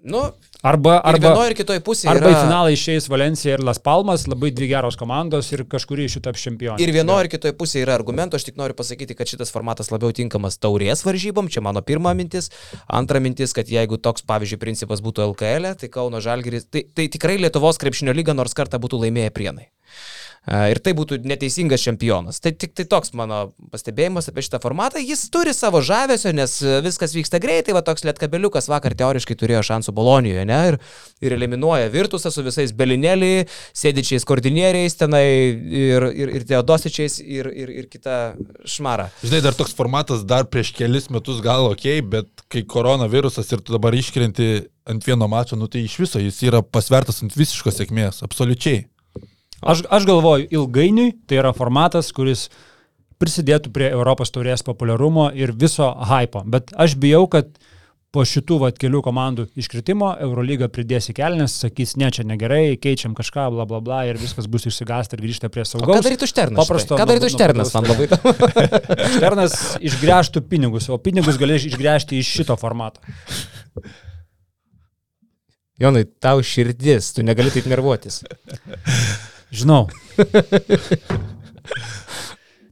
Nu, 0.09 0.29
Arba, 0.59 0.97
arba 0.99 1.29
vienoje 1.29 1.53
ir 1.53 1.55
kitoje 1.55 1.79
pusėje. 1.79 2.09
arba 2.11 2.27
į 2.27 2.33
yra... 2.33 2.39
finalą 2.43 2.71
išeis 2.75 3.05
Valencija 3.07 3.53
ir 3.55 3.61
Las 3.63 3.77
Palmas, 3.79 4.25
labai 4.27 4.49
dvi 4.51 4.67
geros 4.67 4.97
komandos 4.99 5.53
ir 5.55 5.63
kažkuri 5.71 6.09
iš 6.09 6.17
jų 6.17 6.21
taps 6.25 6.43
čempionai. 6.43 6.83
Ir 6.83 6.91
vienoje 6.91 7.23
ir 7.23 7.29
kitoje 7.31 7.55
pusėje 7.55 7.85
yra 7.85 7.95
argumentų, 7.95 8.35
aš 8.35 8.49
tik 8.49 8.59
noriu 8.59 8.75
pasakyti, 8.75 9.15
kad 9.15 9.31
šitas 9.31 9.55
formatas 9.55 9.87
labiau 9.93 10.11
tinkamas 10.11 10.59
taurės 10.59 11.05
varžybom, 11.07 11.47
čia 11.47 11.63
mano 11.63 11.79
pirma 11.79 12.11
mintis. 12.11 12.51
Antra 12.91 13.23
mintis, 13.23 13.55
kad 13.55 13.71
jeigu 13.71 14.01
toks, 14.03 14.27
pavyzdžiui, 14.27 14.59
principas 14.59 14.99
būtų 15.05 15.29
LKL, 15.29 15.77
tai 15.79 15.93
Kauno 15.93 16.19
Žalgiris, 16.19 16.67
tai, 16.67 16.83
tai 16.91 17.07
tikrai 17.07 17.39
Lietuvos 17.39 17.79
krepšinio 17.79 18.11
lyga 18.11 18.35
nors 18.35 18.51
kartą 18.51 18.83
būtų 18.83 18.99
laimėję 19.05 19.31
prienai. 19.31 19.69
A, 20.47 20.69
Ir 20.71 20.79
tai 20.83 20.93
būtų 20.97 21.19
neteisingas 21.27 21.83
čempionas. 21.83 22.39
Tai 22.43 22.53
tik 22.55 22.73
tai 22.77 22.85
toks 22.89 23.11
mano 23.17 23.49
pastebėjimas 23.73 24.29
apie 24.31 24.43
šitą 24.45 24.61
formatą. 24.63 25.01
Jis 25.03 25.25
turi 25.33 25.53
savo 25.55 25.81
žavesio, 25.85 26.31
nes 26.35 26.55
e, 26.63 26.79
viskas 26.85 27.13
vyksta 27.17 27.41
greitai. 27.43 27.75
Va 27.75 27.83
toks 27.85 28.05
lietkabeliukas 28.07 28.69
vakar 28.71 28.95
teoriškai 28.97 29.37
turėjo 29.39 29.61
šansų 29.69 29.93
Bolonijoje, 29.97 30.45
ne? 30.49 30.59
Ir, 30.71 30.79
ir 31.25 31.35
eliminuoja 31.35 31.91
Virtusą 31.93 32.31
su 32.33 32.43
visais 32.45 32.73
Belinėlį, 32.75 33.47
sėdičiais 33.77 34.25
koordinieriais 34.29 34.97
tenai 34.99 35.25
ir, 35.27 36.07
ir, 36.13 36.33
ir 36.39 36.47
Teodosičiais 36.49 37.19
ir, 37.23 37.49
ir, 37.53 37.73
ir 37.83 37.89
kita 37.91 38.19
šmara. 38.69 39.09
Žinai, 39.23 39.43
dar 39.45 39.57
toks 39.57 39.75
formatas 39.77 40.25
dar 40.27 40.47
prieš 40.49 40.73
kelis 40.77 41.09
metus 41.13 41.43
gal 41.45 41.69
ok, 41.73 41.87
bet 42.09 42.45
kai 42.51 42.63
koronavirusas 42.69 43.51
ir 43.53 43.63
tu 43.63 43.75
dabar 43.75 43.95
iškrenti 43.97 44.69
ant 44.89 45.05
vieno 45.05 45.27
mačo, 45.29 45.57
nu 45.59 45.67
tai 45.69 45.83
iš 45.85 45.99
viso 46.01 46.21
jis 46.21 46.39
yra 46.47 46.63
pasvertas 46.65 47.21
ant 47.23 47.35
visiškos 47.37 47.77
sėkmės, 47.77 48.23
absoliučiai. 48.25 48.87
Aš, 49.61 49.83
aš 49.91 50.05
galvoju, 50.07 50.47
ilgainiui 50.55 51.13
tai 51.27 51.41
yra 51.41 51.51
formatas, 51.55 52.13
kuris 52.15 52.47
prisidėtų 53.19 53.73
prie 53.75 53.89
Europos 53.91 54.31
taurės 54.31 54.63
populiarumo 54.63 55.29
ir 55.35 55.51
viso 55.51 55.89
hypo. 56.07 56.45
Bet 56.47 56.71
aš 56.79 56.95
bijau, 56.99 57.25
kad 57.31 57.49
po 58.15 58.23
šitų 58.25 58.57
vat, 58.63 58.77
kelių 58.81 59.01
komandų 59.05 59.45
iškritimo 59.59 60.13
Eurolyga 60.23 60.69
pridės 60.73 61.11
į 61.11 61.17
kelnes, 61.19 61.57
sakys, 61.61 61.93
ne, 61.99 62.07
čia 62.15 62.23
negerai, 62.25 62.77
keičiam 62.81 63.13
kažką, 63.17 63.49
bla 63.53 63.67
bla 63.69 63.81
bla 63.85 63.99
ir 64.09 64.17
viskas 64.17 64.47
bus 64.49 64.65
išsigąsta 64.65 65.17
ir 65.17 65.25
grįžta 65.27 65.51
prie 65.53 65.61
O 65.61 65.69
saugaus. 65.69 65.99
ką 65.99 66.07
darytų 66.07 66.29
Šternas? 66.31 66.61
Paprasto? 66.63 66.97
Ką 66.97 67.05
darytų 67.11 67.29
Šternas? 67.35 67.73
Man 67.75 67.89
labai 67.91 68.07
įdomu. 68.07 68.33
Šternas 69.17 69.57
išgręžtų 69.91 70.41
pinigus, 70.49 70.89
o 70.89 70.97
pinigus 70.97 71.37
galės 71.41 71.67
išgręžti 71.69 72.17
iš 72.23 72.31
šito 72.39 72.57
formato. 72.57 73.03
Jonai, 75.79 76.07
tau 76.19 76.41
širdis, 76.43 77.13
tu 77.15 77.23
negali 77.23 77.53
taip 77.53 77.69
nervuotis. 77.69 78.23
Žinau. 79.51 79.87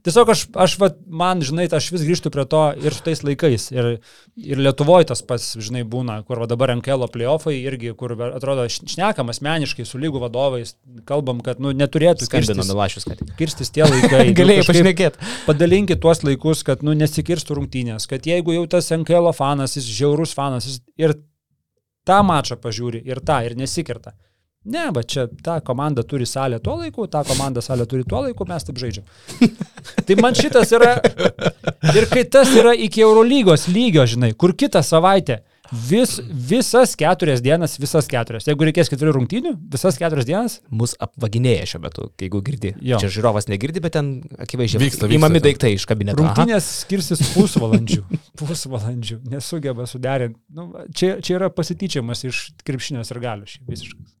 Tiesiog 0.08 0.30
aš, 0.32 0.42
aš 0.56 0.74
vat, 0.80 0.94
man, 1.04 1.42
žinai, 1.44 1.66
aš 1.74 1.90
vis 1.92 2.04
grįžtu 2.06 2.30
prie 2.32 2.44
to 2.48 2.60
ir 2.80 2.94
su 2.96 3.02
tais 3.04 3.20
laikais. 3.26 3.66
Ir, 3.74 3.88
ir 4.40 4.60
Lietuvoje 4.62 5.08
tas 5.10 5.20
pats, 5.26 5.50
žinai, 5.60 5.82
būna, 5.84 6.20
kur 6.24 6.40
va 6.40 6.46
dabar 6.48 6.72
NKL 6.76 7.10
playoffai 7.12 7.56
irgi, 7.58 7.90
kur 7.98 8.14
atrodo 8.28 8.64
šnekam 8.70 9.28
asmeniškai 9.32 9.84
su 9.88 10.00
lygų 10.00 10.22
vadovais, 10.22 10.76
kalbam, 11.08 11.42
kad 11.44 11.60
nu, 11.60 11.74
neturėtų 11.76 12.28
kirstis, 12.30 12.62
Milašius, 12.70 13.08
kad. 13.10 13.20
kirstis 13.40 13.74
tie 13.74 13.84
laikai. 13.84 14.22
Nu, 14.28 14.36
Galėjai 14.38 14.62
kažkaip 14.62 14.78
pašnekėti. 14.80 15.28
Padalinkit 15.48 16.00
tuos 16.02 16.22
laikus, 16.24 16.62
kad 16.66 16.80
nu, 16.86 16.94
nesikirstų 16.96 17.58
rungtynės, 17.58 18.06
kad 18.10 18.26
jeigu 18.28 18.54
jau 18.54 18.64
tas 18.70 18.88
NKL 18.94 19.32
fanas, 19.36 19.76
jis 19.76 19.86
žiaurus 19.98 20.32
fanas, 20.36 20.68
jis 20.68 20.80
ir 21.00 21.16
tą 22.08 22.22
mačą 22.26 22.56
pažiūri, 22.60 23.02
ir 23.08 23.20
tą, 23.24 23.42
ir 23.44 23.56
nesikirta. 23.58 24.14
Ne, 24.68 24.88
bet 24.92 25.08
čia 25.08 25.26
ta 25.44 25.58
komanda 25.64 26.04
turi 26.04 26.26
salę 26.28 26.58
tuo 26.60 26.76
laiku, 26.80 27.06
ta 27.08 27.22
komanda 27.24 27.62
salę 27.64 27.86
turi 27.88 28.04
tuo 28.08 28.22
laiku, 28.26 28.44
mes 28.48 28.66
taip 28.68 28.80
žaidžiam. 28.80 29.06
tai 30.06 30.16
man 30.20 30.36
šitas 30.36 30.74
yra. 30.76 30.98
Ir 31.94 32.08
kai 32.12 32.26
tas 32.28 32.52
yra 32.52 32.74
iki 32.76 33.04
Eurolygos 33.06 33.68
lygio, 33.72 34.04
žinai, 34.08 34.34
kur 34.36 34.52
kitą 34.58 34.84
savaitę 34.84 35.40
vis, 35.72 36.20
visas 36.30 36.94
keturias 36.96 37.42
dienas, 37.44 37.76
visas 37.80 38.08
keturias. 38.10 38.46
Jeigu 38.48 38.68
reikės 38.68 38.90
keturių 38.92 39.14
rungtynių, 39.18 39.54
visas 39.72 39.98
keturias 40.00 40.28
dienas, 40.28 40.58
Mus 40.68 40.94
apvaginėja 41.02 41.66
šiuo 41.72 41.82
metu, 41.84 42.08
jeigu 42.20 42.42
girdi. 42.44 42.74
Jo. 42.84 43.00
Čia 43.02 43.10
žiūrovas 43.18 43.48
negirdi, 43.50 43.82
bet 43.84 43.96
ten 43.96 44.12
akivaizdžiai 44.40 44.82
Vyksta, 44.84 45.10
Įmami 45.16 45.42
daiktai 45.44 45.74
iš 45.76 45.86
kabineto. 45.88 46.22
Aha. 46.24 46.34
Rungtynės 46.34 46.68
skirsis 46.84 47.22
pusvalandžių. 47.34 48.04
Pusvalandžių. 48.40 49.20
Nesugeba 49.32 49.88
suderinti. 49.90 50.40
Nu, 50.54 50.70
čia, 50.92 51.16
čia 51.24 51.38
yra 51.40 51.52
pasityčiamas 51.52 52.24
iš 52.28 52.44
krepšinės 52.68 53.12
ir 53.14 53.24
galių 53.24 53.50
visiškai. 53.68 54.17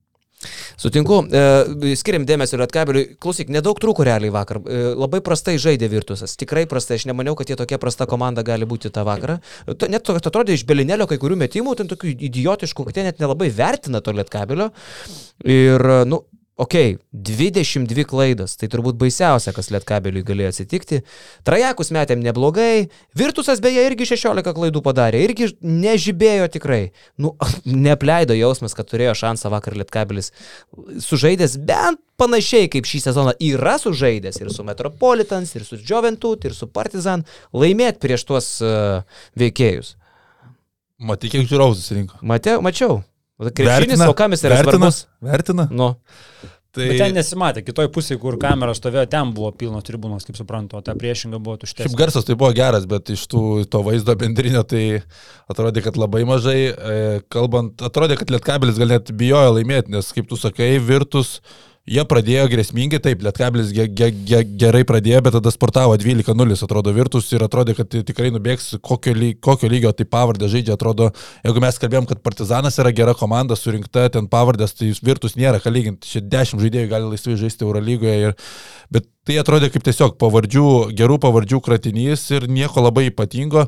Sutinku, 0.78 1.18
e, 1.34 1.94
skiriam 1.98 2.22
dėmesio 2.28 2.60
Lietkabeliui. 2.60 3.16
Klausyk, 3.22 3.50
nedaug 3.50 3.78
trūko 3.82 4.04
realiai 4.06 4.30
vakar. 4.34 4.60
E, 4.62 4.82
labai 4.94 5.20
prastai 5.24 5.56
žaidė 5.58 5.88
Virtusas. 5.90 6.36
Tikrai 6.38 6.66
prastai. 6.70 7.00
Aš 7.00 7.08
nemaniau, 7.10 7.34
kad 7.38 7.50
jie 7.50 7.56
tokia 7.58 7.78
prasta 7.82 8.06
komanda 8.06 8.44
gali 8.46 8.66
būti 8.68 8.92
tą 8.94 9.02
vakarą. 9.08 9.40
To- 9.74 9.88
Net 9.90 10.04
to, 10.06 10.14
kad 10.14 10.30
atrodė 10.30 10.54
iš 10.54 10.64
Belinelio 10.68 11.08
kai 11.10 11.18
kurių 11.18 11.36
metimų, 11.42 11.74
ten 11.76 11.90
tokių 11.90 12.14
idiotiškų, 12.30 12.86
kad 12.86 12.96
jie 13.00 13.06
net 13.10 13.18
nelabai 13.22 13.50
vertina 13.50 14.00
to 14.00 14.14
Lietkabelio. 14.14 14.70
Ir, 15.44 15.82
nu, 16.06 16.22
okay, 16.58 16.98
22 17.12 18.04
klaidos. 18.08 18.56
Tai 18.58 18.68
turbūt 18.72 18.98
baisiausia, 18.98 19.54
kas 19.56 19.70
Lietkabeliui 19.72 20.24
galėjo 20.26 20.50
atsitikti. 20.52 21.00
Trajakus 21.46 21.92
metėm 21.94 22.20
neblogai. 22.24 22.88
Virtusas 23.18 23.62
beje 23.64 23.84
irgi 23.86 24.08
16 24.10 24.54
klaidų 24.56 24.82
padarė. 24.84 25.22
Irgi 25.24 25.52
nežibėjo 25.62 26.50
tikrai. 26.58 26.82
Nu, 27.20 27.36
neapleido 27.86 28.36
jausmas, 28.36 28.74
kad 28.76 28.90
turėjo 28.90 29.14
šansą 29.22 29.52
vakar 29.54 29.78
Lietkabelis 29.78 30.32
sužaidęs 31.04 31.56
bent 31.68 32.02
panašiai 32.18 32.66
kaip 32.72 32.88
šį 32.88 33.00
sezoną 33.06 33.36
yra 33.46 33.76
sužaidęs 33.78 34.40
ir 34.42 34.50
su 34.50 34.66
Metropolitans, 34.66 35.54
ir 35.54 35.66
su 35.66 35.78
Joventut, 35.78 36.42
ir 36.48 36.56
su 36.56 36.66
Partizan, 36.66 37.22
laimėti 37.54 38.02
prieš 38.02 38.26
tuos 38.26 38.50
uh, 38.64 39.06
veikėjus. 39.38 39.94
Matai, 40.98 41.30
kiek 41.30 41.46
žiūrovų 41.46 41.78
susirinko. 41.78 42.18
Matė, 42.26 42.56
mačiau. 42.64 43.04
Krepšinis, 43.38 44.02
o 44.08 44.14
kam 44.18 44.34
jis 44.34 44.42
yra 44.48 44.60
vertina, 44.62 44.88
svarbus? 44.90 45.04
vertina. 45.22 45.68
Nu, 45.70 45.92
Tai 46.78 46.84
Bet 46.84 46.98
ten 47.00 47.14
nesimatė, 47.16 47.62
kitoj 47.64 47.86
pusėje, 47.90 48.18
kur 48.20 48.36
kamera 48.38 48.74
stovėjo, 48.76 49.06
ten 49.10 49.30
buvo 49.34 49.48
pilnos 49.56 49.86
tribūnos, 49.86 50.26
kaip 50.28 50.36
suprantu, 50.36 50.76
o 50.78 50.82
ta 50.84 50.92
priešinga 50.94 51.38
buvo 51.40 51.56
Šiaip 51.56 51.64
tuštesnė. 51.64 51.96
garsas 51.96 52.26
tai 52.28 52.36
buvo 52.38 52.50
geras, 52.54 52.84
bet 52.86 53.08
iš 53.14 53.24
tų, 53.32 53.40
to 53.72 53.80
vaizdo 53.86 54.12
bendrinio 54.20 54.60
tai 54.68 54.82
atrodė, 55.50 55.80
kad 55.86 55.96
labai 55.98 56.26
mažai. 56.28 56.58
E, 56.68 57.22
kalbant, 57.32 57.80
atrodė, 57.88 58.18
kad 58.20 58.30
Lietkabelis 58.30 58.78
gal 58.78 58.92
net 58.92 59.10
bijojo 59.16 59.56
laimėti, 59.56 59.90
nes 59.96 60.12
kaip 60.12 60.28
tu 60.28 60.36
sakai, 60.38 60.74
Virtus, 60.78 61.38
jie 61.88 62.04
pradėjo 62.08 62.46
grėsmingai, 62.52 63.00
taip, 63.02 63.24
Lietkabelis 63.26 63.72
ge, 63.74 63.88
ge, 63.88 64.10
ge, 64.28 64.42
gerai 64.60 64.84
pradėjo, 64.88 65.22
bet 65.26 65.36
tada 65.38 65.52
sportavo 65.54 65.96
12-0, 65.98 66.58
atrodo 66.68 66.94
Virtus 66.96 67.30
ir 67.32 67.44
atrodė, 67.46 67.74
kad 67.78 67.98
tikrai 68.10 68.30
nubėgs, 68.34 68.74
kokio, 68.84 69.16
ly, 69.16 69.32
kokio 69.40 69.70
lygio 69.72 69.92
tai 69.96 70.06
pavardė 70.08 70.50
žaidžia, 70.52 70.78
atrodo, 70.78 71.10
jeigu 71.46 71.64
mes 71.64 71.80
kalbėjom, 71.82 72.08
kad 72.12 72.22
Partizanas 72.24 72.78
yra 72.78 72.94
gera 72.94 73.16
komanda, 73.18 73.58
surinkta 73.58 74.08
ten 74.14 74.30
pavardės, 74.30 74.76
tai 74.78 74.92
Virtus 75.02 75.38
nėra 75.40 75.62
ką 75.64 75.72
lyginti, 75.74 76.12
čia 76.12 76.24
10 76.24 76.62
žaidėjų 76.62 76.92
gali 76.92 77.12
laisvai 77.14 77.38
žaisti 77.40 77.66
Eurolygoje 77.66 78.18
ir 78.28 78.36
Bet 78.92 79.04
tai 79.28 79.36
atrodė 79.40 79.68
kaip 79.72 79.84
tiesiog 79.84 80.16
pavardžių, 80.20 80.66
gerų 80.96 81.18
pavardžių 81.20 81.60
kratinys 81.64 82.24
ir 82.32 82.48
nieko 82.48 82.84
labai 82.84 83.10
ypatingo. 83.10 83.66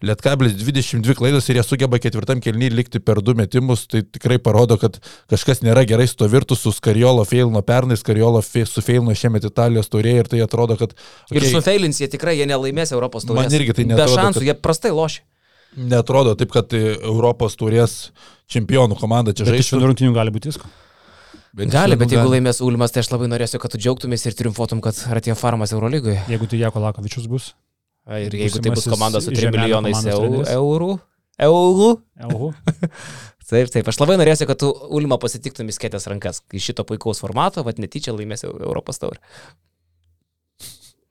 Lietkabilis 0.00 0.54
22 0.56 1.12
klaidos 1.18 1.44
ir 1.52 1.58
jie 1.58 1.62
sugeba 1.66 1.98
ketvirtam 2.00 2.40
kelnyje 2.40 2.72
likti 2.72 3.00
per 3.04 3.18
du 3.20 3.34
metimus, 3.36 3.82
tai 3.90 4.00
tikrai 4.00 4.38
parodo, 4.40 4.78
kad 4.80 4.96
kažkas 5.28 5.60
nėra 5.60 5.82
gerai 5.88 6.06
su 6.08 6.16
to 6.16 6.28
virtusu, 6.32 6.72
Skariolo 6.72 7.26
feilino 7.28 7.60
pernai, 7.60 7.98
Skariolo 8.00 8.40
fe, 8.44 8.62
sufeilino 8.64 9.12
šiemet 9.12 9.44
Italijos 9.50 9.92
taurėje 9.92 10.24
ir 10.24 10.30
tai 10.32 10.40
atrodo, 10.46 10.78
kad... 10.80 10.94
okay. 11.28 11.36
Ir 11.36 11.48
su 11.52 11.60
Feilins 11.66 12.00
jie 12.00 12.08
tikrai 12.14 12.38
jie 12.38 12.48
nelaimės 12.48 12.94
Europos 12.96 13.28
taurės. 13.28 13.50
Man 13.50 13.58
irgi 13.60 13.76
tai 13.76 13.84
Be 13.84 13.92
neatrodo, 13.92 14.16
šansų, 14.22 14.40
kad- 14.40 14.48
jie 14.48 14.56
prastai 14.64 14.94
lošia. 14.96 15.26
Netrodo 15.76 16.32
taip, 16.34 16.50
kad 16.50 16.72
Europos 16.74 17.54
taurės 17.60 17.98
čempionų 18.50 18.96
komanda 18.98 19.36
čia 19.36 19.44
Bet 19.44 19.52
iš 19.60 19.68
žaidžia. 19.68 19.76
vienų 19.76 19.92
rungtynių 19.92 20.16
gali 20.16 20.32
būti 20.34 20.50
visko. 20.50 20.70
Gali, 21.70 21.96
bet 22.00 22.10
jeigu 22.14 22.30
laimės 22.30 22.60
Ulmas, 22.64 22.90
tai 22.94 23.04
aš 23.04 23.12
labai 23.12 23.28
norėsiu, 23.30 23.58
kad 23.62 23.72
tu 23.74 23.78
džiaugtumės 23.78 24.24
ir 24.26 24.34
triumfuotum, 24.38 24.80
kad 24.82 24.96
Ratija 25.12 25.36
Farmas 25.38 25.74
Eurolygoje. 25.74 26.22
Jeigu 26.30 26.48
tai 26.50 26.58
Jako 26.64 26.82
Lakovičius 26.82 27.26
bus. 27.30 27.52
Ir 28.18 28.34
jeigu 28.34 28.62
tai 28.62 28.72
bus 28.74 28.88
komanda 28.90 29.20
su 29.22 29.30
3 29.30 29.46
Žemelio 29.46 29.80
milijonais 29.80 30.06
eurų. 30.10 30.44
Eurų. 30.50 30.92
Eurų. 31.40 31.90
Ehu. 32.26 32.52
Taip, 33.50 33.66
taip. 33.74 33.88
Aš 33.90 33.96
labai 33.98 34.14
norėsiu, 34.20 34.46
kad 34.46 34.60
tu 34.62 34.68
Ulmą 34.94 35.16
pasitiktum 35.18 35.70
įskėtęs 35.72 36.04
rankas. 36.12 36.38
Iš 36.54 36.68
šito 36.70 36.84
puikaus 36.86 37.18
formato, 37.22 37.64
vad 37.66 37.80
netyčia 37.82 38.14
laimės 38.14 38.44
Eu- 38.46 38.54
Europos 38.62 39.02
taurę. 39.02 39.18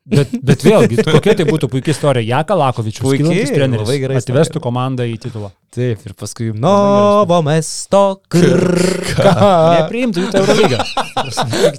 Bet, 0.10 0.32
bet 0.42 0.64
vėlgi, 0.66 1.04
kokia 1.06 1.36
tai 1.38 1.46
būtų 1.46 1.70
puikia 1.70 1.94
istorija. 1.94 2.40
Jaka 2.40 2.56
Lakovičius, 2.58 3.04
Puiki, 3.06 3.22
kylantis 3.24 3.52
treneris, 3.54 3.86
labai 3.86 3.98
gera 4.02 4.16
atvestų 4.18 4.42
istorija. 4.42 4.64
komandą 4.66 5.06
į 5.06 5.18
titulą. 5.22 5.52
Taip, 5.70 6.02
ir 6.10 6.16
paskui 6.18 6.48
Novo 6.58 7.38
mesto 7.46 8.02
krka. 8.34 9.34
Nepriimtų 9.78 10.24
į 10.24 10.32
Eurolygą. 10.40 10.80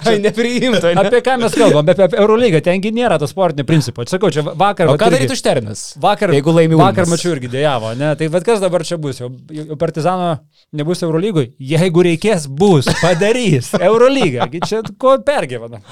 Ai, 0.07 0.13
nepriimtų. 0.23 0.93
Ne? 0.95 1.03
Apie 1.03 1.19
ką 1.25 1.35
mes 1.41 1.57
kalbam? 1.59 1.91
Apie 1.91 2.07
Eurolygą. 2.21 2.61
Tengi 2.63 2.93
nėra 2.95 3.19
to 3.19 3.27
sportinio 3.27 3.67
principo. 3.67 4.07
Sakau, 4.07 4.31
čia 4.31 4.45
vakar... 4.47 4.93
O 4.93 4.95
ką 5.01 5.11
darytų 5.11 5.35
Šternas? 5.35 5.83
Vakar, 6.01 6.31
Jeigu 6.37 6.55
laimi 6.55 6.79
vakar 6.79 7.09
mačiau 7.11 7.35
irgi 7.35 7.51
dėjavo, 7.51 7.91
ne? 7.99 8.13
Tai 8.15 8.31
vad 8.31 8.47
kas 8.47 8.63
dabar 8.63 8.87
čia 8.87 8.95
bus? 9.01 9.19
Jau, 9.19 9.27
jau 9.51 9.75
Partizano 9.81 10.37
nebus 10.71 11.03
Eurolygoj? 11.03 11.51
Jeigu 11.59 12.07
reikės, 12.07 12.47
bus, 12.47 12.87
padarys. 13.03 13.73
Eurolyga. 13.75 14.47
Čia 14.63 14.85
ko 14.95 15.17
pergyvenam? 15.27 15.83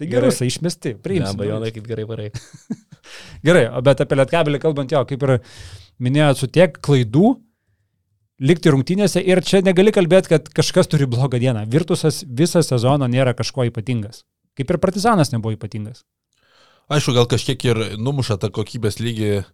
Tai 0.00 0.06
Gerai. 0.08 0.30
gerusai 0.30 0.46
išmesti, 0.48 0.94
Ne, 0.96 1.02
priimsim. 1.04 1.36
bajonai 1.36 1.70
kaip 1.76 1.84
gerai 1.90 2.06
varai. 2.08 2.30
Gerai, 3.46 3.66
o 3.76 3.82
bet 3.84 4.00
apie 4.00 4.16
Lietkabelį 4.16 4.60
kalbant, 4.62 4.92
jo, 4.94 5.02
kaip 5.08 5.24
ir 5.26 5.32
minėjot, 6.00 6.40
su 6.40 6.48
tiek 6.48 6.78
klaidų 6.80 7.34
likti 8.40 8.72
rungtynėse 8.72 9.20
ir 9.20 9.42
čia 9.44 9.60
negali 9.64 9.92
kalbėti, 9.92 10.32
kad 10.32 10.48
kažkas 10.56 10.88
turi 10.88 11.04
blogą 11.10 11.40
dieną. 11.42 11.66
Virtusas 11.68 12.22
visą 12.24 12.62
sezoną 12.64 13.08
nėra 13.12 13.34
kažko 13.36 13.66
ypatingas. 13.68 14.22
Kaip 14.56 14.72
ir 14.72 14.80
Partizanas 14.82 15.32
nebuvo 15.34 15.52
ypatingas. 15.58 16.04
Aišku, 16.90 17.12
gal 17.14 17.28
kažkiek 17.30 17.60
ir 17.68 17.80
numuša 18.00 18.38
tą 18.42 18.48
kokybės 18.50 18.96
lygį, 19.04 19.44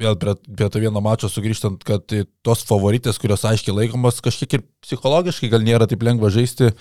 vėl 0.00 0.16
prie, 0.20 0.34
prie 0.44 0.68
to 0.72 0.80
vieno 0.82 1.00
mačo 1.04 1.30
sugrįžtant, 1.32 1.84
kad 1.86 2.04
tai 2.10 2.24
tos 2.46 2.64
favoritės, 2.68 3.18
kurios 3.20 3.44
aiškiai 3.48 3.74
laikomos, 3.76 4.20
kažkiek 4.24 4.58
ir 4.58 4.64
psichologiškai 4.84 5.50
gal 5.52 5.64
nėra 5.64 5.88
taip 5.90 6.04
lengva 6.06 6.30
žaisti, 6.32 6.72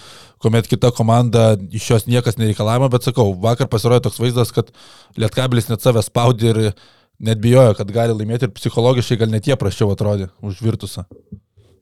kuomet 0.44 0.70
kita 0.72 0.92
komanda 0.96 1.54
iš 1.72 1.90
jos 1.94 2.10
niekas 2.12 2.40
nereikalavo, 2.42 2.90
bet 2.94 3.08
sakau, 3.08 3.32
vakar 3.46 3.72
pasirodė 3.72 4.06
toks 4.08 4.22
vaizdas, 4.22 4.54
kad 4.56 4.72
Lietkabilis 5.20 5.72
net 5.72 5.86
save 5.86 6.04
spaudė 6.06 6.52
ir 6.52 6.62
net 7.20 7.40
bijojo, 7.40 7.76
kad 7.80 7.92
gali 7.96 8.16
laimėti 8.16 8.50
ir 8.50 8.56
psichologiškai 8.56 9.20
gal 9.24 9.32
net 9.32 9.48
jie 9.48 9.56
prašiau 9.60 9.94
atrodė 9.94 10.30
už 10.44 10.60
Virtusą. 10.64 11.06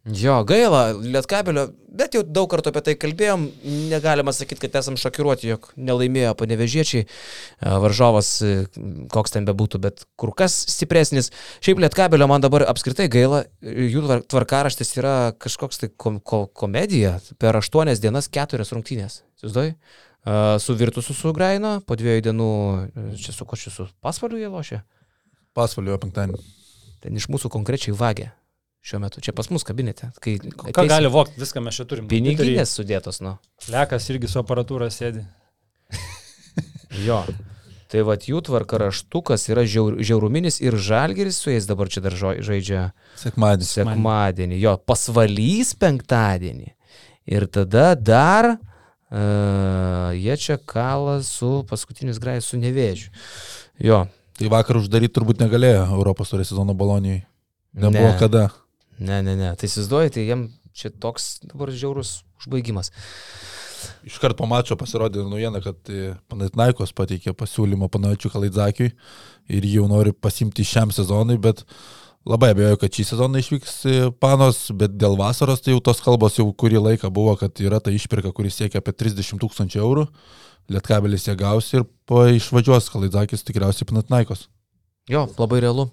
Jo, 0.03 0.41
gaila, 0.43 0.91
Lietkabelio, 0.99 1.69
bet 1.95 2.17
jau 2.17 2.25
daug 2.27 2.49
kartų 2.51 2.73
apie 2.73 2.81
tai 2.83 2.93
kalbėjom, 2.99 3.45
negalima 3.87 4.33
sakyti, 4.35 4.65
kad 4.65 4.73
esam 4.81 4.97
šokiruoti, 4.99 5.47
jog 5.53 5.69
nelaimėjo 5.79 6.33
panevežiečiai, 6.41 7.05
e, 7.05 7.75
varžovas, 7.79 8.33
e, 8.43 8.65
koks 9.13 9.31
ten 9.31 9.47
bebūtų, 9.47 9.79
bet 9.79 10.03
kur 10.19 10.33
kas 10.35 10.57
stipresnis. 10.73 11.31
Šiaip 11.63 11.79
Lietkabelio 11.79 12.27
man 12.27 12.43
dabar 12.43 12.67
apskritai 12.67 13.07
gaila, 13.07 13.45
e, 13.63 13.87
jų 13.95 14.03
tvar- 14.03 14.25
tvarkaraštis 14.27 14.93
yra 14.99 15.31
kažkoks 15.39 15.79
tai 15.79 15.89
kom 15.95 16.19
ko 16.19 16.47
komedija, 16.47 17.21
per 17.39 17.55
aštuonias 17.55 18.03
dienas 18.03 18.27
keturias 18.27 18.75
rungtynės. 18.75 19.21
Įsivaizduoji? 19.39 19.75
Su 20.59 20.73
Virtusu 20.75 21.13
su 21.13 21.33
Graino, 21.33 21.81
po 21.81 21.95
dviejų 21.95 22.21
dienų, 22.23 23.17
čia 23.19 23.33
su 23.33 23.43
ko 23.45 23.55
čia 23.55 23.71
su 23.71 23.87
pasvaliu 24.01 24.37
jie 24.37 24.47
lošia, 24.47 24.83
Pasvalio 25.53 25.97
penktadienį. 25.97 26.39
ten 27.01 27.15
iš 27.15 27.27
mūsų 27.27 27.49
konkrečiai 27.49 27.91
vagė 27.91 28.31
šiuo 28.83 28.99
metu, 28.99 29.21
čia 29.23 29.31
pas 29.35 29.47
mus 29.49 29.63
kabinete. 29.63 30.09
Kai 30.19 30.37
Ką 30.43 30.69
ateisi- 30.73 30.89
gali 30.91 31.07
vokti, 31.11 31.39
viską 31.39 31.63
mes 31.63 31.77
čia 31.79 31.85
turim. 31.87 32.07
Piniginės 32.11 32.73
sudėtos, 32.77 33.21
nu. 33.23 33.37
Lekas 33.71 34.09
irgi 34.11 34.27
su 34.27 34.41
aparatūra 34.43 34.89
sėdi. 34.91 35.23
Jo. 37.07 37.23
Tai 37.93 38.01
vad 38.07 38.23
jų 38.25 38.39
tvarkaraštukas 38.47 39.43
yra 39.53 39.63
žiaur, 39.69 39.95
žiauruminis 40.01 40.59
ir 40.65 40.73
žalgeris 40.81 41.37
su 41.41 41.51
jais 41.53 41.65
dabar 41.69 41.89
čia 41.93 42.01
dar 42.05 42.13
žaidžia 42.17 42.87
Sekmadienis. 43.21 43.69
sekmadienį. 43.77 44.57
Jo, 44.61 44.75
pasvalys 44.81 45.75
penktadienį. 45.77 46.71
Ir 47.29 47.45
tada 47.53 47.93
dar 47.95 48.49
uh, 48.57 50.09
jie 50.17 50.37
čia 50.41 50.57
kala 50.57 51.19
su 51.25 51.61
paskutinis 51.69 52.17
grajus 52.21 52.49
su 52.49 52.57
nevėžiu. 52.61 53.09
Jo. 53.81 54.03
Tai 54.37 54.49
vakar 54.49 54.79
uždaryti 54.81 55.13
turbūt 55.13 55.41
negalėjo 55.45 55.85
Europos 55.93 56.33
turės 56.33 56.49
sezono 56.49 56.73
balonijai. 56.77 57.21
Nebuvo 57.77 58.09
Ne. 58.09 58.17
kada. 58.19 58.47
Ne, 58.99 59.21
ne, 59.25 59.35
ne. 59.39 59.53
Tai 59.57 59.69
įsivaizduoji, 59.69 60.13
tai 60.15 60.27
jiem 60.27 60.47
čia 60.73 60.91
toks 60.91 61.39
dabar 61.47 61.71
žiaurus 61.73 62.21
užbaigimas. 62.41 62.91
Iškart 64.07 64.37
po 64.39 64.47
mačo 64.47 64.77
pasirodė 64.79 65.23
naujiena, 65.27 65.59
kad 65.63 65.91
e, 65.91 66.13
Panatinaikos 66.31 66.93
pateikė 66.95 67.33
pasiūlymą 67.35 67.89
Panavičiu 67.91 68.31
Kalaidzakijui 68.31 68.93
ir 69.51 69.67
jau 69.67 69.89
nori 69.91 70.13
pasimti 70.15 70.63
šiam 70.67 70.91
sezonui, 70.95 71.35
bet 71.41 71.65
labai 72.27 72.53
abejoju, 72.53 72.79
kad 72.79 72.95
šį 72.95 73.05
sezoną 73.09 73.41
išvyks 73.43 73.75
e, 73.89 73.97
Panos, 74.23 74.65
bet 74.79 74.95
dėl 74.95 75.17
vasaros 75.19 75.63
tai 75.63 75.75
jau 75.75 75.83
tos 75.83 75.99
kalbos 76.03 76.39
jau 76.39 76.47
kurį 76.55 76.79
laiką 76.83 77.11
buvo, 77.13 77.35
kad 77.39 77.59
yra 77.63 77.81
ta 77.83 77.91
išpirka, 77.91 78.31
kuris 78.35 78.61
siekia 78.61 78.79
apie 78.83 78.95
30 78.95 79.41
tūkstančių 79.43 79.83
eurų, 79.83 80.07
Lietkabelis 80.71 81.27
ją 81.27 81.35
gaus 81.35 81.73
ir 81.75 81.83
po 82.07 82.23
išvažiuos 82.31 82.87
Kalaidzakis 82.93 83.43
tikriausiai 83.43 83.89
Panatinaikos. 83.89 84.47
Jo, 85.11 85.25
labai 85.35 85.59
realu. 85.65 85.89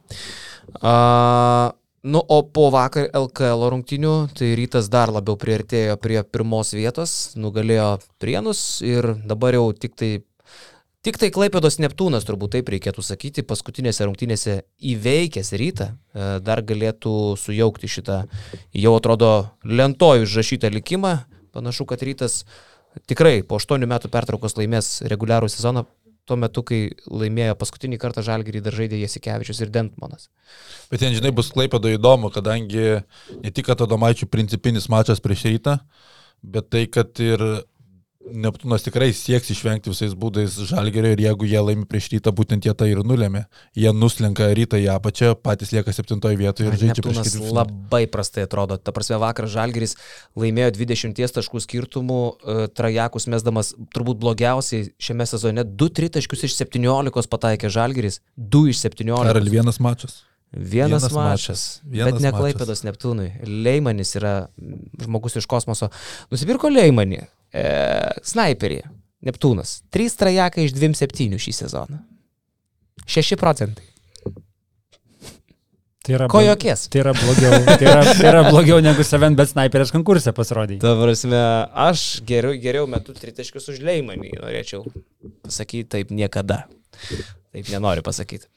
A, 0.79 1.73
nu, 2.03 2.23
o 2.29 2.41
po 2.43 2.71
vakar 2.73 3.11
LKL 3.13 3.69
rungtinių, 3.75 4.15
tai 4.37 4.55
rytas 4.59 4.89
dar 4.93 5.13
labiau 5.13 5.37
priartėjo 5.41 5.99
prie 6.01 6.21
pirmos 6.25 6.73
vietos, 6.77 7.35
nugalėjo 7.37 7.99
Prienus 8.23 8.81
ir 8.85 9.15
dabar 9.29 9.59
jau 9.59 9.67
tik 9.77 9.97
tai, 10.01 10.11
tik 11.05 11.21
tai 11.21 11.31
Klaipėdos 11.35 11.77
Neptūnas, 11.83 12.25
turbūt 12.29 12.57
taip 12.57 12.73
reikėtų 12.73 13.05
sakyti, 13.05 13.45
paskutinėse 13.45 14.09
rungtynėse 14.09 14.57
įveikęs 14.93 15.53
rytą, 15.61 15.91
e, 15.93 16.33
dar 16.45 16.65
galėtų 16.65 17.37
sujaukti 17.41 17.93
šitą, 17.93 18.23
jau 18.73 18.97
atrodo, 18.97 19.51
lentoj 19.65 20.25
užrašytą 20.25 20.73
likimą. 20.73 21.19
panašu, 21.53 21.85
kad 21.85 22.03
rytas 22.03 22.45
tikrai 23.11 23.43
po 23.43 23.59
8 23.59 23.87
metų 23.87 24.09
pertraukos 24.09 24.57
laimės 24.57 25.03
reguliarų 25.03 25.49
sezoną, 25.51 25.85
tuo 26.31 26.39
metu, 26.41 26.63
kai 26.67 26.81
laimėjo 27.11 27.57
paskutinį 27.59 27.99
kartą 28.03 28.23
Žalgirį 28.27 28.63
dar 28.65 28.77
žaidė 28.79 29.01
Jasikevičius 29.03 29.65
ir 29.65 29.73
Dentmanas. 29.75 30.29
Bet 30.93 31.03
ten, 31.03 31.15
žinai, 31.17 31.35
bus 31.35 31.51
klaipėdo 31.55 31.91
įdomu, 31.93 32.31
kadangi 32.35 32.87
ne 33.41 33.51
tik, 33.51 33.67
kad 33.69 33.83
Adomaičių 33.87 34.31
principinis 34.31 34.89
mačas 34.93 35.23
prieš 35.23 35.49
rytą, 35.51 35.77
bet 36.43 36.71
tai, 36.73 36.87
kad 36.91 37.19
ir 37.23 37.45
Neptūnas 38.31 38.85
tikrai 38.87 39.11
sieks 39.17 39.51
išvengti 39.55 39.91
visais 39.93 40.15
būdais 40.19 40.55
žalgerio 40.71 41.13
ir 41.15 41.23
jeigu 41.25 41.49
jie 41.49 41.61
laimi 41.65 41.87
prieš 41.89 42.11
rytą, 42.15 42.33
būtent 42.37 42.67
jie 42.67 42.75
tai 42.77 42.91
ir 42.93 43.03
nulėmė. 43.07 43.45
Jie 43.79 43.93
nuslenka 43.97 44.49
rytą 44.57 44.81
į 44.81 44.89
apačią, 44.95 45.35
patys 45.41 45.75
lieka 45.75 45.95
septintoje 45.95 46.39
vietoje 46.41 46.71
ir 46.71 46.79
žaidžia 46.79 47.03
prieš 47.03 47.21
Neptūnas 47.21 47.29
ketvirtfinalį. 47.29 47.57
labai 47.59 48.03
prastai 48.13 48.47
atrodo. 48.47 48.79
Ta 48.79 48.95
prasme, 48.97 49.19
vakar 49.23 49.51
Žalgiris 49.51 49.97
laimėjo 50.39 50.73
20 50.79 51.37
taškų 51.41 51.63
skirtumų, 51.67 52.23
e, 52.31 52.57
Trajakus 52.75 53.29
mesdamas 53.31 53.75
turbūt 53.95 54.23
blogiausiai 54.23 54.91
šiame 55.01 55.27
sezone 55.27 55.67
2-3 55.67 56.17
taškus 56.19 56.49
iš 56.49 56.59
17 56.63 57.31
pataikė 57.31 57.71
Žalgiris, 57.71 58.21
2 58.37 58.75
iš 58.75 58.85
17. 58.87 59.31
Ar 59.31 59.41
vienas 59.51 59.81
mačas? 59.83 60.23
Vienas, 60.53 61.05
Vienas 61.07 61.13
mačas. 61.15 61.81
Vienas 61.85 62.13
bet 62.13 62.23
ne 62.23 62.31
mačas. 62.33 62.41
Klaipėdos 62.41 62.81
Neptūnui. 62.83 63.29
Leimanis 63.47 64.17
yra 64.19 64.33
žmogus 64.99 65.39
iš 65.39 65.47
kosmoso. 65.47 65.93
Nusipirko 66.33 66.73
Leimanį, 66.73 67.21
e, 67.53 67.67
sniperį, 68.27 68.81
Neptūnas. 69.27 69.83
3 69.93 70.17
trajakai 70.17 70.65
iš 70.65 70.75
27 70.79 71.37
šį 71.45 71.53
sezoną. 71.53 72.01
6 73.11 73.37
procentai. 73.41 73.85
Tai 76.01 76.15
yra, 76.17 76.29
Ko 76.33 76.41
jokies? 76.41 76.87
Tai 76.89 77.03
yra 77.03 77.13
blogiau, 77.13 77.59
tai 77.69 77.85
yra, 77.85 78.05
tai 78.09 78.29
yra 78.31 78.45
blogiau 78.49 78.79
negu 78.81 79.05
Seven 79.05 79.37
Bet 79.37 79.51
Sniperės 79.51 79.93
konkursė 79.93 80.33
pasirodė. 80.33 80.79
Ta 80.81 80.95
prasme, 80.97 81.43
aš 81.85 82.05
geriau, 82.27 82.57
geriau 82.63 82.89
metu 82.89 83.13
tritaškius 83.17 83.69
už 83.75 83.83
Leimanį, 83.85 84.33
norėčiau 84.41 84.87
pasakyti 85.45 85.91
taip 85.93 86.15
niekada. 86.17 86.63
Taip 87.53 87.69
nenoriu 87.69 88.01
pasakyti. 88.07 88.49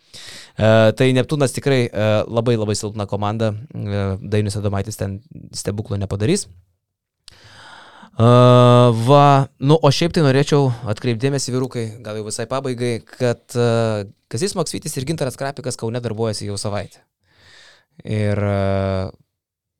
Uh, 0.55 0.93
tai 0.95 1.09
Neptūnas 1.17 1.51
tikrai 1.51 1.81
uh, 1.89 2.21
labai 2.29 2.55
labai 2.55 2.77
silpna 2.79 3.09
komanda. 3.11 3.51
Uh, 3.75 4.15
Dainis 4.23 4.55
Adomaitis 4.55 5.01
ten 5.01 5.19
stebuklo 5.51 5.99
nepadarys. 5.99 6.47
Uh, 6.47 6.72
va, 8.17 9.49
nu, 9.57 9.73
o 9.81 9.89
šiaip 9.89 10.13
tai 10.13 10.21
norėčiau 10.21 10.67
atkreipdėmėsi 10.91 11.53
vyrukai, 11.53 11.85
gal 12.05 12.19
jau 12.19 12.27
visai 12.27 12.45
pabaigai, 12.49 12.99
kad 13.07 13.41
uh, 13.57 14.03
Kazis 14.29 14.53
Maksvitis 14.53 14.93
ir 14.99 15.07
Gintaras 15.09 15.37
Krapikas 15.39 15.79
Kaune 15.81 16.01
darbuojasi 16.03 16.45
jau 16.51 16.57
savaitę. 16.61 17.01
Ir 18.05 18.37
uh, 18.37 19.09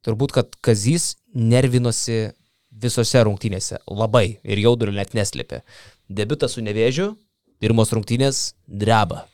turbūt, 0.05 0.33
kad 0.33 0.57
Kazys 0.65 1.11
nervinosi 1.37 2.31
visose 2.73 3.21
rungtynėse 3.21 3.83
labai 3.85 4.39
ir 4.41 4.63
jaudulio 4.63 4.95
net 4.97 5.13
neslėpė. 5.13 5.61
Debiutas 6.09 6.57
su 6.57 6.65
nevėžiu, 6.65 7.11
pirmos 7.61 7.93
rungtynės 7.93 8.55
dreba. 8.65 9.27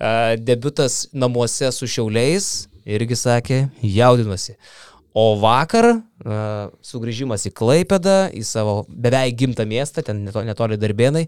Uh, 0.00 0.32
debiutas 0.40 1.10
namuose 1.12 1.68
su 1.76 1.88
šiauliais 1.88 2.70
irgi 2.86 3.20
sakė, 3.20 3.66
jaudinuosi. 3.82 4.56
O 5.16 5.30
vakar 5.40 5.86
uh, 5.94 6.68
sugrįžimas 6.84 7.46
į 7.48 7.54
Klaipėdą, 7.56 8.18
į 8.36 8.42
savo 8.44 8.82
beveik 8.90 9.38
gimtą 9.40 9.64
miestą, 9.68 10.04
ten 10.04 10.26
neto- 10.26 10.44
netoli 10.44 10.76
darbėnai, 10.76 11.24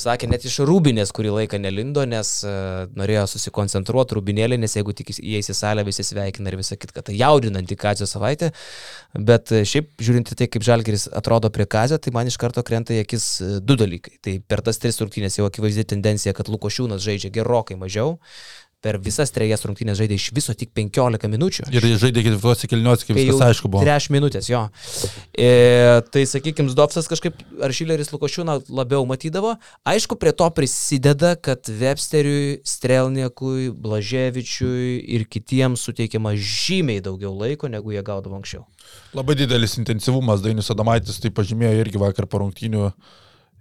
sakė, 0.00 0.28
net 0.30 0.44
iš 0.46 0.58
rūbinės 0.66 1.12
kurį 1.14 1.32
laiką 1.36 1.60
nelindo, 1.62 2.02
nes 2.08 2.32
uh, 2.46 2.88
norėjo 2.98 3.26
susikoncentruoti 3.30 4.16
rūbinėlį, 4.16 4.58
nes 4.60 4.74
jeigu 4.76 4.94
tik 4.96 5.12
įeis 5.14 5.50
į 5.52 5.56
salę, 5.56 5.84
visi 5.86 6.04
sveikina 6.06 6.50
ir 6.50 6.58
visą 6.60 6.78
kitką. 6.80 7.04
Tai 7.06 7.16
jaudinanti 7.16 7.78
Kazio 7.78 8.08
savaitė, 8.10 8.50
bet 9.14 9.52
e, 9.54 9.62
šiaip 9.68 9.92
žiūrint 10.02 10.34
į 10.34 10.38
tai, 10.40 10.48
kaip 10.52 10.66
Žalgeris 10.66 11.08
atrodo 11.16 11.50
prie 11.54 11.66
Kazio, 11.70 11.98
tai 12.02 12.12
man 12.14 12.30
iš 12.30 12.38
karto 12.40 12.64
krenta 12.66 12.96
į 12.96 13.04
akis 13.04 13.26
e, 13.44 13.50
du 13.64 13.76
dalykai. 13.80 14.18
Tai 14.24 14.36
per 14.50 14.64
tas 14.66 14.82
tris 14.82 15.00
rungtynės 15.02 15.38
jau 15.38 15.48
akivaizdi 15.48 15.86
tendencija, 15.94 16.34
kad 16.36 16.50
Lukošiūnas 16.52 17.02
žaidžia 17.06 17.32
gerokai 17.34 17.78
mažiau. 17.80 18.18
Per 18.80 18.96
visas 18.96 19.28
trejas 19.28 19.60
rungtynės 19.68 19.98
žaidė 19.98 20.16
iš 20.16 20.30
viso 20.32 20.54
tik 20.56 20.70
15 20.76 21.28
minučių. 21.28 21.66
Ir 21.68 21.84
žaidė 22.00 22.22
ketvirtuose 22.24 22.68
kilniuose, 22.70 23.04
kaip 23.04 23.18
viskas 23.18 23.42
aišku 23.50 23.68
buvo. 23.68 23.82
3 23.84 24.08
minutės, 24.14 24.48
jo. 24.48 24.62
E, 25.36 25.50
tai 26.08 26.22
sakykime, 26.24 26.72
Zdovsas 26.72 27.10
kažkaip, 27.10 27.42
ar 27.60 27.74
Šileris 27.76 28.08
Lukošiūną 28.14 28.56
labiau 28.72 29.04
matydavo. 29.08 29.52
Aišku, 29.84 30.16
prie 30.20 30.32
to 30.32 30.48
prisideda, 30.56 31.34
kad 31.36 31.68
Websteriui, 31.68 32.62
Strelniekui, 32.64 33.68
Blaževičiui 33.84 34.96
ir 35.12 35.28
kitiems 35.28 35.84
suteikiama 35.84 36.32
žymiai 36.40 37.04
daugiau 37.04 37.34
laiko, 37.36 37.68
negu 37.68 37.92
jie 37.92 38.00
gaudavo 38.06 38.40
anksčiau. 38.40 38.64
Labai 39.12 39.36
didelis 39.36 39.76
intensyvumas, 39.76 40.40
Dainis 40.40 40.72
Adomaitis 40.72 41.20
tai 41.20 41.28
pažymėjo 41.36 41.84
irgi 41.84 42.00
vakar 42.00 42.30
po 42.30 42.40
rungtynių. 42.46 42.88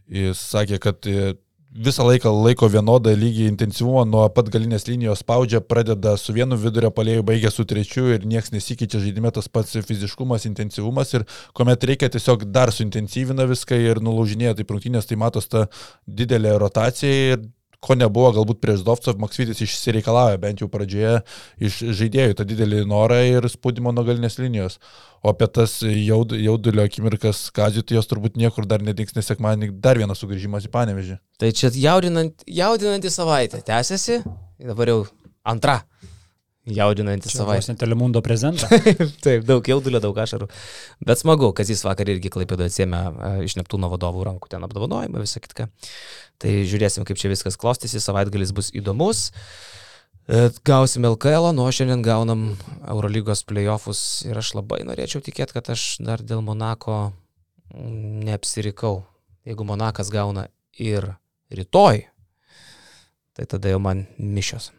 Jis 0.09 0.47
sakė, 0.55 0.79
kad 0.81 1.05
e, 1.11 1.33
visą 1.71 2.05
laiką 2.07 2.31
laiko 2.43 2.69
vienodą 2.69 3.13
lygį 3.13 3.45
intensyvumą 3.51 4.03
nuo 4.09 4.23
pat 4.33 4.49
galinės 4.49 4.87
linijos 4.87 5.21
spaudžia, 5.21 5.61
pradeda 5.61 6.15
su 6.17 6.33
vienu 6.33 6.57
vidurio 6.57 6.89
palėjų, 6.93 7.23
baigia 7.27 7.51
su 7.53 7.65
trečiu 7.69 8.07
ir 8.15 8.25
niekas 8.25 8.51
nesikeičia 8.55 9.01
žaidime 9.03 9.31
tas 9.31 9.47
pats 9.47 9.77
fiziškumas, 9.85 10.47
intensyvumas 10.49 11.13
ir 11.13 11.27
kuomet 11.53 11.85
reikia 11.85 12.09
tiesiog 12.09 12.47
dar 12.49 12.73
suintensyvina 12.73 13.45
viską 13.49 13.77
ir 13.85 14.01
nulaužinėja 14.01 14.57
tai 14.57 14.65
rungtynės, 14.69 15.09
tai 15.09 15.19
matos 15.21 15.49
ta 15.51 15.67
didelė 16.07 16.57
rotacija 16.57 17.35
ir 17.35 17.47
ko 17.84 17.95
nebuvo 17.95 18.31
galbūt 18.35 18.60
prieš 18.64 18.84
Dovcov, 18.88 19.19
Maksvitis 19.22 19.61
išsireikalavo 19.64 20.38
bent 20.41 20.64
jau 20.64 20.68
pradžioje 20.72 21.22
iš 21.64 21.80
žaidėjų 21.99 22.35
tą 22.39 22.45
didelį 22.47 22.84
norą 22.89 23.19
ir 23.27 23.47
spaudimo 23.51 23.93
nuo 23.95 24.03
galinės 24.07 24.39
linijos. 24.41 24.80
O 25.23 25.31
apie 25.31 25.47
tas 25.51 25.77
jaud, 25.84 26.35
jaudulio 26.35 26.85
akimirkas 26.88 27.47
Kazijų, 27.56 27.85
tai 27.88 27.97
jos 27.97 28.07
turbūt 28.11 28.38
niekur 28.39 28.68
dar 28.68 28.84
nedings, 28.84 29.15
nes 29.15 29.27
sekmanį 29.31 29.73
dar 29.84 29.99
vienas 29.99 30.19
sugrįžimas 30.23 30.68
į 30.68 30.73
Panevežį. 30.76 31.19
Tai 31.39 31.51
čia 31.56 31.72
jaudinant, 31.76 32.45
jaudinanti 32.47 33.11
savaitė 33.11 33.64
tęsiasi, 33.68 34.22
dabar 34.64 34.93
jau 34.93 35.01
antra 35.47 35.81
jaudinanti 36.75 37.31
savaitė. 37.31 37.65
Savaitė 37.69 37.83
Telemundo 37.83 38.21
prezentą. 38.25 38.69
Taip, 39.25 39.45
daug 39.47 39.65
jaudulio, 39.67 40.01
daug 40.03 40.17
ašarų. 40.21 40.49
Bet 41.05 41.21
smagu, 41.21 41.51
kad 41.57 41.69
jis 41.69 41.83
vakar 41.87 42.09
irgi 42.11 42.31
klaipėdo 42.33 42.67
atsėmė 42.67 43.01
e, 43.09 43.31
iš 43.47 43.57
Neptūno 43.59 43.91
vadovų 43.91 44.27
rankų 44.29 44.51
ten 44.53 44.65
apdovanojimą, 44.67 45.23
visą 45.23 45.41
kitką. 45.43 45.69
Tai 46.39 46.55
žiūrėsim, 46.71 47.05
kaip 47.07 47.19
čia 47.19 47.31
viskas 47.31 47.59
klostysi, 47.59 48.01
savaitgalis 48.03 48.53
bus 48.55 48.71
įdomus. 48.77 49.29
E, 50.29 50.47
Gausim 50.67 51.07
LKL, 51.09 51.51
nuo 51.57 51.69
šiandien 51.73 52.03
gaunam 52.05 52.45
Eurolygos 52.85 53.45
playoffus 53.49 54.03
ir 54.29 54.39
aš 54.39 54.53
labai 54.59 54.83
norėčiau 54.87 55.23
tikėti, 55.25 55.57
kad 55.57 55.71
aš 55.73 55.95
dar 56.05 56.23
dėl 56.23 56.43
Monako 56.45 57.09
neapsirikau. 57.73 59.03
Jeigu 59.47 59.65
Monakas 59.65 60.11
gauna 60.13 60.47
ir 60.77 61.13
rytoj, 61.55 62.03
tai 63.33 63.45
tada 63.49 63.71
jau 63.71 63.79
man 63.81 64.05
mišios. 64.17 64.69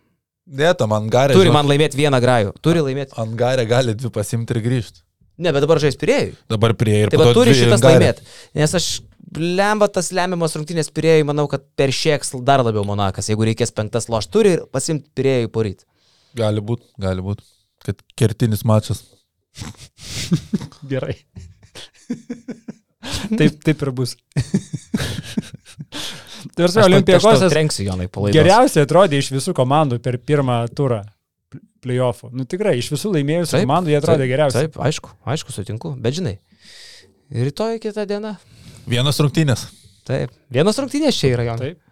Ne, 0.49 0.73
tam 0.75 0.95
Angarė. 0.97 1.37
Turi 1.37 1.53
man 1.55 1.69
laimėti 1.69 1.99
vieną 2.01 2.19
grajų. 2.23 2.55
Turi 2.65 2.83
laimėti. 2.85 3.15
Angarė 3.21 3.67
gali 3.71 3.95
dvi 3.95 4.11
pasimti 4.15 4.57
ir 4.57 4.63
grįžti. 4.65 5.05
Ne, 5.41 5.53
bet 5.57 5.65
dabar 5.65 5.81
žais 5.81 5.97
pirėjui. 5.97 6.35
Dabar 6.53 6.75
prie 6.77 6.97
ir 7.05 7.13
Tai 7.13 7.21
va 7.21 7.31
to 7.31 7.39
turi 7.39 7.55
šitas 7.57 7.85
laimėti. 7.85 8.25
Nes 8.59 8.75
aš 8.77 8.89
lemba 9.37 9.89
tas 9.93 10.11
lemiamas 10.17 10.57
rungtynės 10.59 10.91
pirėjui, 10.93 11.25
manau, 11.29 11.47
kad 11.49 11.65
per 11.79 11.93
šieks 11.95 12.35
dar 12.45 12.65
labiau 12.67 12.85
Monakas. 12.89 13.31
Jeigu 13.31 13.47
reikės 13.49 13.73
penktas 13.77 14.11
loš, 14.13 14.29
turi 14.33 14.57
ir 14.59 14.67
pasimti 14.75 15.09
pirėjui 15.17 15.53
poryt. 15.55 15.87
Gali 16.37 16.63
būti, 16.65 16.91
gali 17.01 17.25
būti. 17.25 17.47
Kad 17.87 18.03
kertinis 18.19 18.67
mačas. 18.69 19.05
Gerai. 20.91 21.17
taip, 23.39 23.63
taip 23.65 23.87
ir 23.87 23.95
bus. 23.97 24.17
Jonai 27.87 28.09
palaidoti. 28.13 28.39
geriausiai 28.39 28.83
atrodė 28.87 29.15
iš 29.23 29.29
visų 29.35 29.53
komandų 29.57 29.97
per 30.05 30.15
pirmą 30.19 30.59
turą 30.77 31.01
playoffų. 31.85 32.27
Nu 32.37 32.43
tikrai, 32.49 32.75
iš 32.81 32.89
visų 32.95 33.09
laimėjusių 33.17 33.55
komandų 33.65 33.89
jie 33.93 33.99
atrodė 34.01 34.25
taip, 34.25 34.33
geriausiai. 34.35 34.63
Taip, 34.69 34.75
aišku, 34.87 35.09
aišku, 35.35 35.49
sutinku. 35.55 35.89
Bet 36.01 36.13
žinai, 36.19 36.35
rytoj 37.33 37.73
kitą 37.83 38.03
dieną. 38.09 38.33
Vienas 38.91 39.17
rungtynės. 39.23 39.61
Taip, 40.09 40.29
vienos 40.53 40.77
rungtynės 40.81 41.15
čia 41.17 41.27
yra 41.37 41.45
Jonai. 41.51 41.73
Taip. 41.73 41.79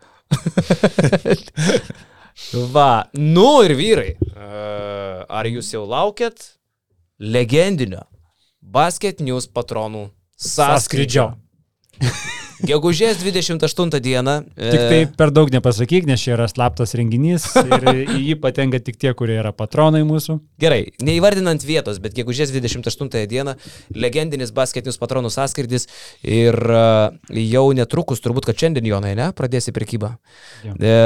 Va, 2.74 2.90
nu 3.18 3.48
ir 3.66 3.72
vyrai. 3.78 4.10
E, 4.14 4.16
Ar 5.28 5.44
jūs 5.50 5.68
jau 5.74 5.82
laukiat 5.88 6.36
legendinio 7.18 8.02
Basket 8.62 9.20
News 9.24 9.46
patronų 9.50 10.04
sąskrydžio? 10.38 11.26
Gegužės 12.66 13.20
28 13.22 14.00
dieną. 14.02 14.34
e, 14.56 14.70
Tik 14.72 14.80
tai 14.90 15.00
per 15.18 15.30
daug 15.30 15.50
nepasakyk, 15.52 16.08
nes 16.10 16.22
čia 16.22 16.32
yra 16.34 16.48
slaptas 16.50 16.94
renginys 16.98 17.46
ir 17.60 17.86
į 18.02 18.18
jį 18.28 18.34
patenka 18.42 18.80
tik 18.82 18.98
tie, 18.98 19.12
kurie 19.14 19.36
yra 19.38 19.52
patronai 19.54 20.02
mūsų. 20.08 20.38
Gerai, 20.58 20.80
neįvardinant 21.04 21.62
vietos, 21.62 22.00
bet 22.02 22.16
gegužės 22.18 22.50
28 22.54 23.28
dieną 23.30 23.54
legendinis 23.94 24.50
basketinius 24.54 24.98
patronų 24.98 25.30
sąskridis 25.30 25.86
ir 26.26 26.58
e, 26.58 26.82
jau 27.46 27.66
netrukus, 27.78 28.24
turbūt, 28.24 28.50
kad 28.50 28.58
šiandien 28.58 28.90
Jonai, 28.90 29.14
ne, 29.18 29.30
pradėsi 29.38 29.74
prekybą. 29.76 30.16
E, 30.74 30.96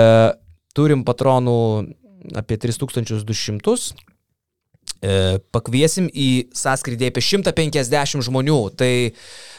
turim 0.72 1.04
patronų 1.04 1.58
apie 2.38 2.56
3200 2.56 3.92
E, 5.02 5.38
pakviesim 5.50 6.06
į 6.06 6.54
sąskrydį 6.54 7.08
apie 7.10 7.22
150 7.26 8.22
žmonių. 8.22 8.58
Tai 8.78 8.90
e, 9.10 9.12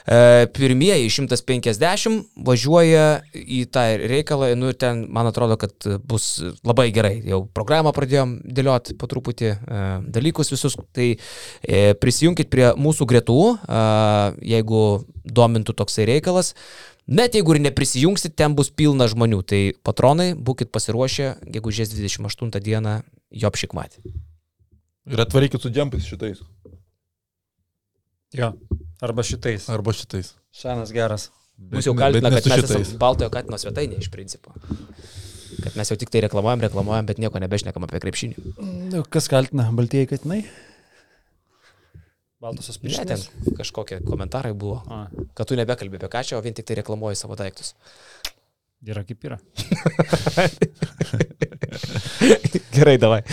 pirmieji 0.04 1.08
150 1.14 2.26
važiuoja 2.44 3.22
į 3.32 3.64
tą 3.72 3.84
reikalą, 4.02 4.50
nu 4.60 4.72
ir 4.74 4.78
ten, 4.80 5.06
man 5.14 5.30
atrodo, 5.30 5.56
kad 5.62 5.88
bus 6.04 6.42
labai 6.66 6.90
gerai. 6.96 7.16
Jau 7.28 7.44
programą 7.56 7.94
pradėjom 7.96 8.36
dėlioti 8.44 8.98
po 9.00 9.08
truputį 9.12 9.50
e, 9.54 9.58
dalykus 10.14 10.52
visus. 10.54 10.76
Tai 10.96 11.08
e, 11.14 11.84
prisijunkit 12.00 12.52
prie 12.52 12.72
mūsų 12.76 13.08
gretų, 13.10 13.40
e, 13.54 13.86
jeigu 14.54 14.84
domintų 15.24 15.78
toksai 15.80 16.08
reikalas. 16.10 16.54
Net 17.08 17.36
jeigu 17.36 17.56
ir 17.56 17.64
neprisijungsit, 17.66 18.36
ten 18.40 18.56
bus 18.56 18.72
pilna 18.72 19.10
žmonių. 19.12 19.42
Tai 19.48 19.62
patronai, 19.84 20.32
būkite 20.36 20.72
pasiruošę, 20.72 21.34
gegužės 21.56 21.92
28 21.96 22.64
dieną 22.64 23.02
Jopšikmatį. 23.44 24.04
Ir 25.12 25.20
atvarykit 25.20 25.60
su 25.60 25.72
džempais 25.74 26.08
šitais. 26.08 26.40
Jo. 28.34 28.54
Arba 29.04 29.24
šitais. 29.28 29.66
Arba 29.72 29.92
šitais. 29.96 30.28
Šiandienas 30.56 30.92
geras. 30.96 31.24
Mūsų 31.60 31.88
jau 31.92 31.96
kaltina, 31.98 32.30
kad 32.34 32.46
mes 32.50 32.64
esame 32.64 32.98
Baltojo 33.02 33.30
Katino 33.34 33.58
svetainė 33.62 33.96
iš 34.02 34.08
principo. 34.14 34.50
Kad 35.64 35.74
mes 35.78 35.88
jau 35.92 35.98
tik 36.00 36.10
tai 36.14 36.20
reklamuojam, 36.26 36.60
reklamuojam, 36.66 37.06
bet 37.10 37.18
nieko 37.22 37.38
nebešnekam 37.44 37.84
apie 37.86 38.00
krepšinį. 38.04 38.36
Nu, 38.94 39.00
Kas 39.14 39.26
kaltina? 39.32 39.64
Baltieji 39.76 40.08
katinai? 40.16 40.42
Baltosios 42.44 42.78
Ne, 42.82 42.90
ten 42.92 42.96
pirštinės. 43.22 43.56
kažkokie 43.60 43.98
komentarai 44.04 44.54
buvo, 44.58 44.78
A, 44.92 44.94
kad 45.38 45.46
tu 45.48 45.54
nebekalbė 45.60 45.96
apie 46.02 46.10
ką 46.12 46.22
čia, 46.28 46.36
o 46.40 46.42
vien 46.44 46.56
tik 46.58 46.66
tai 46.68 46.76
reklamuoji 46.82 47.16
savo 47.20 47.34
daiktus. 47.40 47.70
yra 48.84 49.02
kaip 49.08 49.20
yra. 49.24 49.38
Gerai, 52.76 52.98
davai. 53.00 53.22